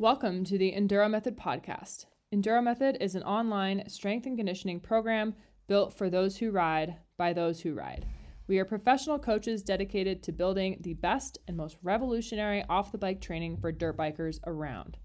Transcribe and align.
Welcome 0.00 0.44
to 0.44 0.56
the 0.56 0.74
Enduro 0.74 1.10
Method 1.10 1.36
podcast. 1.36 2.06
Enduro 2.32 2.62
Method 2.62 2.98
is 3.00 3.16
an 3.16 3.24
online 3.24 3.88
strength 3.88 4.26
and 4.26 4.36
conditioning 4.36 4.78
program 4.78 5.34
built 5.66 5.92
for 5.92 6.08
those 6.08 6.36
who 6.36 6.52
ride 6.52 6.94
by 7.16 7.32
those 7.32 7.62
who 7.62 7.74
ride. 7.74 8.06
We 8.46 8.60
are 8.60 8.64
professional 8.64 9.18
coaches 9.18 9.64
dedicated 9.64 10.22
to 10.22 10.30
building 10.30 10.76
the 10.82 10.94
best 10.94 11.38
and 11.48 11.56
most 11.56 11.78
revolutionary 11.82 12.64
off 12.68 12.92
the 12.92 12.98
bike 12.98 13.20
training 13.20 13.56
for 13.56 13.72
dirt 13.72 13.96
bikers 13.96 14.38
around. 14.46 14.98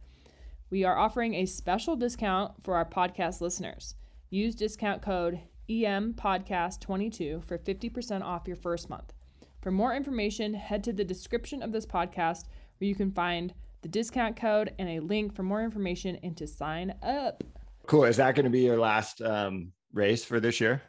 We 0.70 0.84
are 0.84 0.96
offering 0.96 1.34
a 1.34 1.48
special 1.48 1.96
discount 1.96 2.64
for 2.64 2.76
our 2.76 2.86
podcast 2.86 3.42
listeners. 3.42 3.96
Use 4.30 4.54
discount 4.54 5.02
code 5.02 5.40
EM 5.68 6.14
Podcast 6.14 6.82
22 6.82 7.42
for 7.48 7.58
50% 7.58 8.22
off 8.22 8.46
your 8.46 8.58
first 8.58 8.92
month. 8.92 9.12
For 9.60 9.72
more 9.72 9.96
information, 9.96 10.54
head 10.54 10.84
to 10.84 10.94
the 10.94 11.04
description 11.04 11.64
of 11.64 11.72
this 11.72 11.88
podcast 11.88 12.44
where 12.78 12.88
you 12.88 12.94
can 12.94 13.12
find 13.12 13.56
the 13.84 13.90
discount 13.90 14.36
code 14.36 14.74
and 14.80 14.90
a 14.90 15.00
link 15.00 15.36
for 15.36 15.44
more 15.44 15.62
information 15.62 16.18
and 16.24 16.36
to 16.38 16.48
sign 16.48 16.96
up. 17.04 17.44
Cool. 17.86 18.06
Is 18.06 18.18
that 18.18 18.34
going 18.34 18.46
to 18.46 18.50
be 18.50 18.62
your 18.62 18.80
last 18.80 19.22
um, 19.22 19.74
race 19.94 20.24
for 20.24 20.40
this 20.40 20.60
year? 20.60 20.82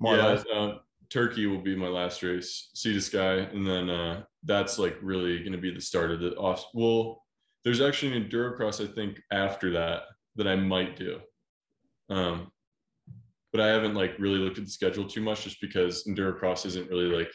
More 0.00 0.16
yeah, 0.16 0.42
uh, 0.54 0.78
Turkey 1.10 1.46
will 1.46 1.62
be 1.62 1.74
my 1.74 1.88
last 1.88 2.22
race, 2.22 2.70
Sea 2.74 2.92
to 2.92 3.00
Sky, 3.00 3.34
and 3.34 3.66
then 3.66 3.88
uh, 3.88 4.22
that's 4.44 4.78
like 4.78 4.96
really 5.00 5.38
going 5.38 5.52
to 5.52 5.58
be 5.58 5.72
the 5.72 5.80
start 5.80 6.10
of 6.10 6.20
the 6.20 6.34
off. 6.36 6.66
Well, 6.74 7.24
there's 7.64 7.80
actually 7.80 8.16
an 8.16 8.28
endurocross 8.28 8.84
I 8.84 8.92
think 8.92 9.20
after 9.32 9.70
that 9.72 10.02
that 10.36 10.46
I 10.46 10.56
might 10.56 10.96
do. 10.96 11.20
Um, 12.10 12.50
but 13.52 13.60
I 13.60 13.68
haven't 13.68 13.94
like 13.94 14.14
really 14.18 14.38
looked 14.38 14.58
at 14.58 14.64
the 14.64 14.70
schedule 14.70 15.08
too 15.08 15.22
much 15.22 15.44
just 15.44 15.60
because 15.60 16.04
endurocross 16.06 16.66
isn't 16.66 16.90
really 16.90 17.06
like 17.06 17.30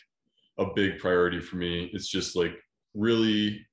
a 0.59 0.65
big 0.75 0.99
priority 0.99 1.39
for 1.39 1.55
me. 1.55 1.89
It's 1.93 2.07
just 2.07 2.35
like 2.35 2.53
really 2.93 3.65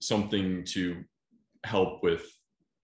something 0.00 0.64
to 0.64 1.02
help 1.64 2.02
with 2.02 2.26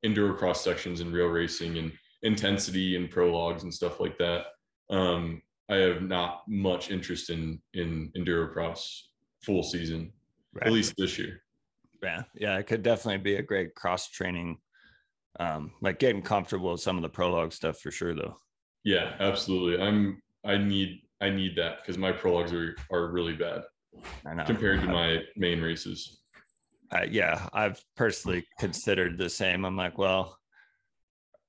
enduro 0.06 0.38
cross 0.38 0.64
sections 0.64 1.02
and 1.02 1.12
real 1.14 1.28
racing 1.28 1.78
and 1.78 1.92
intensity 2.24 2.96
and 2.96 3.10
prologues 3.10 3.64
and 3.64 3.74
stuff 3.74 4.00
like 4.00 4.18
that. 4.18 4.46
Um, 4.90 5.42
I 5.70 5.76
have 5.78 6.02
not 6.02 6.44
much 6.48 6.92
interest 6.92 7.30
in 7.30 7.60
in 7.74 8.12
enduro 8.16 8.52
cross 8.52 9.10
full 9.42 9.64
season, 9.64 10.12
right. 10.54 10.68
at 10.68 10.74
least 10.74 10.94
this 10.98 11.18
year. 11.18 11.42
Yeah, 12.04 12.24
yeah, 12.36 12.58
it 12.58 12.68
could 12.68 12.84
definitely 12.84 13.24
be 13.24 13.36
a 13.38 13.42
great 13.42 13.74
cross 13.74 14.10
training, 14.10 14.58
um, 15.40 15.72
like 15.82 15.98
getting 15.98 16.22
comfortable 16.22 16.72
with 16.72 16.82
some 16.82 16.98
of 16.98 17.04
the 17.04 17.10
prologue 17.10 17.52
stuff 17.52 17.80
for 17.80 17.90
sure, 17.90 18.14
though. 18.14 18.38
Yeah, 18.84 19.16
absolutely. 19.20 19.84
I'm. 19.84 20.22
I 20.46 20.58
need. 20.58 21.02
I 21.22 21.32
need 21.32 21.56
that 21.56 21.78
because 21.82 21.98
my 21.98 22.12
prologues 22.12 22.54
are 22.54 22.76
are 22.92 23.12
really 23.12 23.34
bad 23.34 23.64
compared 24.46 24.82
to 24.82 24.88
my 25.02 25.20
main 25.36 25.62
races. 25.62 26.22
Yeah, 27.10 27.48
I've 27.54 27.82
personally 27.96 28.46
considered 28.60 29.18
the 29.18 29.30
same. 29.30 29.66
I'm 29.66 29.78
like, 29.78 29.98
well, 29.98 30.38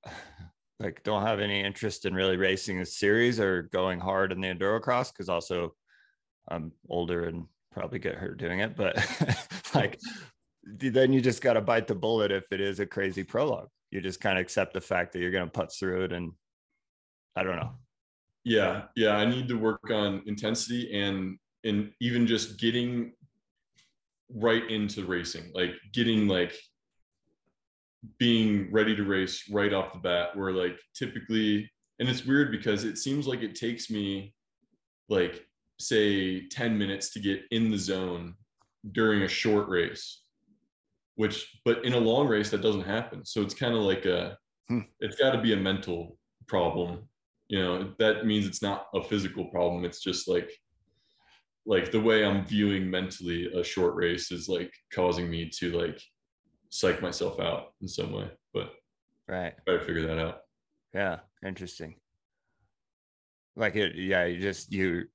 like 0.81 1.03
don't 1.05 1.23
have 1.23 1.41
any 1.41 1.62
interest 1.62 2.05
in 2.05 2.15
really 2.15 2.37
racing 2.37 2.81
a 2.81 2.87
series 2.87 3.41
or 3.41 3.62
going 3.73 3.98
hard 3.98 4.31
in 4.33 4.41
the 4.41 4.48
enduro 4.48 4.81
cross 4.81 5.11
because 5.11 5.28
also 5.28 5.75
I'm 6.48 6.73
older 6.89 7.25
and 7.25 7.47
probably 7.73 7.98
get 7.98 8.17
hurt 8.17 8.39
doing 8.39 8.61
it. 8.61 8.77
But 8.77 8.97
like 9.75 9.98
then 10.65 11.12
you 11.12 11.20
just 11.20 11.43
got 11.43 11.55
to 11.55 11.61
bite 11.61 11.87
the 11.87 11.95
bullet 11.95 12.33
if 12.33 12.45
it 12.50 12.61
is 12.61 12.81
a 12.81 12.87
crazy 12.87 13.23
prologue. 13.23 13.69
You 13.91 14.00
just 14.00 14.21
kind 14.21 14.39
of 14.39 14.43
accept 14.43 14.75
the 14.75 14.81
fact 14.81 15.12
that 15.12 15.21
you're 15.21 15.31
going 15.31 15.48
to 15.48 15.59
putz 15.59 15.78
through 15.78 16.05
it 16.05 16.12
and 16.12 16.33
I 17.37 17.43
don't 17.43 17.56
know. 17.56 17.73
Yeah, 18.44 18.84
yeah, 18.94 19.16
I 19.16 19.25
need 19.25 19.49
to 19.49 19.59
work 19.59 19.91
on 19.91 20.22
intensity 20.27 20.93
and 20.99 21.39
and 21.65 21.93
even 22.00 22.27
just 22.27 22.60
getting 22.60 23.12
right 24.34 24.69
into 24.70 25.04
racing, 25.04 25.50
like 25.54 25.72
getting 25.92 26.28
like 26.28 26.54
being 28.19 28.70
ready 28.72 28.94
to 28.94 29.04
race 29.04 29.44
right 29.50 29.72
off 29.72 29.92
the 29.92 29.98
bat. 29.98 30.37
Where 30.37 30.53
like 30.53 30.78
typically, 30.94 31.70
and 31.98 32.09
it's 32.09 32.26
weird 32.26 32.50
because 32.50 32.84
it 32.84 32.98
seems 32.98 33.26
like 33.26 33.42
it 33.42 33.54
takes 33.54 33.91
me 33.91 34.34
like 35.09 35.47
say 35.78 36.48
10 36.48 36.78
minutes 36.78 37.12
to 37.12 37.20
get 37.20 37.42
in 37.50 37.70
the 37.70 37.78
zone 37.78 38.34
during 38.92 39.22
a 39.22 39.28
short 39.28 39.69
race 39.69 40.22
which 41.16 41.59
but 41.65 41.84
in 41.84 41.94
a 41.94 41.98
long 41.98 42.26
race 42.26 42.50
that 42.50 42.62
doesn't 42.62 42.84
happen 42.84 43.25
so 43.25 43.42
it's 43.42 43.54
kind 43.54 43.75
of 43.75 43.81
like 43.81 44.06
a 44.06 44.36
hmm. 44.69 44.81
it's 45.00 45.16
got 45.16 45.32
to 45.32 45.41
be 45.41 45.53
a 45.53 45.56
mental 45.56 46.16
problem 46.47 47.06
you 47.48 47.59
know 47.59 47.92
that 47.98 48.26
means 48.26 48.47
it's 48.47 48.62
not 48.62 48.86
a 48.94 49.03
physical 49.03 49.47
problem 49.47 49.84
it's 49.84 50.00
just 50.00 50.28
like 50.28 50.50
like 51.66 51.91
the 51.91 52.00
way 52.00 52.25
I'm 52.25 52.44
viewing 52.44 52.88
mentally 52.88 53.53
a 53.53 53.65
short 53.65 53.97
race 53.97 54.31
is 54.31 54.49
like 54.49 54.72
causing 54.93 55.28
me 55.28 55.50
to 55.59 55.72
like 55.72 56.00
psych 56.71 57.03
myself 57.03 57.41
out 57.41 57.72
in 57.82 57.88
some 57.88 58.12
way. 58.12 58.31
But 58.54 58.72
right, 59.28 59.54
try 59.66 59.77
to 59.77 59.84
figure 59.84 60.06
that 60.06 60.19
out. 60.19 60.43
Yeah, 60.94 61.19
interesting. 61.44 61.97
Like 63.56 63.75
it, 63.75 63.97
yeah, 63.97 64.25
you 64.27 64.41
just 64.41 64.72
you, 64.72 65.06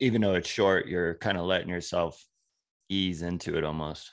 even 0.00 0.20
though 0.20 0.34
it's 0.34 0.48
short, 0.48 0.86
you're 0.86 1.14
kind 1.14 1.38
of 1.38 1.46
letting 1.46 1.70
yourself 1.70 2.22
ease 2.90 3.22
into 3.22 3.56
it 3.56 3.64
almost. 3.64 4.10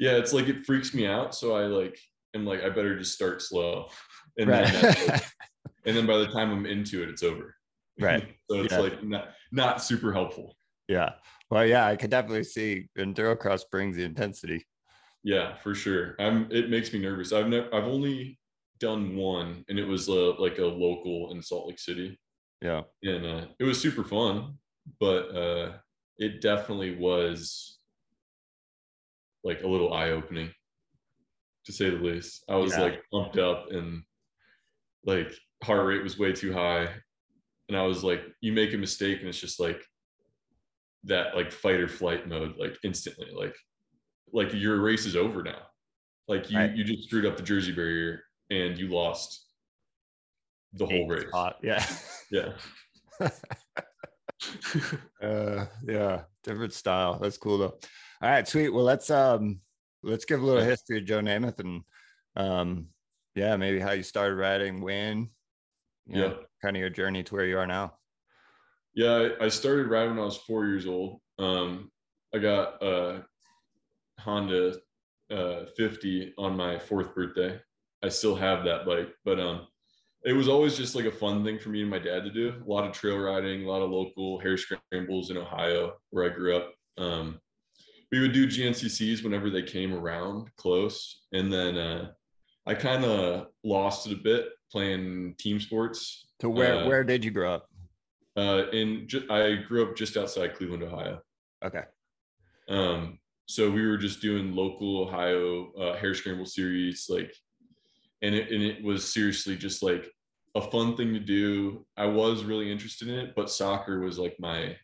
Yeah, 0.00 0.12
it's 0.12 0.32
like 0.32 0.48
it 0.48 0.66
freaks 0.66 0.94
me 0.94 1.06
out, 1.06 1.34
so 1.34 1.54
I 1.54 1.66
like 1.66 1.96
am 2.34 2.44
like 2.44 2.64
I 2.64 2.70
better 2.70 2.98
just 2.98 3.14
start 3.14 3.40
slow, 3.40 3.88
and 4.38 4.48
right. 4.48 4.66
then 4.66 5.20
and 5.84 5.96
then 5.96 6.06
by 6.06 6.18
the 6.18 6.26
time 6.26 6.50
I'm 6.50 6.66
into 6.66 7.04
it, 7.04 7.08
it's 7.08 7.22
over. 7.22 7.54
Right. 8.00 8.34
so 8.50 8.62
it's 8.62 8.72
yeah. 8.72 8.80
like 8.80 9.04
not 9.04 9.28
not 9.52 9.82
super 9.82 10.12
helpful. 10.12 10.56
Yeah. 10.92 11.12
Well, 11.50 11.64
yeah, 11.66 11.86
I 11.86 11.96
could 11.96 12.10
definitely 12.10 12.44
see 12.44 12.88
endurocross 12.98 13.62
brings 13.70 13.96
the 13.96 14.04
intensity. 14.04 14.66
Yeah, 15.24 15.56
for 15.56 15.74
sure. 15.74 16.16
I'm. 16.18 16.48
It 16.50 16.68
makes 16.68 16.92
me 16.92 16.98
nervous. 16.98 17.32
I've 17.32 17.48
never. 17.48 17.74
I've 17.74 17.84
only 17.84 18.38
done 18.78 19.16
one, 19.16 19.64
and 19.68 19.78
it 19.78 19.86
was 19.86 20.08
uh, 20.08 20.34
like 20.38 20.58
a 20.58 20.64
local 20.64 21.30
in 21.32 21.40
Salt 21.42 21.68
Lake 21.68 21.78
City. 21.78 22.18
Yeah. 22.60 22.82
And 23.02 23.26
uh, 23.26 23.46
it 23.58 23.64
was 23.64 23.80
super 23.80 24.04
fun, 24.04 24.58
but 25.00 25.34
uh, 25.34 25.72
it 26.18 26.40
definitely 26.40 26.96
was 26.96 27.78
like 29.44 29.62
a 29.62 29.68
little 29.68 29.92
eye 29.92 30.10
opening, 30.10 30.50
to 31.66 31.72
say 31.72 31.90
the 31.90 31.96
least. 31.96 32.44
I 32.48 32.56
was 32.56 32.72
yeah. 32.72 32.82
like 32.82 33.02
pumped 33.12 33.38
up 33.38 33.70
and 33.70 34.02
like 35.04 35.32
heart 35.62 35.86
rate 35.86 36.02
was 36.02 36.18
way 36.18 36.32
too 36.32 36.52
high, 36.52 36.88
and 37.68 37.76
I 37.78 37.82
was 37.82 38.04
like, 38.04 38.22
you 38.40 38.52
make 38.52 38.74
a 38.74 38.78
mistake, 38.78 39.20
and 39.20 39.28
it's 39.28 39.40
just 39.40 39.60
like 39.60 39.82
that 41.04 41.34
like 41.34 41.50
fight 41.50 41.80
or 41.80 41.88
flight 41.88 42.28
mode 42.28 42.54
like 42.58 42.76
instantly 42.84 43.28
like 43.34 43.54
like 44.32 44.52
your 44.54 44.80
race 44.80 45.04
is 45.04 45.16
over 45.16 45.42
now. 45.42 45.58
Like 46.28 46.50
you 46.50 46.58
right. 46.58 46.74
you 46.74 46.84
just 46.84 47.04
screwed 47.04 47.26
up 47.26 47.36
the 47.36 47.42
jersey 47.42 47.72
barrier 47.72 48.22
and 48.50 48.78
you 48.78 48.88
lost 48.88 49.46
the 50.74 50.86
whole 50.86 51.08
race. 51.08 51.28
spot. 51.28 51.56
yeah. 51.62 51.84
Yeah. 52.30 52.52
Uh 55.22 55.66
yeah 55.86 56.22
different 56.42 56.72
style. 56.72 57.18
That's 57.20 57.38
cool 57.38 57.58
though. 57.58 57.78
All 58.22 58.30
right 58.30 58.48
sweet. 58.48 58.70
Well 58.70 58.84
let's 58.84 59.08
um 59.10 59.60
let's 60.02 60.24
give 60.24 60.42
a 60.42 60.44
little 60.44 60.64
history 60.64 60.98
of 60.98 61.04
joe 61.04 61.20
namath 61.20 61.60
and 61.60 61.82
um 62.34 62.86
yeah 63.34 63.56
maybe 63.56 63.78
how 63.78 63.92
you 63.92 64.02
started 64.02 64.34
riding 64.34 64.80
when 64.80 65.30
yeah. 66.06 66.32
kind 66.60 66.76
of 66.76 66.80
your 66.80 66.90
journey 66.90 67.22
to 67.22 67.34
where 67.34 67.46
you 67.46 67.58
are 67.58 67.66
now 67.66 67.92
yeah, 68.94 69.30
I, 69.40 69.48
started 69.48 69.88
riding 69.88 70.10
when 70.10 70.20
I 70.20 70.24
was 70.24 70.36
four 70.36 70.66
years 70.66 70.86
old. 70.86 71.20
Um, 71.38 71.90
I 72.34 72.38
got 72.38 72.82
a 72.82 73.24
Honda 74.18 74.76
uh, 75.30 75.64
50 75.76 76.34
on 76.38 76.56
my 76.56 76.78
fourth 76.78 77.14
birthday. 77.14 77.58
I 78.02 78.08
still 78.08 78.34
have 78.34 78.64
that 78.64 78.84
bike, 78.84 79.14
but 79.24 79.40
um, 79.40 79.66
it 80.24 80.32
was 80.32 80.48
always 80.48 80.76
just 80.76 80.94
like 80.94 81.06
a 81.06 81.12
fun 81.12 81.44
thing 81.44 81.58
for 81.58 81.70
me 81.70 81.80
and 81.80 81.90
my 81.90 81.98
dad 81.98 82.24
to 82.24 82.30
do. 82.30 82.52
A 82.64 82.70
lot 82.70 82.84
of 82.84 82.92
trail 82.92 83.18
riding, 83.18 83.64
a 83.64 83.68
lot 83.68 83.82
of 83.82 83.90
local 83.90 84.38
hare 84.40 84.56
scrambles 84.56 85.30
in 85.30 85.36
Ohio, 85.36 85.94
where 86.10 86.24
I 86.24 86.34
grew 86.34 86.56
up. 86.56 86.72
Um, 86.98 87.40
we 88.10 88.20
would 88.20 88.32
do 88.32 88.46
GNCCs 88.46 89.24
whenever 89.24 89.48
they 89.48 89.62
came 89.62 89.94
around 89.94 90.50
close, 90.56 91.22
and 91.32 91.50
then 91.50 91.78
uh, 91.78 92.10
I 92.66 92.74
kind 92.74 93.04
of 93.04 93.46
lost 93.64 94.06
it 94.06 94.12
a 94.12 94.22
bit 94.22 94.48
playing 94.70 95.34
team 95.38 95.58
sports. 95.58 96.26
So 96.40 96.50
where 96.50 96.76
uh, 96.76 96.86
where 96.86 97.04
did 97.04 97.24
you 97.24 97.30
grow 97.30 97.54
up? 97.54 97.68
Uh, 98.36 98.64
in 98.72 99.06
ju- 99.08 99.26
I 99.30 99.56
grew 99.56 99.88
up 99.88 99.96
just 99.96 100.16
outside 100.16 100.54
Cleveland, 100.54 100.82
Ohio. 100.82 101.20
Okay. 101.64 101.82
Um, 102.68 103.18
so 103.46 103.70
we 103.70 103.86
were 103.86 103.98
just 103.98 104.22
doing 104.22 104.54
local 104.54 105.02
Ohio 105.02 105.72
uh, 105.72 105.96
hare 105.96 106.14
scramble 106.14 106.46
series, 106.46 107.06
like, 107.08 107.34
and 108.22 108.34
it 108.34 108.50
and 108.50 108.62
it 108.62 108.82
was 108.82 109.12
seriously 109.12 109.56
just 109.56 109.82
like 109.82 110.10
a 110.54 110.62
fun 110.62 110.96
thing 110.96 111.12
to 111.12 111.20
do. 111.20 111.84
I 111.96 112.06
was 112.06 112.44
really 112.44 112.70
interested 112.70 113.08
in 113.08 113.18
it, 113.18 113.34
but 113.34 113.50
soccer 113.50 114.00
was 114.00 114.18
like 114.18 114.36
my 114.38 114.76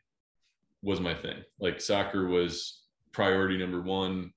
was 0.83 1.01
my 1.01 1.15
thing. 1.15 1.39
Like 1.59 1.81
soccer 1.81 2.27
was 2.29 2.83
priority 3.13 3.57
number 3.57 3.81
one. 3.81 4.33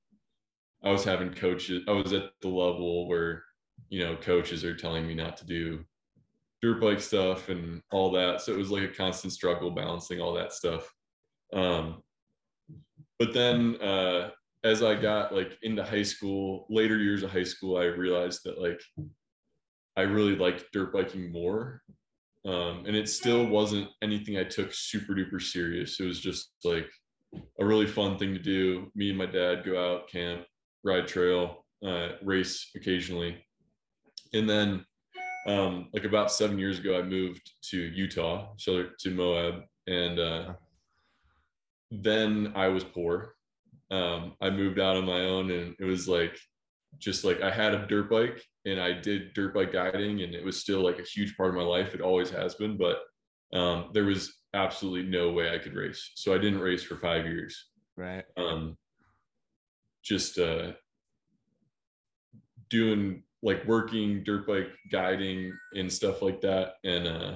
I 0.83 0.91
was 0.91 1.03
having 1.03 1.33
coaches. 1.33 1.83
I 1.87 1.91
was 1.91 2.13
at 2.13 2.31
the 2.41 2.47
level 2.47 3.07
where 3.07 3.43
you 3.89 4.03
know 4.03 4.15
coaches 4.15 4.63
are 4.63 4.75
telling 4.75 5.07
me 5.07 5.15
not 5.15 5.37
to 5.37 5.45
do 5.45 5.83
dirt 6.61 6.79
bike 6.79 7.01
stuff 7.01 7.49
and 7.49 7.81
all 7.91 8.11
that. 8.11 8.41
So 8.41 8.51
it 8.51 8.57
was 8.57 8.71
like 8.71 8.83
a 8.83 8.87
constant 8.93 9.33
struggle 9.33 9.71
balancing 9.71 10.21
all 10.21 10.33
that 10.33 10.53
stuff. 10.53 10.91
Um, 11.53 12.03
but 13.19 13.33
then 13.33 13.75
uh, 13.81 14.29
as 14.63 14.83
I 14.83 14.95
got 14.95 15.33
like 15.33 15.57
into 15.63 15.83
high 15.83 16.03
school, 16.03 16.65
later 16.69 16.97
years 16.97 17.23
of 17.23 17.31
high 17.31 17.43
school, 17.43 17.77
I 17.77 17.85
realized 17.85 18.41
that 18.45 18.61
like 18.61 18.81
I 19.97 20.01
really 20.01 20.35
liked 20.35 20.71
dirt 20.71 20.93
biking 20.93 21.31
more. 21.31 21.81
Um, 22.45 22.85
and 22.87 22.95
it 22.95 23.07
still 23.07 23.45
wasn't 23.45 23.89
anything 24.01 24.37
I 24.37 24.43
took 24.43 24.73
super 24.73 25.13
duper 25.13 25.41
serious. 25.41 25.99
It 25.99 26.05
was 26.05 26.19
just 26.19 26.53
like 26.63 26.89
a 27.59 27.65
really 27.65 27.85
fun 27.85 28.17
thing 28.17 28.33
to 28.33 28.39
do. 28.39 28.91
Me 28.95 29.09
and 29.09 29.17
my 29.17 29.27
dad 29.27 29.63
go 29.63 29.79
out, 29.79 30.09
camp, 30.09 30.45
ride 30.83 31.07
trail, 31.07 31.65
uh, 31.85 32.09
race 32.23 32.71
occasionally. 32.75 33.45
And 34.33 34.49
then, 34.49 34.85
um, 35.47 35.87
like 35.93 36.03
about 36.03 36.31
seven 36.31 36.59
years 36.59 36.79
ago, 36.79 36.97
I 36.97 37.01
moved 37.01 37.51
to 37.69 37.77
Utah, 37.77 38.49
so 38.57 38.85
to 38.99 39.11
Moab, 39.11 39.63
and 39.87 40.19
uh, 40.19 40.53
then 41.89 42.53
I 42.55 42.67
was 42.67 42.83
poor. 42.83 43.35
Um, 43.89 44.33
I 44.41 44.49
moved 44.49 44.79
out 44.79 44.97
on 44.97 45.05
my 45.05 45.21
own, 45.21 45.51
and 45.51 45.75
it 45.79 45.85
was 45.85 46.07
like 46.07 46.37
just 46.99 47.23
like 47.23 47.41
I 47.41 47.49
had 47.49 47.73
a 47.73 47.87
dirt 47.87 48.09
bike, 48.09 48.41
and 48.65 48.79
I 48.79 48.93
did 48.93 49.33
dirt 49.33 49.53
bike 49.53 49.73
guiding, 49.73 50.21
and 50.21 50.35
it 50.35 50.45
was 50.45 50.59
still 50.59 50.81
like 50.81 50.99
a 50.99 51.03
huge 51.03 51.35
part 51.35 51.49
of 51.49 51.55
my 51.55 51.63
life. 51.63 51.93
It 51.93 52.01
always 52.01 52.29
has 52.29 52.55
been, 52.55 52.77
but 52.77 52.99
um, 53.57 53.89
there 53.93 54.05
was 54.05 54.37
absolutely 54.53 55.09
no 55.09 55.31
way 55.31 55.53
I 55.53 55.57
could 55.57 55.73
race. 55.73 56.11
So 56.15 56.33
I 56.33 56.37
didn't 56.37 56.59
race 56.59 56.83
for 56.83 56.97
five 56.97 57.25
years. 57.25 57.69
Right. 57.97 58.23
Um, 58.37 58.77
just 60.03 60.37
uh, 60.39 60.71
doing 62.69 63.23
like 63.43 63.65
working 63.65 64.23
dirt 64.23 64.47
bike 64.47 64.69
guiding 64.91 65.53
and 65.73 65.91
stuff 65.91 66.21
like 66.21 66.41
that, 66.41 66.75
and 66.83 67.07
uh, 67.07 67.35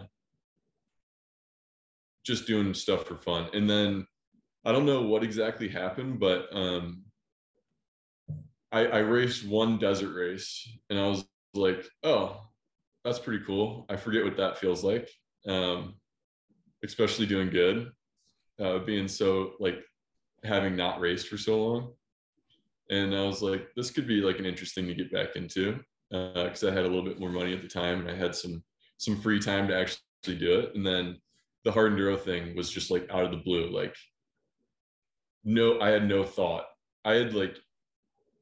just 2.23 2.47
doing 2.47 2.73
stuff 2.73 3.05
for 3.05 3.17
fun. 3.17 3.49
And 3.53 3.69
then 3.69 4.05
I 4.65 4.71
don't 4.71 4.85
know 4.85 5.03
what 5.03 5.23
exactly 5.23 5.67
happened, 5.67 6.19
but 6.19 6.47
um, 6.51 7.03
I, 8.71 8.85
I 8.87 8.97
raced 8.99 9.47
one 9.47 9.77
desert 9.77 10.13
race, 10.13 10.67
and 10.89 10.99
I 10.99 11.07
was 11.07 11.25
like, 11.53 11.85
"Oh, 12.03 12.41
that's 13.03 13.19
pretty 13.19 13.43
cool." 13.45 13.85
I 13.89 13.95
forget 13.95 14.23
what 14.23 14.37
that 14.37 14.57
feels 14.57 14.83
like. 14.83 15.09
Um, 15.47 15.95
especially 16.83 17.25
doing 17.25 17.49
good, 17.49 17.91
uh, 18.59 18.79
being 18.79 19.07
so 19.07 19.53
like 19.59 19.79
having 20.43 20.75
not 20.75 20.99
raced 20.99 21.27
for 21.27 21.37
so 21.37 21.63
long. 21.63 21.93
And 22.91 23.15
I 23.15 23.23
was 23.23 23.41
like, 23.41 23.69
this 23.75 23.89
could 23.89 24.07
be 24.07 24.21
like 24.21 24.37
an 24.37 24.45
interesting 24.45 24.85
to 24.87 24.93
get 24.93 25.11
back 25.11 25.35
into 25.35 25.79
because 26.09 26.63
uh, 26.63 26.69
I 26.69 26.71
had 26.71 26.85
a 26.85 26.87
little 26.87 27.03
bit 27.03 27.19
more 27.19 27.29
money 27.29 27.53
at 27.53 27.61
the 27.61 27.67
time 27.67 28.01
and 28.01 28.09
I 28.09 28.15
had 28.15 28.35
some 28.35 28.63
some 28.97 29.19
free 29.19 29.39
time 29.39 29.67
to 29.67 29.77
actually 29.77 30.37
do 30.37 30.59
it. 30.59 30.75
And 30.75 30.85
then 30.85 31.17
the 31.63 31.71
hard 31.71 31.93
enduro 31.93 32.19
thing 32.19 32.55
was 32.55 32.69
just 32.69 32.91
like 32.91 33.09
out 33.11 33.25
of 33.25 33.31
the 33.31 33.37
blue. 33.37 33.69
Like, 33.69 33.95
no, 35.43 35.79
I 35.81 35.89
had 35.89 36.07
no 36.07 36.23
thought. 36.23 36.65
I 37.03 37.15
had 37.15 37.33
like, 37.33 37.57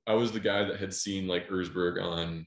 I 0.06 0.14
was 0.14 0.32
the 0.32 0.40
guy 0.40 0.64
that 0.64 0.80
had 0.80 0.94
seen 0.94 1.28
like 1.28 1.50
Erzberg 1.50 2.02
on 2.02 2.46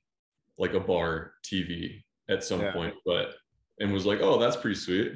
like 0.59 0.75
a 0.75 0.81
bar 0.81 1.33
TV 1.45 2.03
at 2.29 2.45
some 2.45 2.61
yeah. 2.61 2.73
point, 2.73 2.95
but 3.05 3.35
and 3.81 3.93
was 3.93 4.07
like, 4.07 4.21
oh, 4.21 4.39
that's 4.39 4.57
pretty 4.57 4.77
sweet 4.77 5.13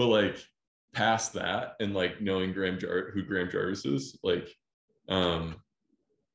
but 0.00 0.06
like 0.06 0.42
past 0.94 1.34
that 1.34 1.74
and 1.78 1.92
like 1.92 2.22
knowing 2.22 2.54
Graham 2.54 2.78
Jar- 2.78 3.10
who 3.12 3.22
Graham 3.22 3.50
Jarvis 3.50 3.84
is, 3.84 4.18
like 4.22 4.48
um 5.10 5.56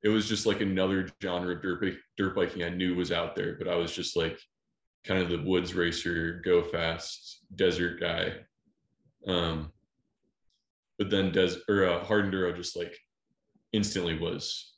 it 0.06 0.10
was 0.10 0.30
just 0.30 0.46
like 0.46 0.62
another 0.62 1.10
genre 1.22 1.56
of 1.56 1.64
dirt, 1.64 1.96
dirt 2.16 2.36
biking 2.36 2.64
I 2.64 2.70
knew 2.70 2.94
was 2.94 3.12
out 3.12 3.36
there, 3.36 3.56
but 3.58 3.68
I 3.68 3.76
was 3.76 3.92
just 3.92 4.16
like 4.16 4.40
kind 5.04 5.20
of 5.20 5.30
the 5.30 5.42
woods 5.42 5.74
racer, 5.74 6.44
go 6.46 6.62
fast, 6.62 7.40
desert 7.56 8.00
guy. 8.00 8.36
Um, 9.28 9.72
but 11.00 11.10
then 11.10 11.32
des 11.32 11.56
or 11.68 11.86
uh, 11.86 12.04
hard 12.04 12.26
enduro 12.26 12.56
just 12.56 12.78
like 12.78 12.96
instantly 13.74 14.16
was 14.16 14.76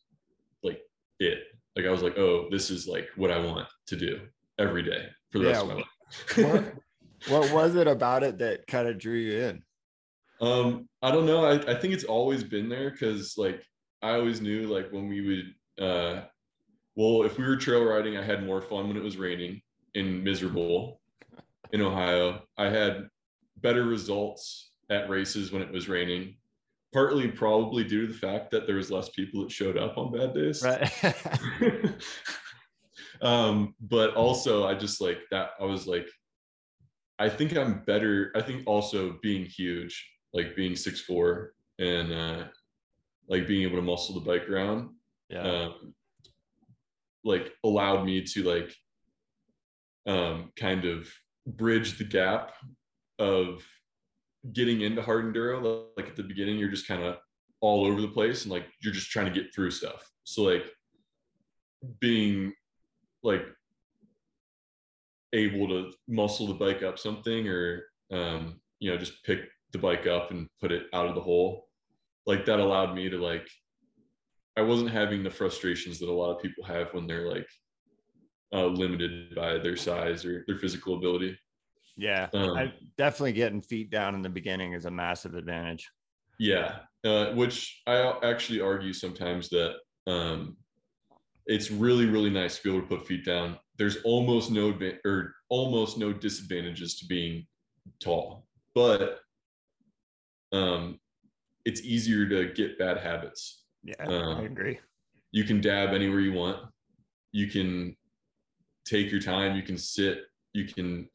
like 0.63 0.79
it. 1.19 1.39
Like 1.75 1.85
I 1.85 1.91
was 1.91 2.03
like, 2.03 2.17
oh, 2.17 2.47
this 2.49 2.69
is 2.71 2.87
like 2.87 3.09
what 3.17 3.29
I 3.29 3.37
want 3.37 3.67
to 3.87 3.97
do 3.97 4.21
every 4.57 4.81
day 4.81 5.07
for 5.29 5.39
the 5.39 5.45
yeah. 5.45 5.51
rest 5.51 5.63
of 5.63 5.67
my 6.37 6.45
life 6.45 6.73
what 7.27 7.51
was 7.51 7.75
it 7.75 7.87
about 7.87 8.23
it 8.23 8.37
that 8.37 8.65
kind 8.67 8.87
of 8.87 8.97
drew 8.97 9.17
you 9.17 9.39
in? 9.39 9.63
Um, 10.39 10.87
I 11.01 11.11
don't 11.11 11.25
know. 11.25 11.43
I, 11.43 11.55
I 11.55 11.75
think 11.75 11.93
it's 11.93 12.05
always 12.05 12.45
been 12.45 12.69
there 12.69 12.91
because 12.91 13.37
like 13.37 13.61
I 14.07 14.15
always 14.15 14.41
knew 14.41 14.67
like 14.67 14.91
when 14.91 15.07
we 15.07 15.21
would 15.21 15.85
uh 15.85 16.21
well 16.95 17.23
if 17.23 17.37
we 17.37 17.45
were 17.45 17.57
trail 17.57 17.83
riding, 17.83 18.17
I 18.17 18.23
had 18.23 18.45
more 18.45 18.61
fun 18.61 18.87
when 18.87 18.97
it 18.97 19.03
was 19.03 19.17
raining 19.17 19.61
and 19.95 20.23
miserable 20.23 21.01
in 21.73 21.81
Ohio. 21.81 22.41
I 22.57 22.69
had 22.69 23.09
better 23.57 23.83
results 23.83 24.71
at 24.89 25.09
races 25.09 25.51
when 25.51 25.61
it 25.61 25.71
was 25.71 25.89
raining. 25.89 26.37
Partly 26.93 27.27
probably 27.27 27.83
due 27.83 28.07
to 28.07 28.13
the 28.13 28.17
fact 28.17 28.49
that 28.51 28.65
there 28.65 28.77
was 28.77 28.89
less 28.89 29.09
people 29.09 29.41
that 29.43 29.51
showed 29.51 29.77
up 29.77 29.97
on 29.97 30.13
bad 30.13 30.33
days. 30.33 30.63
Right. 30.63 30.89
um, 33.21 33.75
but 33.81 34.15
also 34.15 34.65
I 34.65 34.73
just 34.73 35.01
like 35.01 35.19
that 35.31 35.49
I 35.59 35.65
was 35.65 35.85
like 35.85 36.07
I 37.19 37.29
think 37.29 37.57
I'm 37.57 37.83
better. 37.83 38.31
I 38.35 38.41
think 38.41 38.63
also 38.67 39.17
being 39.21 39.45
huge, 39.45 40.07
like 40.33 40.55
being 40.55 40.75
six 40.75 41.01
four 41.01 41.53
and 41.79 42.13
uh, 42.13 42.43
like 43.27 43.47
being 43.47 43.63
able 43.63 43.77
to 43.77 43.81
muscle 43.81 44.15
the 44.15 44.25
bike 44.25 44.49
around, 44.49 44.89
yeah, 45.29 45.41
um, 45.41 45.93
like 47.23 47.51
allowed 47.63 48.05
me 48.05 48.23
to 48.23 48.43
like 48.43 48.73
um, 50.05 50.51
kind 50.55 50.85
of 50.85 51.07
bridge 51.45 51.97
the 51.97 52.03
gap 52.03 52.53
of 53.19 53.63
getting 54.53 54.81
into 54.81 55.01
hard 55.01 55.25
enduro. 55.33 55.85
Like 55.97 56.07
at 56.07 56.15
the 56.15 56.23
beginning, 56.23 56.57
you're 56.57 56.69
just 56.69 56.87
kind 56.87 57.03
of 57.03 57.17
all 57.59 57.85
over 57.85 58.01
the 58.01 58.07
place 58.07 58.43
and 58.43 58.51
like 58.51 58.65
you're 58.81 58.93
just 58.93 59.09
trying 59.09 59.25
to 59.25 59.41
get 59.41 59.53
through 59.53 59.71
stuff. 59.71 60.09
So 60.23 60.43
like 60.43 60.65
being 61.99 62.53
like 63.23 63.45
able 65.33 65.67
to 65.67 65.91
muscle 66.07 66.47
the 66.47 66.53
bike 66.53 66.83
up 66.83 66.97
something 66.97 67.47
or 67.47 67.83
um, 68.11 68.59
you 68.79 68.91
know 68.91 68.97
just 68.97 69.23
pick 69.23 69.39
the 69.71 69.77
bike 69.77 70.07
up 70.07 70.31
and 70.31 70.47
put 70.61 70.71
it 70.71 70.83
out 70.93 71.07
of 71.07 71.15
the 71.15 71.21
hole 71.21 71.66
like 72.27 72.45
that 72.45 72.59
allowed 72.59 72.93
me 72.93 73.09
to 73.09 73.17
like 73.17 73.49
i 74.57 74.61
wasn't 74.61 74.89
having 74.89 75.23
the 75.23 75.29
frustrations 75.29 75.97
that 75.97 76.09
a 76.09 76.11
lot 76.13 76.35
of 76.35 76.41
people 76.41 76.63
have 76.63 76.93
when 76.93 77.07
they're 77.07 77.29
like 77.29 77.47
uh, 78.53 78.65
limited 78.65 79.35
by 79.35 79.57
their 79.57 79.75
size 79.75 80.23
or 80.23 80.45
their 80.47 80.57
physical 80.57 80.95
ability. 80.95 81.37
Yeah 81.97 82.29
um, 82.33 82.55
I, 82.55 82.73
definitely 82.97 83.33
getting 83.33 83.61
feet 83.61 83.89
down 83.89 84.15
in 84.15 84.21
the 84.21 84.29
beginning 84.29 84.71
is 84.71 84.85
a 84.85 84.91
massive 84.91 85.35
advantage. 85.35 85.89
Yeah 86.39 86.79
uh, 87.03 87.31
which 87.33 87.81
i 87.87 88.13
actually 88.23 88.61
argue 88.61 88.93
sometimes 88.93 89.49
that 89.49 89.75
um, 90.07 90.57
it's 91.45 91.71
really 91.71 92.05
really 92.05 92.29
nice 92.29 92.57
to 92.57 92.63
be 92.63 92.69
able 92.69 92.81
to 92.81 92.95
put 92.97 93.07
feet 93.07 93.25
down. 93.25 93.57
There's 93.77 93.97
almost 94.03 94.51
no 94.51 94.77
or 95.05 95.33
almost 95.49 95.97
no 95.97 96.11
disadvantages 96.13 96.99
to 96.99 97.05
being 97.05 97.45
tall, 97.99 98.47
but 98.73 99.19
um, 100.51 100.99
it's 101.67 101.81
easier 101.81 102.25
to 102.29 102.53
get 102.53 102.79
bad 102.79 102.97
habits. 102.97 103.65
Yeah, 103.83 104.01
um, 104.05 104.37
I 104.37 104.43
agree. 104.43 104.79
You 105.33 105.43
can 105.43 105.59
dab 105.59 105.89
anywhere 105.89 106.21
you 106.21 106.31
want. 106.31 106.65
You 107.33 107.47
can 107.47 107.93
take 108.85 109.11
your 109.11 109.19
time. 109.19 109.57
You 109.57 109.63
can 109.63 109.77
sit. 109.77 110.19
You 110.53 110.65
can 110.65 111.09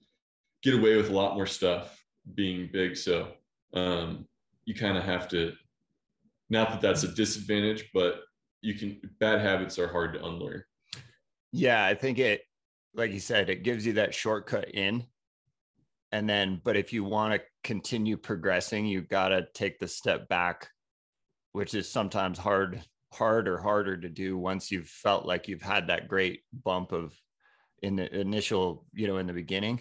get 0.62 0.74
away 0.74 0.96
with 0.96 1.08
a 1.08 1.12
lot 1.12 1.36
more 1.36 1.46
stuff 1.46 2.04
being 2.34 2.68
big. 2.70 2.98
So 2.98 3.28
um, 3.72 4.26
you 4.66 4.74
kind 4.74 4.98
of 4.98 5.04
have 5.04 5.26
to. 5.28 5.54
Not 6.50 6.70
that 6.70 6.80
that's 6.82 7.02
a 7.02 7.08
disadvantage, 7.08 7.88
but 7.94 8.20
you 8.60 8.74
can. 8.74 9.00
Bad 9.20 9.40
habits 9.40 9.78
are 9.78 9.88
hard 9.88 10.12
to 10.12 10.24
unlearn. 10.24 10.62
Yeah, 11.50 11.82
I 11.82 11.94
think 11.94 12.18
it 12.18 12.42
like 12.94 13.10
you 13.10 13.20
said, 13.20 13.48
it 13.48 13.62
gives 13.62 13.86
you 13.86 13.94
that 13.94 14.14
shortcut 14.14 14.68
in. 14.74 15.06
And 16.12 16.28
then, 16.28 16.60
but 16.62 16.76
if 16.76 16.92
you 16.92 17.04
want 17.04 17.34
to 17.34 17.40
continue 17.64 18.18
progressing, 18.18 18.86
you 18.86 19.00
got 19.00 19.28
to 19.28 19.46
take 19.54 19.78
the 19.78 19.88
step 19.88 20.28
back, 20.28 20.68
which 21.52 21.74
is 21.74 21.90
sometimes 21.90 22.38
hard, 22.38 22.82
hard 23.12 23.48
or 23.48 23.58
harder 23.58 23.96
to 23.96 24.08
do 24.08 24.36
once 24.36 24.70
you've 24.70 24.88
felt 24.88 25.24
like 25.24 25.48
you've 25.48 25.62
had 25.62 25.86
that 25.88 26.08
great 26.08 26.42
bump 26.64 26.92
of 26.92 27.14
in 27.82 27.96
the 27.96 28.14
initial, 28.14 28.84
you 28.92 29.06
know, 29.06 29.16
in 29.16 29.26
the 29.26 29.32
beginning. 29.32 29.80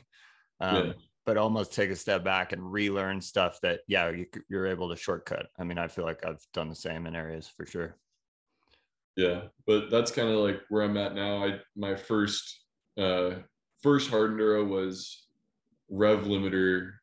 Um, 0.61 0.87
yeah. 0.87 0.93
But 1.25 1.37
almost 1.37 1.73
take 1.73 1.91
a 1.91 1.95
step 1.95 2.23
back 2.23 2.51
and 2.51 2.71
relearn 2.71 3.21
stuff 3.21 3.59
that, 3.61 3.81
yeah, 3.87 4.09
you, 4.09 4.25
you're 4.49 4.65
able 4.65 4.89
to 4.89 4.95
shortcut. 4.95 5.47
I 5.59 5.63
mean, 5.63 5.77
I 5.77 5.87
feel 5.87 6.03
like 6.03 6.25
I've 6.25 6.43
done 6.51 6.67
the 6.67 6.75
same 6.75 7.05
in 7.05 7.15
areas 7.15 7.51
for 7.55 7.65
sure. 7.65 7.95
Yeah, 9.15 9.41
but 9.67 9.91
that's 9.91 10.11
kind 10.11 10.29
of 10.29 10.35
like 10.35 10.61
where 10.69 10.83
I'm 10.83 10.97
at 10.97 11.13
now. 11.13 11.43
I 11.43 11.59
my 11.75 11.95
first 11.95 12.63
uh, 12.97 13.31
first 13.83 14.09
hard 14.09 14.31
enduro 14.31 14.67
was 14.67 15.27
Rev 15.91 16.23
Limiter, 16.23 16.93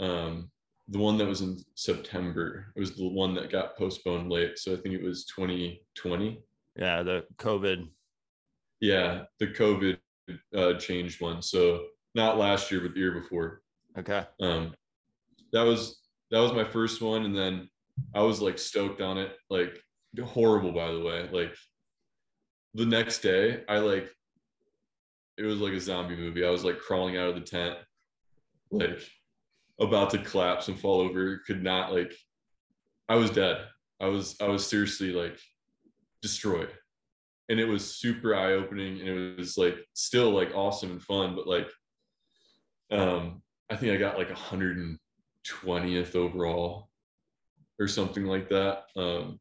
um, 0.00 0.50
the 0.88 0.98
one 0.98 1.18
that 1.18 1.26
was 1.26 1.42
in 1.42 1.62
September. 1.74 2.72
It 2.74 2.80
was 2.80 2.96
the 2.96 3.06
one 3.06 3.34
that 3.34 3.52
got 3.52 3.76
postponed 3.76 4.30
late. 4.30 4.58
So 4.58 4.72
I 4.72 4.76
think 4.76 4.94
it 4.94 5.02
was 5.02 5.26
2020. 5.26 6.40
Yeah, 6.76 7.02
the 7.02 7.24
COVID. 7.36 7.88
Yeah, 8.80 9.24
the 9.38 9.48
COVID 9.48 9.98
uh, 10.56 10.74
changed 10.74 11.20
one. 11.20 11.42
So 11.42 11.84
not 12.14 12.38
last 12.38 12.70
year, 12.70 12.80
but 12.80 12.94
the 12.94 13.00
year 13.00 13.12
before. 13.12 13.62
Okay. 13.98 14.24
Um, 14.40 14.74
that 15.52 15.62
was 15.62 16.00
that 16.30 16.40
was 16.40 16.52
my 16.52 16.64
first 16.64 17.00
one, 17.00 17.24
and 17.24 17.36
then 17.36 17.68
I 18.14 18.20
was 18.22 18.40
like 18.40 18.58
stoked 18.58 19.00
on 19.00 19.18
it. 19.18 19.36
Like 19.48 19.78
horrible 20.24 20.72
by 20.72 20.92
the 20.92 21.00
way. 21.00 21.28
Like 21.30 21.54
the 22.74 22.86
next 22.86 23.20
day, 23.20 23.62
I 23.68 23.78
like 23.78 24.10
it 25.38 25.44
was 25.44 25.60
like 25.60 25.72
a 25.72 25.80
zombie 25.80 26.16
movie. 26.16 26.44
I 26.44 26.50
was 26.50 26.64
like 26.64 26.78
crawling 26.78 27.16
out 27.16 27.28
of 27.28 27.34
the 27.34 27.40
tent, 27.40 27.76
like 28.70 29.00
about 29.80 30.10
to 30.10 30.18
collapse 30.18 30.68
and 30.68 30.78
fall 30.78 31.00
over. 31.00 31.42
Could 31.46 31.62
not 31.62 31.92
like 31.92 32.12
I 33.08 33.16
was 33.16 33.30
dead. 33.30 33.66
I 34.00 34.06
was 34.06 34.36
I 34.40 34.48
was 34.48 34.66
seriously 34.66 35.12
like 35.12 35.38
destroyed. 36.22 36.70
And 37.48 37.60
it 37.60 37.66
was 37.66 37.94
super 37.94 38.34
eye-opening 38.34 39.00
and 39.00 39.08
it 39.08 39.38
was 39.38 39.56
like 39.56 39.76
still 39.92 40.30
like 40.30 40.54
awesome 40.54 40.90
and 40.92 41.02
fun, 41.02 41.36
but 41.36 41.46
like 41.46 41.70
um 42.90 43.42
I 43.70 43.76
think 43.76 43.92
I 43.92 43.96
got 43.96 44.18
like 44.18 44.30
a 44.30 44.34
120th 44.34 46.16
overall 46.16 46.88
or 47.78 47.86
something 47.86 48.24
like 48.24 48.48
that. 48.48 48.84
Um 48.96 49.38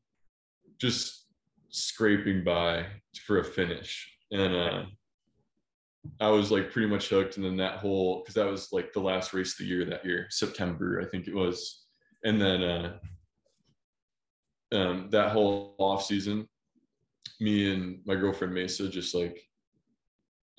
just 0.77 1.25
scraping 1.69 2.43
by 2.43 2.85
for 3.25 3.39
a 3.39 3.43
finish. 3.43 4.11
And 4.31 4.55
uh 4.55 4.83
I 6.19 6.29
was 6.29 6.51
like 6.51 6.71
pretty 6.71 6.87
much 6.87 7.09
hooked. 7.09 7.37
And 7.37 7.45
then 7.45 7.57
that 7.57 7.77
whole 7.77 8.19
because 8.19 8.35
that 8.35 8.49
was 8.49 8.71
like 8.71 8.93
the 8.93 9.01
last 9.01 9.33
race 9.33 9.53
of 9.53 9.59
the 9.59 9.65
year 9.65 9.85
that 9.85 10.05
year, 10.05 10.27
September, 10.29 11.01
I 11.01 11.05
think 11.05 11.27
it 11.27 11.35
was. 11.35 11.85
And 12.23 12.41
then 12.41 12.63
uh 12.63 12.97
um 14.73 15.09
that 15.11 15.31
whole 15.31 15.75
off 15.77 16.05
season, 16.05 16.47
me 17.39 17.73
and 17.73 17.99
my 18.05 18.15
girlfriend 18.15 18.53
Mesa 18.53 18.89
just 18.89 19.13
like 19.15 19.39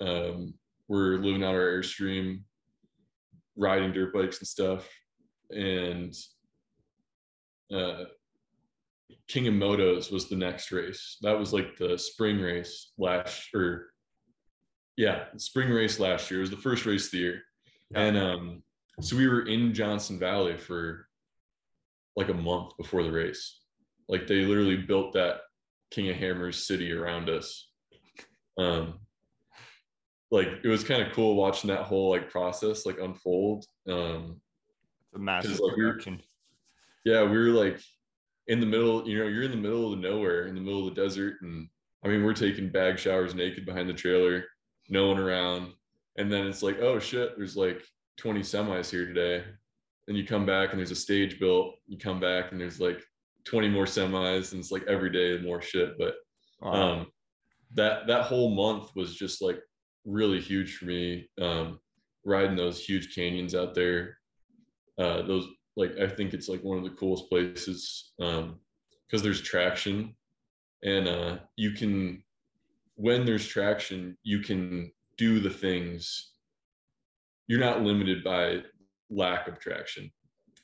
um 0.01 0.53
we're 0.87 1.17
living 1.17 1.43
out 1.43 1.55
our 1.55 1.67
airstream, 1.67 2.41
riding 3.55 3.91
dirt 3.91 4.13
bikes 4.13 4.39
and 4.39 4.47
stuff. 4.47 4.89
And 5.51 6.13
uh 7.73 8.05
King 9.27 9.47
of 9.47 9.53
Motos 9.55 10.11
was 10.11 10.29
the 10.29 10.35
next 10.35 10.71
race. 10.71 11.17
That 11.21 11.37
was 11.37 11.51
like 11.51 11.77
the 11.77 11.97
spring 11.97 12.39
race 12.39 12.91
last 12.97 13.53
or 13.53 13.89
yeah, 14.97 15.25
spring 15.37 15.69
race 15.69 15.99
last 15.99 16.29
year. 16.29 16.39
It 16.39 16.41
was 16.41 16.49
the 16.49 16.57
first 16.57 16.85
race 16.85 17.05
of 17.05 17.11
the 17.11 17.17
year. 17.19 17.41
Yeah. 17.91 18.01
And 18.01 18.17
um 18.17 18.63
so 18.99 19.15
we 19.15 19.27
were 19.27 19.47
in 19.47 19.73
Johnson 19.73 20.17
Valley 20.17 20.57
for 20.57 21.07
like 22.15 22.29
a 22.29 22.33
month 22.33 22.75
before 22.77 23.03
the 23.03 23.11
race. 23.11 23.61
Like 24.09 24.25
they 24.25 24.43
literally 24.43 24.77
built 24.77 25.13
that 25.13 25.41
King 25.91 26.09
of 26.09 26.15
Hammers 26.15 26.65
city 26.65 26.91
around 26.91 27.29
us. 27.29 27.69
Um 28.57 28.99
like 30.31 30.47
it 30.63 30.67
was 30.67 30.83
kind 30.83 31.01
of 31.01 31.13
cool 31.13 31.35
watching 31.35 31.69
that 31.69 31.83
whole 31.83 32.09
like 32.09 32.31
process 32.31 32.85
like 32.85 32.99
unfold. 32.99 33.65
Um 33.87 34.41
it's 35.11 35.15
a 35.15 35.19
massive 35.19 35.59
like, 35.59 35.75
production. 35.75 36.21
We 37.05 37.11
were, 37.11 37.17
yeah, 37.17 37.29
we 37.29 37.37
were 37.37 37.49
like 37.49 37.79
in 38.47 38.59
the 38.59 38.65
middle, 38.65 39.07
you 39.07 39.19
know, 39.19 39.27
you're 39.27 39.43
in 39.43 39.51
the 39.51 39.57
middle 39.57 39.93
of 39.93 39.99
nowhere, 39.99 40.47
in 40.47 40.55
the 40.55 40.61
middle 40.61 40.87
of 40.87 40.95
the 40.95 41.01
desert. 41.01 41.35
And 41.41 41.67
I 42.03 42.07
mean, 42.07 42.23
we're 42.23 42.33
taking 42.33 42.69
bag 42.69 42.97
showers 42.97 43.35
naked 43.35 43.65
behind 43.65 43.89
the 43.89 43.93
trailer, 43.93 44.45
no 44.89 45.07
one 45.07 45.19
around. 45.19 45.73
And 46.17 46.31
then 46.31 46.47
it's 46.47 46.63
like, 46.63 46.79
oh 46.79 46.99
shit, 46.99 47.37
there's 47.37 47.57
like 47.57 47.81
20 48.17 48.41
semis 48.41 48.89
here 48.89 49.05
today. 49.05 49.43
And 50.07 50.17
you 50.17 50.25
come 50.25 50.45
back 50.45 50.71
and 50.71 50.79
there's 50.79 50.91
a 50.91 50.95
stage 50.95 51.39
built. 51.39 51.75
You 51.87 51.97
come 51.97 52.19
back 52.19 52.51
and 52.51 52.59
there's 52.59 52.79
like 52.79 53.01
20 53.45 53.69
more 53.69 53.85
semis, 53.85 54.51
and 54.51 54.59
it's 54.59 54.71
like 54.71 54.83
every 54.87 55.09
day 55.09 55.41
more 55.43 55.61
shit. 55.61 55.97
But 55.97 56.15
wow. 56.61 56.71
um 56.71 57.07
that 57.75 58.07
that 58.07 58.23
whole 58.23 58.49
month 58.49 58.91
was 58.95 59.15
just 59.15 59.41
like 59.41 59.59
really 60.05 60.39
huge 60.39 60.77
for 60.77 60.85
me. 60.85 61.29
Um 61.41 61.79
riding 62.25 62.55
those 62.55 62.83
huge 62.83 63.13
canyons 63.13 63.55
out 63.55 63.73
there. 63.73 64.17
Uh 64.97 65.21
those 65.23 65.47
like 65.75 65.97
I 65.99 66.07
think 66.07 66.33
it's 66.33 66.49
like 66.49 66.61
one 66.63 66.77
of 66.77 66.83
the 66.83 66.91
coolest 66.91 67.29
places 67.29 68.13
um 68.21 68.59
because 69.07 69.23
there's 69.23 69.41
traction 69.41 70.15
and 70.83 71.07
uh 71.07 71.37
you 71.55 71.71
can 71.71 72.23
when 72.97 73.25
there's 73.25 73.47
traction 73.47 74.17
you 74.23 74.39
can 74.39 74.91
do 75.17 75.39
the 75.39 75.49
things. 75.49 76.33
You're 77.47 77.59
not 77.59 77.81
limited 77.81 78.23
by 78.23 78.61
lack 79.09 79.47
of 79.47 79.59
traction. 79.59 80.11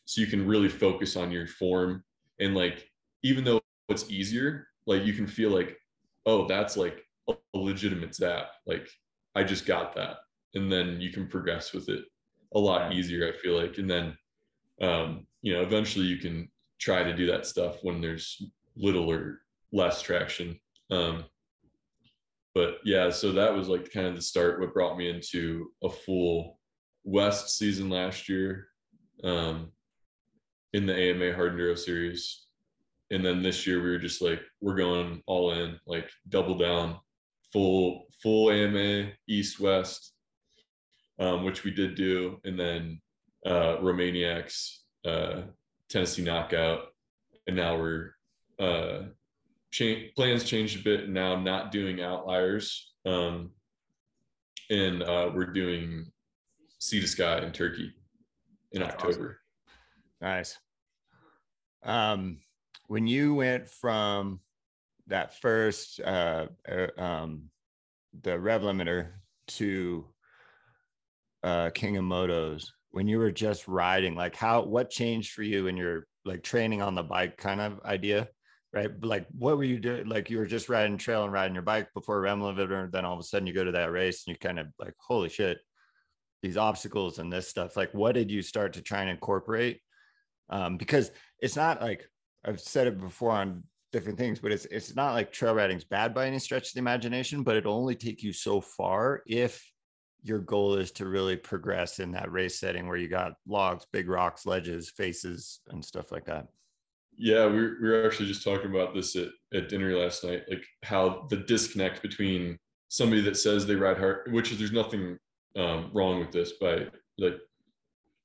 So 0.06 0.20
you 0.20 0.28
can 0.28 0.46
really 0.46 0.68
focus 0.68 1.16
on 1.16 1.32
your 1.32 1.48
form 1.48 2.04
and 2.40 2.54
like 2.54 2.90
even 3.24 3.44
though 3.44 3.62
it's 3.88 4.10
easier 4.10 4.68
like 4.86 5.06
you 5.06 5.13
can 5.13 5.28
feel 5.28 5.50
like 5.50 5.78
oh 6.25 6.46
that's 6.48 6.75
like 6.75 7.06
a 7.30 7.36
legitimate 7.54 8.13
zap. 8.13 8.48
Like 8.68 8.90
i 9.36 9.44
just 9.44 9.66
got 9.66 9.96
that. 9.96 10.18
And 10.56 10.72
then 10.72 11.00
you 11.00 11.12
can 11.12 11.28
progress 11.28 11.74
with 11.74 11.90
it 11.90 12.04
a 12.56 12.60
lot 12.60 12.94
easier 12.94 13.28
i 13.28 13.32
feel 13.38 13.60
like. 13.60 13.78
And 13.78 13.90
then 13.90 14.18
um, 14.82 15.28
you 15.42 15.54
know, 15.54 15.62
eventually 15.62 16.06
you 16.06 16.18
can 16.18 16.50
try 16.80 17.04
to 17.04 17.16
do 17.16 17.25
that 17.28 17.46
stuff 17.46 17.78
when 17.84 18.02
there's 18.02 18.42
little 18.75 19.10
or 19.10 19.42
less 19.72 20.02
traction. 20.02 20.60
Um, 20.92 21.25
but 22.55 22.77
yeah, 22.83 23.10
so 23.10 23.31
that 23.31 23.53
was 23.53 23.67
like 23.67 23.91
kind 23.91 24.07
of 24.07 24.15
the 24.15 24.22
start. 24.22 24.60
What 24.60 24.74
brought 24.74 24.98
me 24.98 25.10
into 25.10 25.72
a 25.83 25.89
full 25.89 26.60
West 27.03 27.57
season 27.57 27.89
last 27.89 28.29
year 28.29 28.67
um, 29.24 29.72
in 30.74 30.86
the 30.86 30.95
AMA 30.95 31.33
Hard 31.33 31.53
Enduro 31.53 31.77
Series, 31.77 32.45
and 33.12 33.25
then 33.25 33.41
this 33.41 33.65
year 33.65 33.81
we 33.81 33.89
were 33.89 33.98
just 33.98 34.22
like 34.22 34.41
we're 34.62 34.75
going 34.75 35.22
all 35.25 35.51
in, 35.51 35.79
like 35.88 36.10
double 36.29 36.57
down, 36.57 36.98
full 37.51 38.05
full 38.22 38.51
AMA 38.51 39.12
East 39.27 39.60
West, 39.60 40.13
um, 41.19 41.43
which 41.43 41.63
we 41.63 41.72
did 41.72 41.95
do, 41.95 42.39
and 42.45 42.60
then 42.60 43.01
uh, 43.45 43.77
Romaniacs, 43.77 44.77
uh, 45.05 45.41
Tennessee 45.89 46.24
Knockout, 46.24 46.86
and 47.48 47.55
now 47.55 47.77
we're 47.77 48.12
uh, 48.60 49.03
change, 49.74 50.13
plans 50.15 50.44
changed 50.46 50.80
a 50.80 50.84
bit. 50.84 51.10
Now 51.10 51.36
not 51.36 51.72
doing 51.72 52.01
outliers, 52.01 52.94
um, 53.06 53.51
and 54.70 55.03
uh, 55.03 55.32
we're 55.34 55.51
doing 55.51 56.06
Sea 56.80 57.01
to 57.01 57.08
Sky 57.08 57.39
in 57.39 57.51
Turkey 57.51 57.92
in 58.72 58.82
That's 58.82 58.94
October. 58.94 59.39
Awesome. 60.22 60.30
Nice. 60.30 60.58
Um, 61.84 62.38
when 62.88 63.08
you 63.08 63.34
went 63.34 63.68
from 63.68 64.39
that 65.08 65.42
first 65.42 66.00
uh, 66.00 66.48
er, 66.70 66.92
um, 66.98 67.50
the 68.22 68.39
rev 68.39 68.62
limiter 68.62 69.10
to 69.48 70.06
uh, 71.44 71.72
King 71.74 71.98
of 71.98 72.06
Motos, 72.06 72.68
when 72.92 73.08
you 73.08 73.18
were 73.18 73.32
just 73.32 73.68
riding 73.68 74.15
like 74.15 74.36
how 74.36 74.62
what 74.62 74.89
changed 74.89 75.34
for 75.34 75.44
you 75.44 75.68
in 75.68 75.75
your 75.75 76.08
like 76.25 76.44
training 76.44 76.82
on 76.82 76.96
the 76.96 77.03
bike 77.03 77.36
kind 77.36 77.60
of 77.60 77.82
idea 77.84 78.30
right? 78.74 78.89
Like 79.03 79.27
what 79.38 79.58
were 79.58 79.63
you 79.63 79.80
doing 79.80 80.08
like 80.08 80.30
you 80.30 80.38
were 80.38 80.46
just 80.46 80.70
riding 80.70 80.98
trail 80.98 81.24
and 81.24 81.34
riding 81.34 81.53
your 81.53 81.63
bike 81.63 81.89
before 81.94 82.22
Rev 82.22 82.38
Limiter 82.39 82.92
then 82.92 83.06
all 83.06 83.13
of 83.13 83.20
a 83.20 83.24
sudden 83.24 83.48
you 83.48 83.53
go 83.53 83.63
to 83.63 83.72
that 83.72 83.92
race 83.92 84.24
and 84.25 84.34
you 84.34 84.39
kind 84.39 84.60
of 84.60 84.68
like 84.80 84.94
holy 84.98 85.30
shit 85.30 85.60
these 86.42 86.58
obstacles 86.58 87.20
and 87.20 87.32
this 87.32 87.48
stuff. 87.48 87.77
Like 87.77 87.94
what 87.94 88.15
did 88.15 88.30
you 88.30 88.42
start 88.42 88.74
to 88.74 88.82
try 88.82 89.01
and 89.01 89.10
incorporate? 89.10 89.80
Um, 90.50 90.77
because 90.77 91.12
it's 91.39 91.56
not 91.56 91.82
like 91.82 92.08
i've 92.46 92.60
said 92.60 92.88
it 92.88 93.00
before 93.00 93.32
on 93.32 93.63
different 93.94 94.18
things 94.18 94.39
but 94.39 94.51
it's 94.51 94.65
it's 94.65 94.96
not 94.96 95.13
like 95.13 95.32
trail 95.32 95.56
riding's 95.56 95.86
bad 95.86 96.13
by 96.13 96.27
any 96.27 96.38
stretch 96.38 96.68
of 96.68 96.74
the 96.74 96.80
imagination 96.80 97.44
but 97.44 97.56
it'll 97.56 97.77
only 97.77 97.96
take 97.96 98.22
you 98.22 98.34
so 98.34 98.60
far 98.60 99.24
if 99.25 99.63
your 100.24 100.39
goal 100.39 100.75
is 100.75 100.92
to 100.92 101.06
really 101.06 101.36
progress 101.36 102.00
in 102.00 102.12
that 102.12 102.32
race 102.32 102.60
setting 102.60 102.88
where 102.88 102.98
you 102.98 103.10
got 103.10 103.34
logs, 103.46 103.86
big 103.92 104.08
rocks, 104.08 104.46
ledges, 104.46 104.89
faces, 104.89 105.60
and 105.68 105.84
stuff 105.84 106.12
like 106.12 106.25
that. 106.25 106.48
Yeah, 107.17 107.46
we, 107.48 107.60
we 107.82 107.89
were 107.89 108.05
actually 108.05 108.27
just 108.27 108.43
talking 108.43 108.72
about 108.72 108.93
this 108.93 109.15
at, 109.15 109.29
at 109.53 109.70
dinner 109.70 109.96
last 109.98 110.24
night, 110.24 110.43
like 110.50 110.65
how 110.84 111.27
the 111.29 111.38
disconnect 111.38 112.01
between 112.01 112.58
somebody 112.89 113.22
that 113.22 113.38
says 113.38 113.65
they 113.65 113.75
ride 113.75 113.98
hard, 113.98 114.32
which 114.32 114.51
is 114.51 114.58
there's 114.58 114.72
nothing 114.72 115.17
um, 115.55 115.91
wrong 115.93 116.20
with 116.20 116.32
this, 116.32 116.53
but 116.60 116.91
like, 117.17 117.38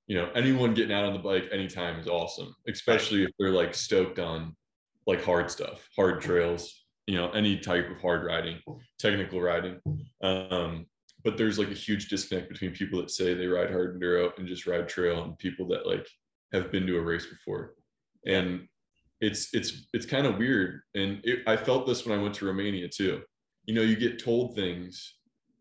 you 0.07 0.17
know, 0.17 0.31
anyone 0.35 0.75
getting 0.75 0.95
out 0.95 1.05
on 1.05 1.13
the 1.13 1.19
bike 1.19 1.49
anytime 1.53 2.01
is 2.01 2.09
awesome, 2.09 2.55
especially 2.67 3.25
if 3.25 3.31
they're 3.39 3.51
like 3.51 3.75
stoked 3.75 4.19
on 4.19 4.57
like 5.07 5.23
hard 5.23 5.51
stuff, 5.51 5.87
hard 5.95 6.21
trails, 6.21 6.85
you 7.07 7.15
know, 7.15 7.31
any 7.31 7.59
type 7.59 7.91
of 7.91 8.01
hard 8.01 8.25
riding, 8.25 8.59
technical 8.99 9.41
riding. 9.41 9.81
Um, 10.23 10.87
but 11.25 11.37
there's 11.37 11.59
like 11.59 11.71
a 11.71 11.75
huge 11.75 12.09
disconnect 12.09 12.49
between 12.49 12.73
people 12.73 13.01
that 13.01 13.11
say 13.11 13.35
they 13.35 13.47
ride 13.47 13.71
hard 13.71 14.01
enduro 14.01 14.37
and 14.39 14.49
just 14.49 14.67
ride 14.67 14.89
trail 14.89 15.25
and 15.25 15.39
people 15.39 15.69
that 15.69 15.87
like 15.87 16.07
have 16.53 16.73
been 16.73 16.87
to 16.87 16.97
a 16.97 17.03
race 17.03 17.27
before 17.27 17.75
and 18.27 18.69
it's 19.21 19.53
it's 19.53 19.89
it's 19.93 20.07
kind 20.07 20.27
of 20.27 20.39
weird. 20.39 20.83
And 20.95 21.21
it, 21.25 21.41
i 21.47 21.57
felt 21.57 21.87
this 21.87 22.07
when 22.07 22.19
i 22.19 22.23
went 22.23 22.35
to 22.37 22.47
romania 22.47 22.89
too. 22.89 23.23
You 23.65 23.75
know 23.75 23.83
you 23.83 23.97
get 23.97 24.23
told 24.23 24.55
things 24.55 25.15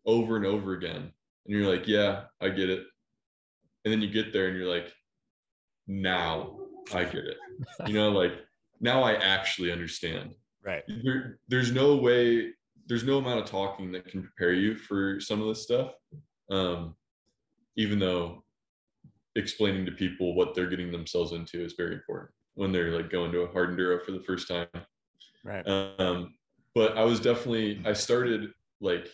over 0.06 0.36
and 0.36 0.46
over 0.46 0.72
again 0.72 1.12
and 1.46 1.56
you're 1.56 1.70
like 1.70 1.86
yeah 1.86 2.24
i 2.40 2.48
get 2.48 2.70
it. 2.70 2.84
And 3.84 3.92
then 3.92 4.00
you 4.00 4.10
get 4.10 4.32
there 4.32 4.48
and 4.48 4.56
you're 4.56 4.72
like 4.72 4.92
now 5.86 6.58
i 6.94 7.04
get 7.04 7.24
it. 7.24 7.36
You 7.86 7.94
know 7.94 8.10
like 8.10 8.32
now 8.80 9.02
i 9.02 9.14
actually 9.14 9.72
understand. 9.72 10.34
Right. 10.64 10.82
There, 11.04 11.38
there's 11.48 11.72
no 11.72 11.96
way 11.96 12.52
there's 12.86 13.04
no 13.04 13.18
amount 13.18 13.40
of 13.40 13.46
talking 13.46 13.92
that 13.92 14.06
can 14.06 14.22
prepare 14.22 14.54
you 14.54 14.74
for 14.74 15.20
some 15.20 15.42
of 15.42 15.48
this 15.48 15.62
stuff. 15.62 15.92
Um, 16.50 16.94
even 17.76 17.98
though 17.98 18.44
explaining 19.36 19.84
to 19.86 19.92
people 19.92 20.34
what 20.34 20.54
they're 20.54 20.70
getting 20.70 20.90
themselves 20.90 21.32
into 21.32 21.62
is 21.62 21.74
very 21.76 21.94
important 21.94 22.32
when 22.58 22.72
they're 22.72 22.90
like 22.90 23.08
going 23.08 23.30
to 23.30 23.42
a 23.42 23.52
hard 23.52 23.70
enduro 23.70 24.04
for 24.04 24.10
the 24.10 24.20
first 24.20 24.48
time. 24.48 24.66
Right. 25.44 25.66
Um, 25.66 26.34
but 26.74 26.98
I 26.98 27.04
was 27.04 27.20
definitely 27.20 27.80
I 27.86 27.92
started 27.92 28.50
like 28.80 29.08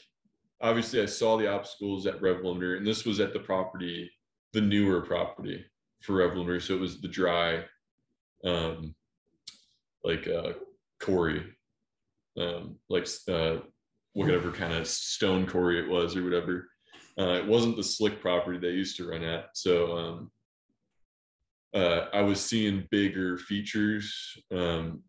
obviously 0.62 1.02
I 1.02 1.06
saw 1.06 1.36
the 1.36 1.52
obstacles 1.52 2.06
at 2.06 2.22
Rev 2.22 2.38
Limiter, 2.38 2.78
and 2.78 2.86
this 2.86 3.04
was 3.04 3.20
at 3.20 3.34
the 3.34 3.40
property, 3.40 4.10
the 4.54 4.62
newer 4.62 5.02
property 5.02 5.62
for 6.00 6.14
Rev 6.14 6.30
Limiter. 6.30 6.60
So 6.60 6.74
it 6.74 6.80
was 6.80 7.02
the 7.02 7.08
dry, 7.08 7.64
um, 8.44 8.94
like 10.02 10.26
uh, 10.26 10.54
quarry, 10.98 11.44
um, 12.38 12.76
like 12.88 13.06
uh, 13.28 13.56
whatever 14.14 14.52
kind 14.52 14.72
of 14.72 14.86
stone 14.86 15.46
quarry 15.46 15.78
it 15.80 15.88
was 15.88 16.16
or 16.16 16.24
whatever. 16.24 16.66
Uh, 17.18 17.34
it 17.34 17.46
wasn't 17.46 17.76
the 17.76 17.84
slick 17.84 18.22
property 18.22 18.58
they 18.58 18.68
used 18.68 18.96
to 18.96 19.08
run 19.08 19.22
at. 19.22 19.48
So 19.52 19.96
um, 19.98 20.30
uh, 21.74 22.06
I 22.12 22.22
was 22.22 22.40
seeing 22.40 22.86
bigger 22.90 23.36
features 23.36 24.36
um, 24.52 25.02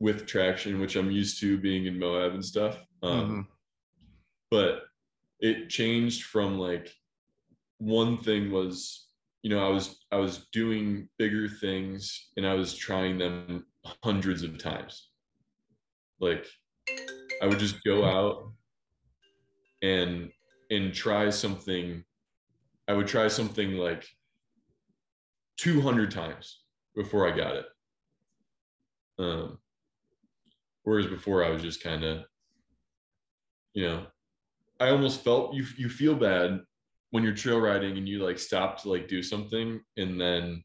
with 0.00 0.26
traction, 0.26 0.80
which 0.80 0.96
I'm 0.96 1.10
used 1.10 1.40
to 1.40 1.58
being 1.58 1.86
in 1.86 1.98
Moab 1.98 2.34
and 2.34 2.44
stuff. 2.44 2.84
Um, 3.02 3.30
Mhm. 3.30 3.46
But 4.50 4.84
it 5.40 5.68
changed 5.68 6.24
from 6.24 6.58
like 6.58 6.92
one 7.78 8.18
thing 8.18 8.50
was, 8.50 9.08
you 9.42 9.50
know, 9.50 9.64
I 9.64 9.70
was 9.70 10.04
I 10.10 10.16
was 10.16 10.48
doing 10.52 11.08
bigger 11.18 11.48
things 11.48 12.30
and 12.36 12.46
I 12.46 12.54
was 12.54 12.74
trying 12.74 13.18
them 13.18 13.66
hundreds 14.02 14.42
of 14.42 14.58
times. 14.58 15.10
Like 16.18 16.46
I 17.42 17.46
would 17.46 17.58
just 17.60 17.84
go 17.84 18.04
out 18.04 18.52
and 19.82 20.32
and 20.70 20.92
try 20.92 21.30
something. 21.30 22.04
I 22.88 22.94
would 22.94 23.06
try 23.06 23.28
something 23.28 23.74
like 23.74 24.04
200 25.58 26.10
times 26.10 26.62
before 26.94 27.30
I 27.30 27.36
got 27.36 27.56
it. 27.56 27.66
Um, 29.18 29.58
whereas 30.84 31.06
before 31.06 31.44
I 31.44 31.50
was 31.50 31.62
just 31.62 31.82
kind 31.82 32.04
of, 32.04 32.24
you 33.74 33.84
know, 33.86 34.06
I 34.80 34.90
almost 34.90 35.22
felt 35.24 35.54
you 35.54 35.64
you 35.76 35.88
feel 35.88 36.14
bad 36.14 36.60
when 37.10 37.24
you're 37.24 37.34
trail 37.34 37.60
riding 37.60 37.96
and 37.98 38.08
you 38.08 38.24
like 38.24 38.38
stop 38.38 38.80
to 38.82 38.90
like 38.90 39.08
do 39.08 39.22
something 39.22 39.80
and 39.96 40.20
then 40.20 40.62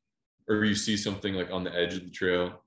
or 0.48 0.64
you 0.66 0.76
see 0.76 0.98
something 0.98 1.34
like 1.34 1.52
on 1.52 1.64
the 1.64 1.74
edge 1.74 1.94
of 1.96 2.04
the 2.04 2.12
trail 2.12 2.64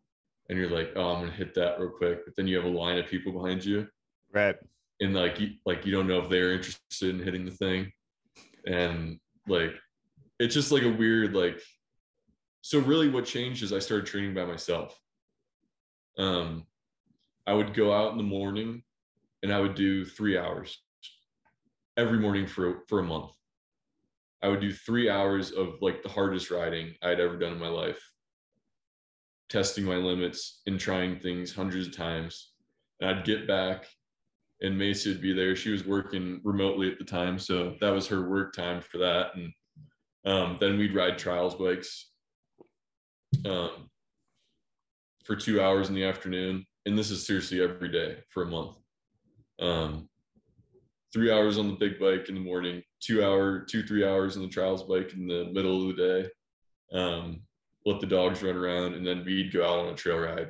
and 0.48 0.58
you're 0.58 0.70
like, 0.70 0.92
oh, 0.96 1.14
I'm 1.14 1.20
gonna 1.20 1.32
hit 1.36 1.54
that 1.54 1.78
real 1.78 1.90
quick, 1.90 2.24
but 2.24 2.34
then 2.36 2.48
you 2.48 2.56
have 2.56 2.64
a 2.64 2.68
line 2.68 2.98
of 2.98 3.06
people 3.06 3.32
behind 3.32 3.64
you 3.64 3.86
Right. 4.32 4.56
and 5.00 5.14
like 5.14 5.38
you 5.38 5.50
like 5.64 5.86
you 5.86 5.92
don't 5.92 6.08
know 6.08 6.20
if 6.20 6.28
they're 6.28 6.52
interested 6.52 7.14
in 7.14 7.22
hitting 7.22 7.44
the 7.44 7.50
thing 7.50 7.92
and 8.66 9.20
like 9.46 9.72
it's 10.40 10.54
just 10.54 10.72
like 10.72 10.82
a 10.82 10.90
weird 10.90 11.32
like 11.34 11.60
so 12.66 12.80
really 12.80 13.08
what 13.08 13.24
changed 13.24 13.62
is 13.62 13.72
i 13.72 13.78
started 13.78 14.06
training 14.06 14.34
by 14.34 14.44
myself. 14.44 15.00
Um 16.18 16.66
i 17.46 17.52
would 17.52 17.74
go 17.74 17.92
out 17.92 18.10
in 18.10 18.18
the 18.18 18.24
morning 18.24 18.82
and 19.44 19.52
i 19.52 19.60
would 19.60 19.76
do 19.76 20.04
three 20.04 20.36
hours 20.36 20.76
every 21.96 22.18
morning 22.18 22.44
for 22.44 22.82
for 22.88 22.98
a 22.98 23.04
month. 23.04 23.30
I 24.42 24.48
would 24.48 24.60
do 24.60 24.72
three 24.72 25.08
hours 25.08 25.52
of 25.52 25.74
like 25.80 26.02
the 26.02 26.08
hardest 26.08 26.50
riding 26.50 26.92
i'd 27.02 27.20
ever 27.20 27.38
done 27.38 27.52
in 27.52 27.60
my 27.60 27.68
life. 27.68 28.02
Testing 29.48 29.84
my 29.84 29.94
limits 29.94 30.62
and 30.66 30.80
trying 30.80 31.20
things 31.20 31.54
hundreds 31.54 31.86
of 31.86 31.96
times. 31.96 32.54
And 32.98 33.08
i'd 33.08 33.24
get 33.24 33.46
back 33.46 33.86
and 34.60 34.76
Macy 34.76 35.10
would 35.10 35.22
be 35.22 35.32
there. 35.34 35.54
She 35.54 35.70
was 35.70 35.86
working 35.86 36.40
remotely 36.42 36.90
at 36.90 36.98
the 36.98 37.04
time, 37.04 37.38
so 37.38 37.76
that 37.80 37.90
was 37.90 38.08
her 38.08 38.28
work 38.28 38.54
time 38.54 38.80
for 38.80 38.98
that. 38.98 39.36
And 39.36 39.52
um, 40.24 40.56
then 40.58 40.78
we'd 40.78 40.94
ride 40.96 41.18
trials 41.18 41.54
bikes 41.54 42.10
um, 43.44 43.88
for 45.24 45.36
two 45.36 45.60
hours 45.60 45.88
in 45.88 45.94
the 45.94 46.04
afternoon, 46.04 46.64
and 46.86 46.98
this 46.98 47.10
is 47.10 47.26
seriously 47.26 47.62
every 47.62 47.90
day 47.90 48.18
for 48.30 48.42
a 48.44 48.46
month. 48.46 48.76
Um, 49.60 50.08
three 51.12 51.30
hours 51.32 51.58
on 51.58 51.68
the 51.68 51.74
big 51.74 51.98
bike 51.98 52.28
in 52.28 52.34
the 52.34 52.40
morning, 52.40 52.82
two 53.00 53.24
hour, 53.24 53.60
two 53.60 53.82
three 53.82 54.04
hours 54.06 54.36
on 54.36 54.42
the 54.42 54.48
trials 54.48 54.82
bike 54.84 55.12
in 55.14 55.26
the 55.26 55.46
middle 55.52 55.88
of 55.90 55.96
the 55.96 56.02
day. 56.02 56.98
Um, 56.98 57.42
let 57.84 58.00
the 58.00 58.06
dogs 58.06 58.42
run 58.42 58.56
around, 58.56 58.94
and 58.94 59.06
then 59.06 59.24
we'd 59.24 59.52
go 59.52 59.64
out 59.64 59.86
on 59.86 59.92
a 59.92 59.96
trail 59.96 60.18
ride 60.18 60.48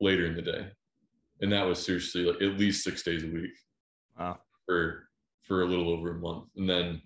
later 0.00 0.26
in 0.26 0.34
the 0.34 0.42
day 0.42 0.66
and 1.40 1.52
that 1.52 1.64
was 1.66 1.82
seriously 1.84 2.24
like 2.24 2.42
at 2.42 2.58
least 2.58 2.84
six 2.84 3.02
days 3.02 3.22
a 3.24 3.28
week 3.28 3.52
Wow. 4.18 4.38
for 4.66 5.08
for 5.42 5.62
a 5.62 5.66
little 5.66 5.88
over 5.88 6.10
a 6.10 6.18
month 6.18 6.46
and 6.56 6.68
then 6.68 7.00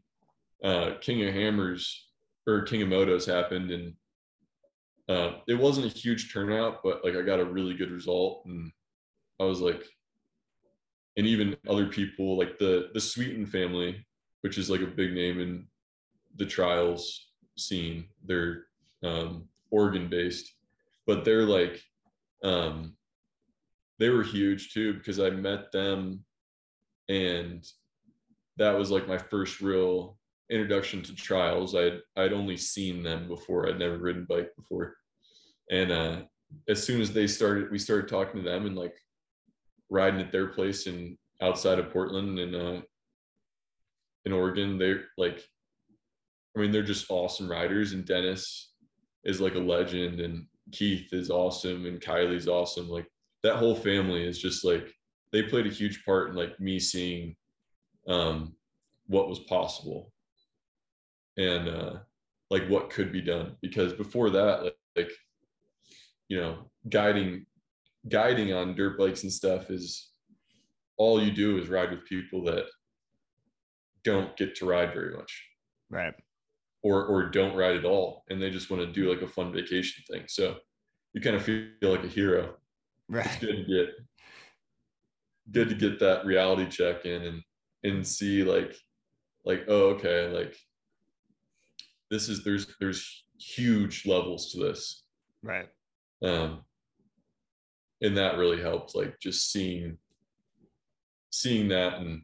uh 0.65 0.93
king 1.01 1.23
of 1.27 1.35
hammers 1.35 2.09
or 2.47 2.63
king 2.63 2.83
of 2.83 2.89
motos 2.89 3.27
happened 3.31 3.71
and 3.71 3.93
uh 5.09 5.33
it 5.47 5.55
wasn't 5.55 5.87
a 5.87 5.99
huge 5.99 6.33
turnout 6.33 6.81
but 6.83 7.05
like 7.05 7.17
i 7.17 7.23
got 7.23 7.41
a 7.41 7.45
really 7.45 7.75
good 7.75 7.91
result 7.91 8.43
and 8.47 8.71
i 9.41 9.45
was 9.45 9.61
like 9.61 9.85
and 11.17 11.27
even 11.27 11.57
other 11.69 11.87
people 11.87 12.37
like 12.37 12.59
the 12.59 12.91
the 12.95 13.01
sweeten 13.01 13.47
family 13.47 14.05
which 14.43 14.59
is 14.59 14.71
like 14.71 14.81
a 14.81 14.87
big 14.87 15.13
name 15.13 15.41
in 15.41 15.67
the 16.37 16.47
trials 16.47 17.33
scene 17.57 18.05
they're 18.25 18.65
um 19.03 19.49
oregon 19.71 20.09
based 20.09 20.55
but 21.07 21.25
they're 21.25 21.47
like 21.47 21.83
um 22.45 22.95
they 23.99 24.09
were 24.11 24.23
huge 24.23 24.73
too 24.73 24.95
because 24.95 25.19
I 25.19 25.31
met 25.31 25.73
them 25.73 26.25
and 27.09 27.67
that 28.57 28.77
was 28.79 28.91
like 28.91 29.09
my 29.09 29.19
first 29.19 29.61
real 29.61 30.19
introduction 30.51 31.03
to 31.03 31.15
trials. 31.15 31.75
I'd 31.75 32.01
I'd 32.17 32.33
only 32.33 32.57
seen 32.57 33.03
them 33.03 33.29
before. 33.29 33.69
I'd 33.69 33.79
never 33.79 33.99
ridden 33.99 34.27
bike 34.29 34.51
before. 34.57 34.97
And 35.71 35.93
uh 35.93 36.23
as 36.69 36.83
soon 36.83 37.01
as 37.01 37.13
they 37.13 37.27
started 37.27 37.71
we 37.71 37.79
started 37.79 38.09
talking 38.09 38.43
to 38.43 38.49
them 38.49 38.67
and 38.67 38.77
like 38.77 38.97
riding 39.91 40.21
at 40.21 40.33
their 40.33 40.49
place 40.49 40.87
in 40.87 41.17
outside 41.41 41.79
of 41.79 41.91
Portland 41.91 42.39
and 42.39 42.55
uh 42.55 42.81
in 44.25 44.33
Oregon. 44.33 44.79
They're 44.79 45.05
like 45.17 45.43
I 46.57 46.61
mean 46.61 46.71
they're 46.71 46.83
just 46.83 47.11
awesome 47.11 47.51
riders 47.51 47.93
and 47.93 48.05
Dennis 48.05 48.73
is 49.25 49.41
like 49.41 49.55
a 49.55 49.61
legend 49.61 50.21
and 50.21 50.47
Keith 50.73 51.13
is 51.13 51.31
awesome 51.31 51.87
and 51.87 52.01
Kylie's 52.01 52.49
awesome. 52.49 52.89
Like 52.89 53.07
that 53.43 53.57
whole 53.57 53.75
family 53.75 54.27
is 54.27 54.39
just 54.39 54.65
like 54.65 54.93
they 55.33 55.43
played 55.43 55.67
a 55.67 55.71
huge 55.71 56.05
part 56.05 56.31
in 56.31 56.37
like 56.37 56.59
me 56.61 56.79
seeing 56.79 57.37
um 58.09 58.55
what 59.07 59.29
was 59.29 59.41
possible 59.41 60.13
and 61.37 61.69
uh 61.69 61.97
like 62.51 62.67
what 62.69 62.91
could 62.91 63.13
be 63.13 63.21
done 63.21 63.57
because 63.61 63.93
before 63.93 64.31
that 64.31 64.65
like, 64.65 64.77
like 64.97 65.13
you 66.29 66.39
know 66.41 66.71
guiding 66.89 67.45
guiding 68.09 68.53
on 68.53 68.75
dirt 68.75 68.99
bikes 68.99 69.23
and 69.23 69.33
stuff 69.33 69.71
is 69.71 70.11
all 70.97 71.23
you 71.23 71.31
do 71.31 71.59
is 71.59 71.69
ride 71.69 71.91
with 71.91 72.05
people 72.05 72.43
that 72.45 72.65
don't 74.05 74.37
get 74.37 74.55
to 74.57 74.67
ride 74.67 74.93
very 74.95 75.15
much 75.17 75.45
Right. 75.91 76.15
or 76.83 77.07
or 77.07 77.29
don't 77.31 77.57
ride 77.57 77.77
at 77.77 77.85
all 77.85 78.25
and 78.31 78.41
they 78.41 78.51
just 78.51 78.71
want 78.71 78.83
to 78.83 78.93
do 78.93 79.11
like 79.11 79.23
a 79.23 79.29
fun 79.29 79.53
vacation 79.53 80.05
thing 80.11 80.25
so 80.29 80.57
you 81.15 81.21
kind 81.21 81.37
of 81.37 81.43
feel 81.43 81.67
like 81.83 82.05
a 82.05 82.09
hero 82.09 82.43
it's 82.51 82.57
Right. 83.09 83.41
good 83.41 83.57
to 83.57 83.65
get 83.65 83.89
good 85.51 85.69
to 85.71 85.75
get 85.75 85.99
that 86.01 86.27
reality 86.27 86.69
check 86.69 87.05
in 87.07 87.23
and 87.23 87.43
and 87.85 88.07
see 88.07 88.45
like 88.45 88.75
like 89.45 89.65
oh 89.69 89.91
okay 89.91 90.29
like 90.29 90.55
this 92.11 92.29
is 92.29 92.45
there's 92.45 92.75
there's 92.81 93.25
huge 93.39 94.07
levels 94.07 94.53
to 94.53 94.59
this 94.59 95.05
Right. 95.43 95.69
Um 96.23 96.61
and 98.01 98.17
that 98.17 98.39
really 98.39 98.61
helped 98.61 98.95
like 98.95 99.19
just 99.21 99.51
seeing 99.53 99.99
seeing 101.31 101.69
that 101.69 101.95
and 101.99 102.23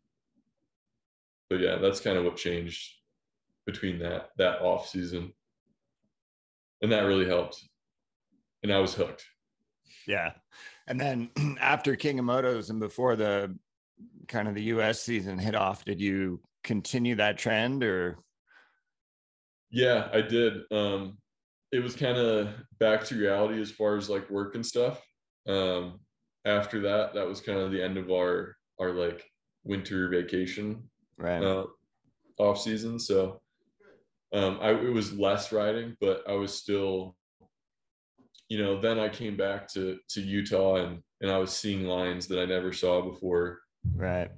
but 1.51 1.61
yeah 1.61 1.77
that's 1.77 2.01
kind 2.01 2.17
of 2.17 2.25
what 2.25 2.37
changed 2.37 2.93
between 3.67 3.99
that 3.99 4.31
that 4.39 4.61
off 4.61 4.89
season 4.89 5.33
and 6.83 6.91
that 6.93 7.03
really 7.03 7.27
helped 7.27 7.63
and 8.63 8.73
i 8.73 8.79
was 8.79 8.95
hooked 8.95 9.25
Yeah. 10.07 10.33
And 10.87 11.01
then 11.01 11.31
after 11.61 11.97
King 11.97 12.19
of 12.19 12.25
Motos 12.25 12.71
and 12.71 12.81
before 12.81 13.17
the 13.17 13.57
kind 14.29 14.49
of 14.49 14.55
the 14.55 14.65
US 14.65 15.01
season 15.01 15.39
hit 15.39 15.55
off, 15.55 15.85
did 15.85 16.01
you 16.01 16.41
continue 16.63 17.15
that 17.17 17.39
trend 17.39 17.83
or 17.83 18.19
Yeah, 19.71 20.09
I 20.13 20.21
did. 20.21 20.63
Um, 20.71 21.19
it 21.75 21.83
was 21.83 21.97
kind 21.97 22.17
of 22.17 22.51
back 22.79 23.03
to 23.05 23.17
reality 23.17 23.61
as 23.61 23.69
far 23.69 23.97
as 23.97 24.09
like 24.09 24.31
work 24.31 24.55
and 24.55 24.65
stuff. 24.65 25.03
Um, 25.49 25.99
after 26.45 26.81
that, 26.83 27.15
that 27.15 27.27
was 27.27 27.41
kind 27.41 27.59
of 27.59 27.73
the 27.73 27.83
end 27.83 27.99
of 27.99 28.13
our 28.13 28.55
our 28.81 28.93
like 28.93 29.25
winter 29.65 30.09
vacation 30.09 30.89
right? 31.19 31.43
uh, 31.43 31.65
off 32.39 32.61
season. 32.61 33.01
So 33.01 33.41
um, 34.33 34.59
I 34.63 34.71
it 34.71 34.93
was 34.93 35.19
less 35.19 35.51
riding, 35.51 35.97
but 36.01 36.23
I 36.29 36.35
was 36.35 36.55
still, 36.55 37.17
you 38.49 38.63
know. 38.63 38.81
Then 38.81 39.01
I 39.01 39.09
came 39.09 39.37
back 39.37 39.67
to 39.73 39.99
to 40.11 40.21
Utah 40.21 40.77
and 40.77 41.03
and 41.23 41.31
I 41.31 41.39
was 41.39 41.53
seeing 41.53 41.89
lines 41.89 42.29
that 42.29 42.41
I 42.41 42.45
never 42.45 42.73
saw 42.73 43.03
before 43.03 43.61
right. 43.97 44.31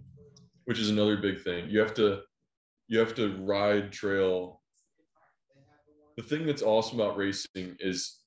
which 0.65 0.79
is 0.79 0.89
another 0.89 1.19
big 1.19 1.43
thing. 1.43 1.69
You 1.69 1.81
have 1.81 1.93
to 1.95 2.23
you 2.89 2.99
have 2.99 3.15
to 3.17 3.37
ride 3.43 3.93
trail. 3.93 4.63
The 6.17 6.23
thing 6.23 6.47
that's 6.47 6.63
awesome 6.63 7.01
about 7.01 7.17
racing 7.17 7.77
is 7.79 8.19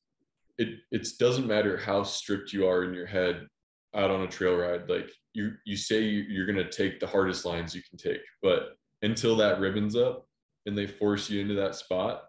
it 0.57 0.79
it 0.91 1.07
doesn't 1.17 1.47
matter 1.47 1.77
how 1.77 2.03
strict 2.03 2.53
you 2.53 2.67
are 2.67 2.83
in 2.83 2.93
your 2.93 3.07
head 3.07 3.47
out 3.95 4.11
on 4.11 4.21
a 4.21 4.27
trail 4.27 4.55
ride. 4.55 4.89
Like 4.89 5.09
you 5.33 5.53
you 5.65 5.75
say 5.75 6.01
you're 6.01 6.45
gonna 6.45 6.69
take 6.69 6.99
the 6.99 7.07
hardest 7.07 7.45
lines 7.45 7.73
you 7.73 7.81
can 7.89 7.97
take, 7.97 8.21
but 8.41 8.75
until 9.01 9.35
that 9.37 9.59
ribbon's 9.59 9.95
up 9.95 10.27
and 10.65 10.77
they 10.77 10.85
force 10.85 11.29
you 11.29 11.41
into 11.41 11.55
that 11.55 11.75
spot, 11.75 12.23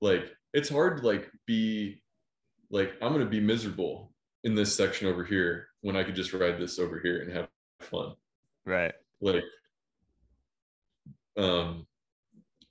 like 0.00 0.32
it's 0.54 0.68
hard 0.68 0.98
to 0.98 1.06
like 1.06 1.30
be 1.46 2.02
like 2.70 2.94
I'm 3.02 3.12
gonna 3.12 3.26
be 3.26 3.40
miserable 3.40 4.12
in 4.44 4.54
this 4.54 4.74
section 4.74 5.08
over 5.08 5.24
here 5.24 5.68
when 5.82 5.96
I 5.96 6.04
could 6.04 6.14
just 6.14 6.32
ride 6.32 6.58
this 6.58 6.78
over 6.78 6.98
here 6.98 7.22
and 7.22 7.32
have 7.32 7.48
fun. 7.80 8.14
Right. 8.64 8.94
Like 9.20 9.44
um 11.36 11.86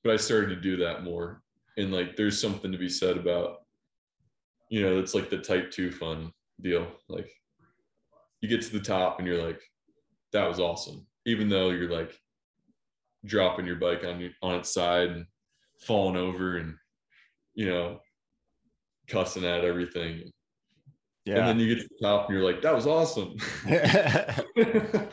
but 0.04 0.13
I 0.13 0.17
started 0.17 0.50
to 0.50 0.62
do 0.62 0.78
that 0.78 1.04
more. 1.04 1.41
And 1.78 1.94
like 1.94 2.16
there's 2.16 2.42
something 2.42 2.72
to 2.72 2.78
be 2.78 2.90
said 2.90 3.18
about, 3.18 3.62
you 4.70 4.82
know, 4.82 5.00
it's 5.00 5.13
like 5.13 5.30
the 5.30 5.38
type 5.38 5.72
two 5.72 5.92
fun 5.92 6.32
deal. 6.62 6.88
Like 7.08 7.32
you 8.42 8.50
get 8.50 8.62
to 8.63 8.72
the 8.72 8.80
top 8.80 9.20
and 9.20 9.28
you're 9.28 9.44
like, 9.44 9.62
that 10.34 10.48
was 10.48 10.60
awesome. 10.60 11.06
Even 11.26 11.50
though 11.50 11.70
you're 11.70 11.92
like 11.92 12.20
dropping 13.26 13.66
your 13.66 13.76
bike 13.76 14.04
on 14.04 14.20
your, 14.20 14.32
on 14.42 14.56
its 14.56 14.74
side 14.74 15.10
and 15.10 15.26
falling 15.82 16.16
over 16.16 16.58
and 16.58 16.76
you 17.54 17.68
know 17.68 18.00
cussing 19.08 19.46
at 19.46 19.63
everything. 19.63 20.32
Yeah. 21.26 21.40
And 21.40 21.48
then 21.48 21.60
you 21.60 21.76
get 21.76 21.82
to 21.84 21.90
the 21.90 22.08
top 22.08 22.30
and 22.30 22.38
you're 22.38 22.46
like, 22.46 22.62
that 22.62 22.74
was 22.74 22.88
awesome. 22.88 23.36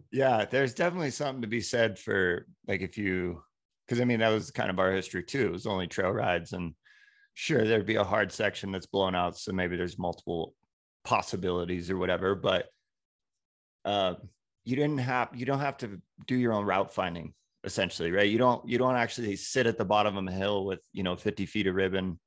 yeah, 0.10 0.44
there's 0.46 0.74
definitely 0.74 1.10
something 1.10 1.42
to 1.42 1.48
be 1.48 1.60
said 1.60 1.98
for 1.98 2.46
like 2.66 2.80
if 2.80 2.96
you 2.96 3.42
because 3.86 4.00
I 4.00 4.04
mean 4.04 4.20
that 4.20 4.30
was 4.30 4.50
kind 4.50 4.70
of 4.70 4.78
our 4.78 4.92
history 4.92 5.22
too. 5.22 5.46
It 5.46 5.52
was 5.52 5.66
only 5.66 5.86
trail 5.86 6.10
rides, 6.10 6.52
and 6.52 6.74
sure 7.34 7.66
there'd 7.66 7.86
be 7.86 7.96
a 7.96 8.04
hard 8.04 8.32
section 8.32 8.72
that's 8.72 8.86
blown 8.86 9.14
out, 9.14 9.36
so 9.36 9.52
maybe 9.52 9.76
there's 9.76 9.98
multiple 9.98 10.54
possibilities 11.04 11.90
or 11.90 11.96
whatever. 11.96 12.34
But 12.34 12.66
uh, 13.84 14.14
you 14.64 14.76
didn't 14.76 14.98
have 14.98 15.28
you 15.34 15.46
don't 15.46 15.60
have 15.60 15.76
to 15.78 16.00
do 16.26 16.36
your 16.36 16.52
own 16.52 16.64
route 16.64 16.92
finding 16.92 17.32
essentially, 17.64 18.12
right? 18.12 18.28
You 18.28 18.38
don't 18.38 18.68
you 18.68 18.78
don't 18.78 18.96
actually 18.96 19.36
sit 19.36 19.66
at 19.66 19.78
the 19.78 19.84
bottom 19.84 20.16
of 20.16 20.26
a 20.26 20.36
hill 20.36 20.64
with 20.64 20.80
you 20.92 21.02
know 21.02 21.16
50 21.16 21.46
feet 21.46 21.66
of 21.66 21.74
ribbon, 21.74 22.18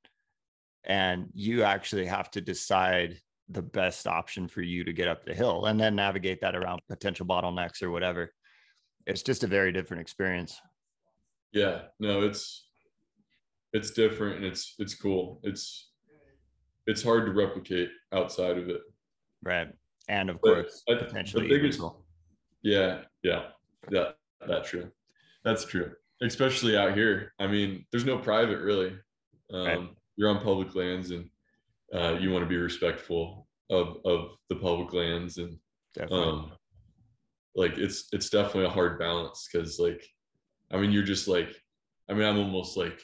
and 0.86 1.28
you 1.34 1.64
actually 1.64 2.06
have 2.06 2.32
to 2.32 2.42
decide 2.42 3.20
the 3.50 3.62
best 3.62 4.06
option 4.08 4.48
for 4.48 4.62
you 4.62 4.84
to 4.84 4.94
get 4.94 5.08
up 5.08 5.26
the 5.26 5.34
hill 5.34 5.66
and 5.66 5.80
then 5.80 5.96
navigate 5.96 6.40
that 6.42 6.56
around 6.56 6.80
potential 6.88 7.26
bottlenecks 7.26 7.82
or 7.82 7.90
whatever. 7.90 8.32
It's 9.08 9.24
just 9.24 9.44
a 9.44 9.48
very 9.48 9.72
different 9.72 10.02
experience 10.02 10.62
yeah 11.54 11.82
no 12.00 12.22
it's 12.22 12.68
it's 13.74 13.92
different 13.92 14.38
and 14.38 14.46
it's 14.46 14.76
it's 14.80 14.96
cool. 14.96 15.40
It's 15.44 15.92
it's 16.88 17.04
hard 17.04 17.28
to 17.28 17.32
replicate 17.32 17.90
outside 18.12 18.58
of 18.58 18.70
it. 18.70 18.82
Right 19.44 19.70
and 20.08 20.30
of 20.30 20.42
course 20.42 20.82
but 20.88 21.08
potentially 21.08 21.48
the 21.48 21.56
biggest, 21.56 21.82
yeah 22.64 23.02
yeah 23.24 23.50
yeah 23.90 24.12
that's 24.48 24.70
true. 24.70 24.90
That's 25.44 25.66
true 25.66 25.92
especially 26.22 26.78
out 26.78 26.96
here. 26.96 27.34
I 27.40 27.48
mean 27.48 27.86
there's 27.92 28.06
no 28.06 28.18
private 28.18 28.60
really. 28.60 28.96
Um, 29.54 29.66
right. 29.66 29.90
you're 30.16 30.30
on 30.30 30.42
public 30.42 30.76
lands 30.76 31.12
and 31.12 31.30
uh, 31.94 32.18
you 32.20 32.32
want 32.32 32.44
to 32.44 32.50
be 32.50 32.58
respectful 32.58 33.48
of 33.70 33.98
of 34.06 34.32
the 34.50 34.56
public 34.56 34.94
lands 34.94 35.38
and 35.38 35.58
definitely. 35.94 36.28
um 36.28 36.52
like 37.56 37.78
it's 37.78 38.10
it's 38.12 38.30
definitely 38.30 38.66
a 38.66 38.70
hard 38.70 39.00
balance 39.00 39.48
because 39.52 39.80
like 39.80 40.06
I 40.72 40.78
mean, 40.78 40.92
you're 40.92 41.04
just 41.04 41.28
like, 41.28 41.56
I 42.10 42.14
mean, 42.14 42.28
I'm 42.28 42.38
almost 42.38 42.78
like 42.78 43.00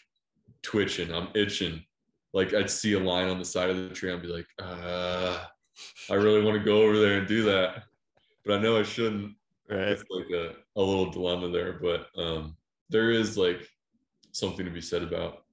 twitching. 0.61 1.13
I'm 1.13 1.29
itching. 1.35 1.83
Like 2.33 2.53
I'd 2.53 2.69
see 2.69 2.93
a 2.93 2.99
line 2.99 3.29
on 3.29 3.39
the 3.39 3.45
side 3.45 3.69
of 3.69 3.77
the 3.77 3.89
tree. 3.89 4.11
I'd 4.11 4.21
be 4.21 4.27
like, 4.27 4.47
uh, 4.59 5.43
I 6.09 6.13
really 6.15 6.43
want 6.43 6.57
to 6.57 6.63
go 6.63 6.81
over 6.81 6.99
there 6.99 7.17
and 7.17 7.27
do 7.27 7.43
that, 7.43 7.83
but 8.45 8.55
I 8.55 8.61
know 8.61 8.77
I 8.77 8.83
shouldn't. 8.83 9.35
Right. 9.69 9.79
It's 9.89 10.03
like 10.09 10.29
a, 10.31 10.55
a 10.75 10.81
little 10.81 11.09
dilemma 11.09 11.49
there, 11.49 11.79
but 11.81 12.07
um, 12.17 12.55
there 12.89 13.11
is 13.11 13.37
like 13.37 13.67
something 14.31 14.65
to 14.65 14.71
be 14.71 14.81
said 14.81 15.01
about. 15.01 15.43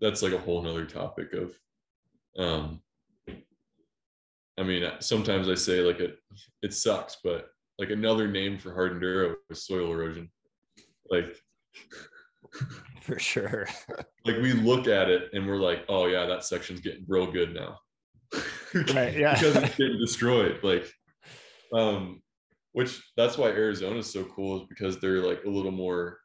That's 0.00 0.22
like 0.22 0.32
a 0.32 0.38
whole 0.38 0.62
nother 0.62 0.86
topic 0.86 1.32
of, 1.34 1.58
um, 2.38 2.80
I 4.56 4.62
mean, 4.62 4.88
sometimes 5.00 5.48
I 5.48 5.54
say 5.54 5.80
like 5.80 6.00
it, 6.00 6.18
it 6.62 6.74
sucks, 6.74 7.18
but 7.22 7.48
like 7.78 7.90
another 7.90 8.28
name 8.28 8.58
for 8.58 8.72
hard 8.72 8.92
enduro 8.92 9.34
is 9.50 9.66
soil 9.66 9.92
erosion 9.92 10.30
like 11.10 11.36
for 13.02 13.18
sure. 13.18 13.68
like 14.24 14.36
we 14.36 14.52
look 14.52 14.86
at 14.86 15.08
it 15.08 15.30
and 15.32 15.46
we're 15.46 15.56
like 15.56 15.84
oh 15.88 16.06
yeah 16.06 16.26
that 16.26 16.44
section's 16.44 16.80
getting 16.80 17.04
real 17.08 17.30
good 17.30 17.54
now. 17.54 17.78
Right 18.92 19.16
yeah. 19.16 19.34
Because 19.34 19.54
it's 19.54 19.76
getting 19.76 20.00
destroyed 20.00 20.58
like 20.64 20.90
um 21.72 22.20
which 22.72 23.00
that's 23.16 23.38
why 23.38 23.48
Arizona 23.50 23.98
is 23.98 24.12
so 24.12 24.24
cool 24.24 24.62
is 24.62 24.68
because 24.68 24.98
they're 24.98 25.20
like 25.20 25.44
a 25.44 25.48
little 25.48 25.70
more 25.70 26.18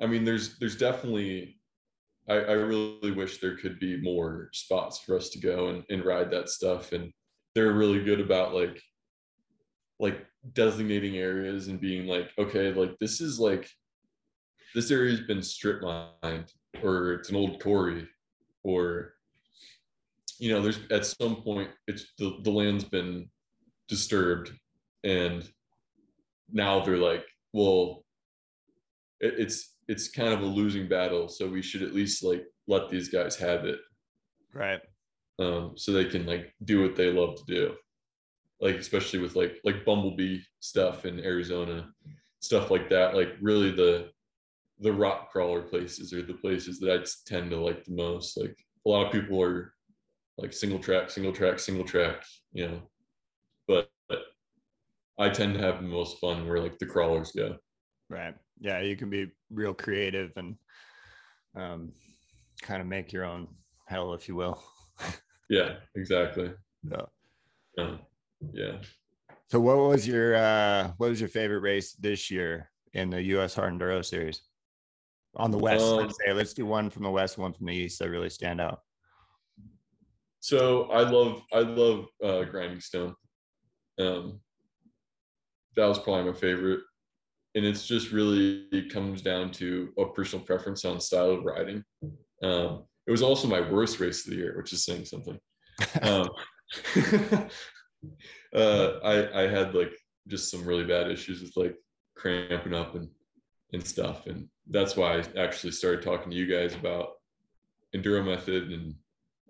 I 0.00 0.06
mean 0.06 0.24
there's 0.24 0.56
there's 0.58 0.76
definitely 0.76 1.58
I, 2.28 2.34
I 2.34 2.52
really 2.52 3.10
wish 3.10 3.38
there 3.38 3.56
could 3.56 3.78
be 3.78 4.00
more 4.00 4.48
spots 4.52 4.98
for 4.98 5.16
us 5.16 5.28
to 5.30 5.38
go 5.38 5.68
and, 5.68 5.84
and 5.90 6.04
ride 6.04 6.30
that 6.30 6.48
stuff. 6.48 6.92
And 6.92 7.12
they're 7.54 7.72
really 7.72 8.02
good 8.02 8.20
about 8.20 8.54
like 8.54 8.80
like 10.00 10.26
designating 10.52 11.16
areas 11.16 11.68
and 11.68 11.80
being 11.80 12.06
like 12.06 12.30
okay 12.36 12.72
like 12.72 12.98
this 12.98 13.20
is 13.20 13.38
like 13.38 13.70
this 14.74 14.90
area's 14.90 15.20
been 15.20 15.42
strip 15.42 15.82
mined 15.82 16.52
or 16.82 17.12
it's 17.12 17.30
an 17.30 17.36
old 17.36 17.62
quarry 17.62 18.06
or 18.62 19.14
you 20.38 20.50
know 20.50 20.60
there's 20.60 20.80
at 20.90 21.06
some 21.06 21.36
point 21.36 21.70
it's 21.86 22.06
the, 22.18 22.38
the 22.42 22.50
land's 22.50 22.84
been 22.84 23.28
disturbed 23.88 24.50
and 25.04 25.48
now 26.52 26.80
they're 26.80 26.96
like 26.96 27.24
well 27.52 28.04
it, 29.20 29.34
it's 29.38 29.76
it's 29.88 30.08
kind 30.08 30.32
of 30.32 30.40
a 30.40 30.46
losing 30.46 30.88
battle 30.88 31.28
so 31.28 31.46
we 31.46 31.62
should 31.62 31.82
at 31.82 31.94
least 31.94 32.24
like 32.24 32.44
let 32.66 32.88
these 32.88 33.10
guys 33.10 33.36
have 33.36 33.64
it. 33.66 33.78
Right. 34.52 34.80
Um 35.38 35.72
so 35.76 35.92
they 35.92 36.06
can 36.06 36.26
like 36.26 36.54
do 36.64 36.82
what 36.82 36.96
they 36.96 37.12
love 37.12 37.36
to 37.36 37.44
do. 37.46 37.74
Like 38.60 38.76
especially 38.76 39.18
with 39.18 39.36
like 39.36 39.58
like 39.64 39.84
bumblebee 39.84 40.40
stuff 40.60 41.04
in 41.04 41.20
arizona 41.20 41.88
stuff 42.40 42.70
like 42.70 42.88
that 42.90 43.14
like 43.14 43.30
really 43.40 43.70
the 43.70 44.10
the 44.80 44.92
rock 44.92 45.30
crawler 45.30 45.62
places 45.62 46.12
are 46.12 46.22
the 46.22 46.34
places 46.34 46.80
that 46.80 46.90
I 46.90 47.04
tend 47.26 47.50
to 47.50 47.58
like 47.58 47.84
the 47.84 47.92
most. 47.92 48.36
Like 48.36 48.56
a 48.86 48.88
lot 48.88 49.06
of 49.06 49.12
people 49.12 49.42
are 49.42 49.72
like 50.36 50.52
single 50.52 50.78
track, 50.78 51.10
single 51.10 51.32
track, 51.32 51.58
single 51.58 51.84
track, 51.84 52.24
you 52.52 52.68
know, 52.68 52.82
but, 53.68 53.88
but 54.08 54.18
I 55.18 55.28
tend 55.28 55.54
to 55.54 55.60
have 55.60 55.80
the 55.80 55.88
most 55.88 56.18
fun 56.18 56.46
where 56.46 56.60
like 56.60 56.78
the 56.78 56.86
crawlers 56.86 57.32
go. 57.32 57.56
Right. 58.08 58.34
Yeah. 58.60 58.80
You 58.80 58.96
can 58.96 59.10
be 59.10 59.30
real 59.50 59.74
creative 59.74 60.32
and 60.36 60.56
um, 61.56 61.92
kind 62.62 62.80
of 62.80 62.88
make 62.88 63.12
your 63.12 63.24
own 63.24 63.46
hell, 63.86 64.12
if 64.14 64.28
you 64.28 64.34
will. 64.34 64.62
yeah, 65.48 65.76
exactly. 65.94 66.52
Yeah. 66.90 67.02
Um, 67.78 68.00
yeah. 68.52 68.78
So 69.50 69.60
what 69.60 69.76
was 69.76 70.06
your, 70.06 70.34
uh, 70.34 70.92
what 70.96 71.10
was 71.10 71.20
your 71.20 71.28
favorite 71.28 71.60
race 71.60 71.92
this 71.92 72.28
year 72.30 72.70
in 72.92 73.10
the 73.10 73.22
US 73.22 73.54
Hard 73.54 73.72
Enduro 73.72 74.04
series? 74.04 74.42
On 75.36 75.50
the 75.50 75.58
west 75.58 75.84
um, 75.84 75.96
let's 75.98 76.16
say. 76.24 76.32
Let's 76.32 76.54
do 76.54 76.66
one 76.66 76.90
from 76.90 77.02
the 77.02 77.10
west 77.10 77.38
one 77.38 77.52
from 77.52 77.66
the 77.66 77.74
east 77.74 77.98
that 77.98 78.10
really 78.10 78.30
stand 78.30 78.60
out. 78.60 78.80
So 80.40 80.90
i 80.90 81.00
love 81.00 81.42
i 81.52 81.60
love 81.60 82.06
uh 82.22 82.44
grinding 82.44 82.80
stone. 82.80 83.14
Um 83.98 84.40
that 85.76 85.86
was 85.86 85.98
probably 85.98 86.30
my 86.30 86.38
favorite. 86.38 86.80
And 87.56 87.64
it's 87.64 87.86
just 87.86 88.12
really 88.12 88.66
it 88.72 88.92
comes 88.92 89.22
down 89.22 89.50
to 89.52 89.92
a 89.98 90.06
personal 90.06 90.44
preference 90.44 90.84
on 90.84 91.00
style 91.00 91.30
of 91.30 91.44
riding. 91.44 91.82
Um 92.42 92.84
it 93.06 93.10
was 93.10 93.22
also 93.22 93.48
my 93.48 93.60
worst 93.60 94.00
race 94.00 94.24
of 94.26 94.30
the 94.30 94.38
year 94.38 94.56
which 94.56 94.72
is 94.72 94.84
saying 94.84 95.04
something. 95.06 95.38
Um 96.02 96.28
uh 98.54 98.98
i 99.02 99.42
i 99.42 99.48
had 99.48 99.74
like 99.74 99.92
just 100.28 100.50
some 100.50 100.64
really 100.64 100.84
bad 100.84 101.10
issues 101.10 101.40
with 101.42 101.56
like 101.56 101.76
cramping 102.16 102.74
up 102.74 102.94
and 102.94 103.08
and 103.72 103.84
stuff. 103.86 104.26
And 104.26 104.48
that's 104.68 104.96
why 104.96 105.18
I 105.18 105.24
actually 105.38 105.72
started 105.72 106.02
talking 106.02 106.30
to 106.30 106.36
you 106.36 106.46
guys 106.46 106.74
about 106.74 107.14
enduro 107.94 108.24
method 108.24 108.70
and 108.70 108.94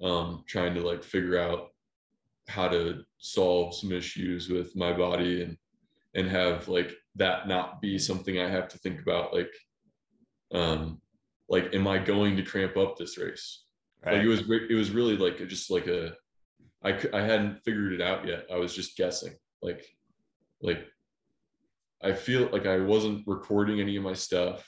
um, 0.02 0.44
trying 0.46 0.74
to 0.74 0.80
like 0.80 1.02
figure 1.02 1.38
out 1.38 1.70
how 2.48 2.68
to 2.68 3.04
solve 3.18 3.74
some 3.74 3.92
issues 3.92 4.48
with 4.48 4.76
my 4.76 4.92
body 4.92 5.42
and 5.42 5.56
and 6.14 6.28
have 6.28 6.68
like 6.68 6.92
that 7.16 7.48
not 7.48 7.80
be 7.80 7.98
something 7.98 8.38
I 8.38 8.48
have 8.48 8.68
to 8.68 8.78
think 8.78 9.00
about 9.00 9.32
like 9.34 9.50
um 10.52 11.00
like 11.48 11.74
am 11.74 11.86
I 11.88 11.98
going 11.98 12.36
to 12.36 12.42
cramp 12.42 12.76
up 12.76 12.96
this 12.96 13.18
race? 13.18 13.64
Right. 14.04 14.16
like 14.16 14.24
it 14.24 14.28
was 14.28 14.40
it 14.70 14.74
was 14.74 14.90
really 14.90 15.16
like 15.16 15.38
just 15.48 15.70
like 15.70 15.86
a 15.86 16.14
I 16.84 17.00
I 17.12 17.22
hadn't 17.22 17.64
figured 17.64 17.92
it 17.92 18.02
out 18.02 18.26
yet. 18.26 18.46
I 18.52 18.56
was 18.56 18.74
just 18.74 18.96
guessing 18.96 19.34
like 19.62 19.86
like 20.60 20.86
I 22.04 22.12
feel 22.12 22.48
like 22.52 22.66
I 22.66 22.80
wasn't 22.80 23.26
recording 23.26 23.80
any 23.80 23.96
of 23.96 24.02
my 24.02 24.12
stuff 24.12 24.64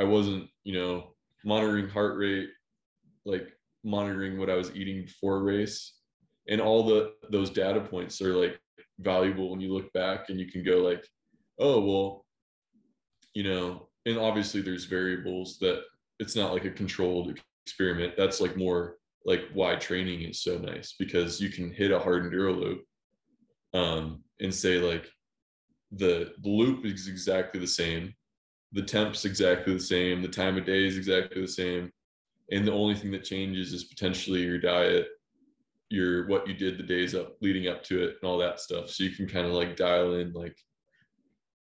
I 0.00 0.04
wasn't, 0.04 0.48
you 0.64 0.72
know, 0.72 1.14
monitoring 1.44 1.90
heart 1.90 2.16
rate, 2.16 2.48
like 3.26 3.48
monitoring 3.84 4.38
what 4.38 4.48
I 4.48 4.54
was 4.54 4.74
eating 4.74 5.02
before 5.04 5.36
a 5.36 5.42
race, 5.42 5.94
and 6.48 6.58
all 6.58 6.82
the 6.84 7.12
those 7.28 7.50
data 7.50 7.80
points 7.80 8.22
are 8.22 8.34
like 8.34 8.58
valuable 8.98 9.50
when 9.50 9.60
you 9.60 9.74
look 9.74 9.92
back 9.92 10.30
and 10.30 10.40
you 10.40 10.50
can 10.50 10.64
go 10.64 10.78
like, 10.78 11.06
oh 11.58 11.80
well, 11.80 12.24
you 13.34 13.42
know, 13.42 13.88
and 14.06 14.16
obviously 14.16 14.62
there's 14.62 14.86
variables 14.86 15.58
that 15.58 15.82
it's 16.18 16.34
not 16.34 16.54
like 16.54 16.64
a 16.64 16.70
controlled 16.70 17.38
experiment. 17.66 18.14
That's 18.16 18.40
like 18.40 18.56
more 18.56 18.96
like 19.26 19.42
why 19.52 19.74
training 19.74 20.22
is 20.22 20.42
so 20.42 20.56
nice 20.56 20.94
because 20.98 21.42
you 21.42 21.50
can 21.50 21.70
hit 21.70 21.90
a 21.90 21.98
hard 21.98 22.22
enduro 22.22 22.58
loop 22.58 22.84
um, 23.74 24.24
and 24.40 24.54
say 24.54 24.78
like 24.78 25.10
the, 25.92 26.32
loop 26.44 26.84
is 26.84 27.08
exactly 27.08 27.60
the 27.60 27.66
same 27.66 28.14
the 28.72 28.82
temp's 28.82 29.24
exactly 29.24 29.74
the 29.74 29.80
same 29.80 30.22
the 30.22 30.28
time 30.28 30.56
of 30.56 30.64
day 30.64 30.86
is 30.86 30.96
exactly 30.96 31.40
the 31.40 31.48
same 31.48 31.90
and 32.52 32.66
the 32.66 32.72
only 32.72 32.94
thing 32.94 33.10
that 33.10 33.24
changes 33.24 33.72
is 33.72 33.84
potentially 33.84 34.42
your 34.42 34.58
diet 34.58 35.08
your 35.90 36.26
what 36.28 36.46
you 36.46 36.54
did 36.54 36.78
the 36.78 36.82
days 36.82 37.14
up 37.14 37.36
leading 37.40 37.68
up 37.68 37.82
to 37.82 38.02
it 38.02 38.16
and 38.20 38.30
all 38.30 38.38
that 38.38 38.60
stuff. 38.60 38.88
So 38.88 39.02
you 39.02 39.10
can 39.10 39.28
kind 39.28 39.46
of 39.46 39.52
like 39.52 39.76
dial 39.76 40.14
in 40.14 40.32
like 40.32 40.56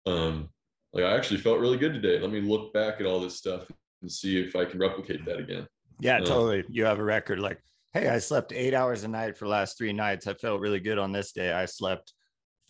um 0.06 0.50
like 0.94 1.04
i 1.04 1.16
actually 1.16 1.40
felt 1.40 1.60
really 1.60 1.78
good 1.78 1.94
today. 1.94 2.20
Let 2.20 2.32
me 2.32 2.40
look 2.40 2.72
back 2.74 3.00
at 3.00 3.06
all 3.06 3.20
this 3.20 3.36
stuff 3.36 3.70
and 4.02 4.12
see 4.12 4.40
if 4.40 4.56
i 4.56 4.64
can 4.64 4.80
replicate 4.80 5.26
that 5.26 5.40
again. 5.40 5.68
Yeah 6.00 6.18
uh, 6.18 6.26
totally. 6.26 6.64
You 6.70 6.86
have 6.86 7.00
a 7.00 7.04
record 7.04 7.40
like 7.40 7.60
hey 7.94 8.08
i 8.08 8.20
slept 8.20 8.54
eight 8.54 8.74
hours 8.74 9.04
a 9.04 9.08
night 9.08 9.38
for 9.38 9.46
the 9.46 9.52
last 9.52 9.78
three 9.78 9.94
nights. 9.94 10.28
I 10.28 10.36
felt 10.36 10.62
really 10.62 10.80
good 10.80 11.00
on 11.00 11.12
this 11.12 11.32
day. 11.32 11.52
I 11.52 11.66
slept 11.66 12.14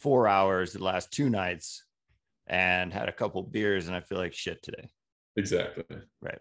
four 0.01 0.27
hours 0.27 0.73
the 0.73 0.83
last 0.83 1.11
two 1.11 1.29
nights 1.29 1.83
and 2.47 2.91
had 2.91 3.07
a 3.07 3.13
couple 3.13 3.43
beers 3.43 3.87
and 3.87 3.95
I 3.95 4.01
feel 4.01 4.17
like 4.17 4.33
shit 4.33 4.61
today. 4.63 4.89
Exactly. 5.37 5.83
Right. 6.21 6.39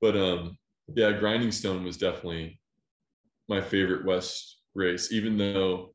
But 0.00 0.16
um 0.16 0.58
yeah, 0.94 1.12
Grinding 1.12 1.52
Stone 1.52 1.84
was 1.84 1.96
definitely 1.96 2.60
my 3.48 3.60
favorite 3.60 4.04
West 4.04 4.60
race, 4.74 5.12
even 5.12 5.36
though 5.38 5.94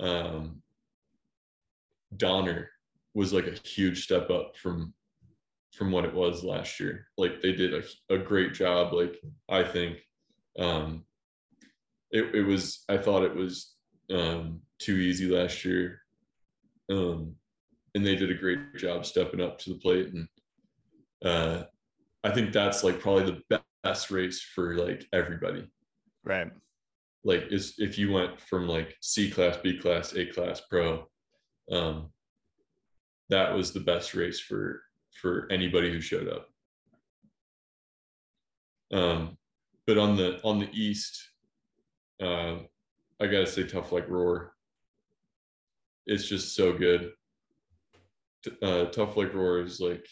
um 0.00 0.62
Donner 2.16 2.70
was 3.14 3.32
like 3.32 3.46
a 3.46 3.68
huge 3.68 4.04
step 4.04 4.30
up 4.30 4.56
from 4.56 4.94
from 5.74 5.92
what 5.92 6.06
it 6.06 6.14
was 6.14 6.42
last 6.42 6.80
year. 6.80 7.06
Like 7.18 7.42
they 7.42 7.52
did 7.52 7.74
a, 7.74 8.14
a 8.14 8.18
great 8.18 8.54
job, 8.54 8.92
like 8.92 9.16
I 9.48 9.62
think. 9.62 9.98
Um 10.58 11.04
it, 12.10 12.34
it 12.34 12.42
was 12.42 12.84
I 12.88 12.96
thought 12.96 13.24
it 13.24 13.34
was 13.34 13.74
um 14.10 14.62
too 14.78 14.96
easy 14.96 15.26
last 15.28 15.64
year. 15.64 16.00
Um 16.90 17.36
and 17.96 18.04
they 18.04 18.14
did 18.14 18.30
a 18.30 18.34
great 18.34 18.76
job 18.76 19.06
stepping 19.06 19.40
up 19.40 19.58
to 19.58 19.70
the 19.70 19.78
plate. 19.78 20.12
And 20.12 20.28
uh, 21.24 21.64
I 22.22 22.30
think 22.30 22.52
that's 22.52 22.84
like 22.84 23.00
probably 23.00 23.40
the 23.48 23.62
best 23.82 24.10
race 24.10 24.42
for 24.42 24.76
like 24.76 25.06
everybody. 25.14 25.66
Right. 26.22 26.48
Like 27.24 27.44
is 27.50 27.76
if 27.78 27.96
you 27.96 28.12
went 28.12 28.38
from 28.38 28.68
like 28.68 28.94
C 29.00 29.30
class, 29.30 29.56
B 29.56 29.78
class, 29.78 30.14
A 30.14 30.26
class, 30.26 30.60
pro, 30.68 31.08
um, 31.72 32.10
that 33.30 33.54
was 33.54 33.72
the 33.72 33.80
best 33.80 34.12
race 34.12 34.40
for 34.40 34.82
for 35.18 35.48
anybody 35.50 35.90
who 35.90 36.02
showed 36.02 36.28
up. 36.28 36.48
Um, 38.92 39.38
but 39.86 39.96
on 39.96 40.18
the 40.18 40.38
on 40.42 40.60
the 40.60 40.68
east, 40.70 41.30
uh, 42.22 42.56
I 43.18 43.26
gotta 43.26 43.46
say, 43.46 43.66
tough 43.66 43.90
like 43.90 44.06
RORR. 44.10 44.52
It's 46.06 46.28
just 46.28 46.54
so 46.54 46.72
good 46.72 47.12
uh, 48.62 48.86
Tough 48.86 49.16
Like 49.16 49.34
RORR 49.34 49.64
is 49.64 49.80
like, 49.80 50.06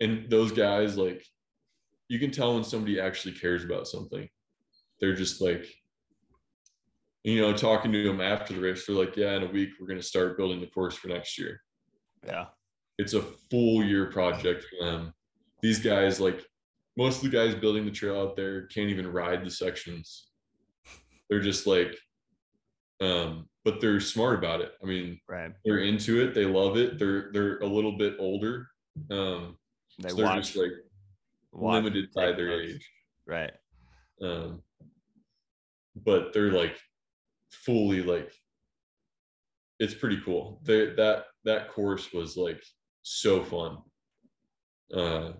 and 0.00 0.30
those 0.30 0.52
guys 0.52 0.96
like, 0.96 1.24
you 2.08 2.18
can 2.18 2.30
tell 2.30 2.54
when 2.54 2.64
somebody 2.64 3.00
actually 3.00 3.34
cares 3.34 3.64
about 3.64 3.86
something. 3.86 4.28
They're 5.00 5.14
just 5.14 5.40
like, 5.40 5.66
you 7.24 7.40
know, 7.40 7.52
talking 7.52 7.92
to 7.92 8.02
them 8.02 8.20
after 8.20 8.54
the 8.54 8.60
race, 8.60 8.86
they're 8.86 8.96
like, 8.96 9.16
yeah, 9.16 9.36
in 9.36 9.42
a 9.42 9.50
week 9.50 9.70
we're 9.78 9.86
going 9.86 10.00
to 10.00 10.06
start 10.06 10.38
building 10.38 10.60
the 10.60 10.66
course 10.68 10.96
for 10.96 11.08
next 11.08 11.38
year. 11.38 11.60
Yeah, 12.26 12.46
it's 12.98 13.14
a 13.14 13.22
full 13.50 13.84
year 13.84 14.06
project 14.06 14.64
for 14.64 14.86
them. 14.86 15.12
These 15.62 15.80
guys, 15.80 16.20
like 16.20 16.44
most 16.96 17.22
of 17.22 17.30
the 17.30 17.36
guys 17.36 17.54
building 17.54 17.84
the 17.84 17.90
trail 17.90 18.20
out 18.20 18.36
there, 18.36 18.66
can't 18.68 18.90
even 18.90 19.06
ride 19.06 19.44
the 19.44 19.50
sections. 19.50 20.28
They're 21.28 21.40
just 21.40 21.66
like, 21.66 21.96
um, 23.00 23.48
but 23.64 23.80
they're 23.80 24.00
smart 24.00 24.38
about 24.38 24.60
it. 24.60 24.72
I 24.82 24.86
mean, 24.86 25.20
right. 25.28 25.52
they're 25.64 25.80
into 25.80 26.22
it. 26.22 26.34
They 26.34 26.44
love 26.44 26.76
it. 26.76 26.98
They're 26.98 27.30
they're 27.32 27.58
a 27.58 27.66
little 27.66 27.96
bit 27.96 28.16
older. 28.18 28.68
Um, 29.10 29.56
they 30.02 30.10
so 30.10 30.16
they're 30.16 30.26
watch, 30.26 30.54
just 30.54 30.56
like 30.56 30.72
limited 31.52 32.08
by 32.14 32.32
their 32.32 32.60
age. 32.60 32.88
Right. 33.26 33.52
Um, 34.22 34.62
but 36.04 36.32
they're 36.32 36.52
like 36.52 36.76
fully 37.50 38.02
like 38.02 38.32
it's 39.78 39.94
pretty 39.94 40.20
cool. 40.24 40.60
They 40.64 40.86
that 40.96 41.26
that 41.44 41.70
course 41.70 42.12
was 42.12 42.36
like 42.36 42.62
so 43.02 43.44
fun. 43.44 43.78
Uh, 44.94 45.32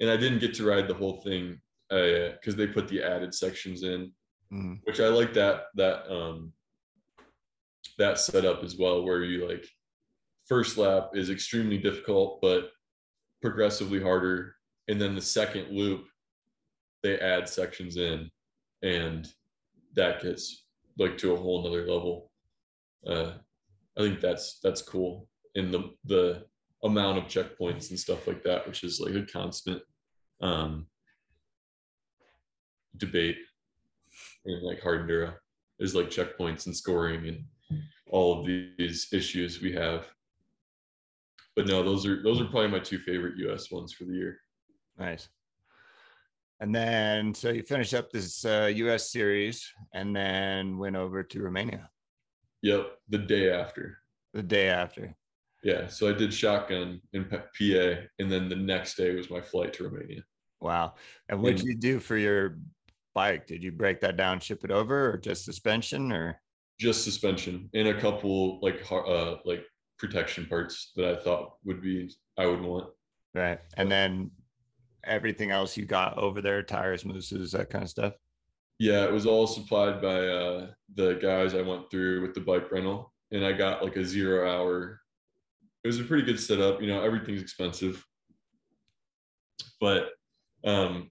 and 0.00 0.10
I 0.10 0.16
didn't 0.16 0.38
get 0.38 0.54
to 0.54 0.66
ride 0.66 0.88
the 0.88 0.94
whole 0.94 1.20
thing 1.22 1.60
because 1.88 2.54
uh, 2.54 2.56
they 2.56 2.66
put 2.66 2.88
the 2.88 3.02
added 3.02 3.34
sections 3.34 3.82
in, 3.82 4.12
mm-hmm. 4.52 4.74
which 4.84 5.00
I 5.00 5.08
like 5.08 5.34
that 5.34 5.64
that 5.74 6.10
um 6.10 6.52
that 7.98 8.18
setup 8.18 8.62
as 8.62 8.76
well, 8.76 9.04
where 9.04 9.24
you 9.24 9.48
like 9.48 9.66
first 10.46 10.78
lap 10.78 11.10
is 11.14 11.30
extremely 11.30 11.78
difficult, 11.78 12.40
but 12.40 12.70
progressively 13.42 14.00
harder. 14.02 14.54
And 14.88 15.00
then 15.00 15.14
the 15.14 15.20
second 15.20 15.70
loop, 15.70 16.06
they 17.02 17.18
add 17.18 17.48
sections 17.48 17.96
in, 17.96 18.30
and 18.82 19.30
that 19.94 20.22
gets 20.22 20.64
like 20.98 21.18
to 21.18 21.32
a 21.32 21.36
whole 21.36 21.62
nother 21.62 21.82
level. 21.82 22.30
Uh, 23.06 23.32
I 23.96 24.00
think 24.00 24.20
that's 24.20 24.60
that's 24.62 24.82
cool. 24.82 25.28
in 25.54 25.70
the 25.70 25.90
the 26.04 26.44
amount 26.84 27.18
of 27.18 27.24
checkpoints 27.24 27.90
and 27.90 27.98
stuff 27.98 28.26
like 28.26 28.42
that, 28.44 28.66
which 28.66 28.84
is 28.84 29.00
like 29.00 29.14
a 29.14 29.26
constant 29.26 29.82
um, 30.40 30.86
debate 32.96 33.38
in 34.44 34.62
like 34.62 34.80
hard 34.80 35.08
enduro 35.08 35.34
is 35.80 35.94
like 35.94 36.10
checkpoints 36.10 36.66
and 36.66 36.76
scoring 36.76 37.26
and 37.28 37.44
all 38.10 38.40
of 38.40 38.46
these 38.46 39.08
issues 39.12 39.60
we 39.60 39.72
have. 39.72 40.06
But 41.56 41.66
no, 41.66 41.82
those 41.82 42.06
are 42.06 42.22
those 42.22 42.40
are 42.40 42.44
probably 42.44 42.68
my 42.68 42.78
two 42.78 42.98
favorite 42.98 43.36
US 43.48 43.70
ones 43.70 43.92
for 43.92 44.04
the 44.04 44.14
year. 44.14 44.38
Nice. 44.98 45.28
And 46.60 46.74
then 46.74 47.34
so 47.34 47.50
you 47.50 47.62
finish 47.62 47.94
up 47.94 48.10
this 48.10 48.44
uh, 48.44 48.70
US 48.74 49.10
series 49.10 49.68
and 49.94 50.14
then 50.14 50.78
went 50.78 50.96
over 50.96 51.22
to 51.22 51.42
Romania. 51.42 51.88
Yep, 52.62 52.98
the 53.08 53.18
day 53.18 53.50
after. 53.52 53.98
The 54.34 54.42
day 54.42 54.68
after. 54.68 55.14
Yeah, 55.62 55.88
so 55.88 56.08
I 56.08 56.12
did 56.12 56.32
shotgun 56.32 57.00
in 57.12 57.24
PA 57.24 58.02
and 58.18 58.30
then 58.30 58.48
the 58.48 58.56
next 58.56 58.96
day 58.96 59.14
was 59.14 59.30
my 59.30 59.40
flight 59.40 59.72
to 59.74 59.84
Romania. 59.84 60.22
Wow. 60.60 60.94
And 61.28 61.42
what 61.42 61.56
did 61.56 61.66
you 61.66 61.76
do 61.76 62.00
for 62.00 62.16
your 62.16 62.58
bike? 63.14 63.46
Did 63.46 63.62
you 63.62 63.72
break 63.72 64.00
that 64.00 64.16
down, 64.16 64.40
ship 64.40 64.64
it 64.64 64.70
over, 64.70 65.10
or 65.10 65.16
just 65.16 65.44
suspension, 65.44 66.12
or? 66.12 66.40
Just 66.78 67.04
suspension 67.04 67.68
and 67.74 67.88
a 67.88 68.00
couple 68.00 68.60
like 68.60 68.84
uh 68.92 69.36
like 69.44 69.64
protection 69.98 70.46
parts 70.46 70.92
that 70.94 71.18
I 71.18 71.22
thought 71.22 71.54
would 71.64 71.82
be 71.82 72.14
I 72.36 72.46
would 72.46 72.60
want. 72.60 72.90
Right. 73.34 73.58
And 73.76 73.90
then 73.90 74.30
everything 75.04 75.50
else 75.50 75.76
you 75.76 75.86
got 75.86 76.16
over 76.18 76.40
there, 76.40 76.62
tires, 76.62 77.04
mousses, 77.04 77.52
that 77.52 77.70
kind 77.70 77.82
of 77.82 77.90
stuff. 77.90 78.14
Yeah, 78.78 79.02
it 79.04 79.12
was 79.12 79.26
all 79.26 79.46
supplied 79.46 80.00
by 80.00 80.26
uh 80.28 80.70
the 80.94 81.14
guys 81.14 81.54
I 81.54 81.62
went 81.62 81.90
through 81.90 82.22
with 82.22 82.34
the 82.34 82.40
bike 82.40 82.70
rental. 82.70 83.12
And 83.32 83.44
I 83.44 83.52
got 83.52 83.82
like 83.82 83.96
a 83.96 84.04
zero 84.04 84.48
hour. 84.50 85.00
It 85.84 85.88
was 85.88 86.00
a 86.00 86.04
pretty 86.04 86.24
good 86.24 86.40
setup. 86.40 86.80
You 86.80 86.86
know, 86.86 87.02
everything's 87.02 87.42
expensive. 87.42 88.04
But 89.80 90.10
um 90.64 91.10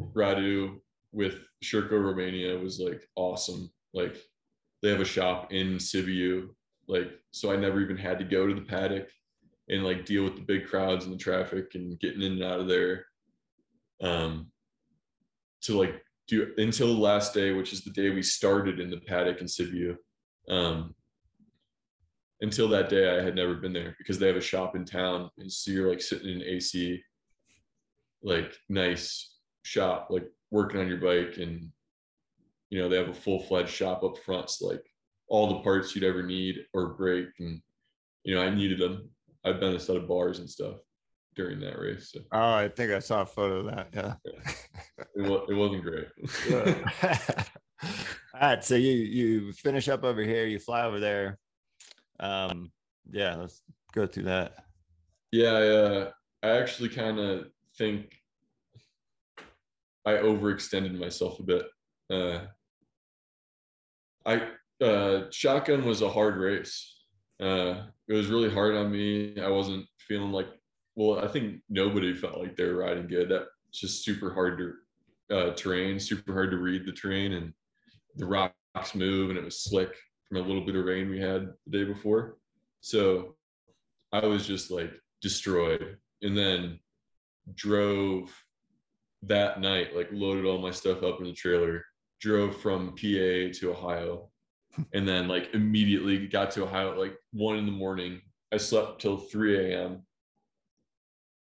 Radu 0.00 0.80
with 1.12 1.38
Sherco 1.64 1.92
Romania 1.92 2.58
was 2.58 2.80
like 2.80 3.08
awesome. 3.14 3.70
Like 3.94 4.16
they 4.86 4.92
have 4.92 5.00
a 5.00 5.04
shop 5.04 5.52
in 5.52 5.78
Sibiu. 5.78 6.50
Like, 6.86 7.10
so 7.32 7.50
I 7.50 7.56
never 7.56 7.80
even 7.80 7.96
had 7.96 8.20
to 8.20 8.24
go 8.24 8.46
to 8.46 8.54
the 8.54 8.60
paddock 8.60 9.08
and 9.68 9.82
like 9.82 10.06
deal 10.06 10.22
with 10.22 10.36
the 10.36 10.42
big 10.42 10.68
crowds 10.68 11.04
and 11.04 11.12
the 11.12 11.18
traffic 11.18 11.74
and 11.74 11.98
getting 11.98 12.22
in 12.22 12.34
and 12.34 12.44
out 12.44 12.60
of 12.60 12.68
there. 12.68 13.06
Um, 14.00 14.52
to 15.62 15.76
like 15.76 16.00
do 16.28 16.52
until 16.58 16.86
the 16.94 17.00
last 17.00 17.34
day, 17.34 17.52
which 17.52 17.72
is 17.72 17.82
the 17.82 17.90
day 17.90 18.10
we 18.10 18.22
started 18.22 18.78
in 18.78 18.88
the 18.88 19.00
paddock 19.00 19.40
in 19.40 19.48
Sibiu. 19.48 19.96
Um, 20.48 20.94
until 22.40 22.68
that 22.68 22.88
day, 22.88 23.18
I 23.18 23.24
had 23.24 23.34
never 23.34 23.54
been 23.54 23.72
there 23.72 23.96
because 23.98 24.20
they 24.20 24.28
have 24.28 24.36
a 24.36 24.40
shop 24.40 24.76
in 24.76 24.84
town, 24.84 25.30
and 25.38 25.50
so 25.50 25.72
you're 25.72 25.88
like 25.88 26.02
sitting 26.02 26.28
in 26.28 26.42
AC, 26.42 27.02
like 28.22 28.56
nice 28.68 29.34
shop, 29.64 30.08
like 30.10 30.26
working 30.52 30.78
on 30.78 30.86
your 30.86 30.98
bike 30.98 31.38
and 31.38 31.72
you 32.70 32.78
know 32.80 32.88
they 32.88 32.96
have 32.96 33.08
a 33.08 33.14
full-fledged 33.14 33.70
shop 33.70 34.02
up 34.02 34.18
front 34.18 34.50
so 34.50 34.66
like 34.68 34.82
all 35.28 35.48
the 35.48 35.60
parts 35.60 35.94
you'd 35.94 36.04
ever 36.04 36.22
need 36.22 36.56
or 36.74 36.94
break 36.94 37.28
and 37.38 37.60
you 38.24 38.34
know 38.34 38.42
i 38.42 38.50
needed 38.50 38.78
them 38.78 39.08
i've 39.44 39.60
been 39.60 39.74
a 39.74 39.80
set 39.80 39.96
of 39.96 40.08
bars 40.08 40.38
and 40.38 40.48
stuff 40.48 40.76
during 41.36 41.60
that 41.60 41.78
race. 41.78 42.10
So. 42.12 42.20
Oh, 42.32 42.54
I 42.54 42.68
think 42.68 42.90
I 42.90 42.98
saw 42.98 43.22
a 43.22 43.26
photo 43.26 43.60
of 43.60 43.66
that. 43.66 43.88
Yeah. 43.94 44.14
It, 45.14 45.22
was, 45.22 45.46
it 45.48 45.54
wasn't 45.54 45.82
great. 45.82 46.08
All 48.34 48.40
right. 48.40 48.64
So 48.64 48.74
you 48.74 48.92
you 48.92 49.52
finish 49.52 49.88
up 49.88 50.02
over 50.02 50.22
here, 50.22 50.46
you 50.46 50.58
fly 50.58 50.84
over 50.84 50.98
there. 50.98 51.38
Um, 52.18 52.72
yeah, 53.10 53.36
let's 53.36 53.60
go 53.92 54.06
through 54.06 54.24
that. 54.24 54.64
Yeah, 55.30 55.50
I, 55.50 55.68
uh, 55.68 56.10
I 56.42 56.48
actually 56.58 56.88
kind 56.88 57.18
of 57.18 57.48
think 57.76 58.14
I 60.06 60.12
overextended 60.12 60.98
myself 60.98 61.38
a 61.38 61.42
bit. 61.42 61.66
Uh, 62.10 62.46
I 64.26 64.48
uh, 64.84 65.30
shotgun 65.30 65.84
was 65.84 66.02
a 66.02 66.10
hard 66.10 66.36
race. 66.36 66.94
Uh, 67.40 67.82
it 68.08 68.12
was 68.12 68.26
really 68.26 68.50
hard 68.50 68.74
on 68.74 68.90
me. 68.90 69.40
I 69.40 69.48
wasn't 69.48 69.86
feeling 69.98 70.32
like. 70.32 70.48
Well, 70.96 71.22
I 71.22 71.28
think 71.28 71.60
nobody 71.68 72.14
felt 72.14 72.38
like 72.38 72.56
they 72.56 72.64
were 72.64 72.78
riding 72.78 73.06
good. 73.06 73.30
That's 73.30 73.80
just 73.80 74.04
super 74.04 74.32
hard 74.32 74.58
to 74.58 75.36
uh, 75.36 75.54
terrain, 75.54 76.00
super 76.00 76.32
hard 76.32 76.50
to 76.50 76.56
read 76.56 76.86
the 76.86 76.92
terrain, 76.92 77.34
and 77.34 77.52
the 78.16 78.26
rocks 78.26 78.94
move, 78.94 79.30
and 79.30 79.38
it 79.38 79.44
was 79.44 79.62
slick 79.62 79.94
from 80.26 80.38
a 80.38 80.40
little 80.40 80.64
bit 80.64 80.74
of 80.74 80.84
rain 80.84 81.10
we 81.10 81.20
had 81.20 81.52
the 81.66 81.78
day 81.78 81.84
before. 81.84 82.38
So 82.80 83.36
I 84.12 84.26
was 84.26 84.46
just 84.46 84.70
like 84.70 84.92
destroyed, 85.20 85.98
and 86.22 86.36
then 86.36 86.80
drove 87.54 88.34
that 89.22 89.60
night, 89.60 89.94
like 89.94 90.08
loaded 90.12 90.46
all 90.46 90.58
my 90.58 90.70
stuff 90.70 91.02
up 91.02 91.20
in 91.20 91.26
the 91.26 91.32
trailer, 91.32 91.84
drove 92.20 92.60
from 92.60 92.90
PA 92.90 93.52
to 93.58 93.70
Ohio, 93.76 94.30
and 94.94 95.06
then 95.06 95.28
like 95.28 95.48
immediately 95.54 96.26
got 96.26 96.50
to 96.52 96.64
Ohio 96.64 96.92
at 96.92 96.98
like 96.98 97.16
one 97.32 97.56
in 97.56 97.66
the 97.66 97.72
morning. 97.72 98.20
I 98.52 98.56
slept 98.56 99.00
till 99.00 99.18
3 99.18 99.72
a.m. 99.72 100.02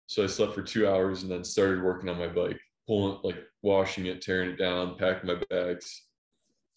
So 0.07 0.25
I 0.25 0.27
slept 0.27 0.55
for 0.55 0.63
two 0.63 0.89
hours 0.89 1.23
and 1.23 1.31
then 1.31 1.45
started 1.45 1.83
working 1.83 2.09
on 2.09 2.19
my 2.19 2.29
bike, 2.29 2.61
pulling 2.87 3.19
like 3.23 3.37
washing 3.63 4.07
it, 4.07 4.23
tearing 4.23 4.51
it 4.51 4.59
down, 4.59 4.97
packing 4.97 5.29
my 5.29 5.41
bags. 5.51 6.05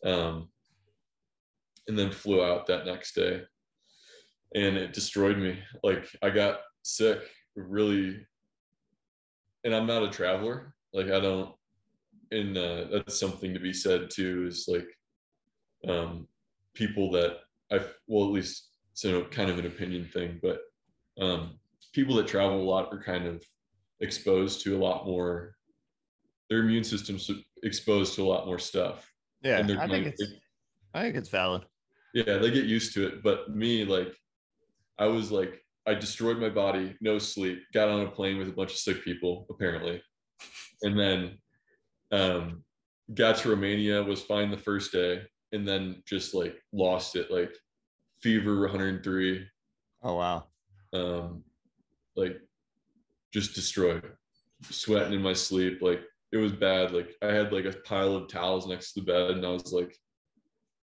Um, 0.03 0.49
and 1.87 1.97
then 1.97 2.11
flew 2.11 2.43
out 2.43 2.67
that 2.67 2.85
next 2.85 3.15
day. 3.15 3.43
And 4.53 4.75
it 4.77 4.93
destroyed 4.93 5.37
me. 5.37 5.59
Like 5.83 6.07
I 6.21 6.29
got 6.29 6.59
sick 6.83 7.21
really 7.55 8.25
and 9.63 9.75
I'm 9.75 9.87
not 9.87 10.03
a 10.03 10.09
traveler. 10.09 10.73
Like 10.93 11.07
I 11.07 11.19
don't 11.19 11.53
and 12.31 12.57
uh, 12.57 12.85
that's 12.91 13.19
something 13.19 13.53
to 13.53 13.59
be 13.59 13.73
said 13.73 14.09
too 14.09 14.45
is 14.47 14.67
like 14.67 14.87
um 15.87 16.27
people 16.73 17.11
that 17.11 17.39
I've 17.71 17.93
well 18.07 18.25
at 18.25 18.31
least 18.31 18.71
so 18.93 19.23
kind 19.25 19.49
of 19.49 19.59
an 19.59 19.65
opinion 19.65 20.05
thing, 20.05 20.39
but 20.41 20.59
um, 21.19 21.57
people 21.93 22.15
that 22.15 22.27
travel 22.27 22.61
a 22.61 22.63
lot 22.63 22.93
are 22.93 23.01
kind 23.01 23.25
of 23.25 23.43
exposed 23.99 24.61
to 24.61 24.77
a 24.77 24.79
lot 24.79 25.05
more. 25.05 25.55
Their 26.49 26.59
immune 26.59 26.83
system's 26.83 27.29
exposed 27.63 28.15
to 28.15 28.23
a 28.23 28.27
lot 28.27 28.45
more 28.45 28.59
stuff. 28.59 29.09
Yeah, 29.41 29.59
I 29.79 29.87
think 29.87 30.07
it's. 30.07 30.23
I 30.93 31.01
think 31.01 31.15
it's 31.15 31.29
valid. 31.29 31.63
Yeah, 32.13 32.37
they 32.37 32.51
get 32.51 32.65
used 32.65 32.93
to 32.95 33.07
it, 33.07 33.23
but 33.23 33.55
me, 33.55 33.85
like, 33.85 34.13
I 34.99 35.05
was 35.05 35.31
like, 35.31 35.63
I 35.87 35.93
destroyed 35.93 36.37
my 36.37 36.49
body, 36.49 36.97
no 36.99 37.17
sleep, 37.17 37.59
got 37.73 37.87
on 37.87 38.01
a 38.01 38.11
plane 38.11 38.37
with 38.37 38.49
a 38.49 38.51
bunch 38.51 38.71
of 38.71 38.77
sick 38.77 39.01
people, 39.05 39.45
apparently, 39.49 40.03
and 40.83 40.99
then 40.99 41.37
um, 42.11 42.63
got 43.13 43.37
to 43.37 43.49
Romania, 43.49 44.03
was 44.03 44.21
fine 44.21 44.51
the 44.51 44.57
first 44.57 44.91
day, 44.91 45.21
and 45.51 45.67
then 45.67 46.01
just 46.05 46.33
like 46.33 46.55
lost 46.71 47.15
it 47.15 47.31
like 47.31 47.53
fever 48.21 48.61
103 48.61 49.45
oh 50.03 50.15
wow. 50.15 50.43
Um 50.93 51.43
like 52.15 52.39
just 53.33 53.55
destroyed. 53.55 54.03
Sweating 54.63 55.13
in 55.13 55.21
my 55.21 55.33
sleep 55.33 55.81
like 55.81 56.01
it 56.31 56.37
was 56.37 56.51
bad. 56.51 56.91
Like 56.91 57.15
i 57.21 57.27
had 57.27 57.51
like 57.51 57.65
a 57.65 57.73
pile 57.85 58.15
of 58.15 58.27
towels 58.27 58.67
next 58.67 58.93
to 58.93 58.99
the 58.99 59.05
bed 59.05 59.31
and 59.31 59.45
i 59.45 59.49
was 59.49 59.73
like 59.73 59.97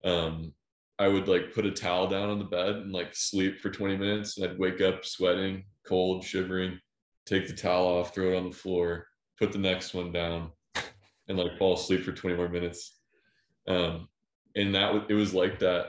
um 0.04 0.52
i 0.98 1.08
would 1.08 1.28
like 1.28 1.54
put 1.54 1.66
a 1.66 1.70
towel 1.70 2.06
down 2.06 2.30
on 2.30 2.38
the 2.38 2.44
bed 2.44 2.76
and 2.76 2.92
like 2.92 3.14
sleep 3.14 3.58
for 3.58 3.70
20 3.70 3.96
minutes 3.96 4.36
and 4.36 4.46
i'd 4.46 4.58
wake 4.58 4.80
up 4.80 5.04
sweating 5.04 5.64
cold 5.86 6.22
shivering 6.22 6.78
take 7.26 7.46
the 7.46 7.54
towel 7.54 7.86
off 7.86 8.14
throw 8.14 8.32
it 8.32 8.36
on 8.36 8.50
the 8.50 8.54
floor 8.54 9.06
put 9.38 9.50
the 9.50 9.58
next 9.58 9.94
one 9.94 10.12
down 10.12 10.50
and 11.28 11.38
like 11.38 11.56
fall 11.58 11.74
asleep 11.74 12.02
for 12.02 12.12
20 12.12 12.36
more 12.36 12.48
minutes 12.48 13.00
um 13.68 14.08
and 14.56 14.74
that 14.74 15.06
it 15.08 15.14
was 15.14 15.34
like 15.34 15.58
that 15.58 15.86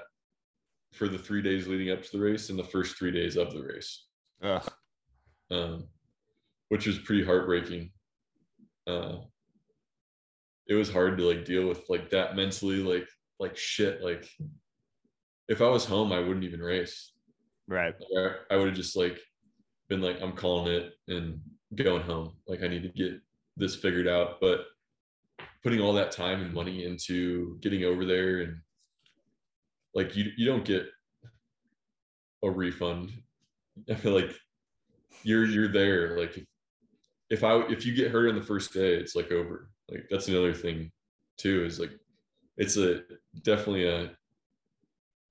for 0.95 1.07
the 1.07 1.17
three 1.17 1.41
days 1.41 1.67
leading 1.67 1.91
up 1.91 2.01
to 2.01 2.11
the 2.17 2.23
race 2.23 2.49
and 2.49 2.57
the 2.57 2.63
first 2.63 2.97
three 2.97 3.11
days 3.11 3.35
of 3.35 3.53
the 3.53 3.61
race, 3.61 4.05
um, 5.51 5.87
which 6.69 6.87
was 6.87 6.97
pretty 6.99 7.23
heartbreaking. 7.23 7.91
Uh, 8.87 9.17
it 10.67 10.73
was 10.73 10.91
hard 10.91 11.17
to 11.17 11.23
like 11.23 11.45
deal 11.45 11.67
with 11.67 11.83
like 11.89 12.09
that 12.09 12.35
mentally, 12.35 12.77
like 12.77 13.07
like 13.39 13.57
shit. 13.57 14.01
Like 14.01 14.27
if 15.49 15.61
I 15.61 15.67
was 15.67 15.85
home, 15.85 16.11
I 16.11 16.19
wouldn't 16.19 16.45
even 16.45 16.61
race. 16.61 17.11
Right. 17.67 17.93
Like, 17.99 18.33
I, 18.49 18.53
I 18.53 18.57
would 18.57 18.67
have 18.67 18.75
just 18.75 18.95
like 18.95 19.19
been 19.89 20.01
like, 20.01 20.21
I'm 20.21 20.33
calling 20.33 20.71
it 20.71 20.93
and 21.07 21.39
going 21.75 22.03
home. 22.03 22.33
Like 22.47 22.63
I 22.63 22.67
need 22.67 22.83
to 22.83 22.89
get 22.89 23.19
this 23.57 23.75
figured 23.75 24.07
out. 24.07 24.39
But 24.39 24.61
putting 25.65 25.81
all 25.81 25.93
that 25.93 26.11
time 26.11 26.43
and 26.43 26.53
money 26.53 26.85
into 26.85 27.57
getting 27.59 27.85
over 27.85 28.05
there 28.05 28.41
and 28.41 28.57
like 29.95 30.15
you 30.15 30.25
you 30.37 30.45
don't 30.45 30.63
get 30.63 30.85
a 32.43 32.49
refund. 32.49 33.11
I 33.89 33.95
feel 33.95 34.13
like 34.13 34.29
you're 35.23 35.45
you're 35.45 35.67
there. 35.67 36.19
Like 36.19 36.37
if, 36.37 36.45
if 37.31 37.43
i 37.43 37.61
if 37.63 37.83
you 37.83 37.95
get 37.95 38.11
hurt 38.11 38.29
on 38.29 38.35
the 38.35 38.45
first 38.45 38.73
day 38.73 38.93
it's 38.93 39.15
like 39.15 39.31
over. 39.31 39.71
Like 39.89 40.05
that's 40.11 40.27
another 40.27 40.53
thing 40.53 40.91
too 41.39 41.65
is 41.65 41.79
like 41.79 41.97
it's 42.57 42.77
a 42.77 43.01
definitely 43.41 43.87
a 43.87 44.11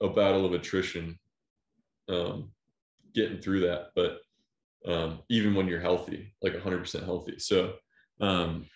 a 0.02 0.08
battle 0.08 0.44
of 0.44 0.52
attrition 0.52 1.16
um 2.08 2.50
getting 3.14 3.38
through 3.38 3.60
that. 3.60 3.90
But 3.94 4.18
um 4.84 5.20
even 5.28 5.54
when 5.54 5.68
you're 5.68 5.78
healthy 5.80 6.34
like 6.42 6.54
100% 6.54 7.04
healthy. 7.04 7.38
So 7.38 7.74
um 8.20 8.66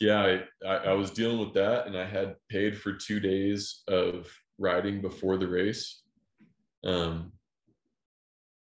yeah, 0.00 0.38
I, 0.66 0.68
I, 0.68 0.92
was 0.94 1.10
dealing 1.10 1.38
with 1.38 1.52
that, 1.54 1.86
and 1.86 1.96
I 1.96 2.06
had 2.06 2.36
paid 2.48 2.78
for 2.78 2.94
two 2.94 3.20
days 3.20 3.82
of 3.86 4.26
riding 4.58 5.02
before 5.02 5.36
the 5.36 5.46
race, 5.46 6.02
um, 6.84 7.32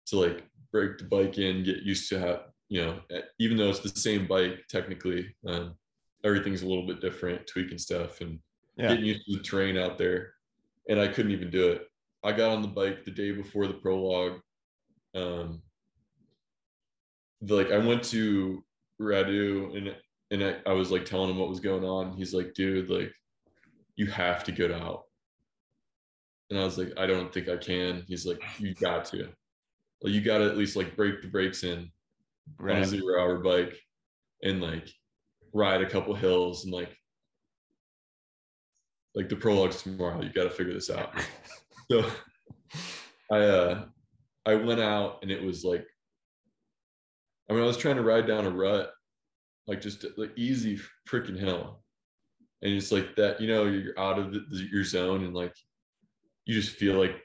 to 0.07 0.19
like 0.19 0.43
break 0.71 0.97
the 0.97 1.03
bike 1.03 1.37
in, 1.37 1.63
get 1.63 1.83
used 1.83 2.09
to 2.09 2.19
how 2.19 2.41
you 2.69 2.83
know, 2.83 2.99
even 3.39 3.55
though 3.55 3.69
it's 3.69 3.79
the 3.79 3.89
same 3.89 4.27
bike 4.27 4.59
technically, 4.69 5.33
um, 5.45 5.75
everything's 6.25 6.63
a 6.63 6.67
little 6.67 6.85
bit 6.85 7.01
different, 7.01 7.47
tweaking 7.47 7.77
stuff, 7.77 8.19
and 8.21 8.39
yeah. 8.77 8.89
getting 8.89 9.05
used 9.05 9.25
to 9.25 9.37
the 9.37 9.43
terrain 9.43 9.77
out 9.77 9.97
there. 9.97 10.33
And 10.89 10.99
I 10.99 11.07
couldn't 11.07 11.31
even 11.31 11.49
do 11.49 11.69
it. 11.69 11.87
I 12.23 12.31
got 12.31 12.51
on 12.51 12.61
the 12.61 12.67
bike 12.67 13.05
the 13.05 13.11
day 13.11 13.31
before 13.31 13.67
the 13.67 13.73
prologue. 13.73 14.39
Um, 15.15 15.61
the, 17.41 17.55
like 17.55 17.71
I 17.71 17.77
went 17.77 18.03
to 18.05 18.63
Radu 18.99 19.77
and 19.77 19.95
and 20.31 20.43
I, 20.43 20.55
I 20.65 20.73
was 20.73 20.91
like 20.91 21.05
telling 21.05 21.29
him 21.29 21.37
what 21.37 21.49
was 21.49 21.59
going 21.59 21.83
on. 21.83 22.13
He's 22.13 22.33
like, 22.33 22.53
dude, 22.53 22.89
like, 22.89 23.13
you 23.95 24.07
have 24.07 24.43
to 24.45 24.51
get 24.51 24.71
out. 24.71 25.03
And 26.49 26.59
I 26.59 26.63
was 26.63 26.77
like, 26.77 26.93
I 26.97 27.05
don't 27.05 27.33
think 27.33 27.49
I 27.49 27.57
can. 27.57 28.03
He's 28.07 28.25
like, 28.25 28.41
you 28.57 28.73
got 28.73 29.05
to. 29.05 29.29
Like, 30.01 30.13
you 30.13 30.21
got 30.21 30.39
to 30.39 30.45
at 30.45 30.57
least 30.57 30.75
like 30.75 30.95
break 30.95 31.21
the 31.21 31.27
brakes 31.27 31.63
in 31.63 31.89
right. 32.59 32.77
on 32.77 32.83
a 32.83 32.85
zero 32.85 33.21
hour 33.21 33.39
bike 33.39 33.77
and 34.43 34.61
like 34.61 34.87
ride 35.53 35.81
a 35.81 35.89
couple 35.89 36.13
hills 36.13 36.65
and 36.65 36.73
like 36.73 36.95
like 39.15 39.29
the 39.29 39.35
prologues 39.35 39.81
tomorrow. 39.81 40.21
You 40.21 40.31
got 40.31 40.43
to 40.43 40.49
figure 40.51 40.73
this 40.73 40.91
out. 40.91 41.13
so 41.91 42.05
I 43.31 43.39
uh 43.39 43.85
I 44.45 44.55
went 44.55 44.79
out 44.79 45.19
and 45.23 45.31
it 45.31 45.41
was 45.41 45.63
like 45.63 45.85
I 47.49 47.53
mean 47.53 47.63
I 47.63 47.67
was 47.67 47.77
trying 47.77 47.95
to 47.95 48.03
ride 48.03 48.27
down 48.27 48.45
a 48.45 48.51
rut 48.51 48.91
like 49.67 49.81
just 49.81 50.01
the 50.01 50.31
easy 50.35 50.79
freaking 51.09 51.37
hill 51.37 51.81
and 52.61 52.73
it's 52.73 52.91
like 52.91 53.15
that 53.15 53.39
you 53.39 53.47
know 53.47 53.65
you're 53.65 53.97
out 53.99 54.17
of 54.17 54.33
the, 54.33 54.67
your 54.71 54.83
zone 54.83 55.23
and 55.23 55.33
like 55.33 55.53
you 56.45 56.53
just 56.53 56.75
feel 56.75 56.97
like 56.97 57.21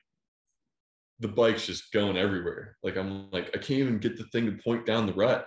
the 1.21 1.29
bike's 1.29 1.67
just 1.67 1.93
going 1.93 2.17
everywhere. 2.17 2.77
Like 2.83 2.97
i'm 2.97 3.31
like 3.31 3.51
i 3.55 3.59
can't 3.59 3.81
even 3.81 3.99
get 3.99 4.19
the 4.19 4.25
thing 4.25 4.47
to 4.47 4.63
point 4.63 4.85
down 4.85 5.07
the 5.07 5.15
rut. 5.15 5.47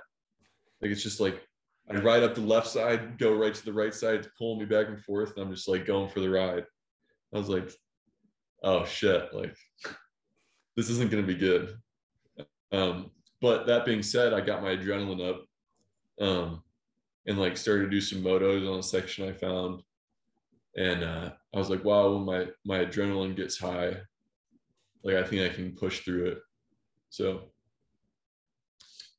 Like 0.82 0.92
it's 0.92 1.04
just 1.04 1.20
like 1.20 1.42
i 1.90 1.96
ride 2.00 2.24
up 2.24 2.34
the 2.34 2.42
left 2.42 2.68
side 2.68 3.20
go 3.20 3.36
right 3.36 3.54
to 3.54 3.66
the 3.66 3.74
right 3.74 3.94
side 3.94 4.16
it's 4.16 4.30
pulling 4.40 4.60
me 4.60 4.66
back 4.66 4.88
and 4.88 5.00
forth 5.04 5.34
and 5.36 5.46
i'm 5.46 5.54
just 5.54 5.68
like 5.68 5.86
going 5.86 6.10
for 6.10 6.20
the 6.20 6.30
ride. 6.30 6.66
I 7.34 7.38
was 7.38 7.50
like 7.50 7.70
oh 8.64 8.86
shit 8.86 9.34
like 9.34 9.56
this 10.76 10.90
isn't 10.90 11.12
going 11.12 11.26
to 11.26 11.34
be 11.34 11.40
good. 11.40 11.76
Um 12.72 13.12
but 13.42 13.68
that 13.68 13.86
being 13.86 14.02
said 14.02 14.34
i 14.34 14.42
got 14.42 14.64
my 14.64 14.76
adrenaline 14.76 15.30
up. 15.30 15.46
Um 16.20 16.64
and 17.28 17.40
like 17.40 17.58
started 17.58 17.86
to 17.86 17.90
do 17.90 18.02
some 18.02 18.22
motos 18.22 18.72
on 18.72 18.80
a 18.80 18.84
section 18.84 19.28
I 19.28 19.34
found. 19.34 19.82
And 20.78 21.04
uh, 21.04 21.32
I 21.54 21.58
was 21.58 21.70
like, 21.70 21.84
wow, 21.84 22.14
when 22.14 22.26
my 22.26 22.48
my 22.66 22.86
adrenaline 22.86 23.36
gets 23.36 23.58
high, 23.58 23.98
like 25.04 25.16
I 25.16 25.24
think 25.24 25.42
I 25.42 25.54
can 25.54 25.72
push 25.72 26.02
through 26.02 26.28
it. 26.28 26.40
So 27.10 27.52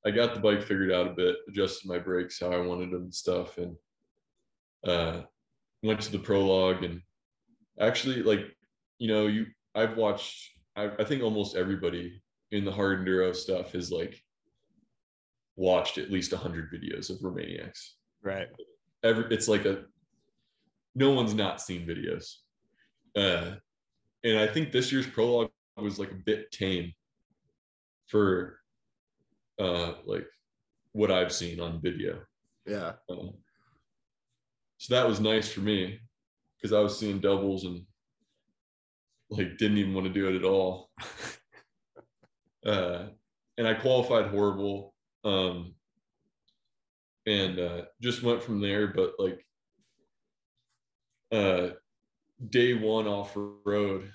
I 0.04 0.10
got 0.10 0.34
the 0.34 0.40
bike 0.40 0.62
figured 0.62 0.92
out 0.92 1.08
a 1.08 1.14
bit, 1.14 1.36
adjusted 1.48 1.88
my 1.88 1.98
brakes 1.98 2.40
how 2.40 2.50
I 2.50 2.58
wanted 2.58 2.90
them 2.90 3.04
and 3.04 3.14
stuff, 3.14 3.58
and 3.58 3.76
uh, 4.86 5.22
went 5.82 6.00
to 6.02 6.12
the 6.12 6.18
prologue 6.18 6.84
and 6.84 7.00
actually 7.80 8.22
like 8.22 8.40
you 8.98 9.08
know 9.08 9.26
you 9.26 9.46
I've 9.74 9.96
watched 9.96 10.50
I, 10.76 10.90
I 10.98 11.04
think 11.04 11.22
almost 11.22 11.56
everybody 11.56 12.22
in 12.50 12.64
the 12.64 12.72
hard 12.72 13.00
enduro 13.00 13.34
stuff 13.34 13.72
has 13.72 13.90
like 13.90 14.22
watched 15.56 15.98
at 15.98 16.10
least 16.10 16.32
100 16.32 16.70
videos 16.70 17.10
of 17.10 17.18
Romaniacs. 17.18 17.92
Right. 18.26 18.48
Every 19.04 19.24
it's 19.30 19.46
like 19.46 19.66
a 19.66 19.84
no 20.96 21.12
one's 21.12 21.32
not 21.32 21.60
seen 21.60 21.86
videos. 21.86 22.38
Uh 23.16 23.54
and 24.24 24.36
I 24.36 24.48
think 24.48 24.72
this 24.72 24.90
year's 24.90 25.06
prologue 25.06 25.50
was 25.76 26.00
like 26.00 26.10
a 26.10 26.22
bit 26.26 26.50
tame 26.50 26.92
for 28.08 28.58
uh 29.60 29.92
like 30.06 30.26
what 30.90 31.12
I've 31.12 31.32
seen 31.32 31.60
on 31.60 31.80
video. 31.80 32.18
Yeah. 32.66 32.94
Um, 33.08 33.34
so 34.78 34.96
that 34.96 35.06
was 35.06 35.20
nice 35.20 35.48
for 35.48 35.60
me 35.60 36.00
because 36.56 36.72
I 36.72 36.80
was 36.80 36.98
seeing 36.98 37.20
doubles 37.20 37.64
and 37.64 37.82
like 39.30 39.56
didn't 39.56 39.78
even 39.78 39.94
want 39.94 40.08
to 40.08 40.12
do 40.12 40.28
it 40.28 40.34
at 40.34 40.44
all. 40.44 40.90
uh, 42.66 43.04
and 43.56 43.68
I 43.68 43.74
qualified 43.74 44.30
horrible. 44.30 44.94
Um, 45.24 45.75
and 47.26 47.58
uh, 47.58 47.82
just 48.00 48.22
went 48.22 48.42
from 48.42 48.60
there. 48.60 48.88
But 48.88 49.14
like 49.18 49.44
uh, 51.32 51.70
day 52.50 52.74
one 52.74 53.06
off 53.06 53.36
road 53.64 54.10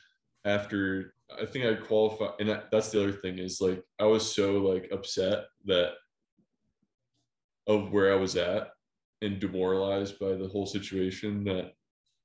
after 0.46 1.14
I 1.40 1.46
think 1.46 1.66
I 1.66 1.76
qualified, 1.76 2.40
and 2.40 2.62
that's 2.72 2.90
the 2.90 3.02
other 3.02 3.14
thing 3.14 3.40
is 3.40 3.62
like 3.62 3.84
I 4.00 4.06
was 4.06 4.34
so 4.34 4.58
like 4.58 4.90
upset 4.92 5.46
that 5.66 5.94
of 7.68 7.92
where 7.92 8.12
I 8.12 8.16
was 8.16 8.36
at 8.36 8.70
and 9.22 9.40
demoralized 9.40 10.20
by 10.20 10.34
the 10.34 10.48
whole 10.48 10.66
situation 10.66 11.44
that 11.44 11.74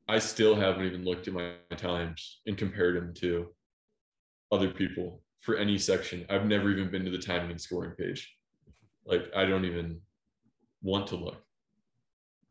I 0.09 0.19
still 0.19 0.55
haven't 0.55 0.87
even 0.87 1.05
looked 1.05 1.29
at 1.29 1.35
my 1.35 1.53
times 1.77 2.41
and 2.47 2.57
compared 2.57 2.97
them 2.97 3.13
to 3.17 3.49
other 4.51 4.71
people 4.71 5.23
for 5.41 5.57
any 5.57 5.79
section. 5.79 6.25
I've 6.31 6.47
never 6.47 6.71
even 6.71 6.91
been 6.91 7.05
to 7.05 7.11
the 7.11 7.19
timing 7.19 7.51
and 7.51 7.61
scoring 7.61 7.93
page. 7.99 8.35
Like 9.05 9.31
I 9.37 9.45
don't 9.45 9.65
even 9.65 10.01
want 10.83 11.07
to 11.09 11.17
look. 11.17 11.43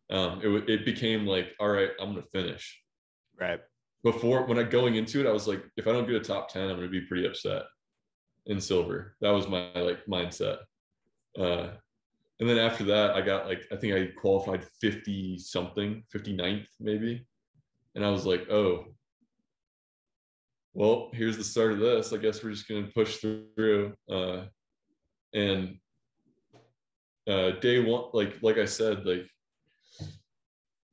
Um, 0.10 0.42
it 0.44 0.70
it 0.70 0.86
became 0.86 1.26
like, 1.26 1.54
all 1.60 1.70
right, 1.70 1.90
I'm 2.00 2.10
gonna 2.10 2.26
finish. 2.32 2.80
Right. 3.40 3.60
Before 4.04 4.46
when 4.46 4.60
I 4.60 4.64
going 4.64 4.96
into 4.96 5.20
it, 5.20 5.28
I 5.28 5.32
was 5.32 5.48
like, 5.48 5.64
if 5.78 5.88
I 5.88 5.92
don't 5.92 6.08
get 6.08 6.16
a 6.16 6.20
top 6.20 6.50
ten, 6.50 6.70
I'm 6.70 6.76
gonna 6.76 6.88
be 6.88 7.02
pretty 7.02 7.26
upset. 7.26 7.64
In 8.48 8.62
silver, 8.62 9.16
that 9.22 9.32
was 9.32 9.48
my 9.48 9.72
like 9.74 10.06
mindset. 10.06 10.60
Uh, 11.40 11.70
and 12.40 12.50
then 12.50 12.60
after 12.60 12.84
that, 12.86 13.12
I 13.12 13.22
got 13.22 13.48
like 13.48 13.66
I 13.72 13.76
think 13.76 13.94
I 13.94 14.08
qualified 14.20 14.64
50 14.80 15.40
something, 15.40 16.04
59th 16.14 16.68
maybe. 16.80 17.26
And 17.96 18.06
I 18.06 18.12
was 18.12 18.26
like, 18.26 18.48
oh, 18.52 18.86
well, 20.74 21.10
here's 21.14 21.38
the 21.38 21.44
start 21.44 21.72
of 21.72 21.80
this. 21.80 22.12
I 22.12 22.18
guess 22.18 22.44
we're 22.44 22.52
just 22.52 22.68
gonna 22.68 22.88
push 22.94 23.18
through. 23.18 23.94
Uh, 24.08 24.44
and 25.34 25.78
uh, 27.28 27.52
day 27.60 27.80
one, 27.80 28.06
like 28.14 28.36
like 28.42 28.58
I 28.58 28.66
said, 28.66 29.06
like 29.06 29.28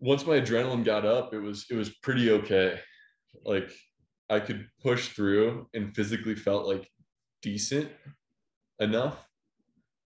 once 0.01 0.27
my 0.27 0.41
adrenaline 0.41 0.85
got 0.85 1.05
up, 1.05 1.35
it 1.35 1.39
was 1.39 1.67
it 1.71 1.75
was 1.75 1.91
pretty 1.91 2.31
okay. 2.31 2.81
Like 3.45 3.71
I 4.29 4.41
could 4.41 4.67
push 4.83 5.09
through 5.09 5.69
and 5.75 5.95
physically 5.95 6.35
felt 6.35 6.67
like 6.67 6.89
decent 7.43 7.91
enough. 8.81 9.27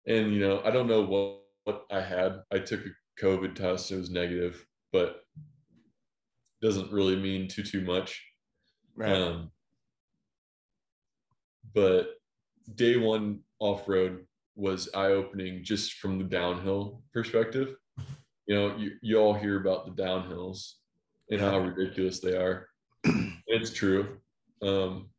And 0.08 0.34
you 0.34 0.40
know, 0.40 0.62
I 0.66 0.72
don't 0.72 0.88
know 0.88 1.04
what, 1.04 1.42
what 1.66 1.86
I 1.92 2.02
had. 2.02 2.42
I 2.52 2.60
took 2.60 2.82
a 2.82 3.24
COVID 3.24 3.56
test, 3.56 3.92
it 3.92 3.98
was 3.98 4.10
negative, 4.10 4.66
but 4.92 5.22
doesn't 6.62 6.92
really 6.92 7.16
mean 7.16 7.48
too 7.48 7.64
too 7.64 7.82
much. 7.82 8.24
Right. 8.96 9.12
Um, 9.16 9.52
but 11.74 12.16
day 12.76 12.98
one 12.98 13.42
off 13.60 13.88
road 13.88 14.26
was 14.58 14.90
eye 14.96 15.12
opening 15.12 15.64
just 15.64 15.94
from 15.94 16.18
the 16.18 16.24
downhill 16.24 17.02
perspective. 17.14 17.76
You 18.48 18.56
know, 18.56 18.76
you, 18.76 18.92
you 19.02 19.18
all 19.18 19.34
hear 19.34 19.62
about 19.62 19.86
the 19.86 20.02
downhills 20.02 20.74
and 21.30 21.40
how 21.40 21.60
ridiculous 21.60 22.20
they 22.20 22.36
are. 22.36 22.68
it's 23.48 23.72
true. 23.72 24.18
Um, 24.62 25.10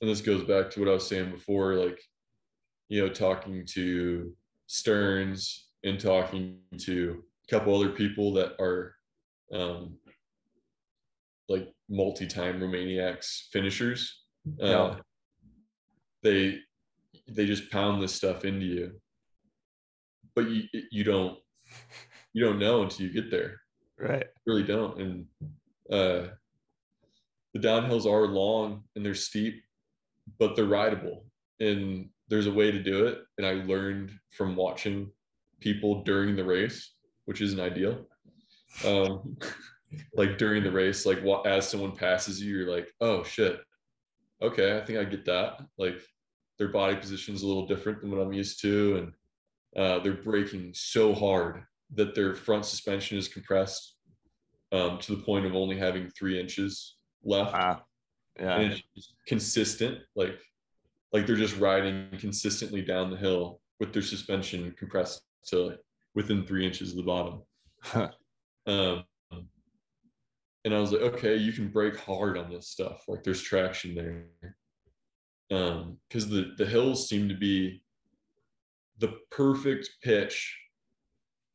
and 0.00 0.08
this 0.10 0.22
goes 0.22 0.44
back 0.44 0.70
to 0.70 0.80
what 0.80 0.88
I 0.88 0.92
was 0.92 1.06
saying 1.06 1.30
before, 1.30 1.74
like, 1.74 2.00
you 2.88 3.02
know, 3.02 3.12
talking 3.12 3.66
to 3.74 4.32
Stearns 4.66 5.68
and 5.84 6.00
talking 6.00 6.58
to 6.78 7.22
a 7.46 7.50
couple 7.50 7.74
other 7.74 7.90
people 7.90 8.32
that 8.34 8.54
are 8.60 8.94
um, 9.52 9.98
like 11.48 11.68
multi-time 11.90 12.60
Romaniacs 12.60 13.48
finishers. 13.52 14.22
Uh, 14.62 14.66
Yeah. 14.66 14.96
They 16.22 16.60
they 17.30 17.46
just 17.46 17.70
pound 17.70 18.02
this 18.02 18.14
stuff 18.14 18.44
into 18.44 18.66
you, 18.66 18.92
but 20.34 20.48
you 20.48 20.64
you 20.90 21.04
don't 21.04 21.38
you 22.32 22.44
don't 22.44 22.58
know 22.58 22.82
until 22.82 23.06
you 23.06 23.12
get 23.12 23.30
there. 23.30 23.60
Right. 23.98 24.26
You 24.46 24.52
really 24.52 24.66
don't. 24.66 25.00
And 25.00 25.26
uh, 25.90 26.28
the 27.52 27.60
downhills 27.60 28.06
are 28.06 28.26
long 28.26 28.84
and 28.96 29.04
they're 29.04 29.14
steep, 29.14 29.62
but 30.38 30.56
they're 30.56 30.64
rideable. 30.64 31.24
And 31.58 32.08
there's 32.28 32.46
a 32.46 32.52
way 32.52 32.70
to 32.70 32.82
do 32.82 33.06
it. 33.06 33.18
And 33.36 33.46
I 33.46 33.64
learned 33.64 34.12
from 34.30 34.56
watching 34.56 35.10
people 35.60 36.02
during 36.04 36.36
the 36.36 36.44
race, 36.44 36.94
which 37.26 37.40
isn't 37.40 37.60
ideal. 37.60 38.06
Um, 38.86 39.36
like 40.14 40.38
during 40.38 40.62
the 40.62 40.70
race, 40.70 41.04
like 41.04 41.20
what 41.22 41.46
as 41.46 41.68
someone 41.68 41.92
passes 41.92 42.40
you, 42.40 42.56
you're 42.56 42.72
like, 42.72 42.88
oh 43.00 43.24
shit, 43.24 43.60
okay, 44.40 44.78
I 44.78 44.84
think 44.84 44.98
I 44.98 45.04
get 45.04 45.24
that. 45.26 45.60
Like 45.76 46.00
their 46.60 46.68
body 46.68 46.94
position 46.94 47.34
is 47.34 47.42
a 47.42 47.46
little 47.46 47.66
different 47.66 48.02
than 48.02 48.10
what 48.10 48.20
I'm 48.20 48.34
used 48.34 48.60
to, 48.60 48.96
and 48.98 49.82
uh, 49.82 49.98
they're 50.00 50.22
braking 50.22 50.72
so 50.74 51.14
hard 51.14 51.62
that 51.94 52.14
their 52.14 52.34
front 52.34 52.66
suspension 52.66 53.16
is 53.16 53.28
compressed 53.28 53.96
um, 54.70 54.98
to 54.98 55.16
the 55.16 55.22
point 55.22 55.46
of 55.46 55.54
only 55.56 55.78
having 55.78 56.10
three 56.10 56.38
inches 56.38 56.96
left, 57.24 57.54
Wow. 57.54 57.82
Yeah. 58.38 58.58
and 58.60 58.82
it's 58.94 59.14
consistent, 59.26 59.98
like 60.14 60.38
like 61.12 61.26
they're 61.26 61.34
just 61.34 61.56
riding 61.58 62.08
consistently 62.18 62.82
down 62.82 63.10
the 63.10 63.16
hill 63.16 63.60
with 63.80 63.92
their 63.94 64.02
suspension 64.02 64.72
compressed 64.78 65.22
to 65.48 65.76
within 66.14 66.46
three 66.46 66.66
inches 66.66 66.90
of 66.90 66.96
the 66.98 67.02
bottom. 67.02 67.42
Um, 68.66 69.04
and 70.64 70.74
I 70.74 70.78
was 70.78 70.92
like, 70.92 71.00
okay, 71.00 71.36
you 71.36 71.52
can 71.52 71.68
brake 71.68 71.96
hard 71.98 72.36
on 72.36 72.50
this 72.50 72.68
stuff. 72.68 73.04
Like 73.08 73.24
there's 73.24 73.40
traction 73.40 73.94
there. 73.94 74.26
Um, 75.50 75.98
because 76.08 76.28
the 76.28 76.54
the 76.58 76.66
hills 76.66 77.08
seem 77.08 77.28
to 77.28 77.34
be 77.34 77.82
the 78.98 79.18
perfect 79.30 79.88
pitch. 80.02 80.56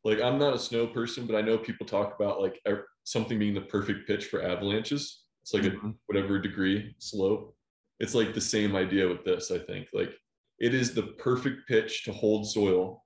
Like 0.03 0.19
I'm 0.21 0.37
not 0.37 0.53
a 0.53 0.59
snow 0.59 0.87
person, 0.87 1.25
but 1.25 1.35
I 1.35 1.41
know 1.41 1.57
people 1.57 1.85
talk 1.85 2.15
about 2.15 2.41
like 2.41 2.61
something 3.03 3.39
being 3.39 3.53
the 3.53 3.61
perfect 3.61 4.07
pitch 4.07 4.25
for 4.25 4.41
avalanches. 4.43 5.23
It's 5.41 5.53
like 5.53 5.63
a 5.65 5.71
Mhm. 5.71 5.97
whatever 6.07 6.39
degree 6.39 6.95
slope. 6.99 7.55
It's 7.99 8.15
like 8.15 8.33
the 8.33 8.41
same 8.41 8.75
idea 8.75 9.07
with 9.07 9.23
this, 9.23 9.51
I 9.51 9.59
think. 9.59 9.89
Like 9.93 10.19
it 10.59 10.73
is 10.73 10.93
the 10.93 11.03
perfect 11.03 11.67
pitch 11.67 12.03
to 12.05 12.11
hold 12.13 12.49
soil 12.49 13.05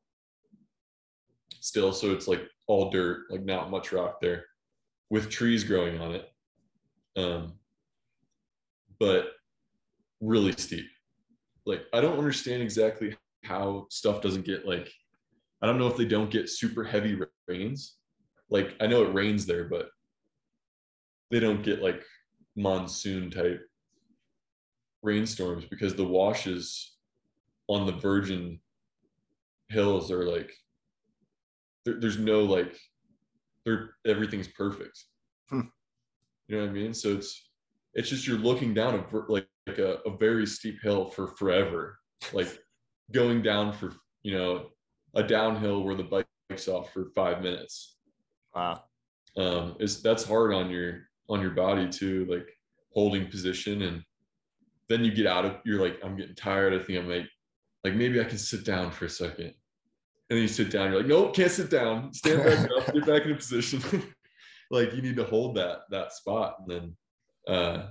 still. 1.60 1.92
So 1.94 2.12
it's 2.14 2.28
like 2.28 2.48
all 2.68 2.90
dirt, 2.90 3.30
like 3.30 3.44
not 3.44 3.70
much 3.70 3.92
rock 3.92 4.20
there 4.22 4.46
with 5.10 5.30
trees 5.30 5.64
growing 5.64 6.00
on 6.00 6.16
it. 6.16 6.34
Um, 7.16 7.60
but 9.00 9.39
really 10.22 10.52
steep. 10.54 10.86
Like 11.66 11.82
I 11.94 12.02
don't 12.02 12.18
understand 12.18 12.62
exactly 12.62 13.16
how 13.44 13.88
stuff 13.90 14.22
doesn't 14.22 14.46
get 14.46 14.68
like 14.68 14.92
I 15.62 15.68
don't 15.68 15.78
know 15.78 15.88
if 15.88 15.98
they 15.98 16.06
don't 16.06 16.32
get 16.32 16.50
super 16.50 16.84
heavy 16.84 17.20
rains. 17.48 17.96
Like 18.50 18.76
I 18.82 18.88
know 18.88 19.04
it 19.04 19.14
rains 19.14 19.46
there, 19.46 19.66
but 19.66 19.90
they 21.32 21.40
don't 21.40 21.64
get 21.64 21.82
like 21.82 22.04
monsoon 22.56 23.30
type 23.30 23.62
rainstorms 25.02 25.66
because 25.66 25.96
the 25.96 26.06
washes 26.06 26.98
on 27.68 27.86
the 27.86 27.94
virgin 27.94 28.60
hills 29.70 30.12
are 30.12 30.26
like 30.26 30.52
there, 31.86 32.00
there's 32.00 32.18
no 32.18 32.42
like 32.42 32.76
they're 33.66 33.92
everything's 34.06 34.48
perfect 34.48 35.06
Hmm. 35.50 35.62
you 36.48 36.58
know 36.58 36.64
what 36.64 36.72
i 36.72 36.74
mean 36.74 36.94
so 36.94 37.14
it's 37.14 37.49
it's 37.94 38.10
just 38.10 38.28
you're 38.28 38.38
looking 38.38 38.74
down 38.74 38.96
a 38.96 39.32
like, 39.32 39.48
like 39.68 39.80
a, 39.80 39.96
a 40.06 40.18
very 40.18 40.46
steep 40.46 40.82
hill 40.82 41.06
for 41.06 41.28
forever 41.28 42.00
like 42.34 42.48
going 43.12 43.42
down 43.42 43.74
for 43.74 43.94
you 44.24 44.38
know 44.38 44.68
a 45.16 45.24
downhill 45.24 45.84
where 45.84 45.96
the 45.96 46.04
bike's 46.50 46.68
off 46.68 46.92
for 46.94 47.12
five 47.16 47.42
minutes 47.42 47.98
Wow. 48.56 48.84
um 49.38 49.76
is 49.80 50.02
that's 50.02 50.24
hard 50.24 50.54
on 50.54 50.70
your 50.70 51.02
on 51.30 51.42
your 51.42 51.52
body 51.52 51.88
too 51.88 52.26
like 52.30 52.48
holding 52.94 53.28
position 53.28 53.84
and 53.84 54.04
then 54.90 55.04
you 55.04 55.12
get 55.12 55.28
out 55.28 55.46
of 55.46 55.58
you're 55.66 55.82
like 55.82 56.00
i'm 56.04 56.16
getting 56.18 56.36
tired 56.36 56.74
i 56.74 56.84
think 56.84 57.00
i 57.00 57.02
might 57.02 57.28
like 57.84 57.96
maybe 57.96 58.20
I 58.20 58.26
can 58.26 58.38
sit 58.38 58.66
down 58.66 58.92
for 58.92 59.06
a 59.06 59.10
second. 59.10 59.54
And 60.30 60.38
then 60.38 60.40
you 60.40 60.48
sit 60.48 60.70
down, 60.70 60.92
you're 60.92 61.00
like, 61.00 61.10
nope, 61.10 61.36
can't 61.36 61.52
sit 61.52 61.70
down. 61.70 62.14
Stand 62.14 62.44
back 62.44 62.70
up, 62.78 62.94
get 62.94 63.06
back 63.06 63.26
in 63.26 63.32
a 63.32 63.36
position. 63.36 63.82
like 64.72 64.94
you 64.94 65.02
need 65.02 65.16
to 65.16 65.24
hold 65.24 65.56
that 65.56 65.80
that 65.90 66.14
spot. 66.14 66.58
And 66.60 66.70
then 66.70 66.96
uh 67.50 67.88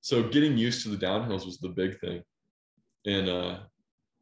so 0.00 0.22
getting 0.28 0.56
used 0.56 0.82
to 0.82 0.88
the 0.88 1.06
downhills 1.06 1.44
was 1.44 1.58
the 1.58 1.68
big 1.68 1.98
thing. 2.00 2.22
And 3.06 3.28
uh 3.28 3.58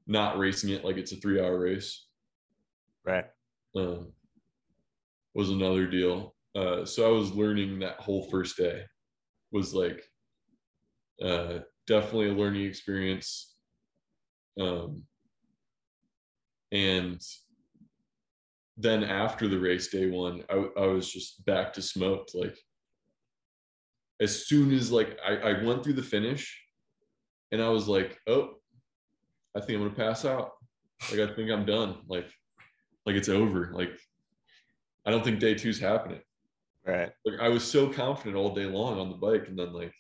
not 0.06 0.38
racing 0.38 0.70
it 0.70 0.84
like 0.84 0.96
it's 0.96 1.12
a 1.12 1.16
three 1.16 1.40
hour 1.40 1.58
race. 1.58 2.06
Right. 3.04 3.26
Um 3.76 4.12
was 5.34 5.50
another 5.50 5.86
deal. 5.86 6.34
Uh 6.54 6.84
so 6.84 7.06
I 7.06 7.12
was 7.18 7.32
learning 7.32 7.78
that 7.80 8.00
whole 8.00 8.28
first 8.30 8.56
day 8.56 8.82
was 9.52 9.74
like 9.74 10.02
uh 11.22 11.60
definitely 11.86 12.30
a 12.30 12.34
learning 12.34 12.64
experience 12.66 13.56
um, 14.58 15.02
and 16.72 17.20
then 18.76 19.04
after 19.04 19.48
the 19.48 19.58
race 19.58 19.88
day 19.88 20.10
one, 20.10 20.42
I, 20.50 20.66
I 20.78 20.86
was 20.86 21.10
just 21.10 21.44
back 21.44 21.72
to 21.74 21.82
smoked. 21.82 22.34
Like 22.34 22.56
as 24.20 24.46
soon 24.46 24.72
as 24.72 24.90
like 24.90 25.18
I, 25.24 25.36
I 25.36 25.64
went 25.64 25.82
through 25.82 25.94
the 25.94 26.02
finish 26.02 26.60
and 27.52 27.62
I 27.62 27.68
was 27.68 27.88
like, 27.88 28.18
oh, 28.26 28.54
I 29.56 29.60
think 29.60 29.78
I'm 29.78 29.84
gonna 29.84 29.94
pass 29.94 30.24
out. 30.24 30.52
Like 31.10 31.20
I 31.20 31.34
think 31.34 31.50
I'm 31.50 31.66
done. 31.66 31.96
Like 32.08 32.28
like 33.04 33.16
it's 33.16 33.28
over. 33.28 33.70
Like 33.72 33.90
I 35.04 35.10
don't 35.10 35.24
think 35.24 35.40
day 35.40 35.54
two's 35.54 35.78
happening. 35.78 36.20
Right. 36.86 37.10
Like 37.24 37.40
I 37.40 37.48
was 37.48 37.64
so 37.64 37.88
confident 37.88 38.36
all 38.36 38.54
day 38.54 38.66
long 38.66 38.98
on 38.98 39.10
the 39.10 39.16
bike, 39.16 39.48
and 39.48 39.58
then 39.58 39.72
like 39.72 39.92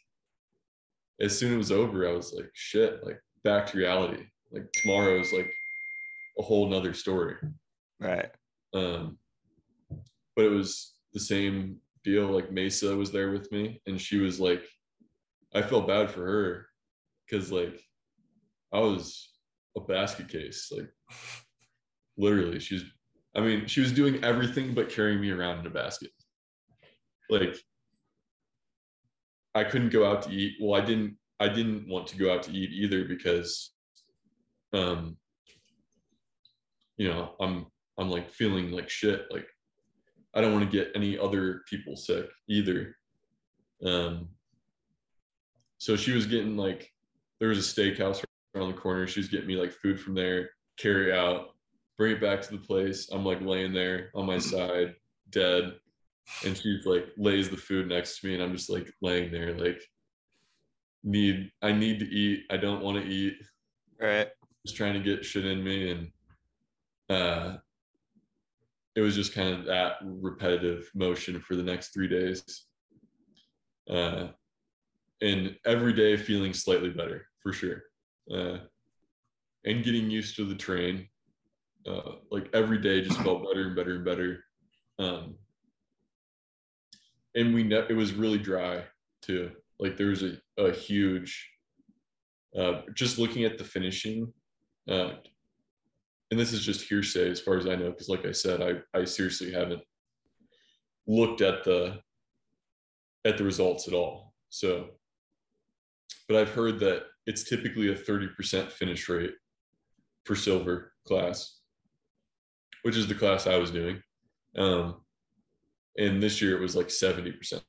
as 1.20 1.38
soon 1.38 1.50
as 1.50 1.54
it 1.54 1.58
was 1.58 1.72
over, 1.72 2.08
I 2.08 2.12
was 2.12 2.32
like, 2.32 2.50
shit, 2.52 3.04
like 3.04 3.20
back 3.42 3.66
to 3.66 3.78
reality 3.78 4.24
like 4.52 4.70
tomorrow 4.72 5.20
is 5.20 5.32
like 5.32 5.50
a 6.38 6.42
whole 6.42 6.68
nother 6.68 6.94
story 6.94 7.36
right 8.00 8.30
um 8.74 9.18
but 10.34 10.44
it 10.44 10.50
was 10.50 10.94
the 11.12 11.20
same 11.20 11.76
deal 12.06 12.28
like 12.28 12.52
mesa 12.52 12.94
was 12.94 13.10
there 13.10 13.32
with 13.32 13.50
me 13.50 13.82
and 13.86 14.00
she 14.00 14.18
was 14.18 14.38
like 14.38 14.64
i 15.54 15.60
felt 15.60 15.88
bad 15.88 16.08
for 16.08 16.24
her 16.24 16.66
because 17.28 17.50
like 17.50 17.80
i 18.72 18.78
was 18.78 19.28
a 19.76 19.80
basket 19.80 20.28
case 20.28 20.70
like 20.74 20.88
literally 22.16 22.60
she's 22.60 22.84
i 23.34 23.40
mean 23.40 23.66
she 23.66 23.80
was 23.80 23.90
doing 23.90 24.22
everything 24.22 24.72
but 24.72 24.88
carrying 24.88 25.20
me 25.20 25.30
around 25.30 25.58
in 25.58 25.66
a 25.66 25.70
basket. 25.70 26.10
Like 27.28 27.56
i 29.56 29.64
couldn't 29.64 29.90
go 29.90 30.08
out 30.08 30.22
to 30.22 30.30
eat 30.30 30.54
well 30.60 30.80
i 30.80 30.84
didn't 30.84 31.16
i 31.40 31.48
didn't 31.48 31.88
want 31.88 32.06
to 32.06 32.16
go 32.16 32.32
out 32.32 32.44
to 32.44 32.52
eat 32.52 32.70
either 32.70 33.04
because 33.04 33.72
um 34.72 35.16
you 36.98 37.08
know 37.08 37.34
i'm 37.40 37.66
i'm 37.98 38.08
like 38.08 38.30
feeling 38.30 38.70
like 38.70 38.88
shit 38.88 39.26
like 39.32 39.48
i 40.36 40.40
don't 40.40 40.52
want 40.52 40.70
to 40.70 40.76
get 40.76 40.92
any 40.94 41.18
other 41.18 41.62
people 41.68 41.96
sick 41.96 42.26
either. 42.48 42.94
Um 43.84 44.28
so 45.78 45.96
she 45.96 46.12
was 46.12 46.26
getting 46.26 46.56
like 46.56 46.90
there 47.40 47.48
was 47.48 47.58
a 47.58 47.62
steakhouse 47.74 48.24
around 48.54 48.68
the 48.68 48.80
corner. 48.80 49.06
She 49.06 49.20
was 49.20 49.28
getting 49.28 49.46
me 49.46 49.56
like 49.56 49.72
food 49.72 50.00
from 50.00 50.14
there 50.14 50.50
carry 50.78 51.12
out 51.12 51.48
bring 51.96 52.12
it 52.12 52.20
back 52.20 52.42
to 52.42 52.50
the 52.50 52.58
place. 52.58 53.08
I'm 53.10 53.24
like 53.24 53.40
laying 53.40 53.72
there 53.72 54.10
on 54.14 54.26
my 54.26 54.38
side 54.38 54.94
dead. 55.30 55.74
And 56.44 56.56
she's 56.56 56.84
like 56.84 57.06
lays 57.16 57.48
the 57.48 57.56
food 57.56 57.88
next 57.88 58.20
to 58.20 58.26
me 58.26 58.34
and 58.34 58.42
i'm 58.42 58.52
just 58.52 58.68
like 58.68 58.92
laying 59.00 59.30
there 59.30 59.56
like 59.56 59.80
need 61.04 61.50
i 61.62 61.72
need 61.72 62.00
to 62.00 62.06
eat. 62.06 62.44
I 62.50 62.56
don't 62.56 62.82
want 62.82 63.02
to 63.02 63.08
eat. 63.08 63.34
Right. 64.00 64.28
Just 64.66 64.76
trying 64.76 64.94
to 64.94 65.00
get 65.00 65.24
shit 65.24 65.46
in 65.46 65.62
me 65.62 65.90
and 65.90 66.10
uh 67.08 67.56
it 68.96 69.02
was 69.02 69.14
just 69.14 69.34
kind 69.34 69.54
of 69.54 69.66
that 69.66 69.96
repetitive 70.02 70.90
motion 70.94 71.38
for 71.38 71.54
the 71.54 71.62
next 71.62 71.92
three 71.92 72.08
days. 72.08 72.42
Uh 73.88 74.28
and 75.20 75.56
every 75.64 75.92
day 75.92 76.16
feeling 76.16 76.52
slightly 76.52 76.90
better 76.90 77.26
for 77.42 77.52
sure. 77.52 77.82
Uh 78.34 78.58
and 79.64 79.84
getting 79.84 80.10
used 80.10 80.34
to 80.36 80.44
the 80.44 80.54
train 80.54 81.08
uh 81.86 82.12
like 82.30 82.48
every 82.52 82.78
day 82.78 83.00
just 83.02 83.20
felt 83.20 83.44
better 83.44 83.66
and 83.66 83.76
better 83.76 83.94
and 83.96 84.04
better. 84.04 84.44
Um 84.98 85.36
and 87.34 87.54
we 87.54 87.62
ne- 87.62 87.86
it 87.90 87.96
was 87.96 88.14
really 88.14 88.38
dry 88.38 88.82
too. 89.20 89.52
Like 89.78 89.96
there 89.96 90.08
was 90.08 90.22
a, 90.22 90.38
a 90.56 90.72
huge 90.72 91.50
uh 92.58 92.80
just 92.94 93.18
looking 93.18 93.44
at 93.44 93.58
the 93.58 93.64
finishing 93.64 94.32
uh, 94.88 95.10
and 96.30 96.40
this 96.40 96.52
is 96.52 96.64
just 96.64 96.88
hearsay 96.88 97.30
as 97.30 97.40
far 97.40 97.56
as 97.56 97.66
I 97.66 97.76
know, 97.76 97.90
because 97.90 98.08
like 98.08 98.26
I 98.26 98.32
said, 98.32 98.62
I, 98.62 98.98
I 98.98 99.04
seriously 99.04 99.52
haven't 99.52 99.82
looked 101.06 101.40
at 101.40 101.64
the 101.64 102.00
at 103.24 103.38
the 103.38 103.44
results 103.44 103.88
at 103.88 103.94
all. 103.94 104.34
So, 104.50 104.86
but 106.28 106.36
I've 106.36 106.52
heard 106.52 106.78
that 106.80 107.04
it's 107.26 107.44
typically 107.44 107.90
a 107.90 107.96
30% 107.96 108.70
finish 108.70 109.08
rate 109.08 109.32
for 110.24 110.36
silver 110.36 110.92
class, 111.06 111.60
which 112.82 112.96
is 112.96 113.08
the 113.08 113.14
class 113.14 113.46
I 113.46 113.56
was 113.56 113.72
doing. 113.72 114.00
Um, 114.56 115.02
and 115.98 116.22
this 116.22 116.40
year 116.40 116.56
it 116.56 116.60
was 116.60 116.76
like 116.76 116.88
70%. 116.88 117.60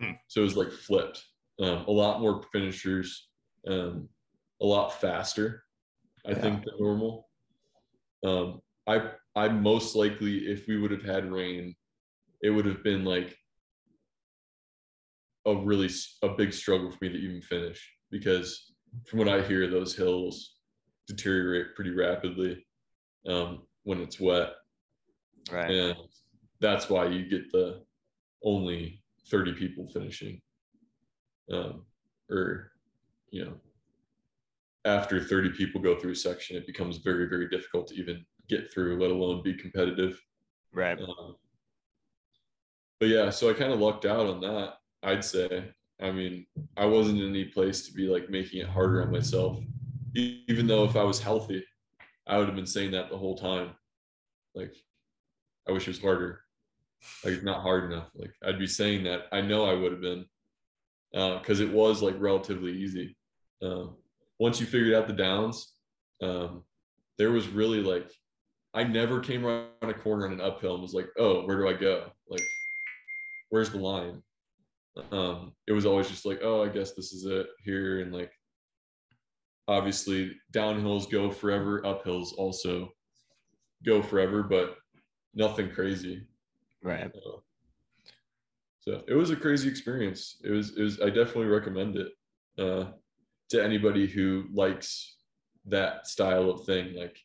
Hmm. 0.00 0.12
So 0.28 0.40
it 0.40 0.44
was 0.44 0.56
like 0.56 0.72
flipped. 0.72 1.22
Um, 1.60 1.84
a 1.86 1.90
lot 1.90 2.22
more 2.22 2.42
finishers, 2.52 3.28
um, 3.68 4.08
a 4.62 4.66
lot 4.66 4.98
faster 4.98 5.62
I 6.26 6.30
yeah. 6.30 6.40
think, 6.40 6.64
than 6.64 6.74
normal. 6.78 7.28
Um, 8.24 8.60
I 8.86 9.10
I 9.34 9.48
most 9.48 9.94
likely, 9.94 10.50
if 10.50 10.66
we 10.66 10.78
would 10.78 10.90
have 10.90 11.02
had 11.02 11.30
rain, 11.30 11.74
it 12.42 12.50
would 12.50 12.66
have 12.66 12.82
been 12.82 13.04
like 13.04 13.36
a 15.46 15.54
really 15.54 15.88
a 16.22 16.28
big 16.28 16.52
struggle 16.52 16.90
for 16.90 16.98
me 17.00 17.10
to 17.10 17.18
even 17.18 17.40
finish 17.40 17.90
because 18.10 18.72
from 19.06 19.20
what 19.20 19.28
I 19.28 19.42
hear, 19.42 19.68
those 19.68 19.94
hills 19.96 20.56
deteriorate 21.06 21.74
pretty 21.74 21.90
rapidly 21.90 22.66
um, 23.26 23.62
when 23.84 24.00
it's 24.00 24.20
wet. 24.20 24.50
Right. 25.50 25.70
And 25.70 25.96
that's 26.60 26.90
why 26.90 27.06
you 27.06 27.28
get 27.28 27.50
the 27.52 27.82
only 28.44 29.02
30 29.30 29.54
people 29.54 29.88
finishing. 29.88 30.40
Um, 31.52 31.84
or, 32.30 32.72
you 33.30 33.44
know, 33.44 33.54
after 34.84 35.22
30 35.22 35.50
people 35.50 35.80
go 35.80 35.98
through 35.98 36.12
a 36.12 36.16
section, 36.16 36.56
it 36.56 36.66
becomes 36.66 36.98
very, 36.98 37.28
very 37.28 37.48
difficult 37.48 37.88
to 37.88 37.94
even 37.94 38.24
get 38.48 38.72
through, 38.72 39.00
let 39.00 39.10
alone 39.10 39.42
be 39.42 39.54
competitive. 39.54 40.20
Right. 40.72 40.98
Um, 41.00 41.36
but 42.98 43.08
yeah, 43.08 43.30
so 43.30 43.50
I 43.50 43.54
kind 43.54 43.72
of 43.72 43.80
lucked 43.80 44.04
out 44.06 44.26
on 44.26 44.40
that, 44.42 44.74
I'd 45.02 45.24
say. 45.24 45.72
I 46.00 46.10
mean, 46.12 46.46
I 46.76 46.86
wasn't 46.86 47.20
in 47.20 47.30
any 47.30 47.44
place 47.46 47.86
to 47.86 47.92
be 47.92 48.06
like 48.08 48.30
making 48.30 48.60
it 48.60 48.68
harder 48.68 49.02
on 49.02 49.12
myself. 49.12 49.58
Even 50.14 50.66
though 50.66 50.84
if 50.84 50.96
I 50.96 51.04
was 51.04 51.20
healthy, 51.20 51.64
I 52.26 52.38
would 52.38 52.46
have 52.46 52.56
been 52.56 52.66
saying 52.66 52.92
that 52.92 53.10
the 53.10 53.18
whole 53.18 53.36
time. 53.36 53.70
Like, 54.54 54.74
I 55.68 55.72
wish 55.72 55.84
it 55.86 55.90
was 55.90 56.00
harder. 56.00 56.40
Like, 57.24 57.42
not 57.42 57.62
hard 57.62 57.92
enough. 57.92 58.10
Like, 58.14 58.32
I'd 58.44 58.58
be 58.58 58.66
saying 58.66 59.04
that. 59.04 59.22
I 59.32 59.40
know 59.40 59.64
I 59.64 59.74
would 59.74 59.92
have 59.92 60.00
been 60.00 60.26
Uh, 61.14 61.38
because 61.38 61.60
uh, 61.60 61.64
it 61.64 61.72
was 61.72 62.02
like 62.02 62.16
relatively 62.18 62.72
easy. 62.72 63.16
Um, 63.62 63.96
once 64.40 64.58
you 64.58 64.66
figured 64.66 64.94
out 64.94 65.06
the 65.06 65.12
downs, 65.12 65.74
um, 66.22 66.64
there 67.18 67.30
was 67.30 67.46
really 67.48 67.82
like 67.82 68.10
I 68.72 68.82
never 68.84 69.20
came 69.20 69.44
around 69.44 69.68
a 69.82 69.94
corner 69.94 70.26
on 70.26 70.32
an 70.32 70.40
uphill 70.40 70.74
and 70.74 70.82
was 70.82 70.94
like, 70.94 71.08
oh, 71.18 71.44
where 71.44 71.58
do 71.58 71.68
I 71.68 71.72
go? 71.74 72.10
Like, 72.28 72.42
where's 73.50 73.70
the 73.70 73.78
line? 73.78 74.22
Um, 75.12 75.52
it 75.66 75.72
was 75.72 75.86
always 75.86 76.08
just 76.08 76.24
like, 76.24 76.40
oh, 76.42 76.64
I 76.64 76.68
guess 76.68 76.92
this 76.92 77.12
is 77.12 77.26
it 77.26 77.48
here. 77.64 78.00
And 78.00 78.12
like, 78.12 78.32
obviously, 79.66 80.32
downhills 80.54 81.10
go 81.10 81.30
forever, 81.30 81.82
uphills 81.82 82.32
also 82.38 82.90
go 83.84 84.02
forever, 84.02 84.44
but 84.44 84.76
nothing 85.34 85.70
crazy. 85.70 86.26
Right. 86.82 87.06
Uh, 87.06 87.38
so 88.80 89.02
it 89.08 89.14
was 89.14 89.30
a 89.30 89.36
crazy 89.36 89.68
experience. 89.68 90.36
It 90.44 90.50
was, 90.50 90.76
it 90.76 90.82
was, 90.82 91.00
I 91.00 91.06
definitely 91.06 91.46
recommend 91.46 91.96
it. 91.96 92.12
Uh, 92.56 92.92
to 93.50 93.62
anybody 93.62 94.06
who 94.06 94.44
likes 94.52 95.16
that 95.66 96.06
style 96.06 96.50
of 96.50 96.64
thing 96.64 96.94
like 96.94 97.18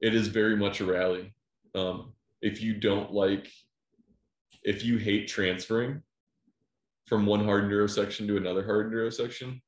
it 0.00 0.14
is 0.14 0.28
very 0.28 0.56
much 0.56 0.80
a 0.80 0.84
rally. 0.84 1.34
Um, 1.74 2.12
if 2.42 2.60
you 2.60 2.74
don't 2.74 3.12
like 3.12 3.50
if 4.62 4.84
you 4.84 4.96
hate 4.96 5.28
transferring 5.28 6.02
from 7.06 7.26
one 7.26 7.44
hard 7.44 7.64
enduro 7.64 7.88
section 7.88 8.26
to 8.28 8.36
another 8.36 8.64
hard 8.64 8.90
enduro 8.90 9.12
section 9.12 9.60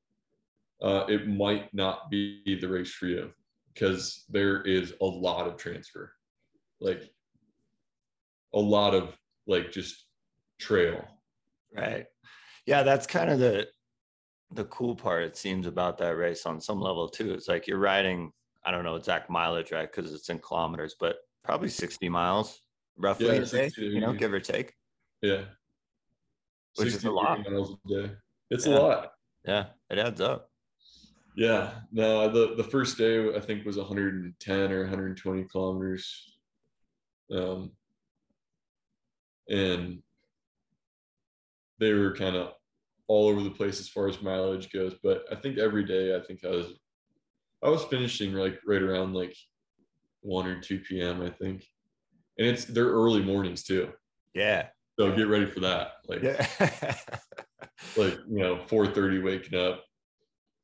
uh, 0.83 1.05
it 1.09 1.29
might 1.29 1.73
not 1.73 2.11
be 2.11 2.43
the 2.61 2.69
race 2.69 2.93
for 2.93 3.07
you 3.07 3.31
because 3.73 4.25
there 4.29 4.62
is 4.62 4.95
a 5.01 5.05
lot 5.05 5.47
of 5.47 5.57
transfer. 5.57 6.12
Like 6.81 7.11
a 8.55 8.61
lot 8.61 8.95
of 8.95 9.17
like 9.47 9.71
just 9.71 10.07
trail. 10.59 11.05
Right. 11.75 12.07
Yeah 12.67 12.83
that's 12.83 13.07
kind 13.07 13.31
of 13.31 13.39
the 13.39 13.69
the 14.53 14.65
cool 14.67 14.95
part 14.95 15.23
it 15.25 15.37
seems 15.37 15.67
about 15.67 15.99
that 15.99 16.17
race 16.17 16.47
on 16.47 16.61
some 16.61 16.81
level 16.81 17.09
too 17.09 17.33
it's 17.35 17.49
like 17.49 17.67
you're 17.67 17.79
riding 17.79 18.33
I 18.65 18.73
don't 18.73 18.83
know 18.83 18.97
exact 18.97 19.31
mileage, 19.31 19.71
right? 19.71 19.89
Because 19.89 20.13
it's 20.13 20.29
in 20.29 20.41
kilometers, 20.41 20.97
but 20.99 21.19
probably 21.45 21.69
60 21.69 22.09
miles 22.09 22.63
roughly 22.97 23.27
Yeah, 23.27 23.33
a 23.35 23.39
day, 23.47 23.69
60 23.69 23.81
you 23.83 24.01
know, 24.01 24.09
80. 24.11 24.19
give 24.19 24.33
or 24.33 24.41
take. 24.41 24.75
Yeah. 25.23 25.45
Which 26.75 26.89
is 26.89 27.05
a 27.05 27.11
lot. 27.13 27.49
miles 27.49 27.77
a 27.85 27.89
day. 27.89 28.15
It's 28.51 28.67
Yeah. 28.67 28.73
a 28.73 28.79
lot. 28.81 29.13
Yeah, 29.45 29.67
it 29.89 29.99
adds 29.99 30.21
up. 30.21 30.51
Yeah. 31.37 31.83
No, 31.93 32.29
the 32.29 32.57
the 32.57 32.65
first 32.65 32.99
day 32.99 33.33
I 33.37 33.39
think 33.39 33.65
was 33.65 33.77
110 33.79 34.73
or 34.73 34.81
120 34.81 35.45
kilometers. 35.45 36.37
Um 37.31 37.71
and 39.49 40.03
they 41.79 41.93
were 41.93 42.17
kind 42.17 42.35
of 42.35 42.55
all 43.09 43.29
over 43.29 43.43
the 43.43 43.51
place 43.51 43.81
as 43.81 43.89
far 43.89 44.09
as 44.09 44.23
mileage 44.23 44.73
goes, 44.73 44.95
but 45.03 45.25
I 45.31 45.37
think 45.37 45.59
every 45.59 45.85
day 45.85 46.17
I 46.17 46.21
think 46.21 46.45
I 46.45 46.51
was 46.51 46.67
I 47.63 47.69
was 47.69 47.85
finishing 47.85 48.35
like 48.35 48.59
right 48.67 48.83
around 48.83 49.15
like 49.15 49.35
1 50.21 50.47
or 50.47 50.61
2 50.61 50.81
p.m. 50.81 51.23
I 51.23 51.31
think. 51.31 51.65
And 52.39 52.47
it's 52.47 52.65
they're 52.65 52.87
early 52.87 53.23
mornings 53.23 53.63
too. 53.63 53.91
Yeah. 54.35 54.69
So 54.99 55.15
get 55.15 55.29
ready 55.29 55.47
for 55.47 55.61
that. 55.61 55.93
Like 56.09 56.23
Yeah. 56.23 56.47
like 57.97 58.19
you 58.29 58.39
know 58.39 58.57
4:30 58.69 59.23
waking 59.23 59.59
up 59.59 59.85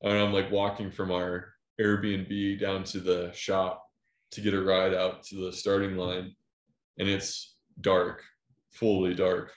and 0.03 0.19
I'm 0.19 0.33
like 0.33 0.51
walking 0.51 0.91
from 0.91 1.11
our 1.11 1.53
Airbnb 1.81 2.61
down 2.61 2.85
to 2.85 3.01
the 3.01 3.33
shop 3.33 3.85
to 4.33 4.41
get 4.41 4.55
a 4.55 4.61
ride 4.63 4.95
out 4.95 5.23
to 5.25 5.45
the 5.45 5.53
starting 5.53 5.97
line 5.97 6.35
and 6.99 7.09
it's 7.09 7.57
dark 7.81 8.23
fully 8.73 9.15
dark 9.15 9.53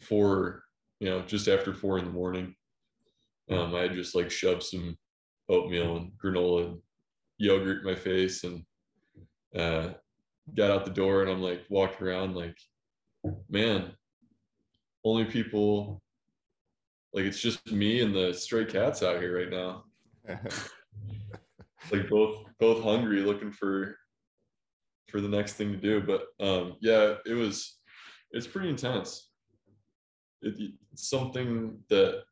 four 0.00 0.64
you 1.00 1.08
know 1.08 1.22
just 1.22 1.48
after 1.48 1.72
four 1.72 1.98
in 1.98 2.04
the 2.04 2.10
morning. 2.10 2.54
Um 3.50 3.74
I 3.74 3.88
just 3.88 4.14
like 4.14 4.30
shoved 4.30 4.62
some 4.62 4.96
oatmeal 5.48 5.96
and 5.96 6.12
granola 6.22 6.66
and 6.66 6.78
yogurt 7.38 7.78
in 7.78 7.84
my 7.84 7.94
face 7.94 8.44
and 8.44 8.64
uh 9.54 9.94
got 10.56 10.70
out 10.70 10.84
the 10.84 10.90
door 10.90 11.22
and 11.22 11.30
I'm 11.30 11.42
like 11.42 11.64
walking 11.68 12.06
around 12.06 12.34
like 12.34 12.56
man 13.48 13.92
only 15.04 15.24
people 15.24 16.02
like 17.12 17.24
it's 17.24 17.40
just 17.40 17.72
me 17.72 18.00
and 18.00 18.14
the 18.14 18.32
stray 18.34 18.64
cats 18.64 19.02
out 19.02 19.20
here 19.20 19.38
right 19.38 19.50
now. 19.50 19.84
Like 21.92 22.08
both 22.08 22.44
both 22.58 22.82
hungry 22.82 23.20
looking 23.20 23.52
for 23.52 23.96
for 25.08 25.20
the 25.20 25.28
next 25.28 25.52
thing 25.52 25.70
to 25.70 25.78
do. 25.78 26.00
But 26.00 26.26
um 26.44 26.74
yeah 26.80 27.14
it 27.24 27.34
was 27.34 27.78
it's 28.32 28.46
pretty 28.46 28.68
intense 28.68 29.25
it, 30.42 30.72
it's 30.92 31.08
something 31.08 31.78
that 31.88 32.22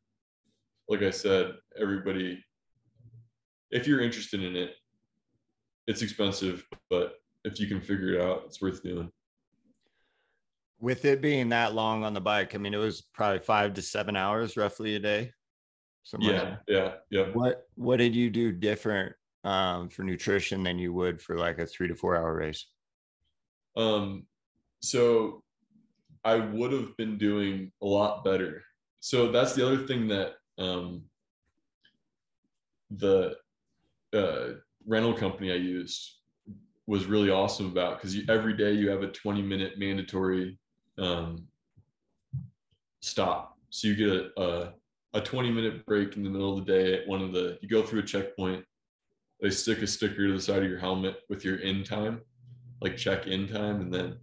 like 0.89 1.01
i 1.01 1.09
said 1.09 1.53
everybody 1.79 2.43
if 3.71 3.87
you're 3.87 4.01
interested 4.01 4.43
in 4.43 4.55
it 4.55 4.75
it's 5.87 6.01
expensive 6.01 6.65
but 6.89 7.15
if 7.43 7.59
you 7.59 7.67
can 7.67 7.81
figure 7.81 8.15
it 8.15 8.21
out 8.21 8.43
it's 8.45 8.61
worth 8.61 8.81
doing 8.83 9.11
With 10.79 11.05
it 11.05 11.21
being 11.21 11.49
that 11.49 11.73
long 11.73 12.03
on 12.03 12.13
the 12.13 12.21
bike, 12.21 12.53
I 12.53 12.57
mean, 12.57 12.73
it 12.73 12.77
was 12.77 13.01
probably 13.13 13.39
five 13.39 13.73
to 13.75 13.81
seven 13.81 14.15
hours 14.15 14.57
roughly 14.57 14.95
a 14.95 14.99
day. 14.99 15.31
yeah 16.19 16.57
yeah 16.67 16.93
yeah 17.09 17.27
What 17.33 17.65
What 17.75 17.97
did 17.97 18.13
you 18.13 18.29
do 18.29 18.51
different 18.51 19.15
um, 19.43 19.89
for 19.89 20.03
nutrition 20.03 20.63
than 20.63 20.77
you 20.77 20.91
would 20.93 21.21
for 21.21 21.37
like 21.37 21.59
a 21.59 21.65
three 21.65 21.87
to 21.87 21.95
four 21.95 22.15
hour 22.17 22.35
race? 22.35 22.67
Um, 23.77 24.27
so 24.81 25.41
I 26.25 26.37
would 26.37 26.73
have 26.73 26.97
been 26.97 27.17
doing 27.17 27.71
a 27.81 27.85
lot 27.85 28.23
better. 28.23 28.63
So 28.99 29.31
that's 29.31 29.53
the 29.53 29.65
other 29.65 29.85
thing 29.85 30.07
that 30.07 30.33
um, 30.57 31.03
the 32.89 33.35
uh, 34.13 34.45
rental 34.85 35.13
company 35.13 35.51
I 35.51 35.55
used 35.55 36.15
was 36.87 37.05
really 37.05 37.29
awesome 37.29 37.67
about 37.67 38.01
because 38.01 38.17
every 38.27 38.57
day 38.57 38.73
you 38.73 38.89
have 38.89 39.03
a 39.03 39.11
20 39.11 39.41
minute 39.41 39.77
mandatory 39.77 40.59
um, 40.97 41.47
stop. 43.01 43.57
So 43.69 43.87
you 43.87 43.95
get 43.95 44.09
a, 44.09 44.41
a 44.41 44.73
a 45.15 45.21
20 45.21 45.49
minute 45.49 45.85
break 45.85 46.17
in 46.17 46.23
the 46.23 46.29
middle 46.29 46.57
of 46.57 46.65
the 46.65 46.71
day 46.71 46.93
at 46.93 47.07
one 47.07 47.21
of 47.21 47.31
the 47.31 47.57
you 47.61 47.69
go 47.69 47.81
through 47.81 48.01
a 48.01 48.03
checkpoint 48.03 48.63
they 49.41 49.49
stick 49.49 49.81
a 49.81 49.87
sticker 49.87 50.27
to 50.27 50.33
the 50.33 50.41
side 50.41 50.61
of 50.61 50.69
your 50.69 50.77
helmet 50.77 51.21
with 51.29 51.45
your 51.45 51.55
in 51.57 51.85
time 51.85 52.19
like 52.81 52.97
check 52.97 53.25
in 53.25 53.47
time 53.47 53.79
and 53.79 53.93
then 53.93 54.17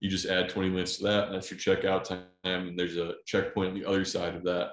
you 0.00 0.10
just 0.10 0.26
add 0.26 0.48
20 0.48 0.70
minutes 0.70 0.98
to 0.98 1.04
that 1.04 1.26
and 1.26 1.34
that's 1.34 1.50
your 1.50 1.58
checkout 1.58 2.04
time 2.04 2.24
and 2.44 2.78
there's 2.78 2.96
a 2.96 3.14
checkpoint 3.26 3.70
on 3.70 3.74
the 3.74 3.84
other 3.84 4.04
side 4.04 4.34
of 4.34 4.44
that 4.44 4.72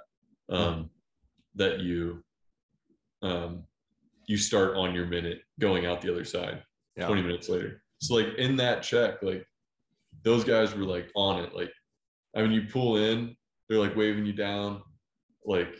um, 0.50 0.90
that 1.56 1.80
you 1.80 2.24
um, 3.22 3.64
you 4.28 4.38
start 4.38 4.76
on 4.76 4.94
your 4.94 5.06
minute 5.06 5.42
going 5.60 5.86
out 5.86 6.02
the 6.02 6.12
other 6.12 6.26
side 6.26 6.62
Yeah. 6.98 7.08
20 7.08 7.22
minutes 7.22 7.50
later. 7.50 7.82
So 8.00 8.16
like 8.16 8.36
in 8.38 8.58
that 8.58 8.84
check 8.84 9.24
like 9.24 9.46
those 10.24 10.44
guys 10.44 10.76
were 10.76 10.84
like 10.84 11.10
on 11.16 11.44
it 11.44 11.56
like 11.56 11.72
i 12.36 12.42
mean 12.42 12.52
you 12.52 12.64
pull 12.64 12.98
in 12.98 13.36
they're 13.68 13.80
like 13.80 13.96
waving 13.96 14.26
you 14.26 14.34
down 14.34 14.82
like 15.46 15.74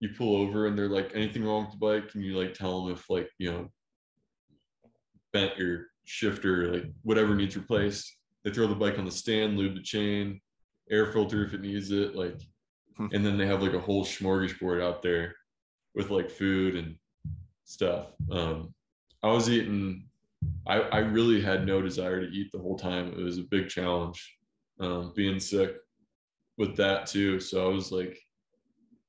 you 0.00 0.08
pull 0.16 0.36
over 0.36 0.66
and 0.66 0.76
they're 0.76 0.88
like 0.88 1.12
anything 1.14 1.44
wrong 1.44 1.64
with 1.64 1.72
the 1.72 1.78
bike? 1.78 2.14
And 2.14 2.24
you 2.24 2.36
like 2.36 2.54
tell 2.54 2.84
them 2.84 2.94
if 2.94 3.08
like 3.08 3.28
you 3.38 3.52
know 3.52 3.68
bent 5.32 5.56
your 5.56 5.86
shifter 6.04 6.72
like 6.72 6.84
whatever 7.02 7.34
needs 7.34 7.56
replaced 7.56 8.16
they 8.44 8.50
throw 8.50 8.66
the 8.66 8.74
bike 8.74 8.98
on 8.98 9.04
the 9.04 9.10
stand 9.10 9.56
lube 9.58 9.74
the 9.74 9.82
chain 9.82 10.40
air 10.90 11.06
filter 11.12 11.44
if 11.44 11.54
it 11.54 11.60
needs 11.60 11.90
it 11.90 12.14
like 12.14 12.40
Hmm. 12.96 13.06
and 13.12 13.24
then 13.24 13.38
they 13.38 13.46
have 13.46 13.62
like 13.62 13.72
a 13.72 13.80
whole 13.80 14.04
smorgasbord 14.04 14.82
out 14.82 15.00
there 15.00 15.34
with 15.94 16.10
like 16.10 16.28
food 16.30 16.74
and 16.76 16.96
stuff 17.64 18.08
um 18.30 18.74
i 19.22 19.28
was 19.28 19.48
eating 19.48 20.06
i 20.66 20.80
i 20.80 20.98
really 20.98 21.40
had 21.40 21.64
no 21.66 21.80
desire 21.80 22.20
to 22.20 22.32
eat 22.32 22.50
the 22.52 22.58
whole 22.58 22.76
time 22.76 23.08
it 23.08 23.16
was 23.16 23.38
a 23.38 23.42
big 23.42 23.68
challenge 23.68 24.36
um 24.80 25.12
being 25.14 25.40
sick 25.40 25.76
with 26.58 26.76
that 26.76 27.06
too 27.06 27.40
so 27.40 27.64
i 27.70 27.72
was 27.72 27.90
like 27.90 28.18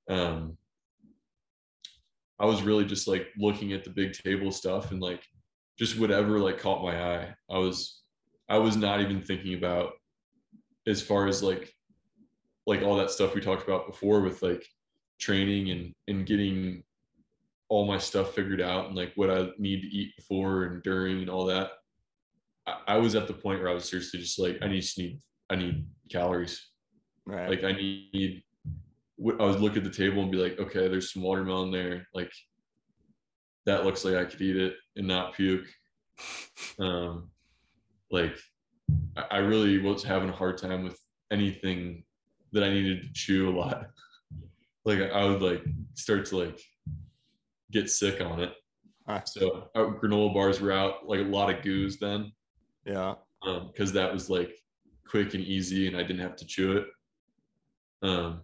um 0.10 0.58
I 2.40 2.46
was 2.46 2.64
really 2.64 2.86
just 2.86 3.08
like 3.08 3.28
looking 3.38 3.72
at 3.74 3.84
the 3.84 3.92
big 3.92 4.14
table 4.14 4.52
stuff 4.52 4.90
and 4.92 5.00
like 5.00 5.24
just 5.78 6.00
whatever 6.00 6.40
like 6.40 6.58
caught 6.58 6.82
my 6.84 7.00
eye. 7.00 7.36
I 7.52 7.58
was 7.60 8.01
I 8.52 8.58
was 8.58 8.76
not 8.76 9.00
even 9.00 9.22
thinking 9.22 9.54
about 9.54 9.94
as 10.86 11.02
far 11.02 11.28
as 11.28 11.42
like 11.42 11.74
like 12.68 12.82
all 12.82 12.98
that 12.98 13.10
stuff 13.10 13.34
we 13.34 13.40
talked 13.40 13.64
about 13.64 13.88
before 13.88 14.20
with 14.20 14.42
like 14.42 14.66
training 15.20 15.72
and 15.72 15.94
and 16.10 16.26
getting 16.26 16.84
all 17.70 17.88
my 17.88 17.98
stuff 17.98 18.36
figured 18.36 18.60
out 18.60 18.88
and 18.88 18.96
like 18.96 19.14
what 19.16 19.30
I 19.30 19.48
need 19.58 19.82
to 19.82 19.88
eat 19.88 20.14
before 20.18 20.66
and 20.66 20.84
during 20.84 21.20
and 21.22 21.30
all 21.30 21.46
that. 21.46 21.70
I, 22.68 22.96
I 22.96 22.98
was 22.98 23.16
at 23.16 23.28
the 23.28 23.34
point 23.34 23.62
where 23.62 23.70
I 23.70 23.74
was 23.74 23.90
seriously 23.90 24.20
just 24.20 24.38
like 24.38 24.58
I 24.62 24.68
need 24.68 24.84
need 24.98 25.22
I 25.50 25.56
need 25.56 25.88
calories 26.12 26.68
Right. 27.26 27.50
like 27.50 27.64
I 27.64 27.72
need. 27.72 28.44
I 29.40 29.46
was 29.46 29.62
look 29.62 29.78
at 29.78 29.84
the 29.84 29.90
table 29.90 30.24
and 30.24 30.32
be 30.32 30.40
like, 30.40 30.60
okay, 30.60 30.88
there's 30.88 31.14
some 31.14 31.22
watermelon 31.22 31.72
there. 31.72 32.08
Like 32.14 32.34
that 33.66 33.86
looks 33.86 34.04
like 34.04 34.16
I 34.16 34.26
could 34.26 34.42
eat 34.42 34.58
it 34.58 34.74
and 34.98 35.08
not 35.08 35.36
puke. 35.36 35.68
Um, 36.80 37.30
like 38.12 38.38
I 39.32 39.38
really 39.38 39.80
was 39.80 40.04
having 40.04 40.30
a 40.30 40.34
hard 40.34 40.58
time 40.58 40.84
with 40.84 41.00
anything 41.32 42.04
that 42.52 42.64
I 42.64 42.70
needed 42.70 43.04
to 43.04 43.14
chew 43.14 43.50
a 43.50 43.58
lot. 43.58 43.88
like 44.86 45.00
I 45.00 45.26
would 45.26 45.42
like 45.42 45.64
start 45.96 46.26
to 46.28 46.38
like 46.38 46.62
get 47.72 47.90
sick 47.90 48.22
on 48.22 48.42
it. 48.42 48.54
Huh. 49.08 49.22
So 49.26 49.70
uh, 49.76 49.86
granola 50.02 50.34
bars 50.34 50.62
were 50.62 50.72
out, 50.72 51.08
like 51.08 51.20
a 51.20 51.24
lot 51.24 51.54
of 51.54 51.64
goos 51.64 51.98
then 51.98 52.32
yeah. 52.86 53.16
because 53.44 53.92
that 53.94 54.12
was 54.12 54.30
like 54.30 54.54
quick 55.08 55.34
and 55.34 55.44
easy 55.44 55.88
and 55.88 55.96
I 55.96 56.04
didn't 56.04 56.22
have 56.22 56.36
to 56.38 56.46
chew 56.46 56.78
it. 56.78 56.88
Um, 58.04 58.42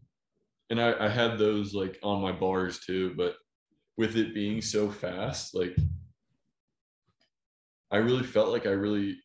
and 0.70 0.82
I, 0.82 1.06
I 1.06 1.10
had 1.10 1.38
those 1.38 1.74
like 1.74 1.98
on 2.04 2.22
my 2.22 2.32
bars 2.32 2.80
too, 2.80 3.14
but 3.16 3.36
with 3.98 4.16
it 4.16 4.34
being 4.34 4.62
so 4.62 4.92
fast, 4.92 5.56
like 5.56 5.76
I 7.92 7.98
really 7.98 8.24
felt 8.24 8.52
like 8.52 8.66
I 8.66 8.72
really 8.72 9.18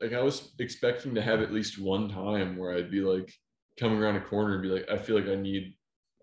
like 0.00 0.12
I 0.12 0.22
was 0.22 0.52
expecting 0.58 1.14
to 1.14 1.22
have 1.22 1.40
at 1.40 1.52
least 1.52 1.80
one 1.80 2.08
time 2.08 2.56
where 2.56 2.76
I'd 2.76 2.90
be 2.90 3.00
like 3.00 3.32
coming 3.78 3.98
around 3.98 4.16
a 4.16 4.20
corner 4.20 4.54
and 4.54 4.62
be 4.62 4.68
like, 4.68 4.88
I 4.90 4.96
feel 4.96 5.16
like 5.16 5.28
I 5.28 5.34
need 5.34 5.74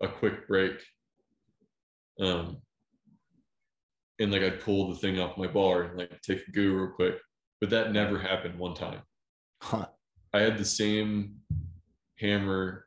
a 0.02 0.08
quick 0.08 0.46
break. 0.48 0.82
Um 2.20 2.58
and 4.18 4.32
like 4.32 4.42
I'd 4.42 4.60
pull 4.60 4.88
the 4.88 4.98
thing 4.98 5.18
off 5.20 5.36
my 5.36 5.46
bar 5.46 5.82
and 5.82 5.98
like 5.98 6.20
take 6.22 6.46
a 6.48 6.50
goo 6.50 6.76
real 6.76 6.92
quick. 6.94 7.16
But 7.60 7.70
that 7.70 7.92
never 7.92 8.18
happened 8.18 8.58
one 8.58 8.74
time. 8.74 9.00
Huh. 9.62 9.86
I 10.32 10.40
had 10.40 10.58
the 10.58 10.64
same 10.64 11.36
hammer 12.18 12.86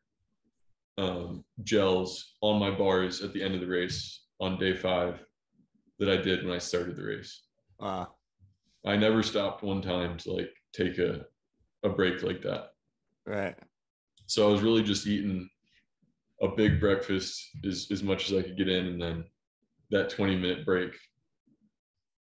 um, 0.98 1.44
gels 1.64 2.36
on 2.42 2.60
my 2.60 2.72
bars 2.72 3.22
at 3.22 3.34
the 3.34 3.42
end 3.42 3.56
of 3.56 3.62
the 3.62 3.68
race 3.68 4.26
on 4.40 4.60
day 4.60 4.76
five 4.76 5.24
that 6.00 6.10
I 6.10 6.18
did 6.18 6.44
when 6.44 6.54
I 6.54 6.60
started 6.60 6.96
the 6.96 7.04
race. 7.04 7.44
Uh, 7.80 8.06
I 8.86 8.96
never 8.96 9.24
stopped 9.24 9.64
one 9.64 9.82
time 9.82 10.18
to 10.18 10.34
like 10.34 10.54
take 10.74 10.98
a, 10.98 11.26
a 11.84 11.90
break 11.90 12.24
like 12.24 12.42
that. 12.44 12.72
right. 13.26 13.56
So 14.28 14.48
I 14.48 14.52
was 14.52 14.62
really 14.62 14.84
just 14.84 15.08
eating 15.08 15.50
a 16.42 16.48
big 16.48 16.80
breakfast 16.80 17.44
as, 17.66 17.88
as 17.92 18.04
much 18.04 18.30
as 18.30 18.38
I 18.38 18.44
could 18.44 18.58
get 18.58 18.70
in 18.70 18.86
and 18.86 19.02
then 19.02 19.26
that 19.90 20.10
20 20.12 20.36
minute 20.36 20.66
break, 20.66 20.92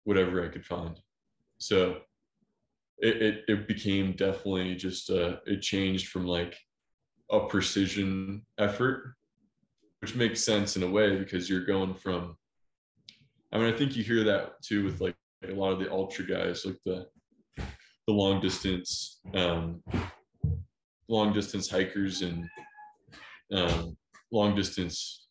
whatever 0.04 0.46
I 0.46 0.50
could 0.50 0.66
find. 0.66 1.00
so 1.58 1.98
it, 3.00 3.22
it, 3.22 3.44
it 3.48 3.68
became 3.68 4.14
definitely 4.14 4.76
just 4.76 5.10
uh 5.10 5.38
it 5.46 5.62
changed 5.62 6.08
from 6.08 6.26
like 6.26 6.56
a 7.32 7.42
precision 7.42 8.46
effort 8.58 9.16
which 10.00 10.16
makes 10.16 10.44
sense 10.44 10.76
in 10.76 10.84
a 10.84 10.90
way 10.90 11.18
because 11.18 11.50
you're 11.50 11.66
going 11.66 11.94
from 11.94 12.38
i 13.52 13.58
mean 13.58 13.74
i 13.74 13.78
think 13.78 13.96
you 13.96 14.04
hear 14.04 14.24
that 14.24 14.62
too 14.62 14.86
with 14.86 15.02
like 15.02 15.16
a 15.48 15.54
lot 15.54 15.72
of 15.72 15.80
the 15.80 15.92
ultra 15.92 16.26
guys 16.26 16.66
like 16.66 16.80
the 16.86 17.06
the 18.08 18.14
long 18.14 18.40
distance 18.40 19.20
um 19.34 19.82
long 21.08 21.34
distance 21.34 21.70
hikers 21.70 22.22
and 22.22 22.48
um 23.54 23.96
long 24.32 24.56
distance 24.56 25.28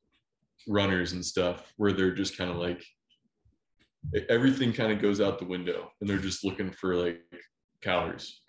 runners 0.69 1.13
and 1.13 1.25
stuff 1.25 1.73
where 1.77 1.93
they're 1.93 2.15
just 2.15 2.37
kind 2.39 2.51
of 2.51 2.57
like 2.57 2.83
everything 4.29 4.73
kind 4.73 4.93
of 4.93 5.01
goes 5.01 5.21
out 5.21 5.39
the 5.39 5.45
window 5.45 5.91
and 6.01 6.09
they're 6.09 6.19
just 6.19 6.45
looking 6.45 6.71
for 6.71 6.95
like 6.97 7.21
calories 7.83 8.41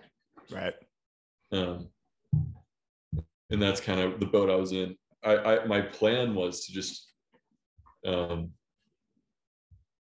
Right. 0.52 0.74
um, 1.52 1.90
and 3.50 3.62
that's 3.62 3.82
kind 3.82 4.00
of 4.00 4.20
the 4.20 4.26
boat 4.26 4.50
I 4.50 4.56
was 4.56 4.72
in. 4.72 4.96
I, 5.24 5.38
I 5.38 5.66
my 5.66 5.82
plan 5.82 6.36
was 6.36 6.66
to 6.66 6.74
just, 6.74 7.12
um, 8.06 8.52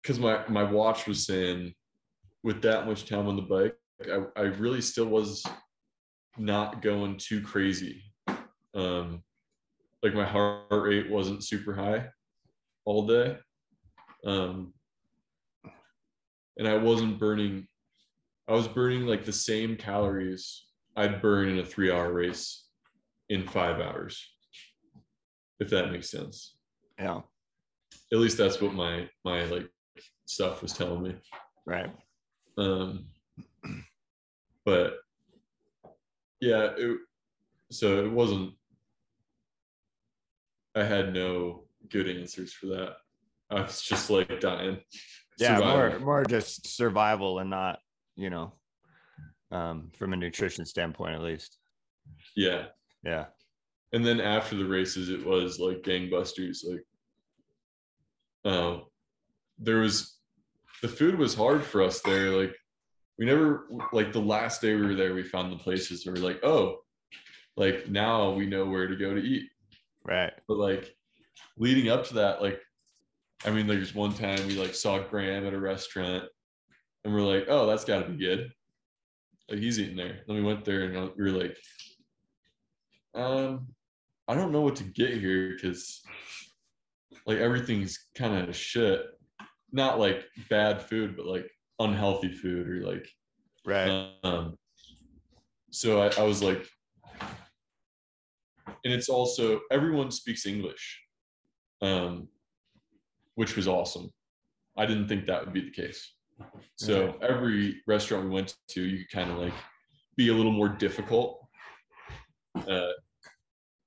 because 0.01 0.19
my 0.19 0.47
my 0.47 0.63
watch 0.63 1.07
was 1.07 1.25
saying, 1.25 1.73
with 2.43 2.61
that 2.61 2.87
much 2.87 3.05
time 3.05 3.27
on 3.27 3.35
the 3.35 3.41
bike, 3.41 3.75
I 4.07 4.39
I 4.39 4.43
really 4.45 4.81
still 4.81 5.07
was 5.07 5.45
not 6.37 6.81
going 6.81 7.17
too 7.17 7.41
crazy. 7.41 8.03
Um, 8.73 9.23
like 10.01 10.13
my 10.13 10.25
heart 10.25 10.65
rate 10.69 11.09
wasn't 11.09 11.43
super 11.43 11.73
high 11.73 12.07
all 12.85 13.05
day, 13.05 13.37
um, 14.25 14.73
and 16.57 16.67
I 16.67 16.77
wasn't 16.77 17.19
burning. 17.19 17.67
I 18.47 18.53
was 18.53 18.67
burning 18.67 19.05
like 19.05 19.25
the 19.25 19.33
same 19.33 19.75
calories 19.75 20.65
I'd 20.95 21.21
burn 21.21 21.49
in 21.49 21.59
a 21.59 21.65
three 21.65 21.91
hour 21.91 22.11
race 22.11 22.65
in 23.29 23.47
five 23.47 23.79
hours. 23.79 24.21
If 25.59 25.69
that 25.69 25.91
makes 25.91 26.09
sense. 26.09 26.57
Yeah. 26.99 27.21
At 28.11 28.19
least 28.19 28.37
that's 28.37 28.61
what 28.61 28.73
my 28.73 29.09
my 29.23 29.45
like 29.45 29.69
stuff 30.25 30.61
was 30.61 30.73
telling 30.73 31.03
me. 31.03 31.15
Right. 31.65 31.91
Um 32.57 33.05
but 34.65 34.95
yeah, 36.39 36.69
it, 36.77 36.97
so 37.71 38.03
it 38.05 38.11
wasn't 38.11 38.53
I 40.75 40.83
had 40.83 41.13
no 41.13 41.65
good 41.89 42.07
answers 42.07 42.53
for 42.53 42.67
that. 42.67 42.95
I 43.49 43.61
was 43.61 43.81
just 43.81 44.09
like 44.09 44.39
dying. 44.39 44.79
Yeah. 45.37 45.59
More 45.59 45.99
more 45.99 46.25
just 46.25 46.67
survival 46.67 47.39
and 47.39 47.49
not, 47.49 47.79
you 48.15 48.29
know, 48.29 48.53
um, 49.51 49.89
from 49.97 50.13
a 50.13 50.15
nutrition 50.15 50.65
standpoint 50.65 51.15
at 51.15 51.21
least. 51.21 51.57
Yeah. 52.35 52.65
Yeah. 53.03 53.25
and 53.93 54.05
then 54.05 54.21
after 54.21 54.55
the 54.55 54.65
races 54.65 55.09
it 55.09 55.25
was 55.25 55.59
like 55.59 55.81
gangbusters 55.81 56.59
like 56.63 56.85
um 58.45 58.83
there 59.57 59.77
was 59.77 60.19
the 60.81 60.87
food 60.87 61.17
was 61.17 61.33
hard 61.35 61.63
for 61.63 61.81
us 61.81 61.99
there 62.01 62.29
like 62.29 62.55
we 63.21 63.27
never 63.27 63.67
like 63.93 64.11
the 64.11 64.19
last 64.19 64.61
day 64.61 64.73
we 64.73 64.81
were 64.81 64.95
there 64.95 65.13
we 65.13 65.21
found 65.21 65.51
the 65.51 65.57
places 65.57 66.03
where 66.03 66.15
we're 66.15 66.21
like 66.23 66.43
oh 66.43 66.79
like 67.55 67.87
now 67.87 68.31
we 68.31 68.47
know 68.47 68.65
where 68.65 68.87
to 68.87 68.95
go 68.95 69.13
to 69.13 69.21
eat. 69.21 69.47
Right. 70.03 70.33
but 70.47 70.57
like 70.57 70.95
leading 71.55 71.87
up 71.87 72.03
to 72.07 72.15
that 72.15 72.41
like 72.41 72.59
i 73.45 73.51
mean 73.51 73.67
there's 73.67 73.93
one 73.93 74.15
time 74.15 74.47
we 74.47 74.55
like 74.55 74.73
saw 74.73 74.97
graham 74.97 75.45
at 75.45 75.53
a 75.53 75.59
restaurant 75.59 76.23
and 77.05 77.13
we're 77.13 77.21
like 77.21 77.45
oh 77.47 77.67
that's 77.67 77.85
got 77.85 77.99
to 77.99 78.11
be 78.11 78.17
good. 78.17 78.51
Like 79.47 79.59
he's 79.59 79.79
eating 79.79 79.97
there. 79.97 80.21
Then 80.25 80.37
we 80.37 80.41
went 80.41 80.65
there 80.65 80.85
and 80.85 81.11
we 81.15 81.31
were 81.31 81.37
like 81.37 81.57
um 83.13 83.67
i 84.27 84.33
don't 84.33 84.51
know 84.51 84.61
what 84.61 84.77
to 84.77 84.83
get 84.83 85.13
here 85.13 85.53
because 85.53 86.01
like 87.27 87.37
everything's 87.37 88.07
kind 88.17 88.49
of 88.49 88.55
shit. 88.55 89.05
Not 89.71 89.99
like 89.99 90.23
bad 90.49 90.81
food 90.81 91.15
but 91.15 91.27
like 91.27 91.51
unhealthy 91.83 92.31
food 92.31 92.67
or 92.67 92.85
like 92.85 93.07
Right. 93.65 94.09
um, 94.23 94.57
so 95.69 96.01
I, 96.01 96.09
I 96.19 96.23
was 96.23 96.41
like, 96.41 96.65
and 98.83 98.91
it's 98.93 99.09
also 99.09 99.61
everyone 99.71 100.11
speaks 100.11 100.45
English, 100.45 101.01
um, 101.81 102.27
which 103.35 103.55
was 103.55 103.67
awesome. 103.67 104.09
I 104.77 104.85
didn't 104.85 105.07
think 105.07 105.27
that 105.27 105.43
would 105.45 105.53
be 105.53 105.61
the 105.61 105.71
case. 105.71 106.13
So 106.75 107.15
every 107.21 107.81
restaurant 107.85 108.25
we 108.25 108.31
went 108.31 108.55
to, 108.69 108.81
you 108.81 108.99
could 108.99 109.11
kind 109.11 109.31
of 109.31 109.37
like 109.37 109.53
be 110.17 110.29
a 110.29 110.33
little 110.33 110.51
more 110.51 110.69
difficult. 110.69 111.45
Uh, 112.67 112.93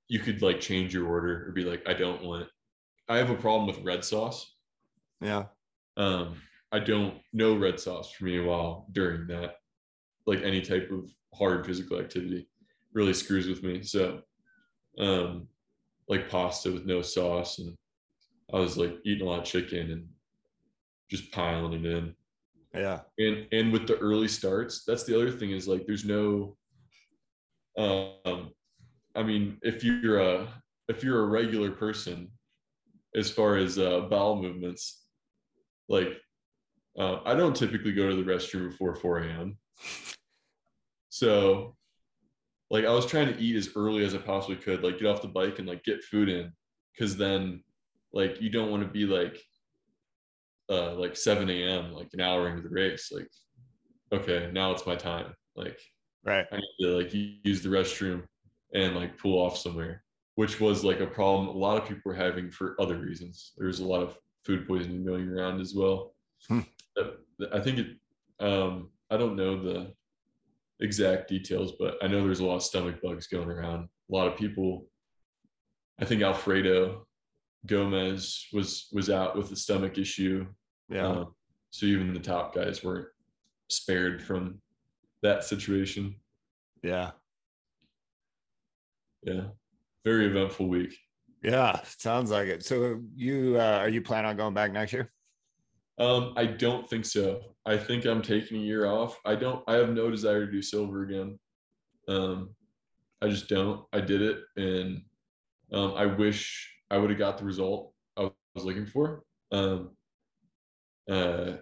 you 0.07 0.19
could 0.19 0.41
like 0.41 0.61
change 0.61 0.93
your 0.93 1.07
order 1.07 1.47
or 1.47 1.51
be 1.51 1.65
like, 1.65 1.83
I 1.87 1.93
don't 1.93 2.23
want. 2.23 2.47
I 3.09 3.17
have 3.17 3.29
a 3.29 3.35
problem 3.35 3.67
with 3.67 3.83
red 3.85 4.03
sauce. 4.05 4.55
yeah. 5.21 5.45
Um, 5.97 6.41
I 6.75 6.79
don't 6.79 7.13
know 7.31 7.55
red 7.55 7.79
sauce 7.79 8.11
for 8.11 8.25
me 8.25 8.37
while 8.41 8.85
during 8.91 9.27
that, 9.27 9.55
like 10.25 10.41
any 10.41 10.59
type 10.59 10.91
of 10.91 11.09
hard 11.33 11.65
physical 11.65 11.99
activity, 12.01 12.49
really 12.91 13.13
screws 13.13 13.47
with 13.47 13.63
me. 13.63 13.81
So, 13.81 14.19
um, 14.99 15.47
like 16.09 16.29
pasta 16.29 16.69
with 16.69 16.85
no 16.85 17.01
sauce, 17.01 17.59
and 17.59 17.77
I 18.53 18.59
was 18.59 18.75
like 18.75 18.97
eating 19.05 19.25
a 19.25 19.29
lot 19.29 19.39
of 19.39 19.45
chicken 19.45 19.89
and 19.89 20.05
just 21.09 21.31
piling 21.31 21.85
it 21.85 21.85
in. 21.85 22.13
Yeah. 22.73 22.99
And 23.19 23.47
and 23.53 23.71
with 23.71 23.87
the 23.87 23.97
early 23.99 24.27
starts, 24.27 24.83
that's 24.85 25.05
the 25.05 25.15
other 25.15 25.31
thing 25.31 25.51
is 25.51 25.69
like 25.69 25.87
there's 25.87 26.03
no. 26.03 26.57
Um, 27.77 28.51
I 29.15 29.23
mean, 29.23 29.59
if 29.61 29.81
you're 29.81 30.19
a 30.19 30.47
if 30.89 31.05
you're 31.05 31.23
a 31.23 31.27
regular 31.27 31.71
person, 31.71 32.31
as 33.15 33.31
far 33.31 33.55
as 33.55 33.79
uh, 33.79 34.01
bowel 34.09 34.41
movements, 34.41 35.03
like 35.87 36.17
uh, 36.97 37.19
I 37.25 37.35
don't 37.35 37.55
typically 37.55 37.93
go 37.93 38.09
to 38.09 38.15
the 38.15 38.23
restroom 38.23 38.69
before 38.69 38.95
4 38.95 39.19
a.m. 39.19 39.57
So, 41.09 41.75
like, 42.69 42.85
I 42.85 42.91
was 42.91 43.05
trying 43.05 43.33
to 43.33 43.39
eat 43.39 43.55
as 43.55 43.69
early 43.75 44.03
as 44.03 44.13
I 44.15 44.17
possibly 44.17 44.57
could, 44.57 44.83
like, 44.83 44.99
get 44.99 45.07
off 45.07 45.21
the 45.21 45.27
bike 45.27 45.59
and 45.59 45.67
like 45.67 45.83
get 45.83 46.03
food 46.03 46.29
in, 46.29 46.51
because 46.93 47.15
then, 47.15 47.63
like, 48.13 48.41
you 48.41 48.49
don't 48.49 48.71
want 48.71 48.83
to 48.83 48.89
be 48.89 49.05
like, 49.05 49.37
uh, 50.69 50.95
like 50.95 51.15
7 51.15 51.49
a.m. 51.49 51.93
like 51.93 52.09
an 52.13 52.21
hour 52.21 52.49
into 52.49 52.63
the 52.63 52.73
race. 52.73 53.11
Like, 53.11 53.29
okay, 54.11 54.49
now 54.51 54.71
it's 54.71 54.85
my 54.87 54.95
time. 54.95 55.33
Like, 55.55 55.79
Right. 56.25 56.45
I 56.51 56.57
need 56.57 56.75
to 56.81 56.97
like 56.97 57.13
use 57.13 57.61
the 57.61 57.69
restroom 57.69 58.23
and 58.73 58.95
like 58.95 59.17
pull 59.17 59.37
off 59.37 59.57
somewhere, 59.57 60.03
which 60.33 60.59
was 60.59 60.83
like 60.83 60.99
a 60.99 61.05
problem 61.07 61.47
a 61.47 61.51
lot 61.51 61.77
of 61.77 61.87
people 61.87 62.01
were 62.03 62.15
having 62.15 62.49
for 62.49 62.75
other 62.81 62.97
reasons. 62.97 63.53
There 63.57 63.67
was 63.67 63.79
a 63.79 63.85
lot 63.85 64.01
of 64.01 64.17
food 64.43 64.67
poisoning 64.67 65.05
going 65.05 65.29
around 65.29 65.61
as 65.61 65.75
well. 65.75 66.15
Hmm. 66.47 66.61
That- 66.95 67.19
I 67.51 67.59
think 67.59 67.79
it, 67.79 67.87
um, 68.39 68.89
I 69.09 69.17
don't 69.17 69.35
know 69.35 69.61
the 69.61 69.93
exact 70.79 71.27
details, 71.27 71.73
but 71.77 71.97
I 72.01 72.07
know 72.07 72.23
there's 72.23 72.39
a 72.39 72.45
lot 72.45 72.55
of 72.55 72.63
stomach 72.63 73.01
bugs 73.01 73.27
going 73.27 73.49
around. 73.49 73.89
A 74.09 74.15
lot 74.15 74.27
of 74.27 74.37
people, 74.37 74.87
I 75.99 76.05
think 76.05 76.21
Alfredo 76.21 77.05
Gomez 77.65 78.47
was 78.53 78.87
was 78.93 79.09
out 79.09 79.35
with 79.35 79.51
a 79.51 79.55
stomach 79.55 79.97
issue. 79.97 80.45
Yeah. 80.89 81.07
Um, 81.07 81.35
so 81.71 81.85
even 81.87 82.13
the 82.13 82.19
top 82.19 82.53
guys 82.55 82.83
weren't 82.83 83.07
spared 83.69 84.21
from 84.23 84.61
that 85.23 85.43
situation. 85.43 86.15
yeah. 86.83 87.11
Yeah. 89.23 89.47
Very 90.03 90.27
eventful 90.27 90.67
week. 90.67 90.95
Yeah. 91.43 91.81
Sounds 91.97 92.29
like 92.29 92.47
it. 92.47 92.63
So 92.63 93.01
you 93.15 93.55
uh, 93.59 93.79
are 93.79 93.89
you 93.89 94.01
planning 94.01 94.29
on 94.29 94.37
going 94.37 94.53
back 94.53 94.71
next 94.71 94.93
year? 94.93 95.11
Um, 95.97 96.33
I 96.35 96.45
don't 96.45 96.89
think 96.89 97.05
so. 97.05 97.41
I 97.65 97.77
think 97.77 98.05
I'm 98.05 98.21
taking 98.21 98.57
a 98.57 98.65
year 98.65 98.85
off. 98.85 99.19
I 99.25 99.35
don't 99.35 99.63
I 99.67 99.75
have 99.75 99.89
no 99.89 100.11
desire 100.11 100.45
to 100.45 100.51
do 100.51 100.61
silver 100.61 101.03
again. 101.03 101.39
Um, 102.07 102.49
I 103.21 103.29
just 103.29 103.47
don't. 103.47 103.85
I 103.93 104.01
did 104.01 104.21
it 104.21 104.39
and 104.57 105.01
um, 105.71 105.93
I 105.95 106.05
wish 106.05 106.71
I 106.91 106.97
would 106.97 107.09
have 107.09 107.19
got 107.19 107.37
the 107.37 107.45
result 107.45 107.93
I 108.17 108.29
was 108.53 108.65
looking 108.65 108.85
for. 108.85 109.23
Um, 109.51 109.91
uh, 111.09 111.53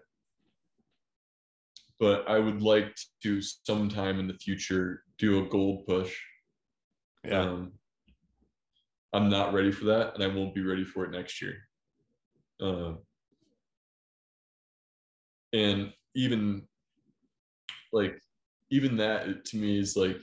but 1.99 2.27
I 2.27 2.39
would 2.39 2.61
like 2.61 2.93
to 3.23 3.41
sometime 3.41 4.19
in 4.19 4.27
the 4.27 4.33
future 4.33 5.03
do 5.17 5.43
a 5.43 5.47
gold 5.47 5.85
push. 5.87 6.13
Yeah. 7.23 7.41
Um, 7.41 7.73
I'm 9.13 9.29
not 9.29 9.53
ready 9.53 9.71
for 9.71 9.85
that, 9.85 10.15
and 10.15 10.23
I 10.23 10.27
won't 10.27 10.55
be 10.55 10.63
ready 10.63 10.83
for 10.83 11.05
it 11.05 11.11
next 11.11 11.41
year. 11.41 11.55
Um, 12.59 12.99
and 15.53 15.91
even 16.15 16.67
like 17.91 18.19
even 18.71 18.97
that 18.97 19.45
to 19.45 19.57
me 19.57 19.79
is 19.79 19.95
like 19.95 20.17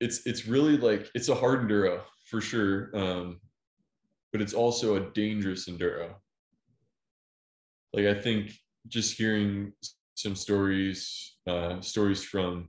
it's 0.00 0.26
it's 0.26 0.46
really 0.46 0.76
like 0.76 1.08
it's 1.14 1.28
a 1.28 1.34
hard 1.34 1.60
enduro 1.60 2.00
for 2.30 2.40
sure 2.40 2.90
um 2.94 3.40
but 4.32 4.42
it's 4.42 4.52
also 4.52 4.96
a 4.96 5.10
dangerous 5.12 5.68
enduro. 5.68 6.14
Like 7.92 8.06
i 8.06 8.14
think 8.14 8.52
just 8.88 9.16
hearing 9.16 9.72
some 10.16 10.34
stories, 10.34 11.36
uh, 11.46 11.80
stories 11.80 12.24
from 12.24 12.68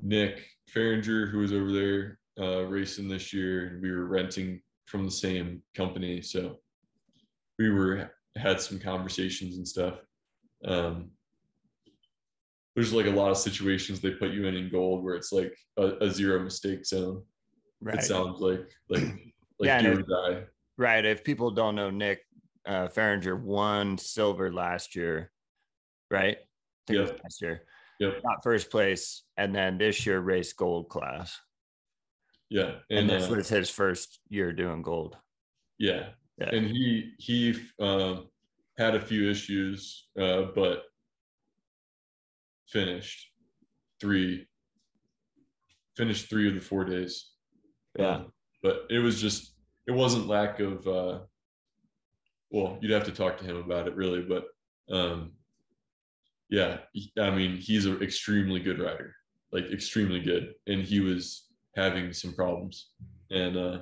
Nick 0.00 0.44
Fahringer, 0.74 1.30
who 1.30 1.38
was 1.38 1.52
over 1.52 1.72
there 1.72 2.18
uh, 2.38 2.64
racing 2.66 3.08
this 3.08 3.32
year, 3.32 3.66
and 3.68 3.82
we 3.82 3.90
were 3.90 4.06
renting 4.06 4.60
from 4.86 5.04
the 5.04 5.10
same 5.10 5.62
company, 5.74 6.20
so 6.20 6.58
we 7.58 7.70
were 7.70 8.10
had 8.36 8.60
some 8.60 8.78
conversations 8.78 9.56
and 9.56 9.66
stuff. 9.66 9.94
Um, 10.64 11.10
there's 12.74 12.92
like 12.92 13.06
a 13.06 13.10
lot 13.10 13.30
of 13.30 13.36
situations 13.36 14.00
they 14.00 14.10
put 14.10 14.30
you 14.30 14.46
in 14.46 14.54
in 14.54 14.70
gold 14.70 15.04
where 15.04 15.14
it's 15.14 15.32
like 15.32 15.54
a, 15.76 15.92
a 16.00 16.10
zero 16.10 16.40
mistake 16.40 16.86
zone. 16.86 17.22
Right. 17.80 17.98
It 17.98 18.04
sounds 18.04 18.40
like 18.40 18.70
like 18.88 19.02
like 19.58 19.66
yeah, 19.66 19.82
do 19.82 19.98
or 19.98 20.02
die. 20.02 20.44
Right. 20.78 21.04
If 21.04 21.24
people 21.24 21.50
don't 21.50 21.74
know 21.74 21.90
Nick 21.90 22.20
uh, 22.66 22.88
Fahringer 22.88 23.38
won 23.38 23.98
silver 23.98 24.52
last 24.52 24.96
year, 24.96 25.30
right? 26.10 26.38
Yeah. 26.88 27.10
Last 27.22 27.42
year. 27.42 27.62
Yep. 28.00 28.20
Not 28.24 28.42
first 28.42 28.70
place, 28.70 29.22
and 29.36 29.54
then 29.54 29.78
this 29.78 30.04
year 30.06 30.18
race 30.18 30.52
gold 30.52 30.88
class. 30.88 31.38
Yeah, 32.50 32.72
and, 32.90 32.98
and 32.98 33.10
this 33.10 33.30
uh, 33.30 33.36
was 33.36 33.48
his 33.48 33.70
first 33.70 34.18
year 34.28 34.52
doing 34.52 34.82
gold. 34.82 35.16
Yeah, 35.78 36.08
yeah. 36.42 36.58
and 36.58 36.66
he 36.66 37.12
he 37.18 37.54
uh, 37.80 38.16
had 38.78 38.94
a 38.94 39.00
few 39.00 39.30
issues, 39.30 40.08
uh, 40.20 40.42
but 40.54 40.84
finished 42.68 43.30
three 44.00 44.46
finished 45.96 46.30
three 46.30 46.48
of 46.48 46.54
the 46.54 46.60
four 46.60 46.84
days. 46.84 47.32
Yeah. 47.98 48.16
Um, 48.16 48.32
but 48.62 48.86
it 48.88 48.98
was 48.98 49.20
just 49.20 49.54
it 49.86 49.92
wasn't 49.92 50.26
lack 50.26 50.60
of 50.60 50.86
uh 50.86 51.18
well 52.50 52.78
you'd 52.80 52.92
have 52.92 53.04
to 53.04 53.12
talk 53.12 53.36
to 53.38 53.44
him 53.44 53.56
about 53.56 53.88
it 53.88 53.96
really 53.96 54.22
but 54.22 54.44
um 54.90 55.32
yeah 56.48 56.78
i 57.18 57.30
mean 57.30 57.56
he's 57.56 57.86
an 57.86 58.00
extremely 58.00 58.60
good 58.60 58.78
rider 58.78 59.14
like 59.52 59.70
extremely 59.70 60.20
good. 60.20 60.54
And 60.66 60.82
he 60.82 61.00
was 61.00 61.46
having 61.76 62.12
some 62.12 62.34
problems. 62.34 62.88
And 63.30 63.56
uh 63.56 63.78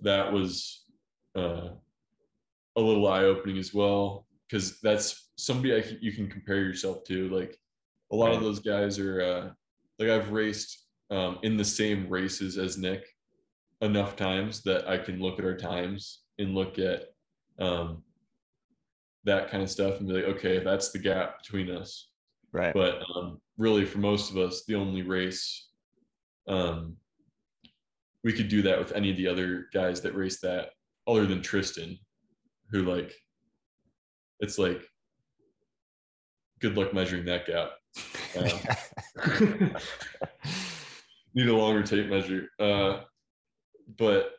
that 0.00 0.32
was 0.32 0.84
uh 1.38 1.70
a 2.76 2.80
little 2.80 3.08
eye-opening 3.08 3.58
as 3.58 3.74
well 3.74 4.26
because 4.46 4.80
that's 4.80 5.30
somebody 5.36 5.98
you 6.00 6.12
can 6.12 6.28
compare 6.28 6.58
yourself 6.58 7.04
to. 7.04 7.28
Like 7.28 7.58
a 8.12 8.16
lot 8.16 8.32
of 8.32 8.40
those 8.40 8.60
guys 8.60 8.98
are 8.98 9.20
uh, 9.20 9.50
like 9.98 10.08
I've 10.10 10.30
raced 10.30 10.86
um, 11.10 11.38
in 11.42 11.56
the 11.56 11.64
same 11.64 12.08
races 12.08 12.56
as 12.56 12.78
Nick 12.78 13.04
enough 13.80 14.16
times 14.16 14.62
that 14.62 14.88
I 14.88 14.98
can 14.98 15.20
look 15.20 15.38
at 15.38 15.44
our 15.44 15.56
times 15.56 16.20
and 16.38 16.54
look 16.54 16.78
at 16.78 17.06
um, 17.58 18.02
that 19.24 19.50
kind 19.50 19.62
of 19.62 19.70
stuff 19.70 19.98
and 19.98 20.08
be 20.08 20.14
like, 20.14 20.36
okay, 20.36 20.58
that's 20.58 20.90
the 20.90 20.98
gap 20.98 21.42
between 21.42 21.70
us. 21.70 22.10
Right. 22.52 22.72
But 22.72 23.02
um, 23.14 23.40
really, 23.56 23.84
for 23.84 23.98
most 23.98 24.30
of 24.30 24.36
us, 24.38 24.64
the 24.64 24.74
only 24.74 25.02
race 25.02 25.68
um, 26.46 26.96
we 28.24 28.32
could 28.32 28.48
do 28.48 28.62
that 28.62 28.78
with 28.78 28.92
any 28.92 29.10
of 29.10 29.16
the 29.16 29.28
other 29.28 29.66
guys 29.72 30.00
that 30.00 30.14
race 30.14 30.40
that, 30.40 30.70
other 31.08 31.26
than 31.26 31.40
Trystan, 31.40 31.98
who 32.70 32.82
like 32.82 33.14
it's 34.40 34.58
like 34.58 34.82
good 36.60 36.76
luck 36.76 36.92
measuring 36.94 37.24
that 37.24 37.46
gap. 37.46 37.70
Uh, 38.36 39.68
need 41.34 41.48
a 41.48 41.56
longer 41.56 41.82
tape 41.82 42.08
measure. 42.08 42.48
Uh, 42.60 43.00
but 43.96 44.32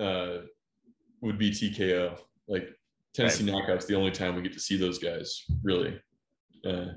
uh, 0.00 0.38
would 1.20 1.38
be 1.38 1.50
TKO. 1.50 2.18
Like 2.48 2.68
Tennessee 3.14 3.50
right. 3.50 3.62
knockouts, 3.62 3.86
the 3.86 3.94
only 3.94 4.10
time 4.10 4.34
we 4.34 4.42
get 4.42 4.52
to 4.54 4.60
see 4.60 4.76
those 4.76 4.98
guys 4.98 5.44
really. 5.62 6.00
Uh, 6.66 6.94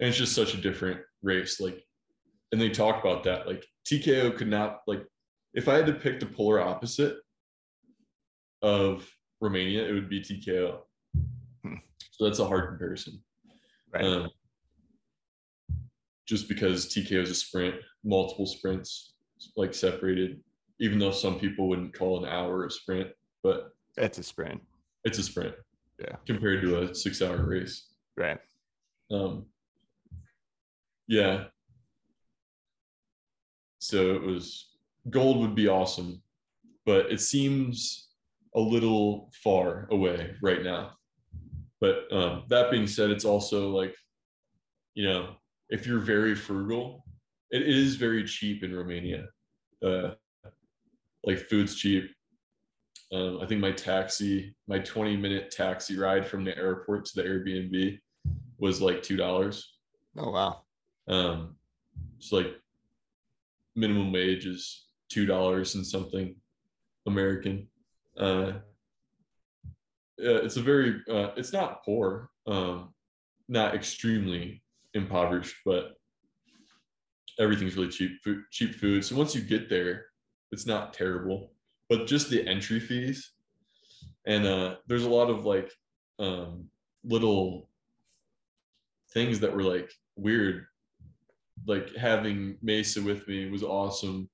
and 0.00 0.08
it's 0.08 0.18
just 0.18 0.34
such 0.34 0.54
a 0.54 0.60
different 0.60 1.00
race. 1.22 1.60
Like, 1.60 1.82
and 2.52 2.60
they 2.60 2.70
talk 2.70 3.02
about 3.02 3.22
that. 3.24 3.46
Like 3.46 3.64
TKO 3.86 4.36
could 4.36 4.48
not 4.48 4.80
like 4.86 5.04
if 5.54 5.68
I 5.68 5.74
had 5.76 5.86
to 5.86 5.92
pick 5.92 6.20
the 6.20 6.26
polar 6.26 6.60
opposite 6.60 7.16
of 8.64 9.06
Romania, 9.42 9.86
it 9.86 9.92
would 9.92 10.08
be 10.08 10.20
TKO. 10.20 10.78
Hmm. 11.62 11.74
So 12.12 12.24
that's 12.24 12.38
a 12.38 12.46
hard 12.46 12.68
comparison. 12.68 13.22
Right. 13.92 14.04
Um, 14.04 14.30
just 16.26 16.48
because 16.48 16.86
TKO 16.86 17.22
is 17.22 17.30
a 17.30 17.34
sprint, 17.34 17.74
multiple 18.02 18.46
sprints, 18.46 19.12
like 19.56 19.74
separated, 19.74 20.40
even 20.80 20.98
though 20.98 21.10
some 21.10 21.38
people 21.38 21.68
wouldn't 21.68 21.92
call 21.92 22.24
an 22.24 22.30
hour 22.30 22.64
a 22.64 22.70
sprint, 22.70 23.10
but 23.42 23.68
it's 23.98 24.16
a 24.16 24.22
sprint. 24.22 24.62
It's 25.04 25.18
a 25.18 25.22
sprint. 25.22 25.54
Yeah. 26.00 26.16
Compared 26.26 26.62
to 26.62 26.82
a 26.82 26.94
six 26.94 27.20
hour 27.20 27.44
race. 27.44 27.88
Right. 28.16 28.38
Um, 29.10 29.44
yeah. 31.06 31.44
So 33.80 34.14
it 34.14 34.22
was 34.22 34.70
gold 35.10 35.40
would 35.40 35.54
be 35.54 35.68
awesome, 35.68 36.22
but 36.86 37.12
it 37.12 37.20
seems 37.20 38.03
a 38.56 38.60
little 38.60 39.30
far 39.42 39.86
away 39.90 40.34
right 40.42 40.62
now. 40.62 40.92
But 41.80 42.04
um, 42.12 42.44
that 42.48 42.70
being 42.70 42.86
said, 42.86 43.10
it's 43.10 43.24
also 43.24 43.70
like, 43.70 43.94
you 44.94 45.06
know, 45.06 45.34
if 45.68 45.86
you're 45.86 45.98
very 45.98 46.34
frugal, 46.34 47.04
it 47.50 47.62
is 47.62 47.96
very 47.96 48.24
cheap 48.24 48.62
in 48.62 48.74
Romania. 48.74 49.26
Uh, 49.84 50.10
like 51.24 51.38
food's 51.38 51.74
cheap. 51.74 52.10
Um, 53.12 53.40
I 53.42 53.46
think 53.46 53.60
my 53.60 53.72
taxi, 53.72 54.54
my 54.66 54.78
20 54.78 55.16
minute 55.16 55.50
taxi 55.50 55.96
ride 55.96 56.26
from 56.26 56.44
the 56.44 56.56
airport 56.56 57.04
to 57.06 57.16
the 57.16 57.28
Airbnb 57.28 57.98
was 58.58 58.80
like 58.80 59.02
two 59.02 59.16
dollars. 59.16 59.78
Oh 60.16 60.30
wow. 60.30 60.62
Um, 61.08 61.56
it's 62.18 62.32
like 62.32 62.54
minimum 63.76 64.12
wage 64.12 64.46
is 64.46 64.86
two 65.10 65.26
dollars 65.26 65.74
and 65.74 65.86
something 65.86 66.34
American 67.06 67.68
uh, 68.18 68.52
it's 70.18 70.56
a 70.56 70.62
very 70.62 71.00
uh, 71.10 71.30
it's 71.36 71.52
not 71.52 71.84
poor 71.84 72.30
um, 72.46 72.94
not 73.48 73.74
extremely 73.74 74.62
impoverished 74.94 75.56
but 75.64 75.94
everything's 77.38 77.76
really 77.76 77.90
cheap 77.90 78.12
food 78.22 78.42
cheap 78.50 78.74
food. 78.74 79.04
So 79.04 79.16
once 79.16 79.34
you 79.34 79.40
get 79.40 79.68
there 79.68 80.06
it's 80.52 80.66
not 80.66 80.92
terrible. 80.92 81.52
But 81.90 82.06
just 82.06 82.30
the 82.30 82.46
entry 82.46 82.80
fees 82.80 83.32
and 84.26 84.46
uh, 84.46 84.76
there's 84.86 85.04
a 85.04 85.10
lot 85.10 85.30
of 85.30 85.44
like 85.44 85.70
um, 86.18 86.68
little 87.04 87.68
things 89.12 89.40
that 89.40 89.54
were 89.54 89.62
like 89.62 89.90
weird. 90.16 90.64
Like 91.66 91.94
having 91.96 92.56
mesa 92.62 93.02
with 93.02 93.26
me 93.28 93.50
was 93.50 93.62
awesome 93.62 94.28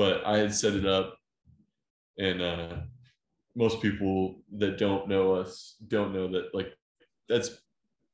but 0.00 0.24
i 0.24 0.38
had 0.38 0.54
set 0.54 0.72
it 0.74 0.86
up 0.86 1.18
and 2.18 2.40
uh 2.40 2.76
most 3.54 3.82
people 3.82 4.42
that 4.58 4.78
don't 4.78 5.08
know 5.08 5.34
us 5.34 5.76
don't 5.88 6.12
know 6.12 6.28
that 6.28 6.54
like 6.54 6.72
that's 7.28 7.58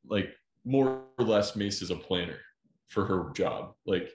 like 0.09 0.30
more 0.64 1.03
or 1.18 1.24
less 1.24 1.57
Mace 1.57 1.82
is 1.82 1.91
a 1.91 1.97
planner 1.97 2.39
for 2.89 3.05
her 3.05 3.30
job. 3.34 3.74
Like 3.87 4.11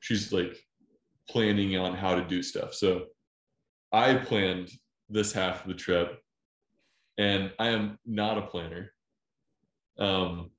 she's 0.00 0.32
like 0.32 0.56
planning 1.28 1.76
on 1.76 1.94
how 1.94 2.14
to 2.14 2.24
do 2.24 2.42
stuff. 2.42 2.74
So 2.74 3.06
I 3.92 4.14
planned 4.14 4.70
this 5.08 5.32
half 5.32 5.62
of 5.62 5.68
the 5.68 5.74
trip 5.74 6.20
and 7.18 7.52
I 7.58 7.68
am 7.68 7.98
not 8.06 8.38
a 8.38 8.42
planner. 8.42 8.92
Um 9.98 10.50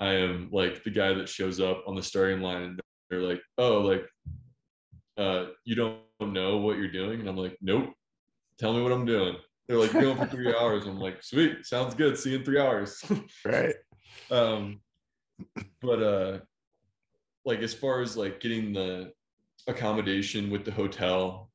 I 0.00 0.14
am 0.14 0.48
like 0.50 0.82
the 0.82 0.90
guy 0.90 1.12
that 1.14 1.28
shows 1.28 1.60
up 1.60 1.84
on 1.86 1.94
the 1.94 2.02
starting 2.02 2.40
line 2.40 2.62
and 2.62 2.80
they're 3.08 3.20
like, 3.20 3.40
"Oh, 3.58 3.80
like 3.80 4.04
uh 5.16 5.46
you 5.64 5.76
don't 5.76 6.00
know 6.20 6.56
what 6.56 6.78
you're 6.78 6.90
doing?" 6.90 7.20
And 7.20 7.28
I'm 7.28 7.36
like, 7.36 7.56
"Nope." 7.60 7.92
Tell 8.58 8.72
me 8.72 8.82
what 8.82 8.92
I'm 8.92 9.04
doing. 9.04 9.36
They're 9.68 9.78
like, 9.78 9.92
going 9.92 10.16
for 10.16 10.26
three 10.26 10.54
hours. 10.54 10.86
I'm 10.86 10.98
like, 10.98 11.22
sweet, 11.22 11.64
sounds 11.64 11.94
good. 11.94 12.18
See 12.18 12.30
you 12.30 12.38
in 12.38 12.44
three 12.44 12.60
hours. 12.60 13.02
right. 13.44 13.74
Um, 14.30 14.80
but 15.80 16.02
uh, 16.02 16.38
like 17.44 17.60
as 17.60 17.72
far 17.72 18.00
as 18.02 18.16
like 18.16 18.40
getting 18.40 18.72
the 18.72 19.12
accommodation 19.66 20.50
with 20.50 20.64
the 20.64 20.72
hotel, 20.72 21.50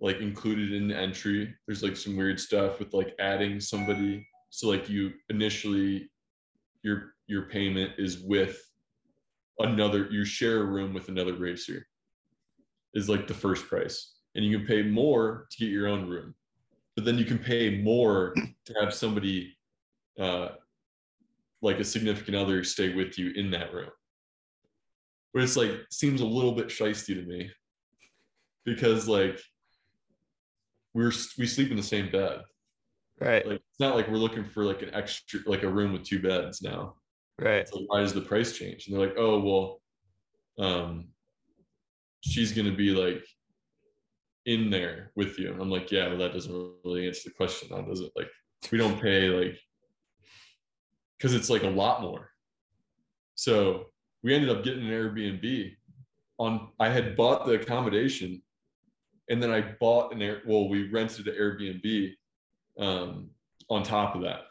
like 0.00 0.18
included 0.18 0.72
in 0.72 0.88
the 0.88 0.96
entry, 0.96 1.54
there's 1.66 1.82
like 1.82 1.96
some 1.96 2.16
weird 2.16 2.38
stuff 2.38 2.78
with 2.78 2.92
like 2.92 3.14
adding 3.18 3.60
somebody. 3.60 4.26
So 4.50 4.68
like 4.68 4.88
you 4.88 5.12
initially, 5.30 6.10
your 6.82 7.14
your 7.26 7.48
payment 7.48 7.92
is 7.96 8.20
with 8.20 8.60
another. 9.60 10.08
You 10.10 10.24
share 10.24 10.60
a 10.60 10.66
room 10.66 10.92
with 10.92 11.08
another 11.08 11.34
racer. 11.34 11.86
Is 12.94 13.08
like 13.08 13.26
the 13.26 13.34
first 13.34 13.66
price 13.66 14.15
and 14.36 14.44
you 14.44 14.58
can 14.58 14.66
pay 14.66 14.82
more 14.82 15.46
to 15.50 15.58
get 15.58 15.70
your 15.70 15.88
own 15.88 16.08
room 16.08 16.34
but 16.94 17.04
then 17.04 17.18
you 17.18 17.24
can 17.24 17.38
pay 17.38 17.82
more 17.82 18.34
to 18.64 18.74
have 18.80 18.94
somebody 18.94 19.56
uh, 20.18 20.48
like 21.62 21.78
a 21.78 21.84
significant 21.84 22.36
other 22.36 22.62
stay 22.62 22.94
with 22.94 23.18
you 23.18 23.32
in 23.34 23.50
that 23.50 23.72
room 23.72 23.90
but 25.34 25.42
it's 25.42 25.56
like 25.56 25.72
seems 25.90 26.20
a 26.20 26.26
little 26.26 26.52
bit 26.52 26.68
shisty 26.68 27.14
to 27.14 27.22
me 27.22 27.50
because 28.64 29.08
like 29.08 29.40
we're 30.94 31.12
we 31.38 31.46
sleep 31.46 31.70
in 31.70 31.76
the 31.76 31.82
same 31.82 32.10
bed 32.10 32.40
Right. 33.20 33.46
Like 33.46 33.56
it's 33.56 33.80
not 33.80 33.96
like 33.96 34.08
we're 34.08 34.16
looking 34.16 34.44
for 34.44 34.64
like 34.64 34.82
an 34.82 34.90
extra 34.92 35.40
like 35.46 35.62
a 35.62 35.68
room 35.68 35.92
with 35.92 36.04
two 36.04 36.20
beds 36.20 36.60
now. 36.62 36.96
Right. 37.38 37.66
So 37.68 37.80
why 37.86 38.00
does 38.00 38.12
the 38.12 38.20
price 38.20 38.56
change? 38.56 38.86
And 38.86 38.96
they're 38.96 39.06
like, 39.06 39.16
oh 39.16 39.40
well, 39.40 39.80
um, 40.58 41.08
she's 42.20 42.52
gonna 42.52 42.74
be 42.74 42.90
like 42.90 43.24
in 44.46 44.70
there 44.70 45.10
with 45.16 45.38
you. 45.38 45.52
And 45.52 45.60
I'm 45.60 45.70
like, 45.70 45.90
yeah, 45.90 46.08
well, 46.08 46.18
that 46.18 46.32
doesn't 46.32 46.72
really 46.84 47.06
answer 47.06 47.28
the 47.28 47.34
question 47.34 47.68
now, 47.70 47.82
does 47.82 48.00
it? 48.00 48.12
Like, 48.16 48.28
we 48.72 48.78
don't 48.78 49.00
pay 49.00 49.28
like 49.28 49.58
because 51.18 51.34
it's 51.34 51.50
like 51.50 51.62
a 51.62 51.68
lot 51.68 52.00
more. 52.02 52.30
So 53.34 53.86
we 54.22 54.34
ended 54.34 54.50
up 54.50 54.64
getting 54.64 54.86
an 54.86 54.90
Airbnb 54.92 55.74
on 56.38 56.68
I 56.80 56.88
had 56.88 57.16
bought 57.16 57.46
the 57.46 57.52
accommodation 57.52 58.42
and 59.28 59.42
then 59.42 59.50
I 59.50 59.74
bought 59.80 60.12
an 60.14 60.22
air 60.22 60.42
well, 60.46 60.68
we 60.68 60.88
rented 60.90 61.28
an 61.28 61.34
Airbnb 61.34 62.12
um 62.78 63.30
on 63.68 63.82
top 63.82 64.14
of 64.14 64.22
that 64.22 64.42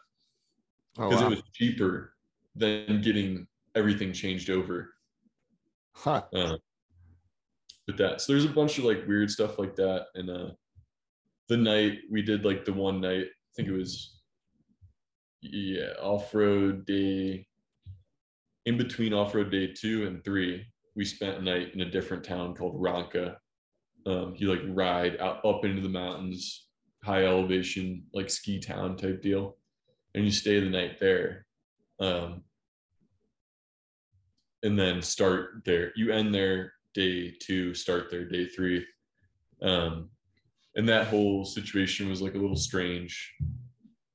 Oh, 0.98 1.08
because 1.08 1.20
wow. 1.22 1.26
it 1.26 1.30
was 1.30 1.42
cheaper 1.52 2.14
than 2.54 3.00
getting 3.02 3.46
everything 3.74 4.12
changed 4.12 4.48
over. 4.50 4.94
huh. 5.94 6.22
Uh, 6.34 6.56
with 7.86 7.96
that. 7.98 8.20
So 8.20 8.32
there's 8.32 8.44
a 8.44 8.48
bunch 8.48 8.78
of 8.78 8.84
like 8.84 9.06
weird 9.06 9.30
stuff 9.30 9.58
like 9.58 9.76
that. 9.76 10.06
And 10.14 10.30
uh 10.30 10.50
the 11.48 11.56
night 11.56 11.98
we 12.10 12.22
did 12.22 12.44
like 12.44 12.64
the 12.64 12.72
one 12.72 13.00
night, 13.00 13.26
I 13.26 13.50
think 13.54 13.68
it 13.68 13.72
was 13.72 14.20
yeah, 15.40 15.92
off-road 16.00 16.86
day 16.86 17.46
in 18.64 18.76
between 18.76 19.12
off-road 19.12 19.50
day 19.50 19.68
two 19.68 20.06
and 20.06 20.24
three, 20.24 20.66
we 20.96 21.04
spent 21.04 21.38
a 21.38 21.42
night 21.42 21.72
in 21.74 21.82
a 21.82 21.90
different 21.90 22.24
town 22.24 22.54
called 22.54 22.80
Rânca. 22.80 23.36
Um, 24.06 24.34
you 24.36 24.50
like 24.50 24.62
ride 24.66 25.20
out 25.20 25.44
up 25.44 25.64
into 25.64 25.82
the 25.82 25.88
mountains, 25.88 26.66
high 27.04 27.24
elevation, 27.24 28.04
like 28.12 28.28
ski 28.28 28.58
town 28.58 28.96
type 28.96 29.22
deal. 29.22 29.56
And 30.14 30.24
you 30.24 30.30
stay 30.30 30.58
the 30.58 30.70
night 30.70 30.98
there. 30.98 31.46
Um, 32.00 32.42
and 34.62 34.78
then 34.78 35.00
start 35.02 35.62
there. 35.64 35.92
You 35.94 36.12
end 36.12 36.34
there 36.34 36.72
day 36.96 37.30
two, 37.40 37.74
start 37.74 38.10
there 38.10 38.24
day 38.24 38.46
three. 38.46 38.84
Um, 39.62 40.08
and 40.74 40.88
that 40.88 41.08
whole 41.08 41.44
situation 41.44 42.08
was 42.08 42.22
like 42.22 42.34
a 42.34 42.38
little 42.38 42.56
strange. 42.56 43.34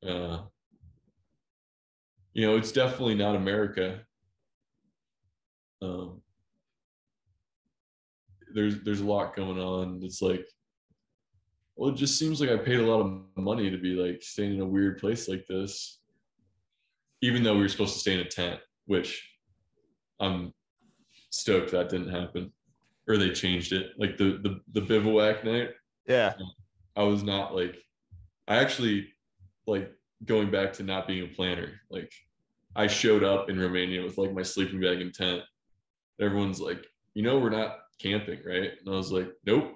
Uh, 0.05 0.39
you 2.33 2.45
know, 2.45 2.57
it's 2.57 2.71
definitely 2.71 3.15
not 3.15 3.35
America. 3.35 4.01
Um, 5.81 6.21
there's 8.53 8.81
there's 8.83 9.01
a 9.01 9.05
lot 9.05 9.35
going 9.35 9.59
on. 9.59 10.01
It's 10.03 10.21
like, 10.21 10.45
well, 11.75 11.91
it 11.91 11.95
just 11.95 12.17
seems 12.17 12.41
like 12.41 12.49
I 12.49 12.57
paid 12.57 12.79
a 12.79 12.85
lot 12.85 13.01
of 13.01 13.21
money 13.37 13.69
to 13.69 13.77
be 13.77 13.93
like 13.93 14.21
staying 14.23 14.55
in 14.55 14.61
a 14.61 14.65
weird 14.65 14.97
place 14.97 15.27
like 15.27 15.45
this, 15.47 15.99
even 17.21 17.43
though 17.43 17.55
we 17.55 17.61
were 17.61 17.69
supposed 17.69 17.93
to 17.93 17.99
stay 17.99 18.13
in 18.13 18.19
a 18.21 18.25
tent, 18.25 18.59
which 18.85 19.27
I'm 20.19 20.53
stoked 21.31 21.71
that 21.71 21.89
didn't 21.89 22.09
happen, 22.09 22.51
or 23.11 23.17
they 23.17 23.31
changed 23.31 23.73
it. 23.73 23.91
Like 23.97 24.17
the 24.17 24.39
the 24.41 24.61
the 24.71 24.81
bivouac 24.81 25.43
night, 25.43 25.71
Yeah. 26.07 26.33
I 26.95 27.03
was 27.03 27.23
not 27.23 27.55
like, 27.55 27.77
I 28.47 28.57
actually 28.57 29.07
like 29.67 29.91
going 30.25 30.51
back 30.51 30.73
to 30.73 30.83
not 30.83 31.07
being 31.07 31.23
a 31.23 31.35
planner. 31.35 31.81
Like, 31.89 32.11
I 32.75 32.87
showed 32.87 33.23
up 33.23 33.49
in 33.49 33.59
Romania 33.59 34.03
with 34.03 34.17
like 34.17 34.33
my 34.33 34.43
sleeping 34.43 34.81
bag 34.81 35.01
and 35.01 35.13
tent. 35.13 35.41
Everyone's 36.19 36.59
like, 36.59 36.85
you 37.13 37.23
know, 37.23 37.39
we're 37.39 37.49
not 37.49 37.77
camping, 37.99 38.39
right? 38.45 38.71
And 38.79 38.87
I 38.87 38.97
was 38.97 39.11
like, 39.11 39.29
nope. 39.45 39.73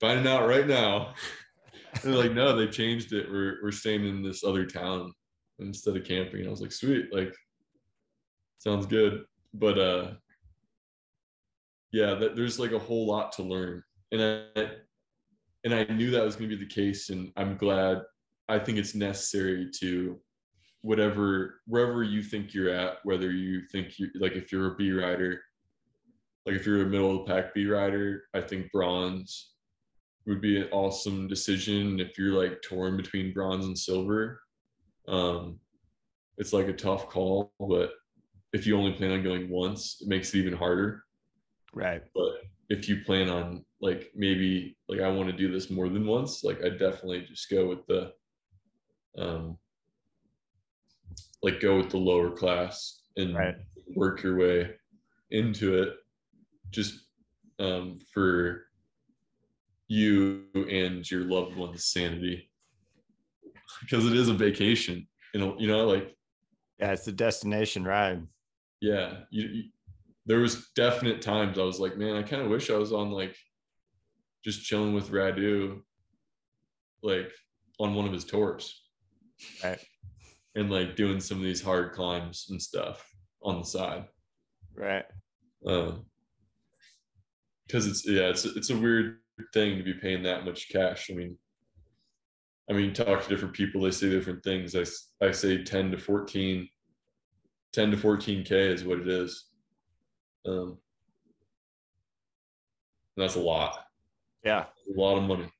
Finding 0.00 0.26
out 0.32 0.46
right 0.48 0.66
now. 0.66 1.14
They're 2.02 2.14
like, 2.14 2.32
no, 2.32 2.54
they 2.54 2.68
changed 2.68 3.12
it. 3.12 3.30
We're 3.30 3.56
we're 3.62 3.72
staying 3.72 4.06
in 4.06 4.22
this 4.22 4.44
other 4.44 4.66
town 4.66 5.12
instead 5.58 5.96
of 5.96 6.04
camping. 6.04 6.40
And 6.40 6.48
I 6.48 6.50
was 6.50 6.60
like, 6.60 6.70
sweet, 6.72 7.06
like, 7.12 7.34
sounds 8.58 8.86
good. 8.86 9.24
But 9.54 9.78
uh, 9.78 10.10
yeah, 11.92 12.14
that, 12.14 12.36
there's 12.36 12.58
like 12.58 12.72
a 12.72 12.78
whole 12.78 13.06
lot 13.06 13.32
to 13.32 13.42
learn, 13.42 13.82
and 14.12 14.22
I 14.56 14.70
and 15.64 15.74
I 15.74 15.84
knew 15.84 16.10
that 16.10 16.24
was 16.24 16.36
going 16.36 16.50
to 16.50 16.56
be 16.56 16.64
the 16.64 16.70
case, 16.70 17.10
and 17.10 17.32
I'm 17.36 17.56
glad. 17.56 18.02
I 18.48 18.58
think 18.58 18.78
it's 18.78 18.94
necessary 18.94 19.70
to 19.80 20.18
whatever 20.82 21.60
wherever 21.66 22.02
you 22.02 22.22
think 22.22 22.54
you're 22.54 22.70
at, 22.70 22.98
whether 23.04 23.30
you 23.30 23.62
think 23.72 23.98
you 23.98 24.08
like 24.20 24.32
if 24.32 24.52
you're 24.52 24.72
a 24.72 24.76
B 24.76 24.92
rider, 24.92 25.40
like 26.46 26.56
if 26.56 26.66
you're 26.66 26.82
a 26.82 26.86
middle 26.86 27.10
of 27.20 27.26
the 27.26 27.32
pack 27.32 27.54
B 27.54 27.66
rider, 27.66 28.24
I 28.34 28.40
think 28.40 28.70
bronze 28.72 29.52
would 30.26 30.40
be 30.42 30.60
an 30.60 30.68
awesome 30.72 31.26
decision. 31.26 32.00
If 32.00 32.18
you're 32.18 32.38
like 32.38 32.60
torn 32.62 32.96
between 32.96 33.32
bronze 33.32 33.64
and 33.66 33.78
silver, 33.78 34.40
um, 35.08 35.58
it's 36.36 36.52
like 36.52 36.68
a 36.68 36.72
tough 36.72 37.08
call, 37.08 37.52
but 37.58 37.92
if 38.52 38.66
you 38.66 38.76
only 38.78 38.92
plan 38.92 39.12
on 39.12 39.22
going 39.22 39.50
once, 39.50 39.98
it 40.00 40.08
makes 40.08 40.34
it 40.34 40.38
even 40.38 40.52
harder 40.52 41.02
Right. 41.74 42.02
but 42.14 42.42
if 42.70 42.88
you 42.88 43.02
plan 43.04 43.28
on 43.28 43.64
like 43.80 44.10
maybe 44.14 44.76
like 44.88 45.00
I 45.00 45.08
want 45.08 45.28
to 45.30 45.36
do 45.36 45.50
this 45.50 45.70
more 45.70 45.88
than 45.88 46.06
once, 46.06 46.44
like 46.44 46.62
I 46.64 46.68
definitely 46.70 47.22
just 47.26 47.48
go 47.50 47.68
with 47.68 47.86
the 47.86 48.12
um 49.18 49.56
like 51.42 51.60
go 51.60 51.76
with 51.76 51.90
the 51.90 51.96
lower 51.98 52.30
class 52.30 53.02
and 53.16 53.34
Right. 53.34 53.56
work 53.94 54.22
your 54.22 54.36
way 54.38 54.70
into 55.30 55.82
it 55.82 55.94
just 56.70 57.06
um 57.58 57.98
for 58.12 58.64
you 59.88 60.44
and 60.54 61.08
your 61.10 61.22
loved 61.22 61.56
one's 61.56 61.86
sanity 61.86 62.50
because 63.80 64.04
it 64.06 64.14
is 64.14 64.28
a 64.28 64.34
vacation 64.34 65.06
you 65.32 65.40
know 65.40 65.56
you 65.58 65.66
know 65.66 65.86
like 65.86 66.14
Yeah. 66.78 66.92
It's 66.92 67.04
the 67.04 67.12
destination 67.12 67.84
ride. 67.84 68.26
yeah 68.80 69.20
you, 69.30 69.48
you 69.48 69.62
there 70.28 70.38
was 70.38 70.68
definite 70.76 71.20
times 71.20 71.58
i 71.58 71.62
was 71.62 71.80
like 71.80 71.96
man 71.96 72.14
i 72.14 72.22
kind 72.22 72.42
of 72.42 72.48
wish 72.48 72.70
i 72.70 72.76
was 72.76 72.92
on 72.92 73.10
like 73.10 73.34
just 74.44 74.62
chilling 74.62 74.94
with 74.94 75.10
radu 75.10 75.80
like 77.02 77.32
on 77.78 77.94
one 77.94 78.06
of 78.06 78.12
his 78.12 78.24
tours. 78.24 78.82
Right. 79.62 79.78
and 80.56 80.70
like 80.70 80.96
doing 80.96 81.20
some 81.20 81.38
of 81.38 81.44
these 81.44 81.62
hard 81.62 81.92
climbs 81.92 82.48
and 82.50 82.60
stuff 82.60 83.08
on 83.42 83.60
the 83.60 83.64
side. 83.64 84.06
Right. 84.74 85.04
um 85.66 86.04
because 87.66 87.86
it's 87.86 88.08
yeah 88.08 88.28
it's 88.28 88.44
it's 88.44 88.70
a 88.70 88.76
weird 88.76 89.18
thing 89.52 89.76
to 89.76 89.84
be 89.84 89.94
paying 89.94 90.22
that 90.24 90.44
much 90.44 90.70
cash. 90.70 91.10
I 91.10 91.14
mean 91.14 91.36
i 92.68 92.72
mean 92.72 92.92
talk 92.92 93.22
to 93.22 93.28
different 93.28 93.54
people 93.54 93.82
they 93.82 93.90
say 93.90 94.10
different 94.10 94.42
things. 94.42 94.74
I 94.74 94.84
I 95.24 95.30
say 95.30 95.62
10 95.62 95.92
to 95.92 95.98
14 95.98 96.68
10 97.72 97.90
to 97.90 97.96
14k 97.96 98.50
is 98.50 98.84
what 98.84 98.98
it 98.98 99.08
is 99.08 99.47
um 100.46 100.78
that's 103.16 103.34
a 103.36 103.40
lot 103.40 103.78
Yeah. 104.44 104.66
a 104.96 105.00
lot 105.00 105.16
of 105.18 105.24
money 105.24 105.50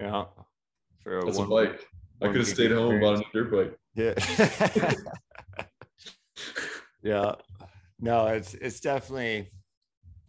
Yeah. 0.00 0.24
For 1.02 1.18
a 1.18 1.24
that's 1.24 1.38
a 1.38 1.40
one- 1.40 1.50
bike 1.50 1.86
i 2.22 2.26
could 2.26 2.36
have 2.36 2.46
stayed 2.46 2.72
home 2.72 2.92
and 2.92 3.00
bought 3.00 3.20
a 3.20 3.24
dirt 3.32 3.50
bike 3.50 3.78
Yeah. 3.94 4.14
yeah. 7.02 7.32
No, 8.00 8.26
it's 8.28 8.54
it's 8.54 8.80
definitely 8.80 9.50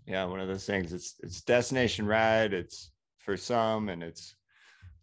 yeah, 0.07 0.25
one 0.25 0.39
of 0.39 0.47
those 0.47 0.65
things. 0.65 0.91
It's 0.91 1.15
it's 1.21 1.41
destination 1.41 2.05
ride. 2.07 2.53
It's 2.53 2.91
for 3.19 3.37
some 3.37 3.89
and 3.89 4.01
it's 4.01 4.35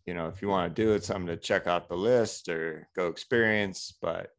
you 0.05 0.15
know, 0.15 0.29
if 0.29 0.41
you 0.43 0.49
want 0.49 0.75
to 0.75 0.83
do 0.83 0.93
it, 0.95 1.05
something 1.05 1.27
to 1.27 1.37
check 1.37 1.67
out 1.67 1.89
the 1.89 1.97
list 1.97 2.49
or 2.49 2.89
go 2.97 3.07
experience. 3.09 3.95
But 4.01 4.31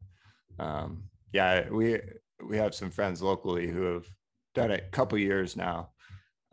um 0.58 1.04
yeah, 1.32 1.68
we 1.70 2.00
we 2.46 2.56
have 2.58 2.74
some 2.74 2.90
friends 2.90 3.22
locally 3.22 3.66
who 3.68 3.82
have 3.94 4.06
done 4.58 4.70
it 4.72 4.84
a 4.86 4.90
couple 4.90 5.16
years 5.18 5.56
now. 5.56 5.90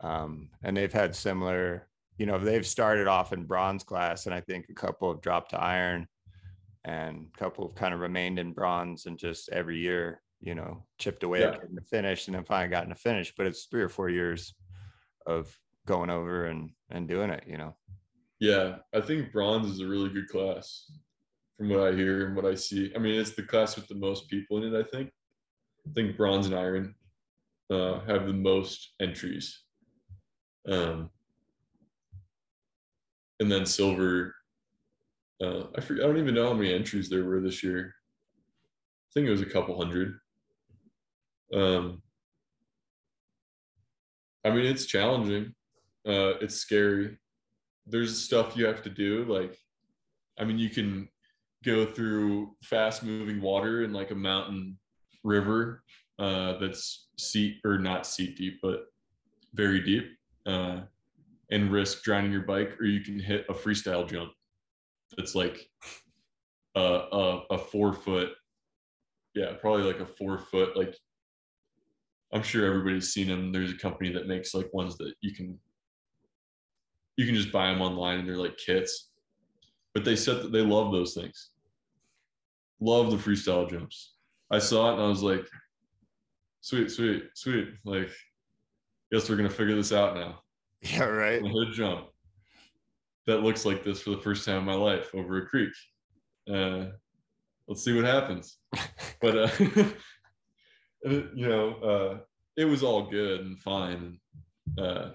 Um, 0.00 0.50
and 0.62 0.76
they've 0.76 0.92
had 0.92 1.14
similar, 1.16 1.88
you 2.18 2.26
know, 2.26 2.38
they've 2.38 2.66
started 2.66 3.08
off 3.08 3.32
in 3.32 3.44
bronze 3.44 3.82
class, 3.82 4.26
and 4.26 4.34
I 4.34 4.40
think 4.40 4.66
a 4.70 4.74
couple 4.74 5.12
have 5.12 5.20
dropped 5.22 5.50
to 5.50 5.60
iron 5.60 6.06
and 6.84 7.26
a 7.34 7.38
couple 7.38 7.66
have 7.66 7.74
kind 7.74 7.92
of 7.92 8.00
remained 8.00 8.38
in 8.38 8.52
bronze 8.52 9.06
and 9.06 9.18
just 9.18 9.48
every 9.48 9.78
year, 9.78 10.22
you 10.40 10.54
know, 10.54 10.84
chipped 10.98 11.24
away 11.24 11.40
Yeah. 11.40 11.48
at 11.48 11.60
getting 11.60 11.76
to 11.76 11.82
finish 11.82 12.28
and 12.28 12.36
then 12.36 12.44
finally 12.44 12.70
gotten 12.70 12.90
to 12.90 12.94
finish. 12.94 13.32
But 13.36 13.46
it's 13.46 13.64
three 13.64 13.82
or 13.82 13.88
four 13.88 14.08
years 14.08 14.54
of 15.26 15.52
going 15.86 16.10
over 16.10 16.46
and 16.46 16.70
and 16.90 17.08
doing 17.08 17.30
it, 17.30 17.44
you 17.48 17.58
know. 17.58 17.74
Yeah, 18.38 18.76
I 18.94 19.00
think 19.00 19.32
bronze 19.32 19.68
is 19.68 19.80
a 19.80 19.86
really 19.88 20.10
good 20.10 20.28
class 20.28 20.88
from 21.56 21.70
what 21.70 21.80
I 21.80 21.92
hear 21.96 22.26
and 22.26 22.36
what 22.36 22.44
I 22.44 22.54
see. 22.54 22.92
I 22.94 22.98
mean, 22.98 23.18
it's 23.18 23.34
the 23.34 23.42
class 23.42 23.74
with 23.76 23.88
the 23.88 23.94
most 23.96 24.28
people 24.28 24.62
in 24.62 24.72
it, 24.74 24.78
I 24.78 24.84
think. 24.88 25.10
I 25.88 25.90
think 25.94 26.16
bronze 26.16 26.46
and 26.46 26.54
iron 26.54 26.94
uh, 27.70 28.00
have 28.06 28.26
the 28.26 28.32
most 28.32 28.94
entries. 29.00 29.62
Um, 30.68 31.10
and 33.40 33.50
then 33.50 33.66
silver, 33.66 34.34
uh, 35.42 35.64
I 35.76 35.80
forget, 35.80 36.04
I 36.04 36.06
don't 36.06 36.18
even 36.18 36.34
know 36.34 36.48
how 36.48 36.54
many 36.54 36.72
entries 36.72 37.08
there 37.08 37.24
were 37.24 37.40
this 37.40 37.62
year. 37.62 37.94
I 37.94 39.10
think 39.14 39.26
it 39.26 39.30
was 39.30 39.42
a 39.42 39.46
couple 39.46 39.78
hundred. 39.78 40.18
Um, 41.52 42.02
I 44.44 44.50
mean, 44.50 44.66
it's 44.66 44.86
challenging. 44.86 45.54
Uh, 46.06 46.38
it's 46.40 46.56
scary 46.56 47.18
there's 47.86 48.20
stuff 48.20 48.56
you 48.56 48.66
have 48.66 48.82
to 48.82 48.90
do 48.90 49.24
like 49.24 49.56
I 50.38 50.44
mean, 50.44 50.58
you 50.58 50.68
can 50.68 51.08
go 51.64 51.86
through 51.86 52.56
fast 52.62 53.02
moving 53.02 53.40
water 53.40 53.84
in 53.84 53.94
like 53.94 54.10
a 54.10 54.14
mountain 54.14 54.78
river 55.24 55.82
uh, 56.18 56.58
that's 56.58 57.08
seat 57.18 57.56
or 57.64 57.78
not 57.78 58.06
seat 58.06 58.36
deep, 58.36 58.58
but 58.62 58.86
very 59.54 59.80
deep, 59.82 60.04
uh, 60.46 60.80
and 61.50 61.70
risk 61.70 62.02
drowning 62.02 62.32
your 62.32 62.42
bike, 62.42 62.80
or 62.80 62.86
you 62.86 63.00
can 63.00 63.18
hit 63.18 63.46
a 63.48 63.54
freestyle 63.54 64.08
jump 64.08 64.32
that's 65.16 65.34
like 65.34 65.68
a, 66.74 66.80
a, 66.80 67.42
a 67.50 67.58
four 67.58 67.92
foot, 67.92 68.30
yeah, 69.34 69.52
probably 69.60 69.82
like 69.82 70.00
a 70.00 70.06
four 70.06 70.38
foot. 70.38 70.76
Like 70.76 70.94
I'm 72.32 72.42
sure 72.42 72.66
everybody's 72.66 73.12
seen 73.12 73.28
them. 73.28 73.52
There's 73.52 73.72
a 73.72 73.78
company 73.78 74.12
that 74.12 74.26
makes 74.26 74.54
like 74.54 74.72
ones 74.72 74.96
that 74.98 75.14
you 75.20 75.32
can 75.34 75.58
you 77.16 77.24
can 77.24 77.34
just 77.34 77.52
buy 77.52 77.68
them 77.68 77.80
online 77.80 78.18
and 78.20 78.28
they're 78.28 78.36
like 78.36 78.58
kits. 78.58 79.10
But 79.94 80.04
they 80.04 80.16
said 80.16 80.42
that 80.42 80.52
they 80.52 80.60
love 80.60 80.92
those 80.92 81.14
things. 81.14 81.50
Love 82.80 83.10
the 83.10 83.16
freestyle 83.16 83.68
jumps. 83.68 84.14
I 84.50 84.58
saw 84.58 84.90
it 84.90 84.94
and 84.94 85.02
I 85.02 85.08
was 85.08 85.22
like, 85.22 85.46
sweet, 86.66 86.90
sweet, 86.90 87.22
sweet. 87.34 87.68
Like, 87.84 88.10
guess 89.12 89.30
we're 89.30 89.36
gonna 89.36 89.48
figure 89.48 89.76
this 89.76 89.92
out 89.92 90.16
now. 90.16 90.40
Yeah, 90.80 91.04
right. 91.04 91.40
A 91.40 91.48
hood 91.48 91.72
jump 91.72 92.08
that 93.28 93.42
looks 93.42 93.64
like 93.64 93.84
this 93.84 94.02
for 94.02 94.10
the 94.10 94.18
first 94.18 94.44
time 94.44 94.58
in 94.58 94.64
my 94.64 94.74
life 94.74 95.14
over 95.14 95.38
a 95.38 95.46
creek. 95.46 95.72
Uh, 96.52 96.86
let's 97.68 97.84
see 97.84 97.94
what 97.94 98.04
happens. 98.04 98.58
but 99.20 99.38
uh, 99.38 99.48
you 101.04 101.48
know, 101.48 101.74
uh, 101.74 102.18
it 102.56 102.64
was 102.64 102.82
all 102.82 103.08
good 103.10 103.42
and 103.42 103.60
fine. 103.60 104.18
Uh, 104.76 105.10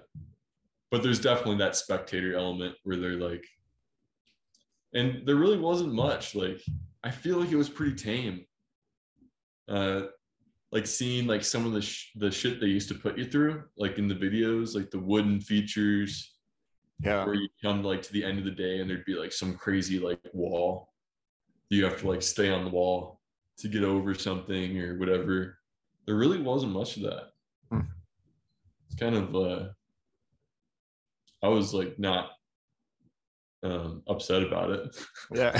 but 0.90 1.02
there's 1.02 1.20
definitely 1.20 1.58
that 1.58 1.76
spectator 1.76 2.34
element 2.34 2.76
where 2.84 2.96
they're 2.96 3.20
like, 3.20 3.44
and 4.94 5.26
there 5.26 5.36
really 5.36 5.58
wasn't 5.58 5.92
much. 5.92 6.34
Like, 6.34 6.62
I 7.04 7.10
feel 7.10 7.38
like 7.38 7.52
it 7.52 7.56
was 7.56 7.68
pretty 7.68 7.94
tame. 7.94 8.46
Uh, 9.68 10.02
like 10.72 10.86
seeing 10.86 11.26
like 11.26 11.44
some 11.44 11.66
of 11.66 11.72
the 11.72 11.82
sh- 11.82 12.10
the 12.16 12.30
shit 12.30 12.58
they 12.60 12.66
used 12.66 12.88
to 12.88 12.94
put 12.94 13.18
you 13.18 13.26
through, 13.26 13.62
like 13.76 13.98
in 13.98 14.08
the 14.08 14.14
videos, 14.14 14.74
like 14.74 14.90
the 14.90 14.98
wooden 14.98 15.38
features, 15.40 16.34
Yeah. 17.04 17.24
where 17.26 17.34
you 17.34 17.48
come 17.62 17.82
like 17.84 18.00
to 18.02 18.12
the 18.12 18.24
end 18.24 18.38
of 18.38 18.44
the 18.46 18.50
day 18.50 18.80
and 18.80 18.88
there'd 18.88 19.04
be 19.04 19.14
like 19.14 19.32
some 19.32 19.54
crazy 19.54 19.98
like 19.98 20.18
wall. 20.32 20.88
You 21.68 21.84
have 21.84 21.98
to 22.00 22.08
like 22.08 22.22
stay 22.22 22.50
on 22.50 22.64
the 22.64 22.70
wall 22.70 23.20
to 23.58 23.68
get 23.68 23.84
over 23.84 24.14
something 24.14 24.78
or 24.80 24.98
whatever. 24.98 25.58
There 26.06 26.16
really 26.16 26.40
wasn't 26.40 26.72
much 26.72 26.96
of 26.96 27.02
that. 27.02 27.24
Hmm. 27.70 27.80
It's 28.86 28.96
kind 28.98 29.14
of 29.14 29.34
uh 29.36 29.68
I 31.42 31.48
was 31.48 31.74
like 31.74 31.98
not 31.98 32.30
um 33.62 34.02
upset 34.08 34.42
about 34.42 34.70
it. 34.70 34.96
Yeah. 35.34 35.52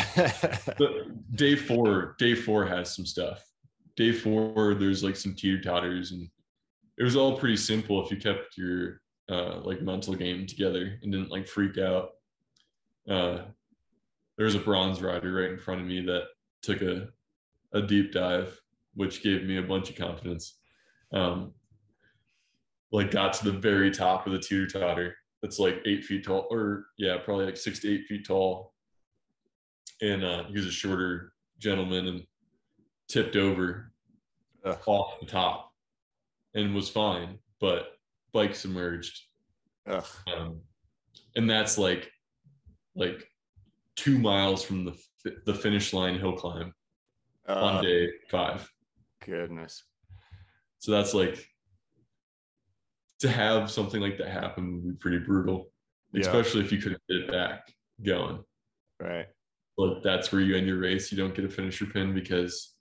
but 0.79 0.91
day 1.37 1.55
four, 1.55 2.17
day 2.19 2.35
four 2.35 2.65
has 2.67 2.95
some 2.97 3.05
stuff. 3.07 3.45
Day 3.97 4.13
four, 4.13 4.75
there's 4.75 5.05
like 5.05 5.17
some 5.17 5.35
teeter 5.35 5.61
totters, 5.61 6.13
and 6.13 6.29
it 6.99 7.05
was 7.05 7.17
all 7.17 7.39
pretty 7.39 7.57
simple 7.57 8.05
if 8.05 8.11
you 8.11 8.17
kept 8.17 8.57
your 8.57 9.01
uh, 9.31 9.61
like 9.61 9.83
mental 9.83 10.15
game 10.15 10.47
together 10.47 10.99
and 11.03 11.13
didn't 11.13 11.31
like 11.31 11.47
freak 11.47 11.79
out. 11.79 12.11
Uh, 13.09 13.43
there 14.37 14.47
was 14.47 14.55
a 14.55 14.61
bronze 14.61 15.03
rider 15.03 15.33
right 15.33 15.51
in 15.51 15.59
front 15.59 15.81
of 15.81 15.87
me 15.87 16.01
that 16.07 16.25
took 16.63 16.83
a 16.83 17.09
a 17.75 17.83
deep 17.83 18.13
dive, 18.13 18.61
which 18.95 19.23
gave 19.23 19.45
me 19.45 19.59
a 19.59 19.63
bunch 19.63 19.91
of 19.91 19.97
confidence. 19.97 20.59
Um, 21.13 21.53
like 22.91 23.11
got 23.11 23.33
to 23.35 23.45
the 23.45 23.59
very 23.59 23.91
top 23.91 24.27
of 24.27 24.33
the 24.33 24.39
teeter 24.39 24.67
totter. 24.67 25.17
That's 25.41 25.59
like 25.59 25.83
eight 25.87 26.05
feet 26.05 26.25
tall, 26.25 26.47
or 26.51 26.87
yeah, 26.99 27.17
probably 27.25 27.47
like 27.47 27.57
six 27.57 27.81
to 27.81 27.93
eight 27.93 28.07
feet 28.07 28.27
tall 28.27 28.73
and 30.03 30.25
uh, 30.25 30.45
he 30.45 30.55
was 30.55 30.67
a 30.67 30.71
shorter 30.71 31.33
gentleman 31.59 32.09
and 32.09 32.23
tipped 33.13 33.37
over 33.37 33.93
Ugh. 34.65 34.79
off 34.87 35.21
the 35.21 35.27
top 35.27 35.71
and 36.55 36.75
was 36.75 36.89
fine, 36.89 37.39
but 37.61 37.89
bike 38.33 38.55
submerged. 38.55 39.21
Um, 39.87 40.61
and 41.37 41.49
that's 41.51 41.77
like 41.77 42.11
like 42.95 43.27
two 43.97 44.19
miles 44.19 44.65
from 44.65 44.85
the 44.85 44.97
the 45.45 45.55
finish 45.55 45.93
line 45.93 46.19
hill 46.19 46.33
climb 46.33 46.73
Uh, 47.49 47.55
on 47.55 47.85
day 47.85 48.09
five. 48.31 48.69
goodness. 49.25 49.85
So 50.79 50.91
that's 50.93 51.13
like 51.15 51.47
to 53.21 53.29
have 53.29 53.71
something 53.71 54.01
like 54.01 54.19
that 54.19 54.29
happen 54.29 54.73
would 54.75 54.85
be 54.89 54.97
pretty 54.99 55.19
brutal, 55.19 55.71
Yeah. 56.13 56.23
especially 56.23 56.65
if 56.65 56.73
you 56.73 56.79
couldn't 56.79 57.03
get 57.09 57.19
it 57.19 57.31
back 57.31 57.73
going. 58.03 58.43
Right. 58.99 59.27
But 59.77 60.03
that's 60.03 60.33
where 60.33 60.41
you 60.41 60.57
end 60.57 60.67
your 60.67 60.79
race. 60.79 61.13
You 61.13 61.19
don't 61.19 61.35
get 61.35 61.45
a 61.45 61.49
finisher 61.49 61.87
pin 61.87 62.15
because 62.15 62.72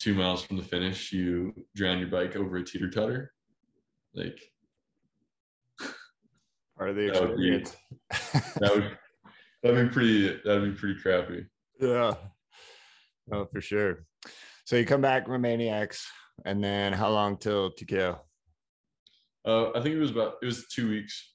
two 0.00 0.14
miles 0.14 0.42
from 0.42 0.56
the 0.56 0.62
finish, 0.62 1.12
you 1.12 1.54
drown 1.76 1.98
your 2.00 2.08
bike 2.08 2.34
over 2.34 2.56
a 2.56 2.64
teeter 2.64 2.90
totter. 2.90 3.32
Like 4.14 4.40
Part 6.76 6.90
of 6.90 6.96
the 6.96 7.10
That 7.10 7.28
would 7.28 7.36
be- 7.36 7.64
that 8.60 8.74
would 8.74 8.98
that'd 9.62 9.88
be 9.88 9.92
pretty 9.92 10.40
that'd 10.44 10.64
be 10.74 10.78
pretty 10.78 10.98
crappy. 11.00 11.46
yeah. 11.78 12.14
Oh, 13.32 13.44
for 13.52 13.60
sure. 13.60 14.04
So 14.64 14.76
you 14.76 14.84
come 14.86 15.00
back 15.02 15.26
Romaniacs, 15.28 16.02
and 16.44 16.64
then 16.64 16.92
how 16.92 17.10
long 17.10 17.36
till 17.36 17.70
TKO? 17.72 18.18
Uh, 19.46 19.70
I 19.70 19.80
think 19.82 19.94
it 19.94 19.98
was 20.00 20.10
about 20.10 20.34
it 20.42 20.46
was 20.46 20.66
two 20.68 20.88
weeks. 20.88 21.34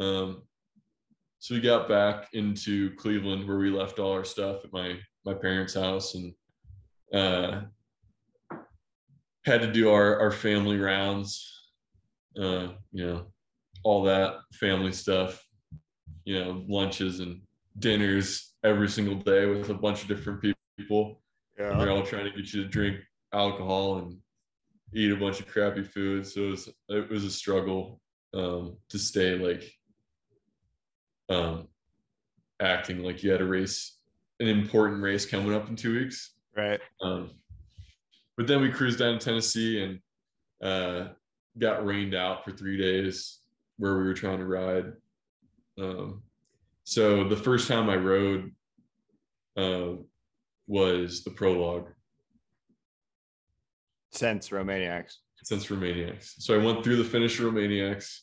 Um, 0.00 0.42
so 1.38 1.54
we 1.54 1.60
got 1.60 1.88
back 1.88 2.28
into 2.32 2.94
Cleveland 2.96 3.46
where 3.48 3.58
we 3.58 3.70
left 3.70 3.98
all 3.98 4.12
our 4.12 4.24
stuff 4.24 4.64
at 4.64 4.72
my 4.72 4.98
my 5.24 5.34
parents' 5.34 5.74
house 5.74 6.14
and 6.14 6.32
uh, 7.12 7.62
had 9.44 9.62
to 9.62 9.72
do 9.72 9.90
our 9.90 10.20
our 10.20 10.30
family 10.30 10.78
rounds. 10.78 11.44
Uh, 12.38 12.68
you 12.92 13.06
know, 13.06 13.26
all 13.82 14.02
that 14.04 14.36
family 14.52 14.92
stuff. 14.92 15.44
You 16.24 16.44
know, 16.44 16.64
lunches 16.68 17.20
and 17.20 17.40
dinners 17.78 18.52
every 18.64 18.88
single 18.88 19.14
day 19.14 19.46
with 19.46 19.70
a 19.70 19.74
bunch 19.74 20.02
of 20.02 20.08
different 20.08 20.42
people. 20.76 21.22
And 21.72 21.80
they're 21.80 21.90
all 21.90 22.02
trying 22.04 22.24
to 22.24 22.30
get 22.30 22.52
you 22.52 22.62
to 22.62 22.68
drink 22.68 22.98
alcohol 23.32 23.98
and 23.98 24.18
eat 24.94 25.12
a 25.12 25.16
bunch 25.16 25.40
of 25.40 25.46
crappy 25.46 25.82
food. 25.82 26.26
So 26.26 26.40
it 26.40 26.50
was 26.50 26.68
it 26.88 27.10
was 27.10 27.24
a 27.24 27.30
struggle 27.30 28.00
um, 28.34 28.76
to 28.90 28.98
stay 28.98 29.36
like 29.36 29.70
um, 31.28 31.68
acting 32.60 33.02
like 33.02 33.22
you 33.22 33.30
had 33.30 33.40
a 33.40 33.46
race, 33.46 33.98
an 34.40 34.48
important 34.48 35.02
race 35.02 35.26
coming 35.26 35.54
up 35.54 35.68
in 35.68 35.76
two 35.76 35.94
weeks. 35.94 36.34
Right. 36.58 36.80
Um, 37.00 37.30
but 38.36 38.48
then 38.48 38.60
we 38.60 38.72
cruised 38.72 38.98
down 38.98 39.16
to 39.16 39.24
Tennessee 39.24 39.80
and 39.80 40.00
uh, 40.60 41.10
got 41.56 41.86
rained 41.86 42.16
out 42.16 42.44
for 42.44 42.50
three 42.50 42.76
days 42.76 43.38
where 43.76 43.96
we 43.96 44.02
were 44.02 44.14
trying 44.14 44.38
to 44.38 44.44
ride. 44.44 44.92
Um, 45.80 46.24
so 46.82 47.28
the 47.28 47.36
first 47.36 47.68
time 47.68 47.88
I 47.88 47.94
rode 47.94 48.50
uh, 49.56 49.90
was 50.66 51.22
the 51.22 51.30
prologue 51.30 51.92
Since 54.10 54.48
Romaniacs. 54.48 55.18
since 55.44 55.66
Romaniacs. 55.66 56.32
So 56.38 56.60
I 56.60 56.64
went 56.64 56.82
through 56.82 56.96
the 56.96 57.04
finish 57.04 57.38
of 57.38 57.46
Romaniacs 57.46 58.18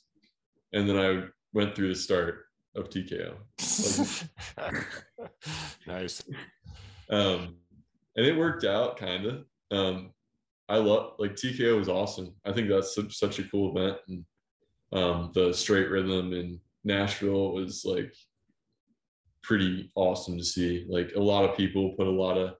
and 0.73 0.89
then 0.89 0.97
I 0.97 1.23
went 1.53 1.73
through 1.73 1.87
the 1.87 1.95
start 1.95 2.47
of 2.75 2.89
TKO. 2.89 3.37
nice. 5.87 6.21
Um, 7.09 7.55
and 8.15 8.25
it 8.25 8.37
worked 8.37 8.63
out 8.63 8.97
kind 8.97 9.25
of. 9.25 9.45
Um, 9.71 10.11
I 10.67 10.77
love 10.77 11.13
like 11.19 11.35
TKO 11.35 11.77
was 11.77 11.89
awesome. 11.89 12.33
I 12.45 12.51
think 12.51 12.69
that's 12.69 12.95
such, 12.95 13.17
such 13.17 13.39
a 13.39 13.43
cool 13.49 13.77
event. 13.77 13.97
And 14.07 14.25
um, 14.93 15.31
the 15.33 15.53
straight 15.53 15.89
rhythm 15.89 16.33
in 16.33 16.59
Nashville 16.83 17.53
was 17.53 17.83
like 17.85 18.13
pretty 19.43 19.91
awesome 19.95 20.37
to 20.37 20.43
see. 20.43 20.85
Like 20.89 21.11
a 21.15 21.21
lot 21.21 21.47
of 21.47 21.57
people 21.57 21.95
put 21.97 22.07
a 22.07 22.11
lot 22.11 22.37
of 22.37 22.55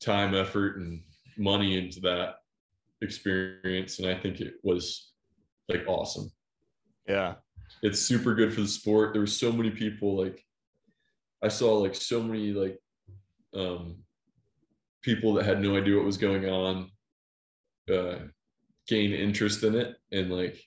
time, 0.00 0.34
effort, 0.34 0.78
and 0.78 1.02
money 1.36 1.78
into 1.78 2.00
that 2.00 2.36
experience. 3.02 3.98
And 3.98 4.08
I 4.08 4.18
think 4.18 4.40
it 4.40 4.54
was 4.62 5.12
like 5.68 5.84
awesome. 5.86 6.30
Yeah. 7.08 7.34
it's 7.82 8.00
super 8.00 8.34
good 8.34 8.52
for 8.52 8.62
the 8.62 8.68
sport. 8.68 9.12
There 9.12 9.20
were 9.20 9.26
so 9.26 9.52
many 9.52 9.70
people 9.70 10.16
like 10.16 10.42
I 11.42 11.48
saw 11.48 11.74
like 11.74 11.94
so 11.94 12.22
many 12.22 12.52
like 12.52 12.78
um 13.54 13.96
people 15.04 15.34
that 15.34 15.44
had 15.44 15.60
no 15.60 15.76
idea 15.76 15.94
what 15.96 16.04
was 16.04 16.16
going 16.16 16.46
on 16.48 16.90
uh 17.92 18.16
gain 18.88 19.12
interest 19.12 19.62
in 19.62 19.74
it 19.74 19.96
and 20.12 20.30
like 20.32 20.58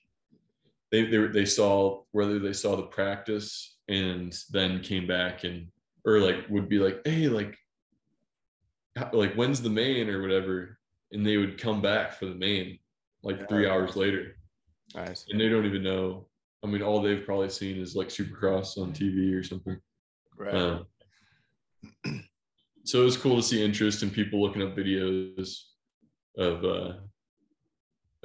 they 0.92 1.06
they, 1.06 1.18
they 1.28 1.46
saw 1.46 2.02
whether 2.12 2.38
they 2.40 2.54
saw 2.54 2.76
the 2.76 2.84
practice 2.84 3.78
and 3.90 4.38
then 4.52 4.80
came 4.82 5.08
back 5.08 5.44
and 5.44 5.68
or 6.06 6.20
like 6.20 6.48
would 6.50 6.70
be 6.70 6.78
like 6.80 7.02
hey 7.06 7.28
like 7.28 7.58
how- 8.96 9.10
like 9.14 9.34
when's 9.34 9.62
the 9.62 9.70
main 9.70 10.08
or 10.10 10.22
whatever 10.22 10.78
and 11.12 11.26
they 11.26 11.38
would 11.38 11.60
come 11.60 11.82
back 11.82 12.14
for 12.14 12.26
the 12.28 12.36
main 12.36 12.78
like 13.24 13.50
three 13.50 13.66
Yeah. 13.66 13.74
hours 13.74 13.96
later 13.96 14.36
Nice. 14.96 15.26
and 15.30 15.40
they 15.42 15.50
don't 15.50 15.66
even 15.66 15.84
know. 15.84 16.28
I 16.64 16.68
mean, 16.68 16.82
all 16.82 17.02
they've 17.02 17.24
probably 17.26 17.50
seen 17.50 17.78
is 17.78 17.94
like 17.96 18.08
Supercross 18.08 18.78
on 18.78 18.94
TV 18.94 19.34
or 19.38 19.44
something. 19.44 19.78
Right. 20.38 20.54
Um, 20.56 20.86
so 22.88 23.02
it 23.02 23.06
was 23.06 23.18
cool 23.18 23.36
to 23.36 23.44
see 23.44 23.62
interest 23.64 24.02
in 24.02 24.10
people 24.10 24.42
looking 24.42 24.62
up 24.62 24.76
videos 24.76 25.64
of 26.38 26.64
uh 26.64 26.94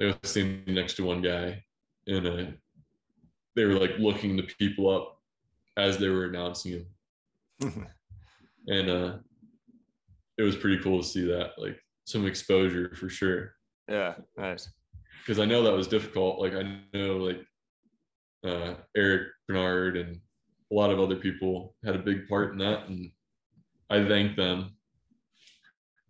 I 0.01 0.05
was 0.05 0.15
standing 0.23 0.73
next 0.73 0.93
to 0.95 1.03
one 1.03 1.21
guy 1.21 1.61
and 2.07 2.25
uh 2.25 2.45
they 3.55 3.65
were 3.65 3.77
like 3.77 3.99
looking 3.99 4.37
the 4.37 4.49
people 4.57 4.89
up 4.89 5.19
as 5.75 5.97
they 5.97 6.07
were 6.07 6.25
announcing 6.25 6.85
him. 7.59 7.87
and 8.67 8.89
uh 8.89 9.17
it 10.37 10.43
was 10.43 10.55
pretty 10.55 10.81
cool 10.81 11.01
to 11.01 11.07
see 11.07 11.27
that, 11.27 11.51
like 11.57 11.77
some 12.05 12.25
exposure 12.25 12.95
for 12.95 13.09
sure. 13.09 13.55
yeah, 13.89 14.15
nice. 14.37 14.69
Because 15.19 15.39
I 15.39 15.45
know 15.45 15.61
that 15.63 15.73
was 15.73 15.87
difficult. 15.87 16.39
Like 16.39 16.53
I 16.53 16.79
know 16.93 17.17
like 17.17 17.45
uh 18.47 18.75
Eric 18.95 19.27
Peronnard 19.49 19.99
and 19.99 20.21
a 20.71 20.73
lot 20.73 20.89
of 20.89 21.01
other 21.01 21.17
people 21.17 21.75
had 21.83 21.95
a 21.95 21.99
big 21.99 22.29
part 22.29 22.53
in 22.53 22.59
that 22.59 22.87
and 22.87 23.11
I 23.93 24.07
thank 24.07 24.35
them 24.35 24.71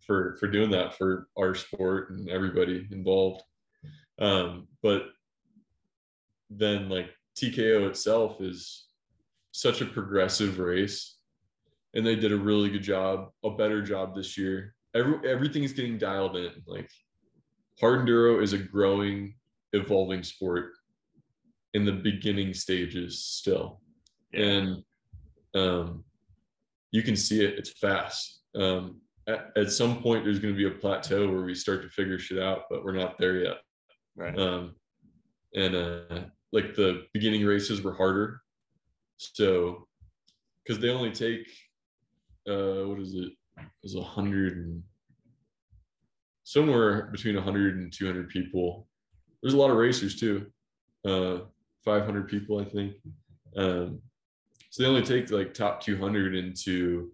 for 0.08 0.38
for 0.40 0.48
doing 0.48 0.72
that 0.72 0.98
for 0.98 1.28
our 1.38 1.54
sport 1.54 2.12
and 2.12 2.30
everybody 2.30 2.88
involved. 2.92 3.44
Um, 4.20 4.70
but 4.82 5.08
then 6.50 6.88
like 6.88 7.10
TKO 7.36 7.90
itself 7.90 8.40
is 8.40 8.86
such 9.52 9.82
a 9.82 9.86
progressive 9.86 10.60
race, 10.60 11.18
and 11.94 12.06
they 12.06 12.16
did 12.16 12.32
a 12.32 12.38
really 12.38 12.70
good 12.70 12.84
job, 12.84 13.32
a 13.44 13.50
better 13.50 13.82
job 13.82 14.16
this 14.16 14.38
year. 14.38 14.76
Every 14.96 15.30
everything's 15.30 15.74
getting 15.74 15.98
dialed 15.98 16.38
in. 16.38 16.52
Like 16.66 16.90
hard 17.82 18.08
enduro 18.08 18.42
is 18.42 18.54
a 18.54 18.60
growing, 18.60 19.36
evolving 19.74 20.24
sport 20.24 20.72
in 21.74 21.84
the 21.84 21.92
beginning 21.92 22.54
stages 22.54 23.20
still, 23.20 23.82
and 24.34 24.84
um, 25.54 26.06
you 26.94 27.02
can 27.02 27.18
see 27.18 27.44
it. 27.44 27.58
It's 27.58 27.72
fast. 27.72 28.44
Um, 28.56 29.02
at, 29.28 29.52
at 29.58 29.72
some 29.72 30.02
point, 30.02 30.24
there's 30.24 30.40
going 30.40 30.54
to 30.54 30.58
be 30.58 30.68
a 30.68 30.80
plateau 30.80 31.28
where 31.28 31.42
we 31.42 31.56
start 31.56 31.82
to 31.82 31.90
figure 31.90 32.20
shit 32.20 32.42
out, 32.42 32.64
but 32.70 32.86
we're 32.86 32.96
not 32.96 33.18
there 33.18 33.38
yet. 33.38 33.58
Right. 34.16 34.38
Um, 34.38 34.76
and 35.56 35.76
uh, 35.76 36.20
like 36.52 36.76
the 36.76 37.06
beginning 37.12 37.46
races 37.46 37.82
were 37.82 37.96
harder, 37.96 38.42
so 39.18 39.88
because 40.64 40.82
they 40.82 40.90
only 40.90 41.12
take 41.12 41.48
uh, 42.48 42.88
what 42.88 43.00
is 43.00 43.16
it? 43.16 43.32
Is 43.84 43.96
a 43.96 44.04
hundred 44.04 44.58
and 44.58 44.84
somewhere 46.44 47.08
between 47.12 47.36
100 47.36 47.78
and 47.78 47.94
200 47.94 48.30
people. 48.30 48.88
There's 49.42 49.54
a 49.54 49.58
lot 49.58 49.72
of 49.72 49.78
racers 49.78 50.20
too, 50.20 50.48
uh, 51.06 51.40
500 51.86 52.28
people 52.28 52.60
I 52.60 52.66
think. 52.66 52.96
Um, 53.56 54.02
so 54.74 54.82
they 54.82 54.90
only 54.90 55.04
take 55.04 55.30
like 55.30 55.54
top 55.54 55.82
200 55.82 56.34
into 56.34 57.12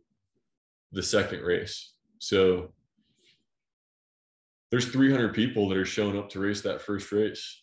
the 0.93 1.03
second 1.03 1.41
race. 1.41 1.91
So 2.19 2.71
there's 4.71 4.87
300 4.87 5.33
people 5.33 5.67
that 5.67 5.77
are 5.77 5.83
showing 5.83 6.17
up 6.17 6.29
to 6.29 6.39
race 6.39 6.61
that 6.61 6.81
first 6.81 7.11
race. 7.11 7.61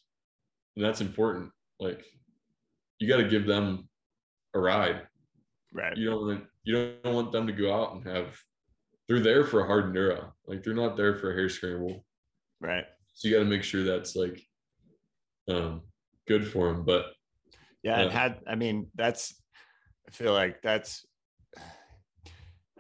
And 0.77 0.85
that's 0.85 1.01
important. 1.01 1.51
Like 1.81 2.05
you 2.99 3.09
got 3.09 3.23
to 3.23 3.29
give 3.29 3.47
them 3.47 3.89
a 4.53 4.59
ride. 4.61 5.01
right. 5.73 5.97
You 5.97 6.11
don't 6.11 6.27
want 6.27 6.45
you 6.65 6.75
don't 7.03 7.15
want 7.15 7.33
them 7.33 7.47
to 7.47 7.55
go 7.55 7.75
out 7.75 7.95
and 7.95 8.07
have 8.07 8.39
they're 9.09 9.21
there 9.21 9.47
for 9.47 9.63
a 9.63 9.67
hard 9.67 9.87
enduro. 9.87 10.31
Like 10.47 10.63
they're 10.63 10.75
not 10.75 10.99
there 10.99 11.15
for 11.15 11.33
a 11.33 11.35
hare 11.35 11.49
scramble. 11.49 12.05
Right. 12.61 12.85
So 13.15 13.29
you 13.29 13.35
got 13.35 13.45
to 13.45 13.49
make 13.49 13.63
sure 13.63 13.83
that's 13.83 14.15
like 14.15 14.43
um 15.49 15.81
good 16.29 16.47
for 16.47 16.71
them. 16.71 16.85
But 16.85 17.07
Yeah, 17.83 18.01
and 18.01 18.13
had 18.13 18.41
I 18.47 18.57
mean 18.57 18.89
that's 18.95 19.41
I 20.07 20.11
feel 20.13 20.33
like 20.33 20.63
that's 20.63 21.05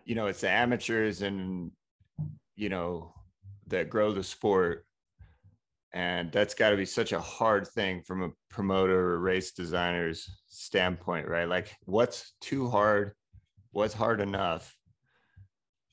you 0.04 0.14
know 0.14 0.26
it's 0.26 0.40
the 0.40 0.50
amateurs 0.50 1.22
and 1.22 1.72
you 2.54 2.68
know 2.68 3.12
that 3.68 3.90
grow 3.90 4.12
the 4.12 4.22
sport. 4.22 4.84
And 5.92 6.30
that's 6.30 6.54
got 6.54 6.70
to 6.70 6.76
be 6.76 6.84
such 6.84 7.12
a 7.12 7.20
hard 7.20 7.66
thing 7.68 8.02
from 8.02 8.22
a 8.22 8.30
promoter 8.50 9.12
or 9.12 9.18
race 9.18 9.52
designer's 9.52 10.28
standpoint 10.46 11.26
right? 11.26 11.48
Like 11.48 11.74
what's 11.84 12.34
too 12.40 12.68
hard? 12.68 13.12
What's 13.72 13.94
hard 13.94 14.20
enough? 14.20 14.76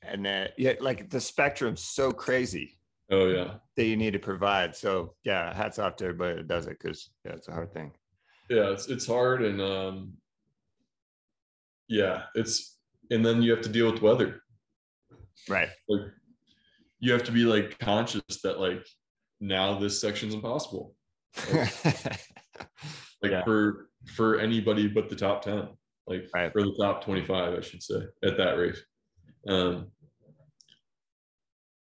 And 0.01 0.25
then 0.25 0.49
yeah 0.57 0.73
like 0.81 1.09
the 1.09 1.21
spectrum's 1.21 1.83
so 1.83 2.11
crazy 2.11 2.77
oh 3.11 3.27
yeah. 3.27 3.55
that 3.77 3.85
you 3.85 3.95
need 3.95 4.11
to 4.13 4.19
provide. 4.19 4.75
So 4.75 5.15
yeah 5.23 5.53
hats 5.53 5.79
off 5.79 5.95
to 5.97 6.05
everybody 6.05 6.35
that 6.37 6.47
does 6.47 6.67
it 6.67 6.77
because 6.79 7.09
yeah 7.25 7.33
it's 7.33 7.47
a 7.47 7.53
hard 7.53 7.73
thing. 7.73 7.91
Yeah, 8.49 8.71
it's 8.71 8.87
it's 8.89 9.07
hard 9.07 9.41
and 9.41 9.61
um 9.61 10.13
yeah, 11.87 12.23
it's 12.35 12.77
and 13.11 13.25
then 13.25 13.41
you 13.41 13.51
have 13.51 13.61
to 13.61 13.69
deal 13.69 13.91
with 13.91 14.01
weather. 14.01 14.41
right 15.49 15.69
Like 15.89 16.07
you 16.99 17.11
have 17.11 17.23
to 17.23 17.31
be 17.31 17.43
like 17.45 17.77
conscious 17.79 18.21
that 18.43 18.59
like 18.59 18.85
now 19.41 19.77
this 19.79 19.99
section's 19.99 20.33
impossible. 20.33 20.95
Like 23.21 23.31
Yeah. 23.31 23.43
for 23.45 23.89
for 24.15 24.37
anybody 24.39 24.87
but 24.87 25.09
the 25.09 25.15
top 25.15 25.41
10. 25.43 25.69
Like 26.07 26.27
Right. 26.35 26.51
for 26.51 26.61
the 26.61 26.75
top 26.77 27.03
25, 27.05 27.53
I 27.57 27.61
should 27.61 27.81
say, 27.81 28.01
at 28.23 28.35
that 28.37 28.57
race. 28.57 28.81
Um 29.47 29.91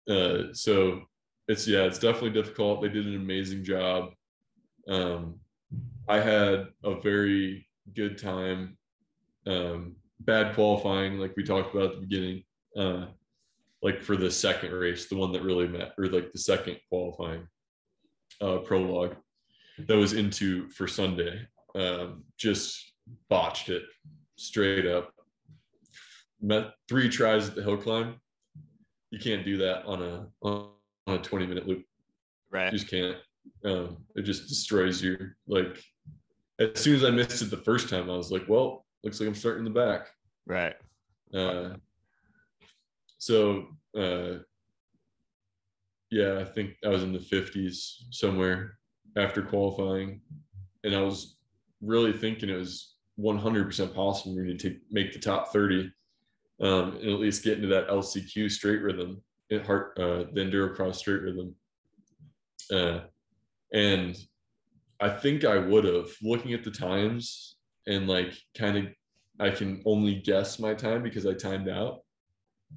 uh 0.09 0.53
so 0.53 1.01
it's 1.47 1.67
yeah, 1.67 1.83
it's 1.83 1.99
definitely 1.99 2.29
difficult. 2.31 2.81
They 2.81 2.89
did 2.89 3.07
an 3.07 3.15
amazing 3.15 3.63
job. 3.63 4.13
Um 4.87 5.39
I 6.07 6.19
had 6.19 6.67
a 6.83 6.99
very 7.01 7.67
good 7.95 8.17
time. 8.17 8.77
Um 9.47 9.95
bad 10.19 10.53
qualifying, 10.55 11.17
like 11.17 11.35
we 11.35 11.43
talked 11.43 11.73
about 11.73 11.91
at 11.91 11.95
the 11.95 12.07
beginning. 12.07 12.43
Uh 12.75 13.05
like 13.81 14.01
for 14.01 14.15
the 14.15 14.29
second 14.29 14.71
race, 14.71 15.07
the 15.07 15.15
one 15.15 15.31
that 15.31 15.41
really 15.41 15.67
met, 15.67 15.93
or 15.97 16.05
like 16.07 16.31
the 16.31 16.39
second 16.39 16.77
qualifying 16.89 17.47
uh, 18.39 18.57
prologue 18.59 19.15
that 19.79 19.97
was 19.97 20.13
into 20.13 20.69
for 20.69 20.87
Sunday. 20.87 21.47
Um, 21.73 22.23
just 22.37 22.93
botched 23.29 23.69
it 23.69 23.83
straight 24.35 24.85
up. 24.85 25.13
Met 26.41 26.71
three 26.87 27.09
tries 27.09 27.49
at 27.49 27.55
the 27.55 27.63
hill 27.63 27.77
climb. 27.77 28.15
You 29.09 29.19
can't 29.19 29.45
do 29.45 29.57
that 29.57 29.85
on 29.85 30.01
a 30.01 30.27
on 30.43 30.69
a 31.07 31.17
20 31.17 31.45
minute 31.47 31.67
loop. 31.67 31.83
right 32.49 32.71
You 32.71 32.77
just 32.77 32.89
can't. 32.89 33.17
Um, 33.65 33.97
it 34.15 34.23
just 34.23 34.47
destroys 34.47 35.01
you. 35.01 35.17
Like 35.47 35.81
as 36.59 36.79
soon 36.79 36.95
as 36.95 37.03
I 37.03 37.09
missed 37.09 37.41
it 37.41 37.49
the 37.49 37.57
first 37.57 37.89
time, 37.89 38.09
I 38.09 38.15
was 38.15 38.31
like, 38.31 38.47
well, 38.47 38.85
looks 39.03 39.19
like 39.19 39.27
I'm 39.27 39.35
starting 39.35 39.65
in 39.65 39.73
the 39.73 39.79
back. 39.79 40.07
right 40.45 40.75
Uh, 41.33 41.75
so 43.17 43.67
uh, 43.97 44.39
yeah, 46.09 46.39
I 46.39 46.43
think 46.43 46.75
I 46.83 46.89
was 46.89 47.03
in 47.03 47.13
the 47.13 47.19
50s 47.19 47.93
somewhere 48.11 48.77
after 49.17 49.41
qualifying, 49.41 50.21
and 50.83 50.95
I 50.95 51.01
was 51.01 51.37
really 51.81 52.13
thinking 52.13 52.49
it 52.49 52.55
was 52.55 52.95
100% 53.19 53.95
possible 53.95 54.35
for 54.35 54.41
me 54.41 54.57
to 54.57 54.77
make 54.91 55.13
the 55.13 55.19
top 55.19 55.53
30 55.53 55.91
um, 56.61 56.97
and 56.97 57.09
at 57.09 57.19
least 57.19 57.43
get 57.43 57.55
into 57.55 57.67
that 57.69 57.87
LCQ 57.87 58.51
straight 58.51 58.81
rhythm, 58.81 59.21
at 59.51 59.65
heart, 59.65 59.97
uh, 59.99 60.25
the 60.33 60.41
endurocross 60.41 60.95
straight 60.95 61.21
rhythm. 61.21 61.55
Uh, 62.71 62.99
and 63.73 64.17
I 64.99 65.09
think 65.09 65.43
I 65.43 65.57
would 65.57 65.85
have 65.85 66.09
looking 66.21 66.53
at 66.53 66.63
the 66.63 66.71
times 66.71 67.55
and 67.87 68.07
like 68.07 68.33
kind 68.57 68.77
of 68.77 68.85
I 69.39 69.49
can 69.49 69.81
only 69.85 70.15
guess 70.15 70.59
my 70.59 70.73
time 70.73 71.01
because 71.03 71.25
I 71.25 71.33
timed 71.33 71.67
out. 71.69 72.01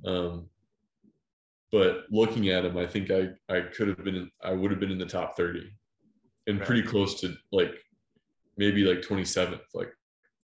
Um, 0.07 0.49
but 1.71 2.05
looking 2.11 2.49
at 2.49 2.65
him, 2.65 2.77
I 2.77 2.87
think 2.87 3.11
I 3.11 3.31
I 3.49 3.63
could 3.63 3.89
have 3.89 4.03
been 4.05 4.15
in, 4.17 4.31
I 4.43 4.53
would 4.53 4.71
have 4.71 4.81
been 4.81 4.93
in 4.93 4.99
the 4.99 5.07
top 5.07 5.37
thirty, 5.37 5.71
and 6.47 6.59
Right. 6.59 6.67
pretty 6.67 6.83
close 6.83 7.21
to 7.21 7.35
like 7.53 7.75
maybe 8.57 8.85
like 8.85 9.03
twenty 9.03 9.25
seventh, 9.25 9.63
like 9.75 9.93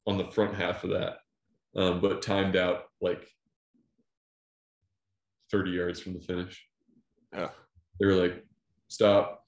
on 0.07 0.19
the 0.19 0.31
front 0.31 0.55
half 0.55 0.85
of 0.85 0.91
that. 0.91 1.19
Um, 1.77 2.01
but 2.01 2.21
timed 2.23 2.57
out 2.57 2.85
like 3.01 3.27
thirty 5.51 5.71
yards 5.73 6.01
from 6.01 6.15
the 6.15 6.21
finish. 6.21 6.67
Ugh. 7.33 7.51
They 7.99 8.07
were 8.07 8.15
like, 8.15 8.45
"Stop, 8.89 9.45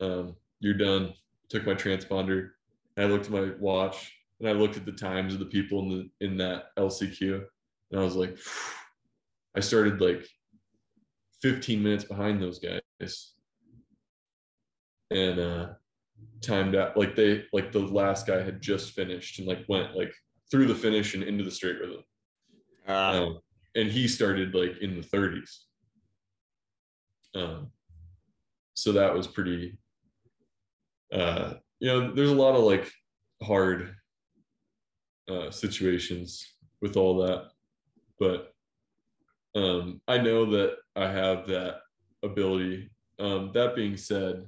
um, 0.00 0.36
you're 0.60 0.74
done." 0.74 1.12
Took 1.50 1.66
my 1.66 1.74
transponder. 1.74 2.50
I 2.96 3.04
looked 3.04 3.26
at 3.26 3.32
my 3.32 3.50
watch 3.58 4.12
and 4.44 4.54
I 4.54 4.60
looked 4.60 4.76
at 4.76 4.84
the 4.84 4.92
times 4.92 5.32
of 5.32 5.40
the 5.40 5.46
people 5.46 5.80
in 5.80 5.88
the 5.88 6.26
in 6.26 6.36
that 6.36 6.76
LCQ, 6.78 7.44
and 7.90 8.00
I 8.00 8.04
was 8.04 8.14
like, 8.14 8.36
I 9.56 9.60
started 9.60 10.00
like 10.00 10.26
15 11.40 11.82
minutes 11.82 12.04
behind 12.04 12.42
those 12.42 12.58
guys, 12.58 13.32
and 15.10 15.40
uh, 15.40 15.68
timed 16.42 16.76
out 16.76 16.96
like 16.96 17.16
they 17.16 17.44
like 17.54 17.72
the 17.72 17.78
last 17.78 18.26
guy 18.26 18.42
had 18.42 18.60
just 18.60 18.92
finished 18.92 19.38
and 19.38 19.48
like 19.48 19.64
went 19.66 19.96
like 19.96 20.12
through 20.50 20.66
the 20.66 20.74
finish 20.74 21.14
and 21.14 21.22
into 21.22 21.42
the 21.42 21.50
straight 21.50 21.80
rhythm, 21.80 22.04
uh, 22.86 22.92
um, 22.92 23.38
and 23.74 23.90
he 23.90 24.06
started 24.06 24.54
like 24.54 24.76
in 24.82 25.00
the 25.00 25.06
30s. 25.06 25.50
Um, 27.34 27.70
so 28.74 28.92
that 28.92 29.14
was 29.14 29.26
pretty. 29.26 29.78
Uh, 31.12 31.54
you 31.80 31.88
know, 31.88 32.12
there's 32.12 32.30
a 32.30 32.34
lot 32.34 32.56
of 32.56 32.64
like 32.64 32.90
hard 33.42 33.94
uh, 35.28 35.50
situations 35.50 36.54
with 36.80 36.96
all 36.96 37.16
that, 37.18 37.50
but 38.18 38.52
um, 39.54 40.00
I 40.08 40.18
know 40.18 40.44
that 40.46 40.76
I 40.96 41.08
have 41.08 41.46
that 41.46 41.80
ability. 42.22 42.90
Um, 43.18 43.50
that 43.54 43.76
being 43.76 43.96
said, 43.96 44.46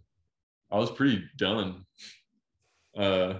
I 0.71 0.79
was 0.79 0.91
pretty 0.91 1.25
done. 1.37 1.85
Uh, 2.97 3.35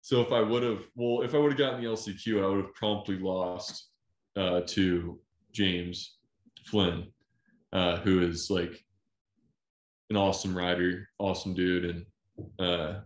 so 0.00 0.20
if 0.20 0.32
I 0.32 0.40
would 0.40 0.62
have, 0.62 0.84
well, 0.96 1.22
if 1.22 1.34
I 1.34 1.38
would 1.38 1.52
have 1.52 1.58
gotten 1.58 1.82
the 1.82 1.88
LCQ, 1.88 2.42
I 2.42 2.48
would 2.48 2.64
have 2.64 2.74
promptly 2.74 3.18
lost 3.18 3.90
uh, 4.36 4.62
to 4.66 5.20
James 5.52 6.16
Flynn, 6.66 7.06
uh, 7.72 7.98
who 7.98 8.20
is 8.22 8.50
like 8.50 8.84
an 10.10 10.16
awesome 10.16 10.56
rider, 10.56 11.08
awesome 11.18 11.54
dude, 11.54 11.84
and 11.84 12.06
uh, 12.58 13.00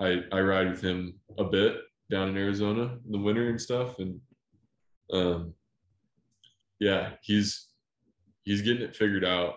I 0.00 0.22
I 0.32 0.40
ride 0.40 0.70
with 0.70 0.80
him 0.80 1.14
a 1.38 1.44
bit 1.44 1.76
down 2.10 2.28
in 2.28 2.36
Arizona 2.36 2.98
in 3.04 3.12
the 3.12 3.18
winter 3.18 3.48
and 3.48 3.60
stuff, 3.60 3.98
and 3.98 4.20
um, 5.12 5.54
yeah, 6.80 7.10
he's 7.22 7.68
he's 8.44 8.62
getting 8.62 8.82
it 8.82 8.96
figured 8.96 9.24
out, 9.24 9.54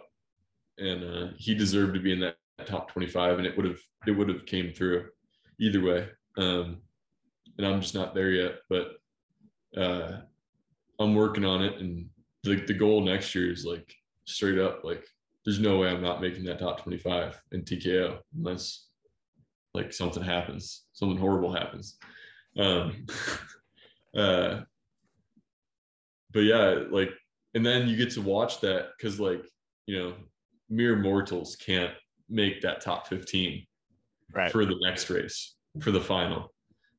and 0.78 1.04
uh, 1.04 1.28
he 1.38 1.56
deserved 1.56 1.94
to 1.94 2.00
be 2.00 2.14
in 2.14 2.20
that 2.22 2.38
top 2.66 2.92
25 2.92 3.38
and 3.38 3.48
it 3.48 3.56
would 3.56 3.66
have 3.66 3.80
it 4.08 4.12
would 4.12 4.30
have 4.30 4.46
came 4.46 4.74
through 4.74 5.06
either 5.60 5.82
way 5.82 6.08
um 6.38 6.78
and 7.58 7.68
i'm 7.68 7.82
just 7.82 7.94
not 7.94 8.16
there 8.16 8.32
yet 8.32 8.56
but 8.70 8.94
uh 9.80 10.18
i'm 11.00 11.14
working 11.14 11.46
on 11.46 11.62
it 11.62 11.80
and 11.80 12.08
the, 12.44 12.56
the 12.66 12.74
goal 12.74 13.02
next 13.02 13.36
year 13.36 13.52
is 13.52 13.66
like 13.66 13.94
straight 14.26 14.60
up 14.60 14.84
like 14.84 15.06
there's 15.46 15.60
no 15.60 15.78
way 15.78 15.90
i'm 15.90 16.02
not 16.02 16.22
making 16.22 16.44
that 16.44 16.60
top 16.60 16.82
25 16.82 17.40
in 17.52 17.62
tko 17.62 18.18
unless 18.36 18.88
like 19.74 19.94
something 19.94 20.24
happens 20.24 20.86
something 20.94 21.18
horrible 21.18 21.54
happens 21.54 21.98
um 22.58 23.06
uh 24.18 24.62
but 26.32 26.40
yeah 26.42 26.84
like 26.90 27.12
and 27.54 27.66
then 27.66 27.88
you 27.88 27.96
get 27.96 28.12
to 28.12 28.22
watch 28.22 28.60
that 28.62 28.90
because 28.98 29.20
like 29.20 29.44
you 29.86 29.98
know 29.98 30.14
mere 30.70 30.96
mortals 30.96 31.56
can't 31.56 31.94
make 32.30 32.62
that 32.62 32.82
top 32.82 33.08
15 33.08 33.66
Right. 34.34 34.52
for 34.52 34.66
the 34.66 34.76
next 34.82 35.10
race 35.10 35.56
for 35.80 35.92
the 35.92 36.02
final 36.02 36.54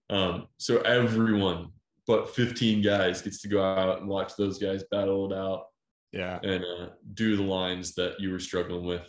um 0.08 0.46
so 0.56 0.78
everyone 0.78 1.68
but 2.06 2.34
15 2.34 2.80
guys 2.80 3.20
gets 3.20 3.42
to 3.42 3.48
go 3.48 3.62
out 3.62 4.00
and 4.00 4.08
watch 4.08 4.32
those 4.38 4.58
guys 4.58 4.82
battle 4.90 5.30
it 5.30 5.36
out 5.36 5.66
yeah. 6.12 6.38
and 6.42 6.64
uh, 6.64 6.88
do 7.14 7.36
the 7.36 7.42
lines 7.42 7.94
that 7.94 8.18
you 8.18 8.30
were 8.30 8.38
struggling 8.38 8.84
with 8.84 9.06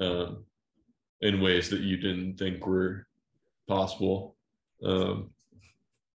um, 0.00 0.44
in 1.20 1.40
ways 1.40 1.68
that 1.70 1.80
you 1.80 1.96
didn't 1.96 2.36
think 2.36 2.66
were 2.66 3.06
possible. 3.68 4.31
Um, 4.84 5.30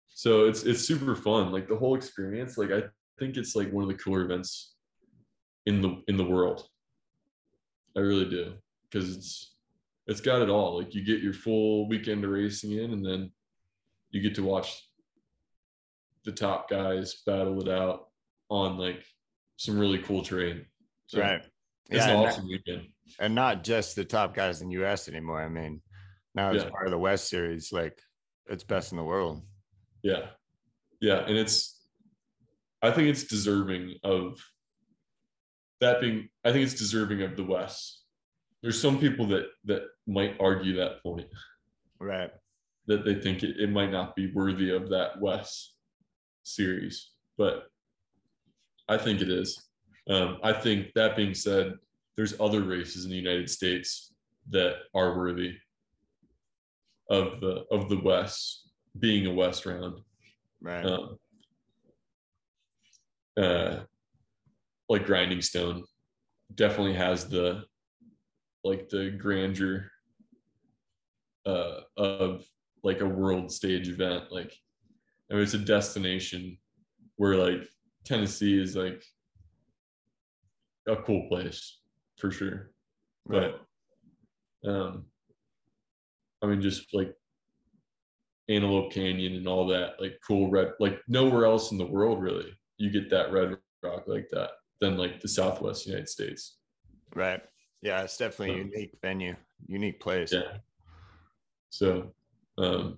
so 0.10 0.46
it's 0.48 0.64
it's 0.64 0.82
super 0.82 1.16
fun. 1.16 1.52
Like 1.52 1.68
the 1.68 1.76
whole 1.78 1.96
experience. 1.96 2.58
Like 2.58 2.72
I 2.72 2.84
think 3.20 3.38
it's 3.38 3.56
like 3.56 3.72
one 3.72 3.84
of 3.84 3.90
the 3.90 3.96
cooler 4.04 4.24
events 4.24 4.76
in 5.66 5.82
the 5.82 6.02
in 6.08 6.18
the 6.18 6.26
world. 6.26 6.68
I 7.96 8.00
really 8.02 8.30
do 8.30 8.54
because 8.90 9.16
it's 9.16 9.56
it's 10.08 10.22
got 10.22 10.42
it 10.42 10.50
all. 10.50 10.78
Like 10.78 10.94
you 10.96 11.04
get 11.04 11.22
your 11.22 11.34
full 11.34 11.88
weekend 11.88 12.24
of 12.24 12.32
racing 12.32 12.72
in, 12.72 12.92
and 12.94 13.06
then 13.06 13.32
you 14.12 14.22
get 14.22 14.36
to 14.36 14.44
watch 14.44 14.82
the 16.24 16.32
top 16.32 16.70
guys 16.70 17.22
battle 17.26 17.62
it 17.62 17.70
out 17.70 18.08
on 18.50 18.78
like 18.78 19.04
some 19.58 19.78
really 19.78 20.00
cool 20.00 20.24
terrain. 20.24 20.66
So 21.08 21.22
right. 21.22 21.42
It's 21.90 22.06
Yeah, 22.06 22.12
an 22.12 22.18
and, 22.18 22.28
awesome 22.28 22.48
weekend. 22.48 22.88
and 23.20 23.34
not 23.34 23.64
just 23.64 23.96
the 23.96 24.04
top 24.04 24.34
guys 24.34 24.62
in 24.62 24.70
US 24.72 25.08
anymore. 25.08 25.42
I 25.42 25.48
mean, 25.48 25.82
now 26.36 26.52
it's 26.52 26.64
Yeah. 26.64 26.70
part 26.70 26.86
of 26.86 26.92
the 26.92 26.98
WESS 26.98 27.30
series, 27.30 27.72
like 27.72 28.02
it's 28.50 28.64
best 28.64 28.92
in 28.92 28.98
the 28.98 29.04
world. 29.04 29.42
Yeah. 30.04 30.28
Yeah. 31.02 31.20
And 31.26 31.38
it's, 31.38 31.82
I 32.82 32.92
think 32.92 33.10
it's 33.10 33.24
deserving 33.24 33.96
of 34.04 34.40
that 35.82 36.02
being, 36.02 36.30
I 36.44 36.52
think 36.52 36.64
it's 36.64 36.74
deserving 36.74 37.22
of 37.22 37.36
the 37.36 37.44
WESS. 37.44 38.04
There's 38.64 38.82
some 38.82 39.00
people 39.00 39.28
that, 39.28 39.48
that 39.66 39.84
might 40.08 40.36
argue 40.40 40.76
that 40.78 41.04
point, 41.04 41.28
Right. 42.00 42.32
that 42.88 43.06
they 43.06 43.16
think 43.16 43.44
it, 43.44 43.60
it 43.60 43.70
might 43.70 43.92
not 43.92 44.16
be 44.16 44.32
worthy 44.32 44.72
of 44.72 44.90
that 44.90 45.20
WESS 45.22 45.76
series, 46.44 47.12
but 47.38 47.68
I 48.88 48.98
think 48.98 49.22
it 49.22 49.30
is. 49.30 49.62
Um, 50.10 50.38
I 50.44 50.54
think 50.54 50.94
that 50.96 51.16
being 51.16 51.34
said, 51.34 51.74
there's 52.16 52.40
other 52.40 52.62
races 52.62 53.04
in 53.06 53.12
the 53.12 53.18
United 53.18 53.50
States 53.50 54.14
that 54.50 54.76
are 54.96 55.18
worthy 55.18 55.56
of 57.10 57.40
the 57.40 57.66
of 57.72 57.90
the 57.90 58.00
WESS 58.00 58.70
being 59.00 59.28
a 59.28 59.34
WESS 59.34 59.66
round. 59.66 60.00
Right. 60.60 60.86
um, 60.86 61.20
uh, 63.38 63.82
like 64.90 65.06
grinding 65.06 65.42
stone 65.42 65.84
definitely 66.56 66.94
has 66.94 67.30
the 67.30 67.64
like 68.64 68.90
the 68.90 69.12
grandeur 69.12 69.92
uh, 71.46 71.82
of 71.96 72.44
like 72.84 73.02
a 73.02 73.06
world 73.06 73.52
stage 73.52 73.90
event 73.90 74.26
like 74.32 74.54
I 75.30 75.36
mean, 75.36 75.44
it's 75.44 75.54
a 75.54 75.60
destination 75.60 76.58
where 77.18 77.36
like 77.36 77.68
tennessee 78.04 78.60
is 78.60 78.76
like 78.76 79.04
a 80.88 80.96
cool 80.96 81.28
place 81.28 81.80
for 82.18 82.32
sure 82.32 82.72
right. 83.26 83.54
but 84.64 84.70
um 84.70 85.06
i 86.42 86.46
mean 86.46 86.62
just 86.62 86.94
like 86.94 87.14
antelope 88.50 88.92
canyon 88.94 89.34
and 89.36 89.48
all 89.48 89.68
that 89.68 90.00
like 90.00 90.18
cool 90.26 90.50
red 90.50 90.72
like 90.80 91.00
nowhere 91.08 91.46
else 91.46 91.72
in 91.72 91.78
the 91.78 91.86
world 91.86 92.22
really 92.22 92.52
you 92.78 92.90
get 92.92 93.10
that 93.10 93.32
red 93.32 93.58
rock 93.84 94.04
like 94.08 94.28
that 94.32 94.52
than 94.80 94.98
like 94.98 95.20
the 95.22 95.28
southwest 95.28 95.86
united 95.86 96.08
states 96.10 96.58
Right. 97.16 97.42
Yeah, 97.82 98.02
it's 98.04 98.18
definitely 98.18 98.60
a 98.60 98.64
Um, 98.64 98.72
unique 98.74 98.98
venue, 99.02 99.36
unique 99.68 100.00
place. 100.00 100.32
yeah 100.34 100.58
so 101.70 102.14
um 102.58 102.98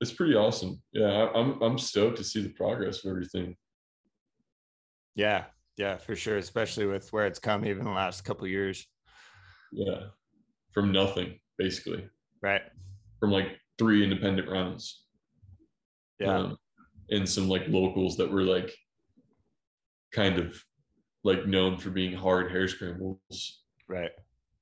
it's 0.00 0.12
pretty 0.12 0.34
awesome 0.34 0.80
yeah 0.92 1.06
I, 1.08 1.38
i'm 1.38 1.60
i'm 1.62 1.78
stoked 1.78 2.16
to 2.18 2.24
see 2.24 2.42
the 2.42 2.48
progress 2.50 3.04
of 3.04 3.10
everything 3.10 3.56
Yeah, 5.14 5.44
yeah, 5.76 5.96
for 5.98 6.16
sure. 6.16 6.38
Especially 6.38 6.86
with 6.86 7.12
where 7.12 7.26
it's 7.26 7.38
come 7.38 7.66
even 7.66 7.84
the 7.84 7.90
last 7.90 8.24
couple 8.24 8.46
years. 8.46 8.86
yeah 9.72 10.04
from 10.72 10.90
nothing 10.92 11.38
basically 11.58 12.08
Right. 12.40 12.62
from 13.20 13.30
like 13.30 13.58
three 13.78 14.02
independent 14.04 14.48
rounds 14.48 15.04
Yeah. 16.18 16.36
um, 16.38 16.58
and 17.10 17.28
some 17.28 17.48
like 17.48 17.68
locals 17.68 18.16
that 18.16 18.30
were 18.30 18.42
like 18.42 18.72
kind 20.12 20.38
of 20.38 20.62
like 21.24 21.46
known 21.46 21.78
for 21.78 21.90
being 21.90 22.12
hard 22.12 22.50
hare 22.50 22.68
scrambles 22.68 23.62
right. 23.88 24.10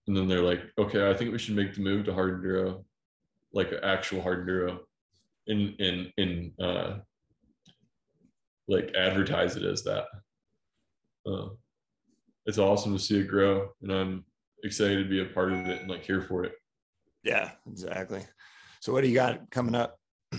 and 0.07 0.17
then 0.17 0.29
they're 0.29 0.43
like 0.43 0.63
okay 0.79 1.11
i 1.11 1.15
think 1.15 1.33
we 1.33 1.39
should 1.39 1.57
make 1.57 1.75
the 1.75 1.81
move 1.81 2.05
to 2.05 2.13
hard 2.15 2.43
enduro 2.43 2.85
like 3.53 3.73
actual 3.83 4.21
hard 4.23 4.47
enduro 4.47 4.79
and 5.49 5.75
and 5.81 6.13
and 6.19 6.53
uh 6.61 6.99
like 8.69 8.95
advertise 8.97 9.57
it 9.57 9.65
as 9.65 9.83
that 9.83 10.05
uh, 11.27 11.49
it's 12.47 12.59
awesome 12.59 12.93
to 12.93 13.03
see 13.03 13.19
it 13.19 13.25
grow 13.27 13.71
and 13.83 13.91
i'm 13.93 14.25
excited 14.63 15.03
to 15.03 15.09
be 15.09 15.21
a 15.21 15.35
part 15.35 15.53
of 15.53 15.67
it 15.67 15.81
and 15.81 15.91
like 15.91 16.05
here 16.05 16.21
for 16.23 16.45
it 16.45 16.53
Yeah, 17.23 17.51
exactly. 17.71 18.25
So 18.81 18.93
what 18.93 19.03
do 19.03 19.09
you 19.09 19.15
got 19.15 19.51
coming 19.51 19.75
up? 19.75 19.99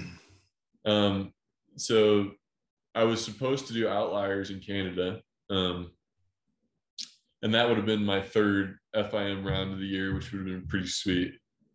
Um, 0.84 1.32
so 1.76 2.32
I 2.96 3.04
was 3.04 3.24
supposed 3.24 3.68
to 3.68 3.74
do 3.74 3.88
outliers 3.88 4.50
in 4.50 4.60
Canada. 4.60 5.22
Um, 5.52 5.92
and 7.44 7.54
that 7.54 7.68
would 7.68 7.78
have 7.78 7.86
been 7.86 8.04
my 8.04 8.22
third 8.22 8.78
FIM 8.96 9.46
round 9.46 9.74
of 9.74 9.80
the 9.80 9.86
year, 9.86 10.14
which 10.14 10.32
would 10.32 10.40
have 10.40 10.48
been 10.48 10.68
pretty 10.68 10.88
sweet. 10.88 11.34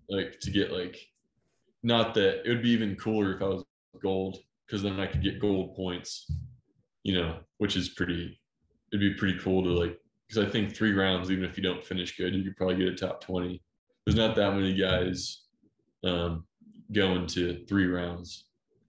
Like 0.08 0.38
to 0.40 0.50
get 0.50 0.72
like, 0.72 0.98
not 1.82 2.14
that 2.14 2.44
it 2.44 2.48
would 2.48 2.62
be 2.62 2.70
even 2.70 2.96
cooler 2.96 3.36
if 3.36 3.42
I 3.42 3.46
was 3.46 3.64
gold, 4.02 4.38
because 4.66 4.82
then 4.82 5.00
I 5.00 5.06
could 5.06 5.22
get 5.22 5.40
gold 5.40 5.74
points, 5.74 6.30
you 7.02 7.14
know, 7.14 7.38
which 7.58 7.76
is 7.76 7.90
pretty, 7.90 8.40
it'd 8.92 9.00
be 9.00 9.14
pretty 9.14 9.38
cool 9.38 9.62
to 9.62 9.70
like, 9.70 9.98
because 10.28 10.44
I 10.44 10.50
think 10.50 10.74
three 10.74 10.92
rounds, 10.92 11.30
even 11.30 11.44
if 11.44 11.56
you 11.56 11.62
don't 11.62 11.84
finish 11.84 12.16
good, 12.16 12.34
you 12.34 12.44
could 12.44 12.56
probably 12.56 12.76
get 12.76 12.88
a 12.88 12.96
top 12.96 13.20
20. 13.20 13.62
There's 14.06 14.16
not 14.16 14.36
that 14.36 14.54
many 14.54 14.72
guys 14.74 15.42
um, 16.04 16.46
going 16.92 17.26
to 17.28 17.64
three 17.66 17.86
rounds 17.86 18.44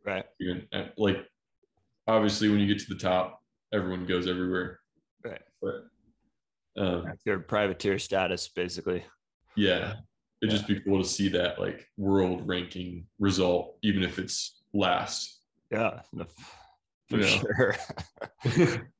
Right. 0.05 0.23
gonna 0.71 0.91
like 0.97 1.17
obviously 2.07 2.47
when 2.47 2.59
you 2.59 2.67
get 2.67 2.79
to 2.87 2.93
the 2.93 2.99
top 2.99 3.41
everyone 3.73 4.05
goes 4.05 4.25
everywhere 4.25 4.79
Right. 5.21 5.41
but 5.61 5.83
um 6.81 7.11
your 7.25 7.39
privateer 7.39 7.99
status, 7.99 8.47
basically. 8.47 9.03
yeah 9.57 9.95
it'd 10.41 10.51
just 10.55 10.65
be 10.67 10.79
cool 10.79 11.01
to 11.03 11.09
see 11.09 11.27
that 11.29 11.59
like 11.59 11.85
world 11.97 12.47
ranking 12.47 13.05
result 13.19 13.77
even 13.81 14.01
if 14.03 14.17
it's 14.19 14.61
last 14.73 15.41
Yeah. 15.71 16.01
For 17.09 17.17
You 17.17 17.17
know? 17.17 17.27
sure. 17.27 17.75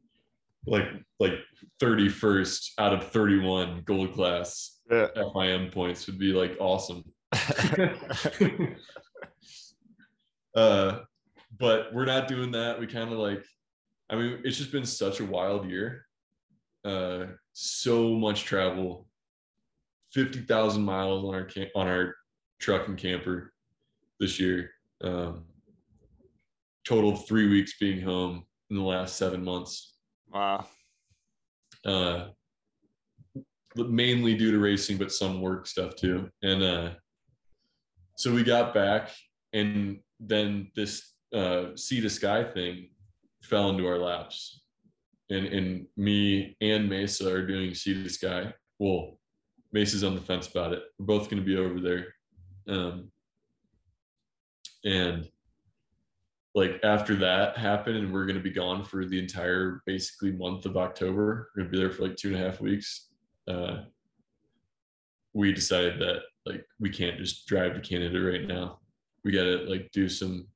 like 0.68 0.85
like 1.19 1.34
31st 1.81 2.72
out 2.77 2.94
of 2.94 3.11
31 3.11 3.81
gold 3.85 4.14
class 4.14 4.80
Yeah. 4.91 5.07
FIM 5.15 5.72
points 5.72 6.06
would 6.07 6.19
be 6.19 6.34
like 6.34 6.56
awesome 6.60 7.03
uh 10.56 10.99
but 11.57 11.94
we're 11.94 12.06
not 12.06 12.27
doing 12.27 12.52
that 12.52 12.80
we 12.80 12.88
kind 12.88 13.11
of 13.11 13.18
like 13.18 13.44
I 14.10 14.15
mean, 14.15 14.39
it's 14.44 14.57
just 14.57 14.72
been 14.72 14.85
such 14.85 15.19
a 15.19 15.26
wild 15.26 15.69
year. 15.69 16.06
Uh, 16.85 17.26
so 17.53 18.14
much 18.14 18.45
travel, 18.45 19.07
fifty 20.14 20.39
thousand 20.39 20.84
miles 20.84 21.26
on 21.26 21.35
our 21.35 21.44
camp 21.44 21.69
on 21.76 21.88
our 21.88 22.15
truck 22.60 22.88
and 22.88 22.98
camper 22.98 23.53
this 24.19 24.39
year. 24.39 24.72
Um, 25.03 25.45
total 26.85 27.14
of 27.14 27.27
three 27.27 27.49
weeks 27.49 27.77
being 27.80 28.02
home 28.02 28.45
in 28.69 28.77
the 28.77 28.84
last 28.84 29.18
seven 29.18 29.44
months. 29.44 29.95
Wow. 30.34 30.68
Uh, 31.86 32.28
mainly 33.76 34.36
due 34.36 34.52
to 34.52 34.60
racing, 34.60 34.98
but 34.98 35.12
some 35.12 35.41
work 35.41 35.68
stuff 35.68 35.95
too. 35.95 36.30
And 36.41 36.64
uh, 36.64 36.90
so 38.16 38.34
we 38.34 38.44
got 38.44 38.74
back, 38.74 39.12
and 39.54 39.99
then 40.20 40.72
this 40.76 41.14
uh, 41.34 41.76
sea 41.76 42.02
to 42.02 42.10
sky 42.10 42.44
thing 42.44 42.90
fell 43.44 43.70
into 43.70 43.88
our 43.88 43.99
laps. 43.99 44.62
And, 45.30 45.45
and 45.45 45.88
me 45.98 46.56
and 46.62 46.90
Mesa 46.90 47.32
are 47.34 47.45
doing 47.45 47.74
sea 47.74 48.02
to 48.02 48.10
sky. 48.10 48.54
Well, 48.80 49.20
Mesa's 49.74 50.04
on 50.04 50.16
the 50.16 50.22
fence 50.22 50.48
about 50.48 50.74
it. 50.74 50.84
We're 50.98 51.06
both 51.06 51.30
going 51.30 51.44
to 51.44 51.45
be 51.45 51.58
over 51.58 51.80
there. 51.80 52.14
Um, 52.70 53.12
and 54.86 55.28
like 56.58 56.80
after 56.84 57.16
that 57.16 57.56
happened, 57.56 57.98
and 57.98 58.12
we're 58.12 58.26
going 58.26 58.36
to 58.36 58.42
be 58.42 58.50
gone 58.50 58.84
for 58.84 59.06
the 59.06 59.20
entire 59.20 59.84
basically 59.86 60.32
month 60.32 60.66
of 60.66 60.76
October. 60.76 61.50
We're 61.56 61.62
going 61.64 61.72
to 61.72 61.78
be 61.78 61.78
there 61.78 61.92
for 61.92 62.02
like 62.08 62.16
two 62.18 62.30
and 62.34 62.38
a 62.38 62.40
half 62.44 62.60
weeks. 62.60 63.10
Uh, 63.48 63.84
we 65.36 65.54
decided 65.54 66.00
that 66.00 66.22
like 66.48 66.66
we 66.80 66.90
can't 66.90 67.20
just 67.20 67.46
drive 67.46 67.76
to 67.76 67.80
Canada 67.80 68.20
right 68.20 68.48
now. 68.48 68.80
We 69.24 69.32
got 69.32 69.44
to 69.44 69.58
like 69.70 69.92
do 69.94 70.10
some 70.10 70.48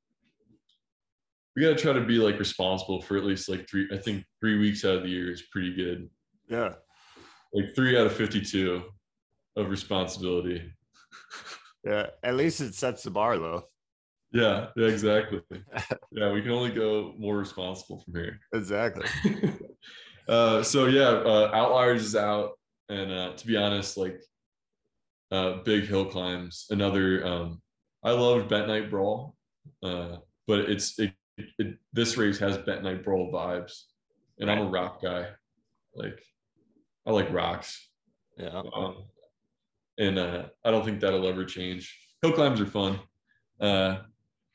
we 1.56 1.62
got 1.62 1.78
to 1.78 1.84
try 1.84 1.94
to 1.94 2.02
be 2.06 2.18
like 2.18 2.40
responsible 2.40 3.00
for 3.02 3.16
at 3.18 3.26
least 3.26 3.50
like 3.50 3.68
three 3.70 3.86
i 3.94 3.98
think 3.98 4.24
three 4.40 4.58
weeks 4.58 4.86
out 4.86 4.96
of 4.96 5.04
the 5.04 5.10
year 5.10 5.30
is 5.30 5.42
pretty 5.52 5.76
good 5.76 6.10
Yeah. 6.48 6.76
like 7.54 7.76
three 7.76 7.98
out 8.00 8.06
of 8.08 8.14
52 8.14 8.82
of 9.58 9.70
responsibility 9.70 10.72
Yeah. 11.84 12.08
At 12.24 12.38
least 12.38 12.62
it 12.62 12.74
sets 12.74 13.04
the 13.04 13.12
bar 13.12 13.38
low. 13.38 13.66
Yeah 14.32 14.68
yeah 14.76 14.88
exactly. 14.88 15.42
Yeah 16.12 16.32
we 16.32 16.42
can 16.42 16.52
only 16.52 16.72
go 16.72 17.14
more 17.18 17.38
responsible 17.38 18.02
from 18.04 18.16
here. 18.16 18.40
Exactly. 18.54 19.06
uh 20.28 20.62
so 20.64 20.86
yeah 20.86 21.10
uh 21.10 21.52
outliers 21.54 22.04
is 22.04 22.16
out 22.16 22.52
and 22.90 23.12
uh 23.12 23.34
to 23.36 23.48
be 23.48 23.58
honest 23.58 23.98
like 23.98 24.22
uh 25.32 25.58
big 25.64 25.86
hill 25.88 26.06
climbs 26.06 26.68
another 26.70 27.26
um 27.26 27.62
i 28.04 28.12
loved 28.12 28.52
bentonite 28.52 28.90
brawl 28.90 29.36
uh 29.84 30.18
but 30.48 30.60
it's 30.60 31.00
it, 31.00 31.14
it, 31.58 31.78
this 31.94 32.18
race 32.18 32.38
has 32.38 32.58
bentonite 32.60 33.04
brawl 33.04 33.32
vibes 33.32 33.84
and 34.40 34.50
i'm 34.52 34.60
a 34.60 34.70
rock 34.70 35.02
guy. 35.02 35.28
Like 35.96 36.22
i 37.08 37.12
like 37.12 37.32
rocks. 37.34 37.90
Yeah. 38.38 38.62
um, 38.76 39.06
and 39.98 40.20
uh 40.20 40.44
i 40.66 40.72
don't 40.72 40.86
think 40.86 41.00
that'll 41.00 41.28
ever 41.28 41.46
change. 41.46 41.98
Hill 42.22 42.34
climbs 42.34 42.62
are 42.62 42.66
fun. 42.66 43.00
Uh 43.60 43.98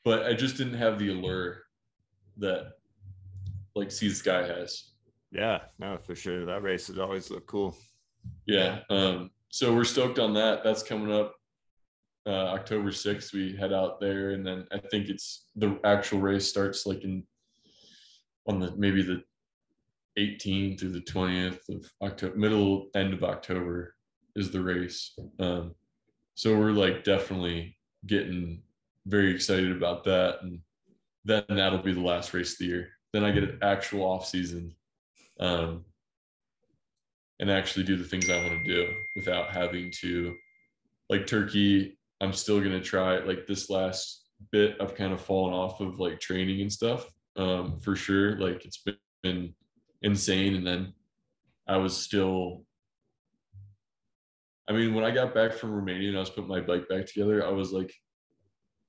but 0.07 0.19
i 0.29 0.33
just 0.43 0.55
didn't 0.57 0.79
have 0.85 0.97
the 0.99 1.09
allure 1.09 1.49
that 2.37 2.61
like 3.75 3.91
sea 3.91 4.09
sky 4.09 4.43
has 4.55 4.69
Yeah. 5.31 5.59
No, 5.83 5.97
for 6.07 6.15
sure. 6.15 6.45
That 6.45 6.63
race 6.63 6.87
has 6.87 6.97
always 7.05 7.29
looked 7.31 7.47
cool. 7.55 7.75
yeah 8.55 8.71
um 8.89 9.29
so 9.57 9.65
we're 9.75 9.91
stoked 9.95 10.19
on 10.25 10.31
that 10.41 10.63
that's 10.63 10.83
coming 10.91 11.11
up 11.19 11.29
uh 12.31 12.47
october 12.57 12.89
6th 12.91 13.33
we 13.33 13.43
head 13.61 13.73
out 13.81 13.93
there 13.99 14.31
and 14.35 14.43
then 14.47 14.59
i 14.71 14.79
think 14.91 15.03
it's 15.13 15.27
the 15.55 15.69
actual 15.83 16.19
race 16.29 16.47
starts 16.53 16.85
like 16.89 17.03
in 17.09 17.15
on 18.49 18.59
the 18.61 18.69
maybe 18.83 19.01
the 19.11 19.19
18th 20.23 20.79
through 20.79 20.95
the 20.99 21.07
20th 21.13 21.61
of 21.75 21.79
october 22.07 22.35
middle 22.45 22.71
end 22.95 23.13
of 23.13 23.23
october 23.33 23.77
is 24.39 24.47
the 24.51 24.63
race 24.73 24.99
um 25.39 25.65
so 26.41 26.47
we're 26.59 26.71
like 26.85 27.03
definitely 27.03 27.59
getting 28.13 28.61
very 29.07 29.33
excited 29.33 29.71
about 29.71 30.03
that 30.03 30.39
and 30.41 30.59
then 31.25 31.43
that'll 31.49 31.79
be 31.79 31.93
the 31.93 31.99
last 31.99 32.33
race 32.33 32.53
of 32.53 32.59
the 32.59 32.65
year 32.65 32.89
then 33.13 33.23
i 33.23 33.31
get 33.31 33.43
an 33.43 33.59
actual 33.61 34.03
off 34.03 34.27
season 34.27 34.73
um 35.39 35.83
and 37.39 37.51
actually 37.51 37.83
do 37.83 37.95
the 37.95 38.03
things 38.03 38.29
I 38.29 38.37
want 38.37 38.65
to 38.65 38.73
do 38.73 38.93
without 39.15 39.49
having 39.49 39.91
to 40.01 40.33
like 41.09 41.27
turkey. 41.27 41.97
I'm 42.19 42.33
still 42.33 42.59
gonna 42.59 42.81
try 42.81 43.19
like 43.19 43.45
this 43.45 43.69
last 43.69 44.25
bit 44.51 44.77
I've 44.79 44.95
kind 44.95 45.13
of 45.13 45.21
fallen 45.21 45.53
off 45.53 45.79
of 45.79 45.99
like 45.99 46.19
training 46.19 46.61
and 46.61 46.71
stuff. 46.71 47.05
Um, 47.35 47.79
for 47.79 47.95
sure. 47.95 48.39
Like 48.39 48.65
it's 48.65 48.79
been, 48.79 48.97
been 49.21 49.53
insane. 50.01 50.55
And 50.55 50.65
then 50.65 50.93
I 51.67 51.77
was 51.77 51.95
still 51.95 52.63
I 54.69 54.73
mean, 54.73 54.93
when 54.93 55.05
I 55.05 55.11
got 55.11 55.33
back 55.33 55.53
from 55.53 55.71
Romania 55.71 56.09
and 56.09 56.17
I 56.17 56.19
was 56.19 56.29
putting 56.29 56.49
my 56.49 56.59
bike 56.59 56.89
back 56.89 57.05
together, 57.05 57.45
I 57.45 57.51
was 57.51 57.71
like, 57.71 57.93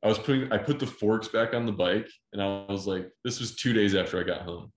I 0.02 0.08
was 0.08 0.18
putting, 0.18 0.52
I 0.52 0.58
put 0.58 0.78
the 0.78 0.86
forks 0.86 1.28
back 1.28 1.54
on 1.54 1.66
the 1.66 1.72
bike 1.72 2.08
and 2.32 2.40
I 2.40 2.64
was 2.68 2.86
like, 2.86 3.10
this 3.24 3.40
was 3.40 3.56
two 3.56 3.72
days 3.72 3.94
after 3.94 4.20
I 4.20 4.22
got 4.22 4.42
home. 4.42 4.72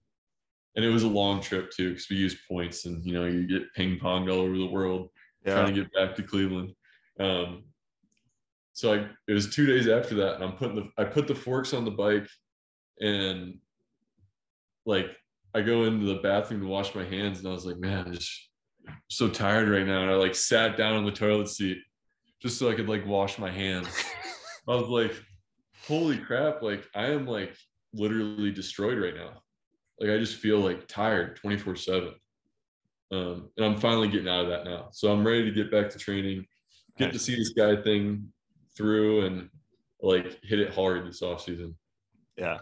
And 0.75 0.83
it 0.83 0.89
was 0.89 1.03
a 1.03 1.07
long 1.07 1.41
trip 1.41 1.69
too, 1.71 1.89
because 1.89 2.09
we 2.09 2.15
used 2.15 2.37
points 2.49 2.85
and, 2.85 3.05
you 3.05 3.13
know, 3.13 3.25
you 3.25 3.45
get 3.45 3.71
ping 3.73 3.99
ponged 3.99 4.31
all 4.31 4.39
over 4.39 4.57
the 4.57 4.65
world 4.65 5.09
trying 5.45 5.73
to 5.73 5.81
get 5.81 5.93
back 5.93 6.15
to 6.15 6.23
Cleveland. 6.23 6.73
Um, 7.19 7.63
so 8.73 8.93
I, 8.93 9.07
it 9.27 9.33
was 9.33 9.53
two 9.53 9.65
days 9.65 9.87
after 9.87 10.15
that 10.15 10.35
and 10.35 10.43
I'm 10.43 10.53
putting 10.53 10.75
the, 10.75 10.89
I 10.97 11.03
put 11.03 11.27
the 11.27 11.35
forks 11.35 11.73
on 11.73 11.85
the 11.85 11.91
bike 11.91 12.27
and 12.99 13.59
like, 14.85 15.07
I 15.53 15.61
go 15.61 15.83
into 15.83 16.05
the 16.05 16.21
bathroom 16.21 16.61
to 16.61 16.67
wash 16.67 16.95
my 16.95 17.03
hands 17.03 17.39
and 17.39 17.47
I 17.47 17.51
was 17.51 17.65
like, 17.65 17.77
man, 17.77 18.05
I'm 18.07 18.13
just 18.13 18.49
so 19.09 19.29
tired 19.29 19.69
right 19.69 19.85
now. 19.85 20.01
And 20.01 20.09
I 20.09 20.15
like 20.15 20.33
sat 20.33 20.77
down 20.77 20.95
on 20.95 21.05
the 21.05 21.11
toilet 21.11 21.49
seat 21.49 21.77
just 22.41 22.57
so 22.57 22.69
I 22.69 22.73
could 22.73 22.89
like 22.89 23.05
wash 23.05 23.37
my 23.37 23.51
hands. 23.51 23.87
I 24.67 24.75
was 24.75 24.87
like, 24.87 25.13
holy 25.87 26.17
crap, 26.17 26.61
like 26.61 26.87
I 26.95 27.07
am 27.07 27.25
like 27.25 27.55
literally 27.93 28.51
destroyed 28.51 28.99
right 28.99 29.15
now. 29.15 29.41
Like 29.99 30.09
I 30.09 30.17
just 30.17 30.37
feel 30.37 30.59
like 30.59 30.87
tired 30.87 31.35
24 31.37 31.75
7. 31.75 32.13
Um, 33.11 33.49
and 33.57 33.65
I'm 33.65 33.77
finally 33.77 34.07
getting 34.07 34.29
out 34.29 34.45
of 34.45 34.49
that 34.49 34.65
now. 34.65 34.87
So 34.91 35.11
I'm 35.11 35.25
ready 35.25 35.43
to 35.43 35.51
get 35.51 35.71
back 35.71 35.89
to 35.89 35.99
training, 35.99 36.45
get 36.97 37.11
to 37.11 37.19
sea 37.19 37.35
to 37.35 37.43
sky 37.43 37.75
thing 37.81 38.31
through 38.77 39.25
and 39.25 39.49
like 40.01 40.39
hit 40.43 40.59
it 40.59 40.73
hard 40.73 41.05
this 41.05 41.21
off 41.21 41.43
season. 41.43 41.75
Yeah. 42.37 42.59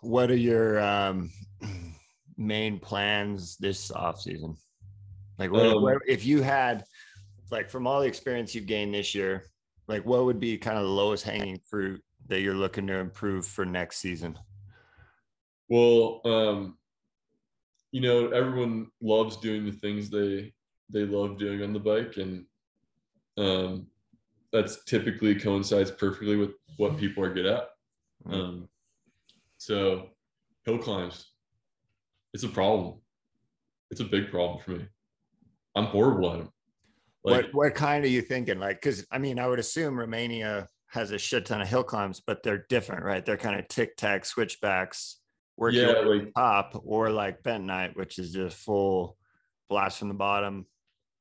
What 0.00 0.30
are 0.30 0.36
your 0.36 0.80
um, 0.80 1.30
main 2.36 2.78
plans 2.78 3.56
this 3.56 3.90
off 3.90 4.20
season? 4.20 4.56
Like, 5.38 5.52
what, 5.52 5.66
Um, 5.66 5.82
what, 5.82 5.98
if 6.06 6.26
you 6.26 6.42
had, 6.42 6.84
like, 7.50 7.70
from 7.70 7.86
all 7.86 8.00
the 8.00 8.06
experience 8.06 8.54
you've 8.54 8.66
gained 8.66 8.94
this 8.94 9.14
year, 9.14 9.44
like, 9.86 10.04
what 10.04 10.24
would 10.24 10.40
be 10.40 10.58
kind 10.58 10.76
of 10.76 10.84
the 10.84 10.90
lowest 10.90 11.24
hanging 11.24 11.60
fruit 11.68 12.02
that 12.28 12.40
you're 12.40 12.54
looking 12.54 12.86
to 12.86 12.94
improve 12.94 13.46
for 13.46 13.64
next 13.64 13.98
season? 13.98 14.38
Well, 15.68 16.20
um, 16.24 16.78
you 17.92 18.00
know, 18.00 18.28
everyone 18.28 18.88
loves 19.00 19.36
doing 19.36 19.64
the 19.64 19.72
things 19.72 20.10
they 20.10 20.52
they 20.90 21.04
love 21.04 21.38
doing 21.38 21.62
on 21.62 21.72
the 21.72 21.78
bike, 21.78 22.16
and 22.16 22.46
um, 23.36 23.86
that's 24.52 24.84
typically 24.84 25.34
coincides 25.34 25.90
perfectly 25.90 26.36
with 26.36 26.52
what 26.76 26.98
people 26.98 27.22
are 27.24 27.32
good 27.32 27.46
at. 27.46 27.68
Mm. 28.26 28.34
Um, 28.34 28.68
so, 29.58 30.10
hill 30.64 30.78
climbs, 30.78 31.32
it's 32.32 32.44
a 32.44 32.48
problem. 32.48 33.00
It's 33.90 34.00
a 34.00 34.04
big 34.04 34.30
problem 34.30 34.60
for 34.62 34.72
me. 34.72 34.86
I'm 35.74 35.86
horrible 35.86 36.32
at 36.32 36.38
them. 36.38 36.52
Like, 37.30 37.44
what 37.46 37.54
what 37.54 37.74
kind 37.74 38.04
are 38.04 38.08
you 38.08 38.22
thinking? 38.22 38.58
Like, 38.58 38.76
because 38.80 39.06
I 39.10 39.18
mean, 39.18 39.38
I 39.38 39.46
would 39.46 39.58
assume 39.58 39.98
Romania 39.98 40.68
has 40.88 41.10
a 41.12 41.18
shit 41.18 41.44
ton 41.46 41.60
of 41.60 41.68
hill 41.68 41.84
climbs, 41.84 42.20
but 42.26 42.42
they're 42.42 42.64
different, 42.68 43.04
right? 43.04 43.24
They're 43.24 43.36
kind 43.36 43.58
of 43.58 43.68
tic 43.68 43.96
tac 43.96 44.24
switchbacks, 44.24 45.20
work 45.56 45.74
your 45.74 45.86
Yeah, 45.86 45.92
way 45.92 46.02
to 46.02 46.08
the 46.08 46.24
like- 46.24 46.34
top, 46.34 46.80
or 46.84 47.10
like 47.10 47.42
bentonite, 47.42 47.94
which 47.96 48.18
is 48.18 48.32
just 48.32 48.56
full 48.56 49.16
blast 49.68 49.98
from 49.98 50.08
the 50.08 50.14
bottom. 50.14 50.66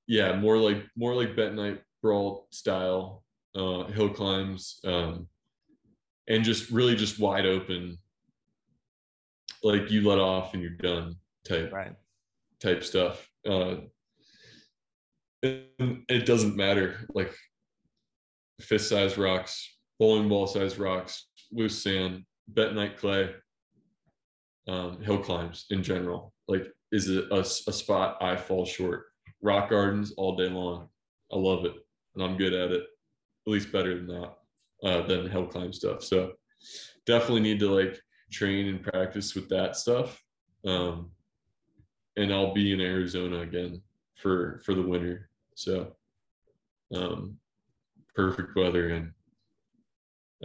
yeah, 0.07 0.35
more 0.37 0.57
like 0.57 0.85
more 0.95 1.13
like 1.13 1.35
bentonite 1.35 1.81
brawl 2.01 2.47
style 2.51 3.23
uh, 3.55 3.83
hill 3.87 4.09
climbs, 4.09 4.79
um, 4.85 5.27
and 6.29 6.43
just 6.45 6.69
really 6.71 6.95
just 6.95 7.19
wide 7.19 7.45
open, 7.45 7.97
like 9.63 9.89
you 9.91 10.07
let 10.07 10.19
off 10.19 10.53
and 10.53 10.61
you're 10.63 10.71
done 10.71 11.15
type 11.43 11.71
Right. 11.73 11.93
type 12.59 12.83
stuff. 12.83 13.29
Uh, 13.45 13.77
it 15.43 16.25
doesn't 16.25 16.55
matter 16.55 17.05
like 17.13 17.33
fist 18.61 18.89
size 18.89 19.17
rocks, 19.17 19.77
bowling 19.99 20.29
ball 20.29 20.47
size 20.47 20.79
rocks, 20.79 21.27
loose 21.51 21.81
sand, 21.83 22.23
bentonite 22.53 22.97
clay, 22.97 23.33
um, 24.67 25.01
hill 25.01 25.19
climbs 25.19 25.65
in 25.69 25.83
general. 25.83 26.33
Like, 26.47 26.67
is 26.91 27.09
it 27.09 27.25
a, 27.31 27.39
a 27.39 27.43
spot 27.45 28.17
I 28.21 28.35
fall 28.35 28.65
short? 28.65 29.05
Rock 29.41 29.69
gardens 29.69 30.13
all 30.17 30.35
day 30.35 30.49
long. 30.49 30.89
I 31.31 31.37
love 31.37 31.65
it, 31.65 31.75
and 32.15 32.23
I'm 32.23 32.37
good 32.37 32.53
at 32.53 32.71
it. 32.71 32.81
At 32.81 33.51
least 33.51 33.71
better 33.71 33.95
than 33.95 34.07
that, 34.07 34.33
uh, 34.83 35.05
than 35.05 35.29
hill 35.29 35.45
climb 35.45 35.73
stuff. 35.73 36.03
So 36.03 36.33
definitely 37.05 37.41
need 37.41 37.59
to 37.59 37.69
like 37.69 37.99
train 38.31 38.67
and 38.67 38.83
practice 38.83 39.35
with 39.35 39.47
that 39.49 39.75
stuff. 39.75 40.21
Um, 40.65 41.11
and 42.17 42.33
I'll 42.33 42.53
be 42.53 42.73
in 42.73 42.81
Arizona 42.81 43.41
again 43.41 43.81
for 44.17 44.61
for 44.65 44.73
the 44.73 44.81
winter. 44.81 45.29
So 45.55 45.95
um, 46.93 47.37
perfect 48.15 48.55
weather 48.55 48.89
and 48.89 49.11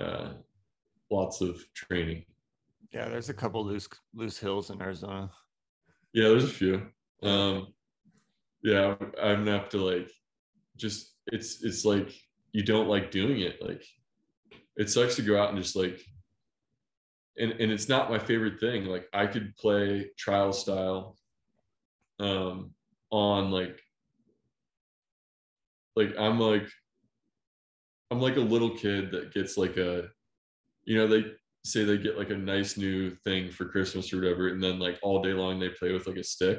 uh, 0.01 0.33
lots 1.11 1.41
of 1.41 1.61
training. 1.75 2.25
Yeah, 2.93 3.09
there's 3.09 3.31
a 3.31 3.35
couple 3.35 3.65
loose 3.65 3.89
loose 4.15 4.39
hills 4.39 4.71
in 4.71 4.81
Arizona. 4.81 5.31
Yeah, 6.13 6.29
there's 6.29 6.45
a 6.45 6.49
few. 6.49 6.87
Um, 7.23 7.69
yeah, 8.63 8.95
I'm 9.21 9.45
gonna 9.45 9.59
have 9.59 9.69
to 9.71 9.79
like 9.79 10.11
just 10.77 11.15
it's 11.27 11.63
it's 11.65 11.85
like 11.85 12.13
you 12.53 12.63
don't 12.63 12.89
like 12.89 13.11
doing 13.11 13.41
it. 13.41 13.63
Like 13.63 13.83
it 14.77 14.91
sucks 14.91 15.17
to 15.17 15.23
go 15.23 15.41
out 15.41 15.51
and 15.51 15.63
just 15.63 15.77
like 15.77 16.01
and 17.39 17.53
and 17.53 17.73
it's 17.73 17.89
not 17.89 18.11
my 18.11 18.19
favorite 18.19 18.61
thing. 18.61 18.85
Like 18.85 19.07
I 19.13 19.27
could 19.27 19.57
play 19.57 20.11
trial 20.19 20.53
style 20.53 21.17
um 22.21 22.73
on 23.13 23.51
like 23.51 23.79
like 25.95 26.15
I'm 26.19 26.41
like 26.41 26.67
I'm 28.11 28.21
like 28.21 28.37
a 28.37 28.41
little 28.41 28.71
kid 28.71 29.13
that 29.13 29.33
gets 29.33 29.57
like 29.57 29.77
a 29.77 30.09
you 30.85 30.97
know 30.97 31.07
they 31.07 31.25
say 31.65 31.85
they 31.85 31.99
get 31.99 32.19
like 32.19 32.31
a 32.31 32.37
nice 32.37 32.77
new 32.77 33.11
thing 33.11 33.51
for 33.51 33.67
Christmas 33.67 34.13
or 34.13 34.17
whatever 34.17 34.49
and 34.49 34.63
then 34.63 34.81
like 34.81 34.99
all 35.03 35.23
day 35.23 35.33
long 35.33 35.61
they 35.61 35.69
play 35.69 35.93
with 35.93 36.07
like 36.07 36.17
a 36.17 36.25
stick. 36.25 36.59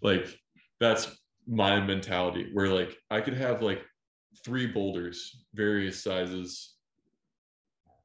Like 0.00 0.38
that's 0.80 1.18
my 1.46 1.80
mentality 1.80 2.50
where 2.52 2.68
like 2.68 2.96
I 3.10 3.20
could 3.20 3.34
have 3.34 3.60
like 3.60 3.82
three 4.44 4.66
boulders 4.66 5.44
various 5.54 6.02
sizes 6.02 6.76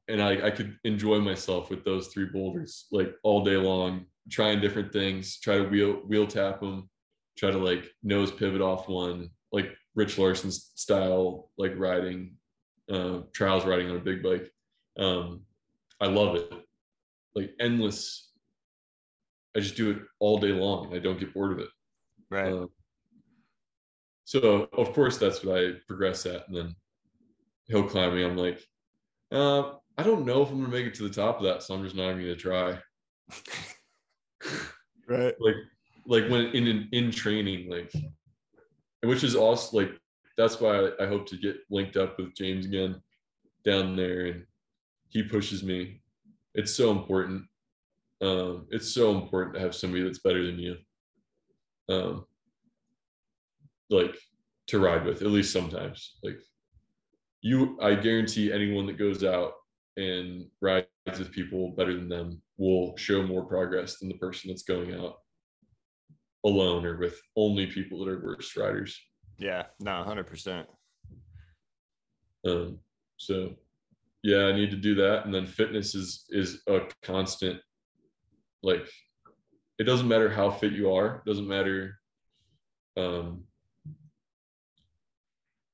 and 0.08 0.20
I, 0.20 0.48
I 0.48 0.50
could 0.50 0.76
enjoy 0.84 1.20
myself 1.20 1.70
with 1.70 1.84
those 1.84 2.08
three 2.08 2.26
boulders 2.26 2.86
like 2.90 3.14
all 3.22 3.44
day 3.44 3.56
long 3.56 4.06
trying 4.30 4.60
different 4.60 4.92
things 4.92 5.38
try 5.38 5.56
to 5.56 5.68
wheel 5.68 6.02
wheel 6.06 6.26
tap 6.26 6.60
them 6.60 6.88
try 7.36 7.50
to 7.50 7.58
like 7.58 7.84
nose 8.02 8.30
pivot 8.30 8.60
off 8.60 8.88
one 8.88 9.30
like 9.54 9.76
Rich 9.94 10.18
Larson 10.18 10.50
style, 10.50 11.50
like 11.56 11.72
riding, 11.76 12.34
uh, 12.92 13.20
trials 13.32 13.64
riding 13.64 13.88
on 13.88 13.96
a 13.96 14.00
big 14.00 14.22
bike. 14.22 14.50
Um, 14.98 15.42
I 16.00 16.06
love 16.06 16.34
it. 16.34 16.52
Like 17.34 17.52
endless. 17.60 18.32
I 19.56 19.60
just 19.60 19.76
do 19.76 19.92
it 19.92 19.98
all 20.18 20.38
day 20.38 20.48
long. 20.48 20.92
I 20.94 20.98
don't 20.98 21.20
get 21.20 21.32
bored 21.32 21.52
of 21.52 21.60
it. 21.60 21.68
Right. 22.28 22.52
Uh, 22.52 22.66
so 24.24 24.68
of 24.72 24.92
course 24.92 25.18
that's 25.18 25.44
what 25.44 25.58
I 25.58 25.72
progress 25.86 26.26
at, 26.26 26.48
and 26.48 26.56
then 26.56 26.74
hill 27.68 27.84
climbing. 27.84 28.24
I'm 28.24 28.36
like, 28.36 28.60
uh, 29.30 29.74
I 29.96 30.02
don't 30.02 30.26
know 30.26 30.42
if 30.42 30.50
I'm 30.50 30.60
gonna 30.60 30.72
make 30.72 30.86
it 30.86 30.94
to 30.94 31.08
the 31.08 31.14
top 31.14 31.38
of 31.38 31.44
that, 31.44 31.62
so 31.62 31.74
I'm 31.74 31.84
just 31.84 31.94
not 31.94 32.10
even 32.10 32.22
gonna 32.22 32.34
try. 32.34 32.78
right. 35.08 35.34
Like, 35.38 35.54
like 36.06 36.28
when 36.28 36.46
in 36.46 36.66
in, 36.66 36.88
in 36.92 37.10
training, 37.10 37.70
like 37.70 37.92
which 39.02 39.24
is 39.24 39.34
also 39.34 39.76
like 39.76 39.92
that's 40.36 40.60
why 40.60 40.90
I, 41.00 41.06
hope 41.06 41.26
to 41.28 41.36
get 41.36 41.58
linked 41.70 41.96
up 41.96 42.18
with 42.18 42.34
James 42.34 42.66
again 42.66 43.00
down 43.64 43.96
there, 43.96 44.26
and 44.26 44.44
he 45.08 45.22
pushes 45.22 45.62
me. 45.62 46.02
It's 46.54 46.74
so 46.74 46.90
important. 46.90 47.44
Um, 48.20 48.66
it's 48.70 48.92
so 48.92 49.16
important 49.16 49.54
to 49.54 49.60
have 49.60 49.74
somebody 49.74 50.02
that's 50.02 50.18
better 50.18 50.44
than 50.44 50.58
you. 50.58 50.76
Um, 51.88 52.26
like 53.90 54.16
to 54.68 54.78
ride 54.78 55.04
with, 55.04 55.22
at 55.22 55.28
least 55.28 55.52
sometimes. 55.52 56.16
Like 56.22 56.38
you, 57.42 57.78
I 57.80 57.94
guarantee 57.94 58.52
anyone 58.52 58.86
that 58.86 58.98
goes 58.98 59.22
out 59.22 59.52
and 59.96 60.46
rides 60.60 60.88
with 61.06 61.30
people 61.30 61.74
better 61.76 61.94
than 61.94 62.08
them 62.08 62.40
will 62.56 62.96
show 62.96 63.22
more 63.22 63.44
progress 63.44 63.98
than 63.98 64.08
the 64.08 64.18
person 64.18 64.48
that's 64.48 64.62
going 64.62 64.94
out 64.94 65.18
alone 66.44 66.84
or 66.84 66.98
with 66.98 67.20
only 67.36 67.66
people 67.66 68.04
that 68.04 68.10
are 68.10 68.24
worse 68.24 68.56
riders. 68.56 69.00
Yeah, 69.38 69.64
no, 69.80 70.02
hundred 70.02 70.26
percent. 70.26 70.68
Um, 72.46 72.78
so 73.16 73.54
yeah, 74.22 74.46
I 74.46 74.52
need 74.52 74.70
to 74.70 74.76
do 74.76 74.94
that, 74.96 75.24
and 75.24 75.34
then 75.34 75.46
fitness 75.46 75.94
is 75.94 76.24
is 76.30 76.62
a 76.68 76.80
constant. 77.02 77.60
Like, 78.62 78.86
it 79.78 79.84
doesn't 79.84 80.08
matter 80.08 80.30
how 80.30 80.50
fit 80.50 80.72
you 80.72 80.92
are. 80.92 81.16
It 81.16 81.28
doesn't 81.28 81.48
matter. 81.48 81.98
Um, 82.96 83.44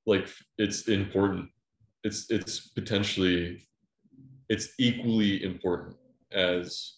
like 0.07 0.29
it's 0.59 0.89
important. 0.89 1.49
It's 2.03 2.31
it's 2.31 2.69
potentially, 2.71 3.69
it's 4.49 4.71
equally 4.79 5.45
important 5.45 5.97
as 6.33 6.95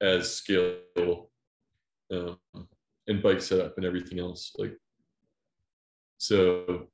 as 0.00 0.34
skill 0.34 1.30
um, 2.12 2.38
and 3.08 3.22
bike 3.22 3.40
setup 3.40 3.76
and 3.76 3.86
everything 3.86 4.18
else. 4.18 4.52
Like, 4.58 4.76
so 6.18 6.88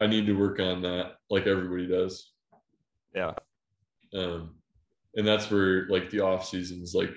I 0.00 0.06
need 0.06 0.26
to 0.26 0.32
work 0.32 0.58
on 0.58 0.82
that 0.82 1.16
like 1.30 1.46
everybody 1.46 1.86
does. 1.86 2.32
Yeah. 3.14 3.32
Um, 4.14 4.56
and 5.14 5.26
that's 5.26 5.50
where 5.50 5.86
like 5.88 6.10
the 6.10 6.20
off 6.20 6.48
seasons, 6.48 6.94
like, 6.94 7.10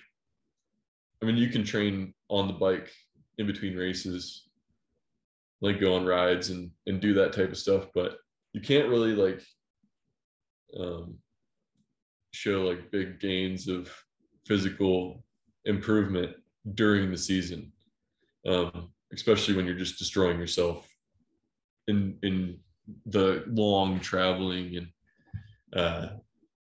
I 1.22 1.26
mean, 1.26 1.38
you 1.38 1.50
can 1.50 1.64
train 1.64 2.14
on 2.30 2.48
the 2.48 2.54
bike 2.54 2.92
in 3.38 3.48
between 3.48 3.76
races, 3.76 4.50
like 5.62 5.80
go 5.80 5.96
on 5.96 6.06
rides 6.06 6.50
and, 6.50 6.70
and 6.88 7.02
do 7.02 7.14
that 7.16 7.34
type 7.34 7.50
of 7.50 7.58
stuff, 7.58 7.88
but 7.96 8.18
you 8.54 8.62
can't 8.62 8.90
really 8.90 9.16
like, 9.16 9.42
um, 10.80 11.16
show 12.32 12.64
like 12.64 12.92
big 12.92 13.20
gains 13.20 13.68
of 13.68 13.90
physical 14.46 15.24
improvement 15.64 16.36
during 16.76 17.10
the 17.10 17.18
season 17.18 17.72
um, 18.46 18.92
especially 19.14 19.56
when 19.56 19.66
you're 19.66 19.76
just 19.76 19.98
destroying 19.98 20.40
yourself 20.40 20.88
in 21.88 22.18
in 22.24 22.60
the 23.08 23.44
long 23.48 24.00
traveling 24.00 24.78
and 24.78 24.88
uh, 25.76 26.08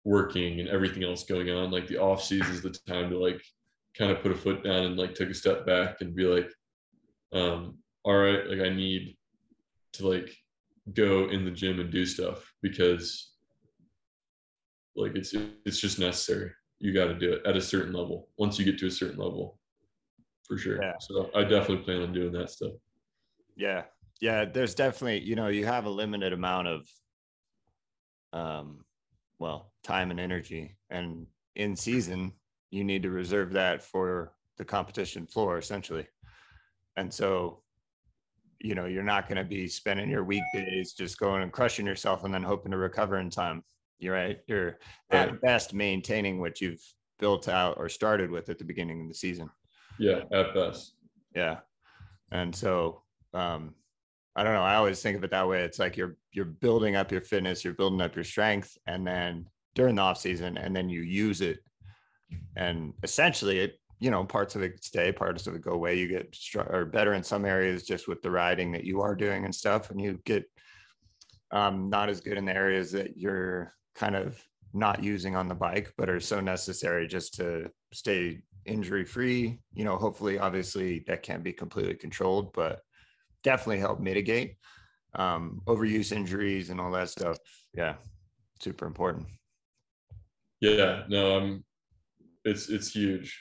working 0.05 0.61
and 0.61 0.69
everything 0.69 1.05
else 1.05 1.25
going 1.25 1.51
on. 1.51 1.71
Like 1.71 1.87
the 1.87 1.99
off 1.99 2.23
season 2.23 2.53
is 2.53 2.63
the 2.63 2.77
time 2.87 3.11
to 3.11 3.19
like 3.19 3.43
kind 3.97 4.11
of 4.11 4.21
put 4.21 4.33
a 4.33 4.37
foot 4.37 4.65
down 4.65 4.85
and 4.85 4.97
like 4.97 5.15
take 5.15 5.31
a 5.31 5.35
step 5.35 5.67
back 5.67 6.01
and 6.01 6.15
be 6.15 6.25
like, 6.25 6.51
um, 7.33 7.79
all 8.05 8.17
right, 8.17 8.47
like 8.49 8.61
I 8.61 8.69
need 8.69 9.17
to 9.95 10.09
like 10.09 10.35
go 10.93 11.29
in 11.31 11.45
the 11.45 11.51
gym 11.51 11.81
and 11.81 11.91
do 11.91 12.05
stuff 12.05 12.53
because 12.63 13.33
like 14.97 15.15
it's 15.15 15.35
it's 15.65 15.81
just 15.81 15.99
necessary. 15.99 16.51
You 16.79 16.93
got 16.93 17.07
to 17.07 17.19
do 17.19 17.33
it 17.33 17.47
at 17.47 17.57
a 17.57 17.61
certain 17.61 17.95
level. 17.95 18.29
Once 18.37 18.59
you 18.59 18.65
get 18.65 18.79
to 18.79 18.87
a 18.87 18.91
certain 18.91 19.19
level, 19.19 19.59
for 20.47 20.59
sure. 20.59 20.83
Yeah. 20.83 20.95
So 21.01 21.31
I 21.35 21.43
definitely 21.43 21.79
plan 21.79 22.03
on 22.03 22.13
doing 22.13 22.33
that 22.33 22.51
stuff. 22.51 22.73
Yeah. 23.57 23.85
Yeah. 24.21 24.45
There's 24.45 24.75
definitely, 24.75 25.21
you 25.21 25.37
know, 25.37 25.49
you 25.49 25.65
have 25.67 25.87
a 25.87 25.91
limited 25.91 26.33
amount 26.33 26.69
of, 26.69 26.89
um, 28.33 28.85
well, 29.39 29.73
time 29.83 30.11
and 30.11 30.21
energy. 30.21 30.77
And 30.91 31.27
in 31.57 31.77
season, 31.77 32.33
you 32.71 32.85
need 32.85 33.03
to 33.03 33.11
reserve 33.11 33.53
that 33.53 33.83
for 33.83 34.33
the 34.57 34.65
competition 34.65 35.27
floor, 35.27 35.59
essentially. 35.59 36.07
And 36.97 37.13
so, 37.13 37.63
you 38.61 38.75
know, 38.75 38.87
you're 38.87 39.03
not 39.03 39.29
going 39.29 39.39
to 39.39 39.45
be 39.45 39.69
spending 39.69 40.09
your 40.09 40.25
weekdays 40.25 40.93
just 40.93 41.19
going 41.19 41.43
and 41.43 41.53
crushing 41.53 41.87
yourself 41.87 42.25
and 42.25 42.33
then 42.33 42.43
hoping 42.43 42.73
to 42.73 42.79
recover 42.79 43.19
in 43.19 43.31
time. 43.31 43.63
You're 43.99 44.15
right. 44.15 44.39
You're 44.47 44.79
at 45.11 45.41
best 45.41 45.75
maintaining 45.75 46.41
what 46.41 46.61
you've 46.61 46.83
built 47.19 47.49
out 47.49 47.77
or 47.79 47.89
started 47.89 48.31
with 48.31 48.49
at 48.49 48.59
the 48.59 48.65
beginning 48.65 49.03
of 49.03 49.09
the 49.09 49.15
season. 49.15 49.51
Yeah, 49.99 50.23
at 50.33 50.55
best. 50.55 50.95
Yeah. 51.35 51.59
And 52.31 52.55
so 52.55 53.03
um 53.33 53.75
I 54.37 54.43
don't 54.43 54.55
know, 54.55 54.63
I 54.63 54.75
always 54.75 55.01
think 55.01 55.17
of 55.17 55.23
it 55.23 55.31
that 55.31 55.49
way. 55.49 55.63
It's 55.63 55.79
like 55.79 55.97
you're 55.97 56.17
you're 56.33 56.45
building 56.45 56.97
up 56.97 57.13
your 57.13 57.21
fitness, 57.21 57.65
you're 57.65 57.75
building 57.75 58.01
up 58.01 58.15
your 58.15 58.25
strength 58.25 58.77
and 58.87 59.07
then 59.07 59.47
during 59.75 59.97
the 59.97 60.03
off 60.03 60.19
season 60.19 60.57
and 60.57 60.75
then 60.75 60.89
you 60.89 61.01
use 61.01 61.41
it 61.41 61.59
and 62.57 62.93
essentially 63.03 63.59
it 63.59 63.79
you 64.01 64.11
know 64.11 64.25
parts 64.25 64.57
of 64.57 64.63
it 64.63 64.83
stay 64.83 65.13
parts 65.13 65.47
of 65.47 65.55
it 65.55 65.63
go 65.63 65.73
away 65.73 65.99
you 65.99 66.09
get 66.09 66.35
str- 66.35 66.61
or 66.61 66.85
better 66.85 67.15
in 67.15 67.23
some 67.23 67.45
areas 67.45 67.85
just 67.85 68.09
with 68.09 68.23
the 68.23 68.31
riding 68.31 68.73
that 68.73 68.85
you 68.85 69.01
are 69.01 69.15
doing 69.15 69.45
and 69.45 69.55
stuff 69.55 69.91
and 69.91 70.01
you 70.01 70.19
get 70.25 70.45
um, 71.53 71.89
not 71.89 72.09
as 72.09 72.21
good 72.21 72.37
in 72.37 72.45
the 72.45 72.55
areas 72.55 72.91
that 72.91 73.17
you're 73.17 73.73
kind 73.95 74.17
of 74.17 74.41
not 74.73 75.05
using 75.05 75.37
on 75.37 75.49
the 75.49 75.55
bike 75.55 75.93
but 75.97 76.09
are 76.11 76.21
so 76.21 76.41
necessary 76.41 77.07
just 77.07 77.35
to 77.35 77.71
stay 77.93 78.41
injury 78.67 79.05
free. 79.05 79.61
You 79.75 79.85
know, 79.85 79.97
hopefully, 79.97 80.39
obviously, 80.39 81.05
that 81.07 81.23
can't 81.23 81.43
be 81.43 81.53
completely 81.53 81.95
controlled, 81.95 82.53
but 82.53 82.81
definitely 83.43 83.79
help 83.79 84.01
mitigate 84.01 84.57
um, 85.15 85.63
overuse 85.67 86.13
injuries 86.13 86.71
and 86.71 86.81
all 86.81 86.91
that 86.93 87.09
stuff. 87.09 87.39
Yeah, 87.75 87.95
super 88.61 88.87
important. 88.87 89.27
Yeah, 90.61 91.05
no, 91.09 91.37
I'm. 91.37 91.65
It's 92.45 92.69
it's 92.69 92.91
huge. 92.91 93.39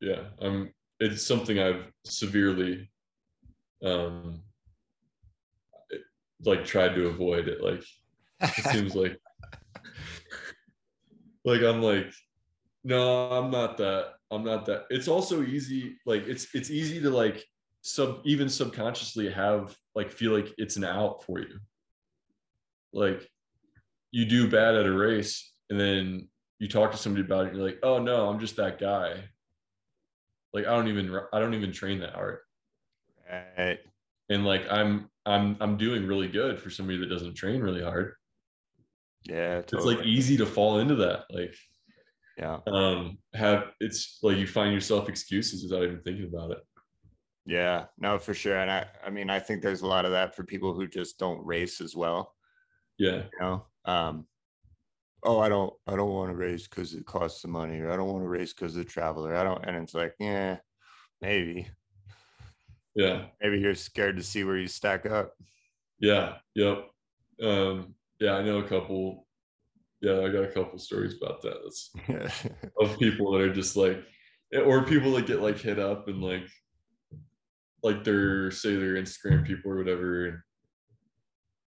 Yeah, 0.00 0.24
I'm. 0.40 0.72
It's 1.00 1.26
something 1.26 1.58
I've 1.58 1.90
severely, 2.04 2.90
um, 3.82 4.42
like 6.44 6.64
tried 6.64 6.94
to 6.94 7.06
avoid. 7.08 7.48
It 7.48 7.62
like 7.62 7.82
it 8.42 8.64
seems 8.64 8.94
like, 8.94 9.18
like 11.44 11.62
I'm 11.62 11.82
like 11.82 12.12
No, 12.84 13.30
I'm 13.30 13.50
not 13.50 13.76
that. 13.78 14.14
I'm 14.30 14.44
not 14.44 14.66
that. 14.66 14.84
It's 14.90 15.08
also 15.08 15.42
easy. 15.42 15.96
Like 16.06 16.26
it's 16.26 16.54
it's 16.54 16.70
easy 16.70 17.00
to 17.02 17.10
like 17.10 17.44
sub 17.82 18.20
even 18.24 18.48
subconsciously 18.48 19.30
have 19.30 19.74
like 19.94 20.10
feel 20.10 20.32
like 20.32 20.48
it's 20.58 20.76
an 20.76 20.84
out 20.84 21.24
for 21.24 21.40
you. 21.40 21.58
Like 22.92 23.28
you 24.12 24.24
do 24.24 24.50
bad 24.50 24.74
at 24.74 24.86
a 24.86 24.92
race 24.92 25.52
and 25.68 25.78
then 25.78 26.28
you 26.58 26.68
talk 26.68 26.92
to 26.92 26.96
somebody 26.96 27.24
about 27.24 27.46
it. 27.46 27.54
you're 27.54 27.64
like, 27.64 27.78
oh 27.82 27.98
no, 27.98 28.28
I'm 28.28 28.40
just 28.40 28.56
that 28.56 28.78
guy. 28.78 29.14
Like 30.52 30.66
I 30.66 30.74
don't 30.74 30.88
even 30.88 31.18
I 31.32 31.38
don't 31.38 31.54
even 31.54 31.72
train 31.72 32.00
that 32.00 32.14
hard. 32.14 32.38
Right. 33.58 33.78
And 34.28 34.44
like 34.44 34.70
I'm 34.70 35.08
I'm 35.26 35.56
I'm 35.60 35.76
doing 35.76 36.06
really 36.06 36.28
good 36.28 36.60
for 36.60 36.70
somebody 36.70 36.98
that 36.98 37.10
doesn't 37.10 37.34
train 37.34 37.60
really 37.60 37.82
hard. 37.82 38.14
Yeah, 39.24 39.60
totally. 39.60 39.94
It's 39.94 39.98
like 39.98 40.06
easy 40.06 40.36
to 40.38 40.46
fall 40.46 40.78
into 40.78 40.96
that. 40.96 41.24
Like 41.30 41.54
yeah. 42.40 42.58
Um 42.66 43.18
have 43.34 43.72
it's 43.80 44.18
like 44.22 44.38
you 44.38 44.46
find 44.46 44.72
yourself 44.72 45.08
excuses 45.08 45.62
without 45.62 45.84
even 45.84 46.00
thinking 46.00 46.26
about 46.26 46.52
it. 46.52 46.58
Yeah, 47.46 47.86
no, 47.98 48.18
for 48.18 48.34
sure. 48.34 48.58
And 48.58 48.70
I 48.70 48.86
I 49.04 49.10
mean 49.10 49.28
I 49.28 49.38
think 49.38 49.62
there's 49.62 49.82
a 49.82 49.86
lot 49.86 50.04
of 50.06 50.12
that 50.12 50.34
for 50.34 50.44
people 50.44 50.72
who 50.72 50.86
just 50.88 51.18
don't 51.18 51.44
race 51.44 51.80
as 51.80 51.94
well. 51.94 52.34
Yeah. 52.98 53.24
You 53.32 53.40
know, 53.40 53.66
um 53.84 54.26
oh 55.22 55.38
i 55.38 55.48
don't 55.48 55.72
i 55.86 55.94
don't 55.94 56.12
want 56.12 56.30
to 56.30 56.36
race 56.36 56.66
because 56.66 56.94
it 56.94 57.04
costs 57.04 57.42
the 57.42 57.48
money 57.48 57.78
or 57.78 57.90
i 57.90 57.96
don't 57.96 58.08
want 58.08 58.22
to 58.22 58.28
race 58.28 58.52
because 58.52 58.74
the 58.74 58.84
traveler 58.84 59.34
i 59.34 59.44
don't 59.44 59.64
and 59.66 59.76
it's 59.76 59.94
like 59.94 60.14
yeah 60.18 60.56
maybe 61.20 61.68
yeah 62.94 63.26
maybe 63.40 63.58
you're 63.58 63.74
scared 63.74 64.16
to 64.16 64.22
see 64.22 64.44
where 64.44 64.56
you 64.56 64.66
stack 64.66 65.06
up 65.06 65.34
yeah 65.98 66.36
yep 66.54 66.88
um 67.42 67.94
yeah 68.18 68.32
i 68.32 68.42
know 68.42 68.58
a 68.58 68.68
couple 68.68 69.26
yeah 70.00 70.20
i 70.20 70.28
got 70.28 70.44
a 70.44 70.52
couple 70.52 70.78
stories 70.78 71.14
about 71.20 71.42
that. 71.42 71.58
That's, 71.62 72.42
of 72.80 72.98
people 72.98 73.32
that 73.32 73.42
are 73.42 73.54
just 73.54 73.76
like 73.76 74.02
eh, 74.52 74.60
or 74.60 74.84
people 74.84 75.12
that 75.12 75.26
get 75.26 75.42
like 75.42 75.58
hit 75.58 75.78
up 75.78 76.08
and 76.08 76.22
like 76.22 76.48
like 77.82 78.04
their 78.04 78.50
say 78.50 78.76
their 78.76 78.94
instagram 78.94 79.46
people 79.46 79.70
or 79.70 79.76
whatever 79.76 80.44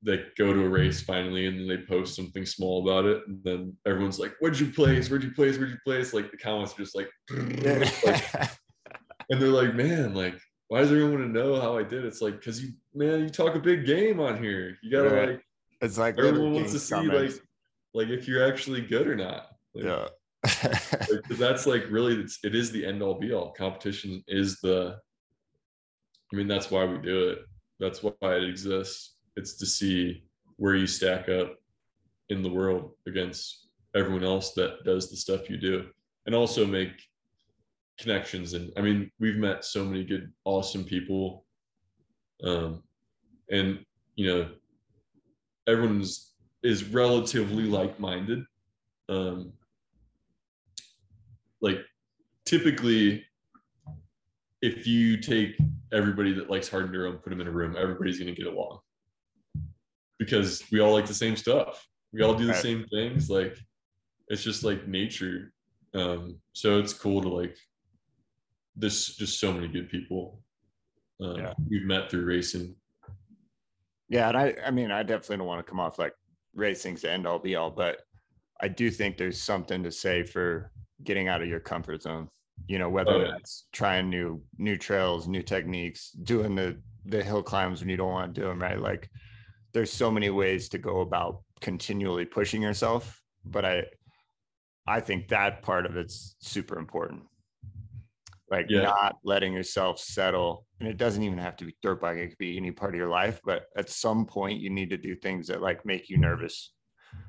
they 0.04 0.22
go 0.36 0.52
to 0.52 0.64
a 0.64 0.68
race 0.68 1.00
finally 1.00 1.46
and 1.46 1.58
then 1.58 1.66
they 1.66 1.78
post 1.78 2.14
something 2.14 2.44
small 2.44 2.82
about 2.88 3.06
it 3.06 3.22
and 3.26 3.42
then 3.42 3.76
everyone's 3.86 4.18
like 4.18 4.34
where'd 4.38 4.58
you 4.58 4.70
place? 4.70 5.08
Where'd 5.08 5.24
you 5.24 5.32
place? 5.32 5.56
Where'd 5.56 5.70
you 5.70 5.78
place? 5.84 6.12
Like 6.12 6.30
the 6.30 6.36
comments 6.36 6.74
are 6.74 6.76
just 6.76 6.94
like, 6.94 7.08
like 7.30 8.34
and 9.30 9.40
they're 9.40 9.48
like 9.48 9.74
man 9.74 10.14
like 10.14 10.38
why 10.68 10.80
does 10.80 10.90
everyone 10.90 11.20
want 11.20 11.34
to 11.34 11.40
know 11.40 11.60
how 11.60 11.78
i 11.78 11.82
did 11.82 12.04
it's 12.04 12.20
like 12.20 12.38
because 12.38 12.62
you 12.62 12.72
man 12.94 13.20
you 13.20 13.30
talk 13.30 13.54
a 13.54 13.60
big 13.60 13.86
game 13.86 14.20
on 14.20 14.42
here. 14.42 14.76
You 14.82 14.90
gotta 14.90 15.14
right. 15.14 15.28
like 15.30 15.40
it's 15.80 15.98
like 15.98 16.18
everyone 16.18 16.54
wants 16.54 16.72
to 16.72 16.78
see 16.78 16.94
comments. 16.94 17.36
like 17.36 17.42
like 17.94 18.08
if 18.08 18.28
you're 18.28 18.46
actually 18.46 18.80
good 18.80 19.06
or 19.06 19.14
not 19.14 19.46
like, 19.74 19.84
yeah. 19.84 20.08
like, 21.10 21.38
that's 21.38 21.66
like 21.66 21.84
really 21.90 22.16
it's, 22.16 22.38
it 22.44 22.54
is 22.54 22.70
the 22.70 22.84
end 22.84 23.02
all 23.02 23.18
be 23.18 23.32
all. 23.32 23.50
Competition 23.52 24.22
is 24.28 24.60
the 24.60 24.98
i 26.32 26.36
mean 26.36 26.48
that's 26.48 26.70
why 26.70 26.84
we 26.84 26.98
do 26.98 27.30
it. 27.30 27.38
That's 27.80 28.02
why 28.02 28.14
it 28.22 28.44
exists. 28.44 29.16
It's 29.36 29.56
to 29.58 29.66
see 29.66 30.24
where 30.56 30.74
you 30.74 30.86
stack 30.86 31.28
up 31.28 31.56
in 32.28 32.42
the 32.42 32.50
world 32.50 32.92
against 33.06 33.68
everyone 33.96 34.24
else 34.24 34.52
that 34.52 34.84
does 34.84 35.10
the 35.10 35.16
stuff 35.16 35.48
you 35.48 35.56
do 35.56 35.86
and 36.26 36.34
also 36.34 36.66
make 36.66 36.92
connections. 37.98 38.54
And 38.54 38.72
i 38.76 38.80
mean 38.80 39.10
we've 39.18 39.36
met 39.36 39.64
so 39.64 39.84
many 39.84 40.04
good 40.04 40.32
awesome 40.44 40.84
people 40.84 41.46
um 42.42 42.82
and 43.50 43.78
you 44.16 44.26
know 44.26 44.48
everyone's 45.66 46.33
is 46.64 46.84
relatively 46.84 47.64
like-minded 47.64 48.44
um 49.08 49.52
like 51.60 51.78
typically 52.44 53.24
if 54.62 54.86
you 54.86 55.16
take 55.16 55.56
everybody 55.92 56.32
that 56.32 56.50
likes 56.50 56.68
hard 56.68 56.90
enduro 56.90 57.10
and 57.10 57.22
put 57.22 57.30
them 57.30 57.40
in 57.40 57.46
a 57.46 57.50
room 57.50 57.76
everybody's 57.78 58.18
going 58.18 58.34
to 58.34 58.42
get 58.42 58.52
along 58.52 58.80
because 60.18 60.62
we 60.70 60.80
all 60.80 60.92
like 60.92 61.06
the 61.06 61.14
same 61.14 61.36
stuff. 61.36 61.86
We 62.12 62.22
all 62.22 62.34
do 62.34 62.46
the 62.46 62.54
same 62.54 62.86
things. 62.90 63.28
Like 63.28 63.56
it's 64.28 64.42
just 64.42 64.64
like 64.64 64.86
nature. 64.86 65.52
Um, 65.94 66.38
so 66.52 66.78
it's 66.78 66.92
cool 66.92 67.20
to 67.22 67.28
like 67.28 67.56
this 68.76 69.14
just 69.16 69.38
so 69.38 69.52
many 69.52 69.68
good 69.68 69.88
people 69.88 70.40
uh, 71.22 71.34
yeah. 71.36 71.52
we've 71.68 71.84
met 71.84 72.10
through 72.10 72.24
racing. 72.24 72.74
Yeah, 74.08 74.28
and 74.28 74.36
I 74.36 74.54
I 74.64 74.70
mean 74.70 74.90
I 74.90 75.02
definitely 75.02 75.38
don't 75.38 75.46
want 75.46 75.64
to 75.64 75.70
come 75.70 75.80
off 75.80 75.98
like 75.98 76.14
racing's 76.54 77.02
the 77.02 77.12
end 77.12 77.26
all 77.26 77.38
be 77.38 77.56
all, 77.56 77.70
but 77.70 77.98
I 78.60 78.68
do 78.68 78.90
think 78.90 79.16
there's 79.16 79.40
something 79.40 79.82
to 79.82 79.90
say 79.90 80.22
for 80.22 80.70
getting 81.02 81.28
out 81.28 81.42
of 81.42 81.48
your 81.48 81.60
comfort 81.60 82.02
zone. 82.02 82.28
You 82.68 82.78
know, 82.78 82.88
whether 82.88 83.10
oh, 83.10 83.20
yeah. 83.20 83.30
that's 83.32 83.66
trying 83.72 84.08
new 84.08 84.40
new 84.58 84.76
trails, 84.76 85.26
new 85.26 85.42
techniques, 85.42 86.10
doing 86.10 86.54
the 86.54 86.80
the 87.04 87.22
hill 87.22 87.42
climbs 87.42 87.80
when 87.80 87.88
you 87.90 87.96
don't 87.96 88.12
want 88.12 88.34
to 88.34 88.40
do 88.40 88.46
them, 88.46 88.62
right? 88.62 88.80
Like 88.80 89.10
there's 89.72 89.92
so 89.92 90.10
many 90.10 90.30
ways 90.30 90.68
to 90.70 90.78
go 90.78 91.00
about 91.00 91.42
continually 91.60 92.24
pushing 92.24 92.62
yourself 92.62 93.20
but 93.44 93.64
i 93.64 93.82
i 94.86 95.00
think 95.00 95.28
that 95.28 95.62
part 95.62 95.86
of 95.86 95.96
it's 95.96 96.36
super 96.40 96.78
important 96.78 97.22
like 98.50 98.66
yeah. 98.68 98.82
not 98.82 99.16
letting 99.24 99.52
yourself 99.52 99.98
settle 99.98 100.66
and 100.80 100.88
it 100.88 100.96
doesn't 100.96 101.22
even 101.22 101.38
have 101.38 101.56
to 101.56 101.64
be 101.64 101.74
dirt 101.82 102.00
bike 102.00 102.18
it 102.18 102.28
could 102.28 102.38
be 102.38 102.56
any 102.56 102.70
part 102.70 102.94
of 102.94 102.98
your 102.98 103.08
life 103.08 103.40
but 103.44 103.66
at 103.76 103.88
some 103.88 104.26
point 104.26 104.60
you 104.60 104.70
need 104.70 104.90
to 104.90 104.96
do 104.96 105.14
things 105.14 105.46
that 105.48 105.62
like 105.62 105.84
make 105.86 106.08
you 106.08 106.18
nervous 106.18 106.72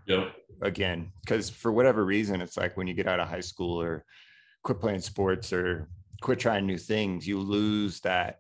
yeah 0.08 0.30
again 0.62 1.12
because 1.22 1.50
for 1.50 1.72
whatever 1.72 2.04
reason 2.04 2.42
it's 2.42 2.58
like 2.58 2.76
when 2.76 2.88
you 2.88 2.94
get 2.94 3.08
out 3.08 3.20
of 3.20 3.28
high 3.28 3.40
school 3.40 3.82
or 3.82 4.04
quit 4.64 4.80
playing 4.80 5.00
sports 5.00 5.54
or 5.54 5.88
quit 6.22 6.40
trying 6.40 6.66
new 6.66 6.78
things 6.78 7.28
you 7.28 7.40
lose 7.40 8.00
that 8.02 8.40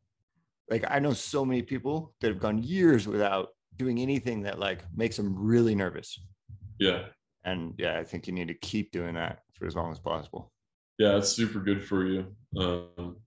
like 0.69 0.84
i 0.89 0.99
know 0.99 1.14
so 1.14 1.45
many 1.45 1.61
people 1.61 2.14
that 2.19 2.27
have 2.27 2.39
gone 2.39 2.61
years 2.61 3.07
without 3.07 3.49
doing 3.77 3.99
anything 3.99 4.41
that 4.43 4.60
like 4.60 4.84
makes 4.95 5.18
them 5.18 5.35
really 5.38 5.76
nervous. 5.76 6.19
Yeah. 6.80 7.06
And 7.43 7.73
yeah, 7.77 7.97
I 7.99 8.03
think 8.03 8.27
you 8.27 8.34
need 8.34 8.47
to 8.47 8.53
keep 8.56 8.91
doing 8.91 9.15
that 9.15 9.39
for 9.53 9.65
as 9.65 9.76
long 9.76 9.91
as 9.91 9.99
possible. 9.99 10.52
Yeah, 10.97 11.18
it's 11.18 11.30
super 11.30 11.60
good 11.60 11.84
for 11.84 12.06
you. 12.06 12.26
Um, 12.57 13.18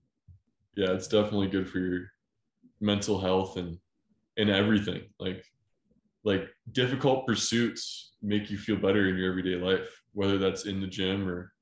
yeah, 0.75 0.91
it's 0.91 1.07
definitely 1.07 1.47
good 1.47 1.69
for 1.69 1.79
your 1.79 2.07
mental 2.81 3.19
health 3.19 3.57
and 3.57 3.77
and 4.37 4.49
everything. 4.49 5.03
Like 5.19 5.43
like 6.23 6.47
difficult 6.71 7.25
pursuits 7.25 8.11
make 8.21 8.49
you 8.49 8.57
feel 8.57 8.75
better 8.77 9.07
in 9.09 9.17
your 9.17 9.29
everyday 9.29 9.55
life, 9.55 10.01
whether 10.13 10.37
that's 10.37 10.65
in 10.65 10.81
the 10.81 10.87
gym 10.87 11.27
or 11.27 11.53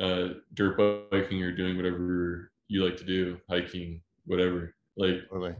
uh, 0.00 0.34
dirt 0.54 1.10
biking 1.10 1.42
or 1.42 1.52
doing 1.52 1.76
whatever 1.76 2.50
you 2.68 2.84
like 2.84 2.96
to 2.96 3.04
do, 3.04 3.38
hiking, 3.48 4.00
whatever. 4.26 4.74
Like 4.96 5.28
totally 5.28 5.54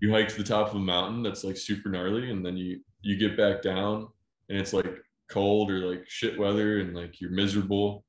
you 0.00 0.10
hike 0.10 0.28
to 0.28 0.38
the 0.38 0.44
top 0.44 0.68
of 0.68 0.76
a 0.76 0.80
mountain 0.80 1.22
that's 1.22 1.44
like 1.44 1.56
super 1.56 1.88
gnarly 1.88 2.30
and 2.30 2.44
then 2.44 2.56
you 2.56 2.80
you 3.02 3.16
get 3.16 3.36
back 3.36 3.62
down 3.62 4.08
and 4.48 4.58
it's 4.58 4.72
like 4.72 5.02
cold 5.30 5.70
or 5.70 5.90
like 5.90 6.08
shit 6.08 6.38
weather 6.38 6.80
and 6.80 6.94
like 6.94 7.20
you're 7.20 7.30
miserable 7.30 8.04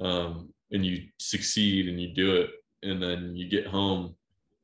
um, 0.00 0.52
and 0.72 0.84
you 0.84 1.02
succeed 1.18 1.88
and 1.88 2.00
you 2.00 2.14
do 2.14 2.36
it 2.36 2.50
and 2.82 3.02
then 3.02 3.34
you 3.34 3.48
get 3.48 3.66
home 3.66 4.14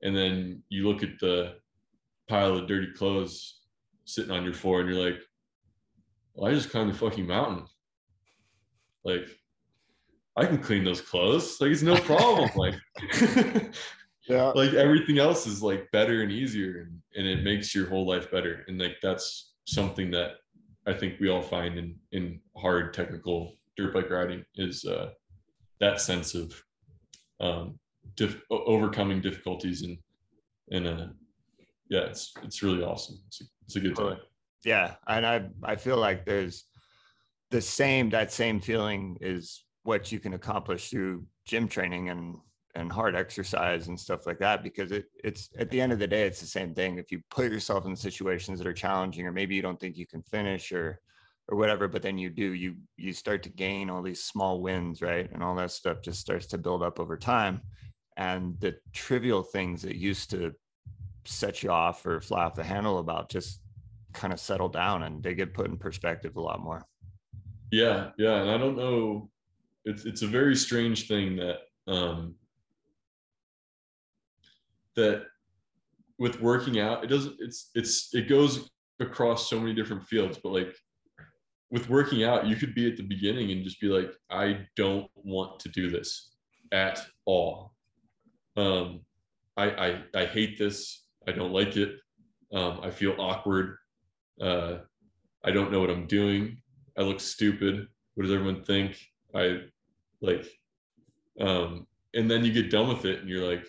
and 0.02 0.16
then 0.16 0.62
you 0.68 0.86
look 0.86 1.02
at 1.02 1.18
the 1.20 1.54
pile 2.28 2.56
of 2.56 2.66
dirty 2.66 2.92
clothes 2.92 3.60
sitting 4.04 4.30
on 4.30 4.44
your 4.44 4.54
floor 4.54 4.80
and 4.80 4.88
you're 4.88 5.10
like 5.10 5.20
well, 6.34 6.50
i 6.50 6.54
just 6.54 6.70
climbed 6.70 6.90
the 6.90 6.96
fucking 6.96 7.26
mountain. 7.26 7.66
Like 9.04 9.28
i 10.36 10.44
can 10.46 10.58
clean 10.58 10.84
those 10.84 11.00
clothes. 11.00 11.60
Like 11.60 11.70
it's 11.70 11.82
no 11.82 11.96
problem. 11.96 12.50
Like 12.56 12.74
yeah. 14.28 14.52
like 14.54 14.72
everything 14.74 15.18
else 15.18 15.46
is 15.46 15.62
like 15.62 15.90
better 15.92 16.22
and 16.22 16.30
easier 16.30 16.82
and, 16.82 17.02
and 17.16 17.26
it 17.26 17.44
makes 17.44 17.74
your 17.74 17.88
whole 17.88 18.06
life 18.06 18.30
better 18.30 18.64
and 18.68 18.80
like 18.80 18.96
that's 19.02 19.54
something 19.64 20.10
that 20.10 20.32
i 20.86 20.92
think 20.92 21.18
we 21.20 21.28
all 21.28 21.42
find 21.42 21.78
in 21.78 21.96
in 22.12 22.40
hard 22.56 22.94
technical 22.94 23.54
dirt 23.76 23.92
bike 23.92 24.10
riding 24.10 24.44
is 24.56 24.84
uh 24.84 25.10
that 25.82 26.00
sense 26.00 26.34
of 26.34 26.54
um 27.40 27.78
overcoming 28.50 29.20
difficulties 29.20 29.82
and 29.82 29.98
and 30.70 30.86
uh 30.86 31.06
yeah 31.90 32.04
it's 32.10 32.32
it's 32.44 32.62
really 32.62 32.82
awesome. 32.82 33.18
It's 33.26 33.40
a, 33.42 33.44
it's 33.64 33.76
a 33.76 33.80
good 33.80 33.96
time. 33.96 34.18
Yeah 34.64 34.94
and 35.08 35.26
i 35.26 35.36
i 35.64 35.74
feel 35.76 35.98
like 35.98 36.24
there's 36.24 36.64
the 37.50 37.60
same 37.60 38.10
that 38.10 38.32
same 38.32 38.60
feeling 38.60 39.18
is 39.20 39.64
what 39.82 40.12
you 40.12 40.20
can 40.20 40.34
accomplish 40.34 40.88
through 40.88 41.26
gym 41.44 41.66
training 41.68 42.08
and 42.10 42.36
and 42.74 42.90
hard 42.90 43.14
exercise 43.14 43.88
and 43.88 43.98
stuff 43.98 44.26
like 44.26 44.38
that 44.38 44.62
because 44.62 44.92
it 44.92 45.06
it's 45.24 45.50
at 45.58 45.68
the 45.70 45.80
end 45.80 45.92
of 45.92 45.98
the 45.98 46.06
day 46.06 46.22
it's 46.22 46.40
the 46.40 46.46
same 46.58 46.72
thing. 46.74 46.96
If 46.96 47.10
you 47.12 47.20
put 47.28 47.52
yourself 47.52 47.86
in 47.86 47.96
situations 47.96 48.58
that 48.58 48.68
are 48.68 48.72
challenging 48.72 49.26
or 49.26 49.32
maybe 49.32 49.54
you 49.54 49.62
don't 49.62 49.80
think 49.80 49.96
you 49.96 50.06
can 50.06 50.22
finish 50.22 50.72
or 50.72 51.00
or 51.48 51.58
whatever 51.58 51.88
but 51.88 52.02
then 52.02 52.16
you 52.18 52.30
do 52.30 52.52
you 52.52 52.76
you 52.96 53.12
start 53.12 53.42
to 53.42 53.48
gain 53.48 53.90
all 53.90 54.02
these 54.02 54.24
small 54.24 54.60
wins 54.60 55.02
right? 55.02 55.30
And 55.32 55.42
all 55.42 55.54
that 55.56 55.70
stuff 55.70 56.00
just 56.02 56.20
starts 56.20 56.46
to 56.48 56.58
build 56.58 56.82
up 56.82 57.00
over 57.00 57.16
time. 57.16 57.60
And 58.16 58.58
the 58.60 58.76
trivial 58.92 59.42
things 59.42 59.82
that 59.82 59.96
used 59.96 60.30
to 60.30 60.52
set 61.24 61.62
you 61.62 61.70
off 61.70 62.04
or 62.04 62.20
fly 62.20 62.44
off 62.44 62.54
the 62.54 62.64
handle 62.64 62.98
about 62.98 63.30
just 63.30 63.60
kind 64.12 64.32
of 64.32 64.40
settle 64.40 64.68
down 64.68 65.02
and 65.04 65.22
they 65.22 65.34
get 65.34 65.54
put 65.54 65.66
in 65.66 65.76
perspective 65.76 66.36
a 66.36 66.40
lot 66.40 66.60
more. 66.60 66.86
Yeah 67.70 68.10
yeah 68.18 68.42
and 68.42 68.50
i 68.50 68.58
don't 68.58 68.76
know 68.76 69.30
it's 69.86 70.04
it's 70.04 70.22
a 70.22 70.26
very 70.26 70.54
strange 70.54 71.08
thing 71.08 71.36
that 71.36 71.60
um 71.88 72.34
that 74.94 75.24
with 76.18 76.40
working 76.40 76.78
out 76.78 77.02
it 77.02 77.06
doesn't 77.06 77.34
it's 77.38 77.70
it's 77.74 78.14
it 78.14 78.28
goes 78.28 78.68
across 79.00 79.48
so 79.48 79.58
many 79.58 79.74
different 79.74 80.04
fields 80.04 80.38
but 80.42 80.52
like 80.52 80.76
with 81.72 81.88
working 81.88 82.22
out 82.22 82.46
you 82.46 82.54
could 82.54 82.74
be 82.74 82.86
at 82.86 82.98
the 82.98 83.02
beginning 83.02 83.50
and 83.50 83.64
just 83.64 83.80
be 83.80 83.88
like 83.88 84.12
i 84.30 84.58
don't 84.76 85.10
want 85.16 85.58
to 85.58 85.70
do 85.70 85.90
this 85.90 86.32
at 86.70 87.00
all. 87.26 87.74
Um 88.56 89.00
i 89.56 89.70
i, 89.70 90.02
I 90.14 90.26
hate 90.26 90.58
this. 90.58 91.06
I 91.28 91.32
don't 91.32 91.52
like 91.52 91.76
it. 91.76 91.96
Um 92.52 92.80
i 92.82 92.90
feel 92.90 93.14
awkward. 93.18 93.76
Uh 94.40 94.78
i 95.44 95.50
don't 95.50 95.72
know 95.72 95.80
what 95.80 95.90
i'm 95.90 96.06
doing. 96.06 96.58
I 96.98 97.02
look 97.02 97.20
stupid. 97.20 97.86
What 98.14 98.24
does 98.24 98.32
everyone 98.32 98.62
think? 98.64 98.98
I 99.34 99.62
like 100.20 100.46
um 101.40 101.86
and 102.14 102.30
then 102.30 102.44
you 102.44 102.52
get 102.52 102.70
done 102.70 102.88
with 102.88 103.06
it 103.06 103.20
and 103.20 103.28
you're 103.28 103.48
like 103.50 103.66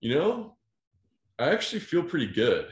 you 0.00 0.14
know 0.14 0.56
i 1.38 1.50
actually 1.50 1.80
feel 1.80 2.02
pretty 2.02 2.30
good. 2.32 2.68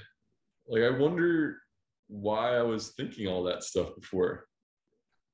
Like 0.69 0.83
i 0.83 0.91
wonder 0.91 1.64
why 2.09 2.57
i 2.57 2.63
was 2.63 2.93
thinking 2.97 3.27
all 3.27 3.43
that 3.45 3.65
stuff 3.65 3.95
before. 3.95 4.47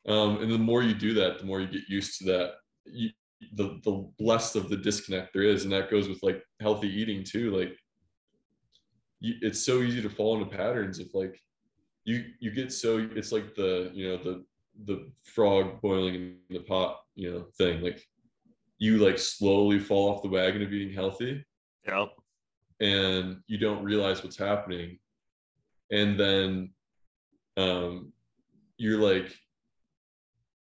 Um 0.08 0.40
and 0.42 0.50
the 0.50 0.58
more 0.58 0.82
you 0.82 0.94
do 0.94 1.14
that 1.14 1.38
the 1.38 1.44
more 1.44 1.60
you 1.60 1.66
get 1.66 1.88
used 1.88 2.18
to 2.18 2.24
that. 2.26 2.52
You, 2.86 3.10
the 3.54 3.80
the 3.84 4.10
less 4.18 4.54
of 4.54 4.68
the 4.68 4.76
disconnect 4.76 5.32
there 5.32 5.42
is 5.42 5.64
and 5.64 5.72
that 5.72 5.90
goes 5.90 6.08
with 6.08 6.22
like 6.22 6.42
healthy 6.60 6.88
eating 6.88 7.24
too 7.24 7.56
like 7.56 7.74
you, 9.20 9.34
it's 9.40 9.64
so 9.64 9.80
easy 9.80 10.02
to 10.02 10.10
fall 10.10 10.36
into 10.36 10.56
patterns 10.56 10.98
of 10.98 11.06
like 11.14 11.40
you 12.04 12.24
you 12.38 12.50
get 12.50 12.72
so 12.72 13.08
it's 13.14 13.32
like 13.32 13.54
the 13.54 13.90
you 13.94 14.08
know 14.08 14.16
the 14.16 14.44
the 14.84 15.10
frog 15.24 15.80
boiling 15.80 16.14
in 16.14 16.36
the 16.50 16.60
pot 16.60 17.00
you 17.14 17.30
know 17.30 17.46
thing 17.58 17.82
like 17.82 18.02
you 18.78 18.98
like 18.98 19.18
slowly 19.18 19.78
fall 19.78 20.10
off 20.10 20.22
the 20.22 20.28
wagon 20.28 20.62
of 20.62 20.72
eating 20.72 20.94
healthy. 20.94 21.44
Yep. 21.86 22.10
and 22.80 23.38
you 23.46 23.58
don't 23.58 23.82
realize 23.82 24.22
what's 24.22 24.36
happening 24.36 24.98
and 25.90 26.18
then 26.18 26.70
um 27.56 28.12
you're 28.78 28.98
like 28.98 29.32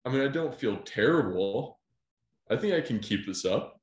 i 0.04 0.08
mean 0.10 0.20
i 0.20 0.28
don't 0.28 0.54
feel 0.54 0.76
terrible. 0.78 1.78
I 2.50 2.56
think 2.56 2.74
i 2.74 2.80
can 2.80 3.00
keep 3.00 3.26
this 3.26 3.44
up. 3.44 3.80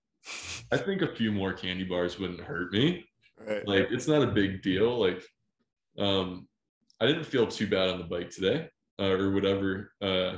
I 0.72 0.78
think 0.78 1.02
a 1.02 1.16
few 1.16 1.32
more 1.32 1.52
candy 1.54 1.84
bars 1.84 2.18
wouldn't 2.18 2.40
hurt 2.40 2.72
me. 2.72 3.06
Right. 3.46 3.68
like 3.68 3.88
it's 3.92 4.08
not 4.08 4.22
a 4.24 4.28
big 4.28 4.62
deal. 4.62 5.00
Like 5.00 5.22
um 6.00 6.48
i 7.00 7.06
didn't 7.06 7.26
feel 7.26 7.46
too 7.46 7.68
bad 7.68 7.90
on 7.90 7.98
the 7.98 8.04
bike 8.04 8.30
today 8.30 8.68
uh, 9.00 9.12
or 9.12 9.32
whatever 9.32 9.92
uh 10.02 10.38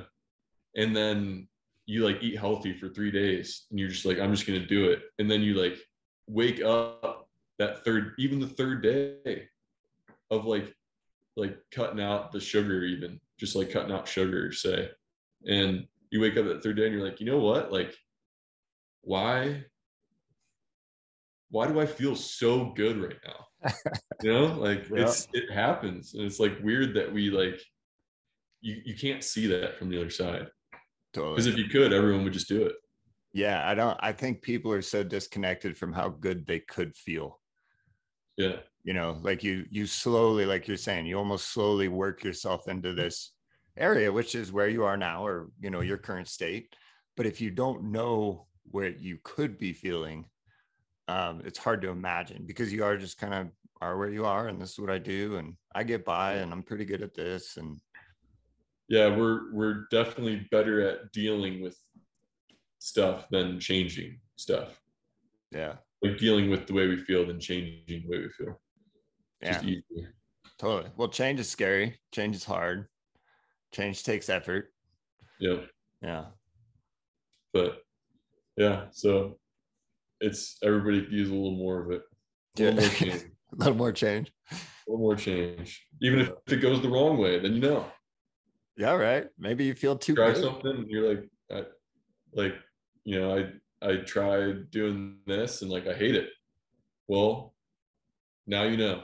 and 0.75 0.95
then 0.95 1.47
you 1.85 2.03
like 2.03 2.21
eat 2.21 2.37
healthy 2.37 2.73
for 2.73 2.89
three 2.89 3.11
days 3.11 3.65
and 3.69 3.79
you're 3.79 3.89
just 3.89 4.05
like 4.05 4.19
i'm 4.19 4.33
just 4.33 4.45
gonna 4.47 4.65
do 4.65 4.89
it. 4.89 5.03
And 5.19 5.29
then 5.29 5.41
you 5.41 5.53
like 5.53 5.77
wake 6.27 6.61
up 6.61 7.29
that 7.59 7.85
third 7.85 8.13
even 8.17 8.39
the 8.39 8.47
third 8.47 8.81
day 8.83 9.47
of 10.31 10.45
like 10.45 10.74
like 11.35 11.57
cutting 11.71 12.01
out 12.01 12.31
the 12.31 12.39
sugar 12.39 12.83
even 12.83 13.19
just 13.39 13.55
like 13.55 13.71
cutting 13.71 13.91
out 13.91 14.07
sugar 14.07 14.51
say 14.51 14.89
and 15.47 15.85
you 16.11 16.21
wake 16.21 16.37
up 16.37 16.45
that 16.45 16.63
third 16.63 16.77
day 16.77 16.85
and 16.85 16.93
you're 16.95 17.03
like 17.05 17.19
you 17.19 17.25
know 17.25 17.39
what 17.39 17.71
like 17.71 17.95
why 19.01 19.63
why 21.49 21.67
do 21.67 21.79
i 21.79 21.85
feel 21.85 22.15
so 22.15 22.71
good 22.73 22.97
right 22.97 23.19
now 23.25 23.71
you 24.21 24.31
know 24.31 24.45
like 24.59 24.87
Yeah. 24.89 25.03
it's 25.03 25.27
it 25.33 25.51
happens 25.51 26.13
and 26.13 26.23
it's 26.23 26.39
like 26.39 26.57
weird 26.63 26.93
that 26.95 27.11
we 27.11 27.29
like 27.29 27.59
you 28.61 28.81
you 28.85 28.95
can't 28.95 29.23
see 29.23 29.47
that 29.47 29.77
from 29.77 29.89
the 29.89 29.97
other 29.99 30.09
side 30.09 30.47
Totally. 31.13 31.35
because 31.35 31.47
if 31.47 31.57
you 31.57 31.67
could 31.67 31.93
everyone 31.93 32.23
would 32.23 32.33
just 32.33 32.47
do 32.49 32.65
it 32.65 32.75
Yeah, 33.33 33.67
I 33.69 33.75
don't. 33.75 33.97
I 33.99 34.13
think 34.13 34.41
people 34.41 34.71
are 34.71 34.81
so 34.81 35.03
disconnected 35.03 35.77
from 35.77 35.91
how 35.91 36.07
good 36.09 36.45
they 36.47 36.59
could 36.61 36.95
feel. 36.95 37.41
yeah 38.37 38.57
You 38.85 38.93
know, 38.93 39.17
like 39.23 39.43
you, 39.43 39.65
you 39.69 39.87
slowly, 39.87 40.45
like 40.45 40.67
you're 40.67 40.77
saying, 40.77 41.07
you 41.07 41.17
almost 41.17 41.51
slowly 41.51 41.87
work 41.87 42.23
yourself 42.23 42.67
into 42.67 42.93
this 42.93 43.31
area, 43.75 44.11
which 44.11 44.35
is 44.35 44.51
where 44.51 44.69
you 44.69 44.83
are 44.85 44.95
now, 44.95 45.25
or 45.25 45.49
you 45.59 45.71
know, 45.71 45.81
your 45.81 45.97
current 45.97 46.27
state. 46.27 46.75
But 47.17 47.25
if 47.25 47.41
you 47.41 47.49
don't 47.49 47.91
know 47.91 48.45
where 48.69 48.89
you 48.89 49.17
could 49.23 49.57
be 49.57 49.73
feeling, 49.73 50.25
um, 51.07 51.41
it's 51.43 51.59
hard 51.59 51.81
to 51.81 51.89
imagine 51.89 52.43
because 52.45 52.71
you 52.71 52.83
are 52.83 52.95
just 52.95 53.17
kind 53.17 53.33
of 53.33 53.47
are 53.81 53.97
where 53.97 54.09
you 54.09 54.25
are, 54.25 54.47
and 54.47 54.61
this 54.61 54.73
is 54.73 54.79
what 54.79 54.91
I 54.91 54.99
do, 54.99 55.37
and 55.37 55.55
I 55.73 55.83
get 55.83 56.05
by, 56.05 56.33
and 56.35 56.53
I'm 56.53 56.63
pretty 56.63 56.85
good 56.85 57.01
at 57.01 57.15
this, 57.15 57.57
and 57.57 57.79
yeah 58.87 59.15
we're 59.15 59.51
we're 59.51 59.87
definitely 59.89 60.47
better 60.51 60.87
at 60.87 61.11
dealing 61.11 61.61
with 61.61 61.75
stuff 62.79 63.27
than 63.31 63.59
changing 63.59 64.19
stuff. 64.35 64.79
Yeah, 65.51 65.75
like 66.03 66.17
dealing 66.17 66.49
with 66.49 66.67
the 66.67 66.73
way 66.73 66.87
we 66.87 66.97
feel 66.97 67.25
than 67.25 67.39
changing 67.39 67.83
the 67.87 68.07
way 68.07 68.19
we 68.19 68.29
feel 68.29 68.59
yeah, 69.41 69.61
totally. 70.57 70.89
Well, 70.95 71.07
change 71.09 71.39
is 71.39 71.49
scary. 71.49 71.99
Change 72.11 72.35
is 72.35 72.43
hard. 72.43 72.87
Change 73.73 74.03
takes 74.03 74.29
effort. 74.29 74.73
yeah 75.39 75.57
Yeah. 76.01 76.25
but 77.53 77.83
yeah 78.57 78.85
so 78.91 79.37
it's 80.21 80.57
everybody 80.63 81.05
use 81.11 81.29
a 81.29 81.33
little 81.33 81.57
more 81.57 81.81
of 81.83 81.91
it 81.91 82.01
a 82.57 82.61
Yeah. 82.63 82.69
little 82.71 82.85
more 82.87 82.91
change 82.91 83.23
a 83.51 83.55
little 83.57 83.75
more 83.75 83.91
change. 83.91 84.31
a 84.51 84.55
little 84.87 85.05
more 85.05 85.15
change 85.17 85.85
even 86.01 86.19
if 86.19 86.29
it 86.47 86.61
goes 86.61 86.81
the 86.81 86.89
wrong 86.89 87.17
way 87.17 87.39
then 87.39 87.53
you 87.53 87.59
know 87.61 87.85
Yeah, 88.77 88.95
right. 88.95 89.27
Maybe 89.37 89.65
you 89.65 89.73
feel 89.75 89.97
too 89.97 90.15
try 90.15 90.31
good. 90.33 90.43
something 90.43 90.71
and 90.71 90.89
you're 90.89 91.07
like 91.15 91.23
I, 91.51 91.63
like 92.33 92.55
you 93.03 93.19
know 93.19 93.29
i 93.37 93.41
i 93.89 93.97
tried 93.97 94.71
doing 94.71 95.17
this 95.27 95.61
and 95.61 95.69
like 95.71 95.85
i 95.87 95.93
hate 95.93 96.15
it 96.15 96.29
well 97.09 97.53
now 98.47 98.63
you 98.63 98.77
know 98.77 99.03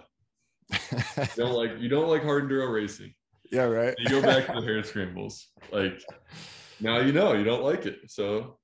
you 0.91 1.27
don't 1.35 1.53
like 1.53 1.71
you 1.79 1.89
don't 1.89 2.07
like 2.09 2.23
hard 2.23 2.49
enduro 2.49 2.73
racing. 2.73 3.13
Yeah, 3.51 3.63
right. 3.63 3.93
you 3.99 4.09
go 4.09 4.21
back 4.21 4.47
to 4.47 4.53
the 4.53 4.61
hare 4.65 4.83
scrambles. 4.83 5.47
Like 5.71 6.01
now 6.79 6.99
you 6.99 7.11
know 7.11 7.33
you 7.33 7.43
don't 7.43 7.63
like 7.63 7.85
it. 7.85 7.99
So 8.07 8.57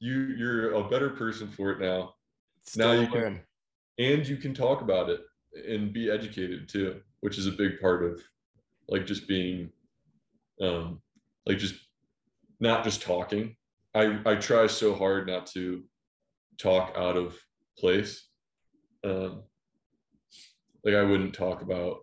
you 0.00 0.34
you're 0.36 0.74
a 0.74 0.88
better 0.88 1.10
person 1.10 1.48
for 1.48 1.70
it 1.70 1.80
now. 1.80 2.14
Now 2.76 2.92
you 2.92 3.06
can- 3.06 3.40
and 3.98 4.26
you 4.26 4.36
can 4.38 4.54
talk 4.54 4.80
about 4.80 5.10
it 5.10 5.20
and 5.68 5.92
be 5.92 6.10
educated 6.10 6.66
too 6.66 7.02
which 7.20 7.38
is 7.38 7.46
a 7.46 7.52
big 7.52 7.78
part 7.80 8.02
of 8.04 8.20
like 8.88 9.06
just 9.06 9.28
being 9.28 9.70
um 10.60 11.00
like 11.46 11.58
just 11.58 11.74
not 12.60 12.84
just 12.84 13.02
talking. 13.02 13.56
I 13.94 14.18
i 14.26 14.34
try 14.36 14.66
so 14.66 14.94
hard 14.94 15.26
not 15.26 15.46
to 15.48 15.84
talk 16.58 16.94
out 16.96 17.16
of 17.16 17.38
place. 17.78 18.28
Um 19.04 19.44
like 20.84 20.94
i 20.94 21.02
wouldn't 21.02 21.34
talk 21.34 21.62
about 21.62 21.98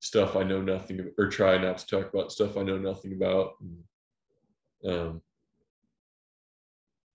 stuff 0.00 0.36
i 0.36 0.42
know 0.42 0.60
nothing 0.60 1.00
of, 1.00 1.06
or 1.18 1.28
try 1.28 1.56
not 1.58 1.78
to 1.78 1.86
talk 1.86 2.12
about 2.12 2.32
stuff 2.32 2.56
i 2.56 2.62
know 2.62 2.78
nothing 2.78 3.12
about. 3.12 3.52
Um 4.86 5.22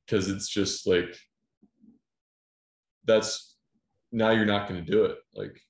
because 0.06 0.28
it's 0.28 0.50
just 0.50 0.88
like 0.88 1.16
that's 3.06 3.56
now 4.12 4.32
you're 4.32 4.46
not 4.46 4.68
going 4.68 4.84
to 4.84 4.92
do 4.92 5.06
it. 5.06 5.18
Like 5.34 5.62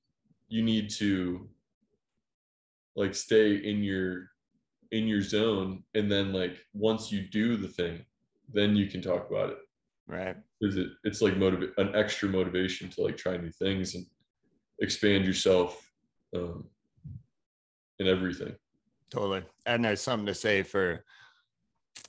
you 0.48 0.64
need 0.64 0.90
to 0.92 1.50
like 2.96 3.14
stay 3.14 3.56
in 3.56 3.84
your 3.84 4.28
in 4.92 5.08
your 5.08 5.22
zone 5.22 5.84
and 5.94 6.12
then 6.12 6.34
like 6.34 6.58
once 6.74 7.12
you 7.12 7.22
do 7.30 7.56
the 7.58 7.68
thing 7.68 8.04
then 8.52 8.76
you 8.76 8.88
can 8.88 9.02
talk 9.02 9.30
about 9.30 9.52
it. 9.52 9.58
Right. 10.08 10.36
because 10.60 10.76
it, 10.76 10.88
it's 11.04 11.22
like 11.22 11.38
motivate 11.38 11.70
an 11.78 11.96
extra 11.96 12.28
motivation 12.28 12.90
to 12.90 13.04
like 13.04 13.16
try 13.16 13.38
new 13.38 13.52
things 13.52 13.94
and 13.94 14.06
expand 14.82 15.26
yourself 15.26 15.92
um 16.36 16.66
in 18.00 18.08
everything 18.08 18.56
Totally. 19.10 19.44
And 19.66 19.84
there's 19.84 20.02
something 20.02 20.28
to 20.28 20.36
say 20.36 20.62
for, 20.64 21.04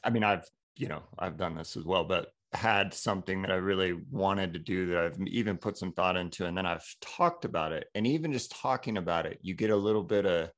I 0.05 0.11
mean, 0.11 0.23
I've, 0.23 0.47
you 0.77 0.89
know, 0.89 1.03
I've 1.19 1.37
done 1.39 1.55
this 1.55 1.77
as 1.77 1.85
well, 1.85 2.05
but 2.05 2.29
had 2.53 2.93
something 2.93 3.43
that 3.43 3.51
I 3.51 3.55
really 3.55 3.95
wanted 4.11 4.53
to 4.53 4.59
do 4.59 4.87
that 4.87 4.99
I've 4.99 5.21
even 5.27 5.57
put 5.57 5.79
some 5.79 5.93
thought 5.93 6.17
into. 6.17 6.47
And 6.47 6.57
then 6.57 6.67
I've 6.67 6.85
talked 7.01 7.45
about 7.45 7.73
it. 7.73 7.89
And 7.95 8.07
even 8.07 8.33
just 8.33 8.53
talking 8.53 8.99
about 8.99 9.25
it, 9.25 9.39
you 9.41 9.55
get 9.55 9.71
a 9.71 9.77
little 9.77 10.03
bit 10.03 10.27
of 10.27 10.51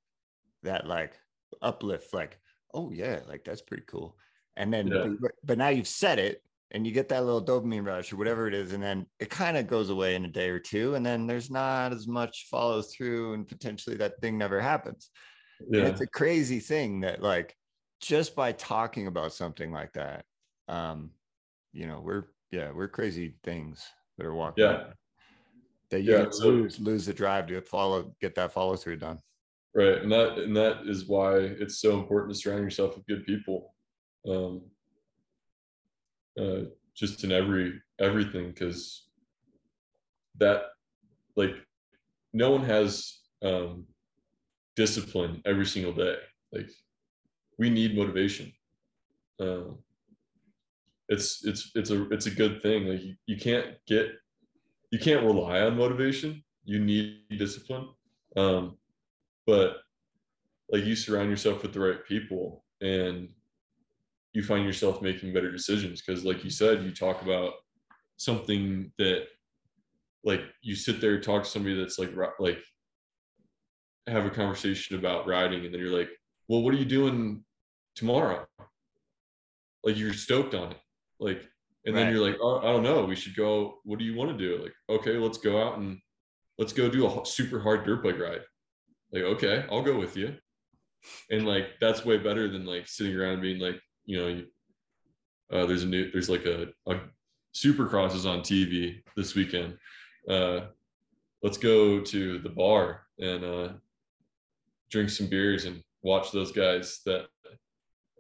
that 0.64 0.86
like 0.86 1.12
uplift, 1.60 2.12
like, 2.12 2.40
oh, 2.74 2.90
yeah, 2.90 3.20
like 3.28 3.44
that's 3.44 3.62
pretty 3.62 3.84
cool. 3.86 4.16
And 4.56 4.72
then, 4.72 4.89
Yeah. 4.89 5.06
but, 5.20 5.32
but 5.44 5.59
now 5.59 5.68
you've 5.68 5.86
said 5.86 6.18
it 6.18 6.43
and 6.73 6.86
you 6.86 6.93
get 6.93 7.09
that 7.11 7.24
little 7.24 7.44
dopamine 7.44 7.86
rush 7.86 8.12
or 8.12 8.16
whatever 8.16 8.49
it 8.49 8.55
is. 8.55 8.73
And 8.73 8.82
then 8.82 9.07
it 9.20 9.28
kind 9.31 9.57
of 9.57 9.66
goes 9.66 9.90
away 9.90 10.15
in 10.15 10.24
a 10.24 10.28
day 10.28 10.49
or 10.49 10.59
two. 10.59 10.94
And 10.94 11.05
then 11.05 11.27
there's 11.27 11.51
not 11.51 11.93
as 11.93 12.09
much 12.09 12.47
follow 12.51 12.82
through 12.82 13.35
and 13.35 13.47
potentially 13.47 13.97
that 13.97 14.19
thing 14.20 14.36
never 14.39 14.61
happens. 14.61 15.11
Yeah 15.70 15.85
it's 15.85 16.01
a 16.01 16.07
crazy 16.09 16.59
thing 16.59 17.01
that 17.01 17.23
like 17.23 17.55
just 18.01 18.35
by 18.35 18.51
talking 18.53 19.07
about 19.07 19.32
something 19.32 19.70
like 19.70 19.93
that, 19.93 20.24
um, 20.66 21.11
you 21.73 21.86
know, 21.86 22.01
we're 22.01 22.24
yeah, 22.51 22.73
we're 22.73 22.89
crazy 22.89 23.36
things 23.44 23.86
that 24.19 24.27
are 24.27 24.35
walking. 24.35 24.65
Yeah. 24.65 24.85
That 25.90 26.01
you 26.03 26.12
Yeah, 26.16 26.27
so- 26.31 26.47
lose 26.49 26.81
lose 26.81 27.07
the 27.07 27.12
drive 27.15 27.47
to 27.49 27.61
follow 27.61 28.15
get 28.20 28.35
that 28.35 28.53
follow 28.53 28.77
through 28.77 28.97
done. 28.97 29.19
right 29.74 29.99
and 30.03 30.11
that 30.11 30.39
and 30.39 30.57
that 30.57 30.86
is 30.89 31.07
why 31.07 31.36
it's 31.36 31.78
so 31.81 31.99
important 31.99 32.32
to 32.35 32.39
surround 32.40 32.62
yourself 32.65 32.97
with 32.97 33.07
good 33.07 33.24
people 33.24 33.74
um, 34.28 34.62
uh, 36.40 36.64
just 36.94 37.24
in 37.24 37.32
every 37.32 37.80
everything 37.98 38.48
because 38.48 39.06
that 40.38 40.62
like 41.36 41.54
no 42.32 42.50
one 42.50 42.64
has 42.64 43.20
um, 43.42 43.86
discipline 44.76 45.42
every 45.44 45.66
single 45.66 45.92
day. 45.92 46.16
Like 46.52 46.70
we 47.59 47.70
need 47.70 47.96
motivation. 47.96 48.52
Um, 49.40 49.78
it's 51.09 51.44
it's 51.44 51.72
it's 51.74 51.90
a 51.90 52.09
it's 52.10 52.26
a 52.26 52.30
good 52.30 52.62
thing. 52.62 52.86
Like 52.86 53.02
you, 53.02 53.14
you 53.26 53.36
can't 53.36 53.66
get 53.86 54.10
you 54.90 54.98
can't 54.98 55.24
rely 55.24 55.60
on 55.60 55.76
motivation. 55.76 56.42
You 56.64 56.78
need 56.78 57.22
discipline. 57.38 57.88
Um, 58.36 58.76
but 59.46 59.78
like 60.70 60.84
you 60.84 60.96
surround 60.96 61.30
yourself 61.30 61.62
with 61.62 61.72
the 61.72 61.80
right 61.80 62.04
people 62.06 62.64
and 62.80 63.28
you 64.32 64.42
find 64.42 64.64
yourself 64.64 65.02
making 65.02 65.32
better 65.32 65.50
decisions 65.50 66.02
because 66.02 66.24
like 66.24 66.42
you 66.44 66.50
said 66.50 66.82
you 66.82 66.90
talk 66.90 67.22
about 67.22 67.52
something 68.16 68.90
that 68.98 69.24
like 70.24 70.42
you 70.62 70.74
sit 70.74 71.00
there 71.00 71.20
talk 71.20 71.44
to 71.44 71.48
somebody 71.48 71.78
that's 71.78 71.98
like 71.98 72.12
like 72.38 72.59
have 74.06 74.24
a 74.24 74.30
conversation 74.30 74.98
about 74.98 75.26
riding 75.26 75.64
and 75.64 75.72
then 75.72 75.80
you're 75.80 75.96
like 75.96 76.09
well 76.48 76.62
what 76.62 76.74
are 76.74 76.78
you 76.78 76.84
doing 76.84 77.44
tomorrow? 77.94 78.46
Like 79.84 79.98
you're 79.98 80.12
stoked 80.12 80.54
on 80.54 80.72
it. 80.72 80.78
Like 81.18 81.48
and 81.84 81.94
right. 81.94 82.04
then 82.04 82.12
you're 82.14 82.24
like 82.24 82.38
oh, 82.40 82.59
i 82.59 82.72
don't 82.72 82.82
know. 82.82 83.04
We 83.04 83.16
should 83.16 83.36
go. 83.36 83.80
What 83.84 83.98
do 83.98 84.04
you 84.04 84.14
want 84.14 84.30
to 84.30 84.38
do? 84.38 84.62
Like 84.62 84.74
okay 84.88 85.16
let's 85.16 85.38
go 85.38 85.62
out 85.62 85.78
and 85.78 85.98
let's 86.59 86.72
go 86.72 86.88
do 86.88 87.06
a 87.06 87.26
super 87.26 87.60
hard 87.60 87.84
dirt 87.84 88.02
bike 88.02 88.18
ride. 88.18 88.42
Like 89.12 89.24
okay 89.24 89.64
i'll 89.70 89.82
go 89.82 89.98
with 89.98 90.16
you. 90.16 90.36
And 91.30 91.46
like 91.46 91.80
that's 91.80 92.04
way 92.04 92.18
better 92.18 92.48
than 92.48 92.64
like 92.64 92.86
sitting 92.86 93.16
around 93.16 93.40
being 93.40 93.60
like 93.60 93.80
you 94.04 94.18
know 94.18 94.42
uh, 95.52 95.66
there's 95.66 95.82
a 95.82 95.86
new 95.86 96.10
there's 96.10 96.30
like 96.30 96.46
a, 96.46 96.68
a 96.86 97.00
supercross 97.54 98.14
is 98.14 98.26
on 98.26 98.40
tv 98.40 99.02
this 99.16 99.34
weekend. 99.34 99.76
Uh 100.28 100.60
let's 101.42 101.58
go 101.58 102.00
to 102.00 102.38
the 102.38 102.48
bar 102.48 103.02
and 103.18 103.44
uh 103.44 103.68
drink 104.90 105.10
some 105.10 105.26
beers 105.26 105.64
and 105.64 105.82
watch 106.02 106.32
those 106.32 106.52
guys 106.52 107.00
that 107.04 107.26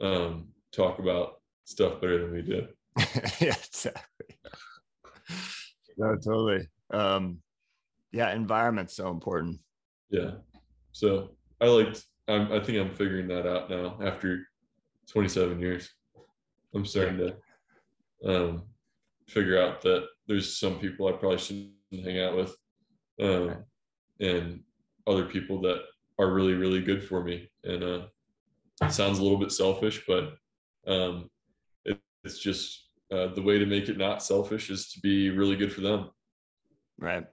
um 0.00 0.48
talk 0.72 0.98
about 0.98 1.40
stuff 1.64 2.00
better 2.00 2.18
than 2.22 2.32
we 2.32 2.42
do. 2.42 2.66
Yeah 3.40 3.54
exactly. 3.56 4.38
No 5.96 6.16
totally. 6.16 6.68
Um 6.92 7.38
yeah 8.12 8.34
environment's 8.34 8.94
so 8.94 9.08
important. 9.08 9.60
Yeah. 10.10 10.32
So 10.92 11.30
i 11.60 11.66
liked 11.66 12.04
I'm, 12.28 12.52
i 12.52 12.60
think 12.60 12.78
i'm 12.78 12.94
figuring 12.94 13.28
that 13.28 13.46
out 13.46 13.70
now 13.70 13.98
after 14.04 14.46
27 15.12 15.60
years. 15.60 15.90
I'm 16.74 16.86
starting 16.86 17.18
to 17.18 17.36
um 18.24 18.62
figure 19.28 19.60
out 19.60 19.82
that 19.82 20.06
there's 20.26 20.58
some 20.58 20.78
people 20.78 21.08
i 21.08 21.12
probably 21.12 21.38
shouldn't 21.38 21.72
hang 22.04 22.20
out 22.20 22.36
with 22.36 22.54
um 23.20 23.56
and 24.20 24.60
other 25.06 25.24
people 25.24 25.60
that 25.60 25.82
are 26.18 26.32
really 26.32 26.54
really 26.54 26.80
good 26.80 27.02
for 27.02 27.22
me. 27.22 27.48
And 27.64 27.82
uh 27.82 28.06
it 28.82 28.92
sounds 28.92 29.18
a 29.18 29.22
little 29.22 29.38
bit 29.38 29.52
selfish 29.52 30.02
but 30.06 30.34
um 30.86 31.28
it, 31.84 32.00
it's 32.24 32.38
just 32.38 32.88
uh, 33.12 33.26
the 33.34 33.42
way 33.42 33.58
to 33.58 33.66
make 33.66 33.90
it 33.90 33.98
not 33.98 34.22
selfish 34.22 34.70
is 34.70 34.90
to 34.92 35.00
be 35.00 35.28
really 35.28 35.54
good 35.54 35.72
for 35.72 35.82
them. 35.82 36.10
Right. 36.98 37.26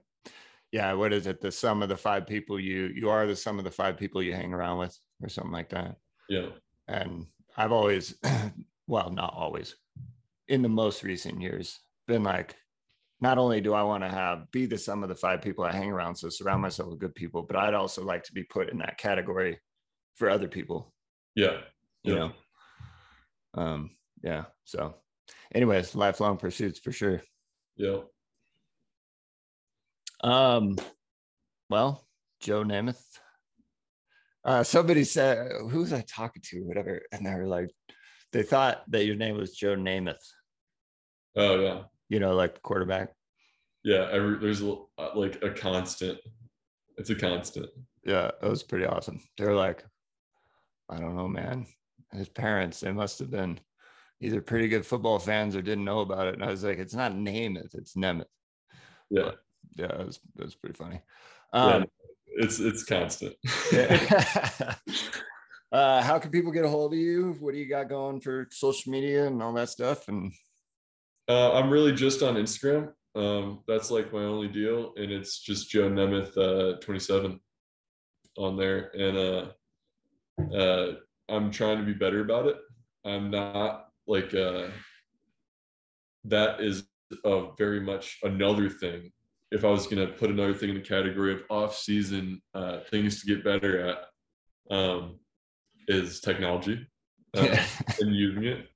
Yeah 0.72 0.92
what 0.92 1.12
is 1.12 1.26
it? 1.26 1.40
The 1.40 1.50
sum 1.50 1.82
of 1.82 1.88
the 1.88 1.96
five 1.96 2.26
people 2.26 2.60
you 2.60 2.90
you 2.94 3.08
are 3.08 3.26
the 3.26 3.36
sum 3.36 3.58
of 3.58 3.64
the 3.64 3.70
five 3.70 3.96
people 3.96 4.22
you 4.22 4.34
hang 4.34 4.52
around 4.52 4.78
with 4.78 4.98
or 5.22 5.28
something 5.28 5.52
like 5.52 5.70
that? 5.70 5.96
Yeah. 6.28 6.48
And 6.88 7.26
i've 7.60 7.72
always 7.72 8.14
well 8.86 9.10
not 9.10 9.34
always 9.36 9.76
in 10.48 10.62
the 10.62 10.68
most 10.68 11.02
recent 11.02 11.40
years 11.40 11.80
been 12.06 12.22
like 12.22 12.56
not 13.20 13.38
only 13.38 13.60
do 13.60 13.72
i 13.74 13.82
want 13.82 14.02
to 14.02 14.08
have 14.08 14.50
be 14.50 14.66
the 14.66 14.78
sum 14.78 15.02
of 15.02 15.08
the 15.08 15.14
five 15.14 15.40
people 15.40 15.64
i 15.64 15.72
hang 15.72 15.90
around 15.90 16.14
so 16.16 16.28
surround 16.28 16.62
myself 16.62 16.90
with 16.90 16.98
good 16.98 17.14
people 17.14 17.42
but 17.42 17.56
i'd 17.56 17.74
also 17.74 18.04
like 18.04 18.22
to 18.24 18.32
be 18.32 18.44
put 18.44 18.70
in 18.70 18.78
that 18.78 18.98
category 18.98 19.58
for 20.16 20.28
other 20.28 20.48
people. 20.48 20.92
Yeah 21.34 21.58
you 22.02 22.14
know? 22.14 22.32
Um 23.54 23.90
yeah 24.22 24.44
so 24.64 24.94
anyways 25.54 25.94
lifelong 25.94 26.36
pursuits 26.36 26.78
for 26.78 26.92
sure. 26.92 27.22
Yeah. 27.76 28.00
Um, 30.22 30.76
well, 31.70 32.06
Joe 32.40 32.62
Namath. 32.62 33.02
Uh, 34.44 34.62
somebody 34.62 35.04
said, 35.04 35.52
"Who 35.70 35.80
was 35.80 35.92
I 35.92 36.02
talking 36.02 36.42
to?" 36.46 36.60
Whatever, 36.62 37.02
and 37.12 37.26
they 37.26 37.34
were 37.34 37.46
like, 37.46 37.70
they 38.32 38.42
thought 38.42 38.82
that 38.90 39.04
your 39.04 39.16
name 39.16 39.36
was 39.36 39.52
Joe 39.52 39.76
Namath. 39.76 40.16
Oh 41.36 41.60
yeah. 41.60 41.82
You 42.08 42.20
know, 42.20 42.34
like 42.34 42.62
quarterback. 42.62 43.12
Yeah, 43.84 44.08
every, 44.10 44.38
there's 44.38 44.62
a, 44.62 44.76
uh, 44.98 45.10
like 45.14 45.42
a 45.42 45.50
constant. 45.50 46.18
It's 46.96 47.10
a 47.10 47.14
constant. 47.14 47.70
Yeah, 48.04 48.30
it 48.42 48.48
was 48.48 48.62
pretty 48.62 48.84
awesome. 48.84 49.20
They're 49.38 49.54
like, 49.54 49.84
I 50.88 50.98
don't 50.98 51.16
know, 51.16 51.28
man. 51.28 51.66
His 52.12 52.28
parents, 52.28 52.80
they 52.80 52.92
must 52.92 53.20
have 53.20 53.30
been 53.30 53.60
either 54.20 54.40
pretty 54.40 54.68
good 54.68 54.84
football 54.84 55.18
fans 55.18 55.56
or 55.56 55.62
didn't 55.62 55.84
know 55.84 56.00
about 56.00 56.26
it. 56.26 56.34
And 56.34 56.44
I 56.44 56.50
was 56.50 56.64
like, 56.64 56.78
it's 56.78 56.94
not 56.94 57.12
Namath, 57.12 57.74
it's 57.74 57.94
Nemeth. 57.94 58.24
Yeah. 59.08 59.22
But 59.22 59.38
yeah, 59.76 60.00
it 60.00 60.06
was, 60.06 60.20
it 60.38 60.44
was 60.44 60.54
pretty 60.56 60.76
funny. 60.76 61.00
Um, 61.52 61.70
yeah, 61.70 61.84
it's 62.36 62.60
it's 62.60 62.84
constant. 62.84 63.34
yeah. 63.72 64.74
uh, 65.72 66.02
how 66.02 66.18
can 66.18 66.30
people 66.30 66.52
get 66.52 66.64
a 66.64 66.68
hold 66.68 66.92
of 66.92 66.98
you? 66.98 67.36
What 67.40 67.54
do 67.54 67.58
you 67.60 67.68
got 67.68 67.88
going 67.88 68.20
for 68.20 68.48
social 68.50 68.92
media 68.92 69.26
and 69.26 69.42
all 69.42 69.52
that 69.54 69.68
stuff? 69.68 70.08
And 70.08 70.32
uh, 71.28 71.52
I'm 71.52 71.70
really 71.70 71.92
just 71.92 72.22
on 72.22 72.34
Instagram. 72.34 72.92
Um, 73.14 73.60
that's 73.66 73.90
like 73.90 74.12
my 74.12 74.22
only 74.22 74.48
deal, 74.48 74.92
and 74.96 75.10
it's 75.10 75.40
just 75.40 75.70
Joe 75.70 75.90
Nemeth 75.90 76.36
uh, 76.36 76.78
27 76.80 77.40
on 78.38 78.56
there, 78.56 78.90
and 78.94 79.16
uh, 79.16 80.56
uh, 80.56 80.94
I'm 81.28 81.50
trying 81.50 81.78
to 81.78 81.84
be 81.84 81.92
better 81.92 82.20
about 82.20 82.46
it. 82.46 82.56
I'm 83.04 83.30
not 83.30 83.88
like 84.06 84.32
uh, 84.34 84.68
that 86.24 86.60
is 86.60 86.84
a 87.24 87.48
very 87.58 87.80
much 87.80 88.18
another 88.22 88.68
thing 88.68 89.10
if 89.50 89.64
I 89.64 89.68
was 89.68 89.86
going 89.86 90.06
to 90.06 90.12
put 90.12 90.30
another 90.30 90.54
thing 90.54 90.70
in 90.70 90.76
the 90.76 90.80
category 90.80 91.32
of 91.32 91.42
off-season 91.50 92.40
uh, 92.54 92.78
things 92.90 93.20
to 93.20 93.26
get 93.26 93.44
better 93.44 93.88
at, 93.88 93.98
um, 94.74 95.18
is 95.88 96.20
technology 96.20 96.86
uh, 97.36 97.56
and 98.00 98.14
using 98.14 98.44
it. 98.44 98.68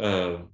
Um, 0.00 0.48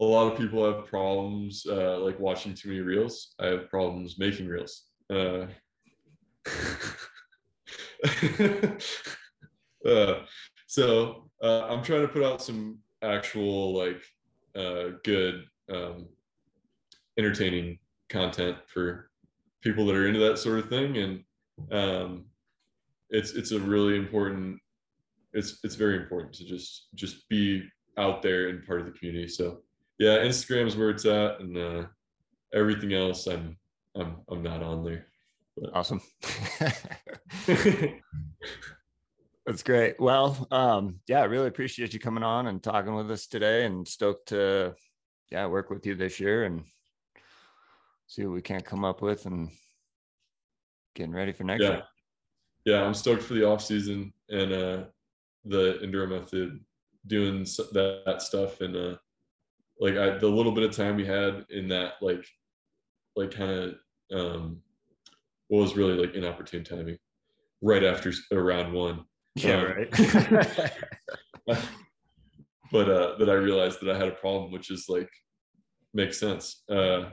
a 0.00 0.04
lot 0.04 0.32
of 0.32 0.38
people 0.38 0.64
have 0.64 0.86
problems 0.86 1.66
uh, 1.68 1.98
like 1.98 2.18
watching 2.18 2.54
too 2.54 2.68
many 2.68 2.80
reels. 2.80 3.34
I 3.38 3.46
have 3.46 3.68
problems 3.68 4.18
making 4.18 4.48
reels. 4.48 4.84
Uh, 5.10 5.46
uh, 9.86 10.14
so 10.66 11.30
uh, 11.42 11.66
I'm 11.68 11.82
trying 11.82 12.02
to 12.02 12.08
put 12.08 12.24
out 12.24 12.42
some 12.42 12.78
actual 13.02 13.76
like 13.76 14.02
good 15.04 15.44
um, 15.70 16.08
entertaining 17.18 17.78
content 18.14 18.56
for 18.66 19.10
people 19.60 19.84
that 19.86 19.96
are 19.96 20.06
into 20.06 20.20
that 20.20 20.38
sort 20.38 20.60
of 20.60 20.68
thing. 20.68 20.96
And 20.98 21.24
um, 21.72 22.26
it's 23.10 23.32
it's 23.32 23.50
a 23.52 23.58
really 23.58 23.96
important 23.96 24.60
it's 25.32 25.58
it's 25.64 25.74
very 25.74 25.96
important 25.96 26.32
to 26.34 26.44
just 26.44 26.94
just 26.94 27.28
be 27.28 27.64
out 27.98 28.22
there 28.22 28.48
and 28.48 28.64
part 28.64 28.80
of 28.80 28.86
the 28.86 28.92
community. 28.92 29.28
So 29.28 29.58
yeah 29.98 30.18
instagram 30.18 30.66
is 30.66 30.76
where 30.76 30.90
it's 30.90 31.04
at. 31.06 31.40
And 31.40 31.56
uh, 31.58 31.86
everything 32.52 32.92
else 32.94 33.26
i'm 33.26 33.56
i'm 33.96 34.16
i'm 34.30 34.42
not 34.42 34.62
on 34.62 34.84
there. 34.84 35.06
But. 35.56 35.74
awesome. 35.74 36.00
That's 39.46 39.62
great. 39.62 40.00
Well 40.00 40.46
um 40.50 41.00
yeah 41.08 41.20
i 41.20 41.24
really 41.24 41.48
appreciate 41.48 41.92
you 41.92 42.00
coming 42.00 42.24
on 42.24 42.46
and 42.46 42.62
talking 42.62 42.94
with 42.94 43.10
us 43.10 43.26
today 43.26 43.66
and 43.66 43.86
stoked 43.86 44.28
to 44.28 44.74
yeah 45.30 45.46
work 45.46 45.70
with 45.70 45.84
you 45.86 45.94
this 45.94 46.20
year 46.20 46.44
and 46.44 46.64
see 48.06 48.24
what 48.24 48.34
we 48.34 48.42
can't 48.42 48.64
come 48.64 48.84
up 48.84 49.02
with 49.02 49.26
and 49.26 49.50
getting 50.94 51.12
ready 51.12 51.32
for 51.32 51.44
next 51.44 51.62
yeah. 51.62 51.70
year. 51.70 51.82
Yeah, 52.64 52.82
I'm 52.82 52.94
stoked 52.94 53.22
for 53.22 53.34
the 53.34 53.46
off 53.46 53.62
season 53.62 54.12
and 54.30 54.52
uh, 54.52 54.84
the 55.44 55.78
enduro 55.82 56.08
method, 56.08 56.60
doing 57.06 57.44
that, 57.44 58.02
that 58.06 58.22
stuff 58.22 58.60
and 58.60 58.74
uh, 58.74 58.96
like 59.78 59.96
I, 59.96 60.16
the 60.18 60.26
little 60.26 60.52
bit 60.52 60.64
of 60.64 60.74
time 60.74 60.96
we 60.96 61.04
had 61.04 61.44
in 61.50 61.68
that 61.68 61.94
like 62.00 62.24
like 63.16 63.30
kind 63.30 63.50
of 63.50 63.74
um, 64.12 64.60
what 65.48 65.60
was 65.60 65.76
really 65.76 65.94
like 65.94 66.14
inopportune 66.14 66.64
timing 66.64 66.98
right 67.62 67.84
after 67.84 68.12
round 68.32 68.72
one. 68.72 69.04
Yeah, 69.34 69.56
um, 69.56 69.64
right. 69.64 69.90
but 72.72 72.88
uh, 72.88 73.16
that 73.18 73.28
I 73.28 73.34
realized 73.34 73.80
that 73.80 73.94
I 73.94 73.98
had 73.98 74.08
a 74.08 74.12
problem, 74.12 74.52
which 74.52 74.70
is 74.70 74.86
like 74.88 75.10
makes 75.92 76.18
sense. 76.18 76.62
Uh, 76.68 77.10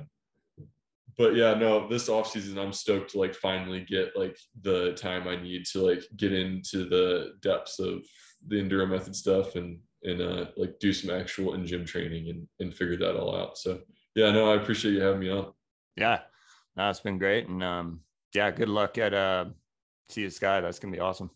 but 1.22 1.36
yeah, 1.36 1.54
no, 1.54 1.88
this 1.88 2.10
off 2.10 2.32
season, 2.32 2.58
I'm 2.58 2.74
stoked 2.74 3.12
to 3.12 3.20
like 3.20 3.36
finally 3.36 3.86
get 3.88 4.18
like 4.18 4.36
the 4.64 4.94
time 4.94 5.28
I 5.28 5.36
need 5.36 5.66
to 5.68 5.86
like 5.86 6.02
get 6.18 6.34
into 6.34 6.90
the 6.90 7.34
depths 7.42 7.78
of 7.80 8.02
the 8.48 8.56
enduro 8.56 8.90
method 8.90 9.16
stuff 9.16 9.56
and 9.56 9.80
and 10.04 10.20
uh, 10.20 10.46
like 10.58 10.80
do 10.80 10.92
some 10.92 11.12
actual 11.12 11.54
in 11.54 11.68
gym 11.68 11.86
training 11.86 12.30
and 12.30 12.48
and 12.60 12.74
figure 12.74 12.98
that 12.98 13.16
all 13.16 13.36
out. 13.36 13.56
So 13.56 13.82
yeah, 14.16 14.32
no, 14.32 14.52
I 14.52 14.56
appreciate 14.56 14.96
you 14.96 15.02
having 15.02 15.20
me 15.20 15.30
on. 15.30 15.54
Yeah, 15.96 16.22
no, 16.76 16.90
it's 16.90 17.00
been 17.00 17.20
great, 17.20 17.48
and 17.48 17.64
um, 17.64 18.00
yeah, 18.34 18.50
good 18.50 18.70
luck 18.70 18.98
at 18.98 19.14
uh, 19.14 19.46
sea 20.10 20.24
to 20.24 20.32
sky. 20.32 20.60
That's 20.60 20.80
gonna 20.80 20.94
be 20.94 21.00
awesome. 21.00 21.30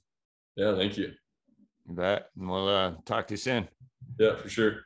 Yeah, 0.55 0.75
thank 0.75 0.97
you. 0.97 1.11
You 1.87 1.93
bet. 1.93 2.29
And 2.35 2.49
we'll 2.49 2.69
uh, 2.69 2.93
talk 3.05 3.27
to 3.27 3.33
you 3.33 3.37
soon. 3.37 3.67
Yeah, 4.17 4.35
for 4.35 4.49
sure. 4.49 4.81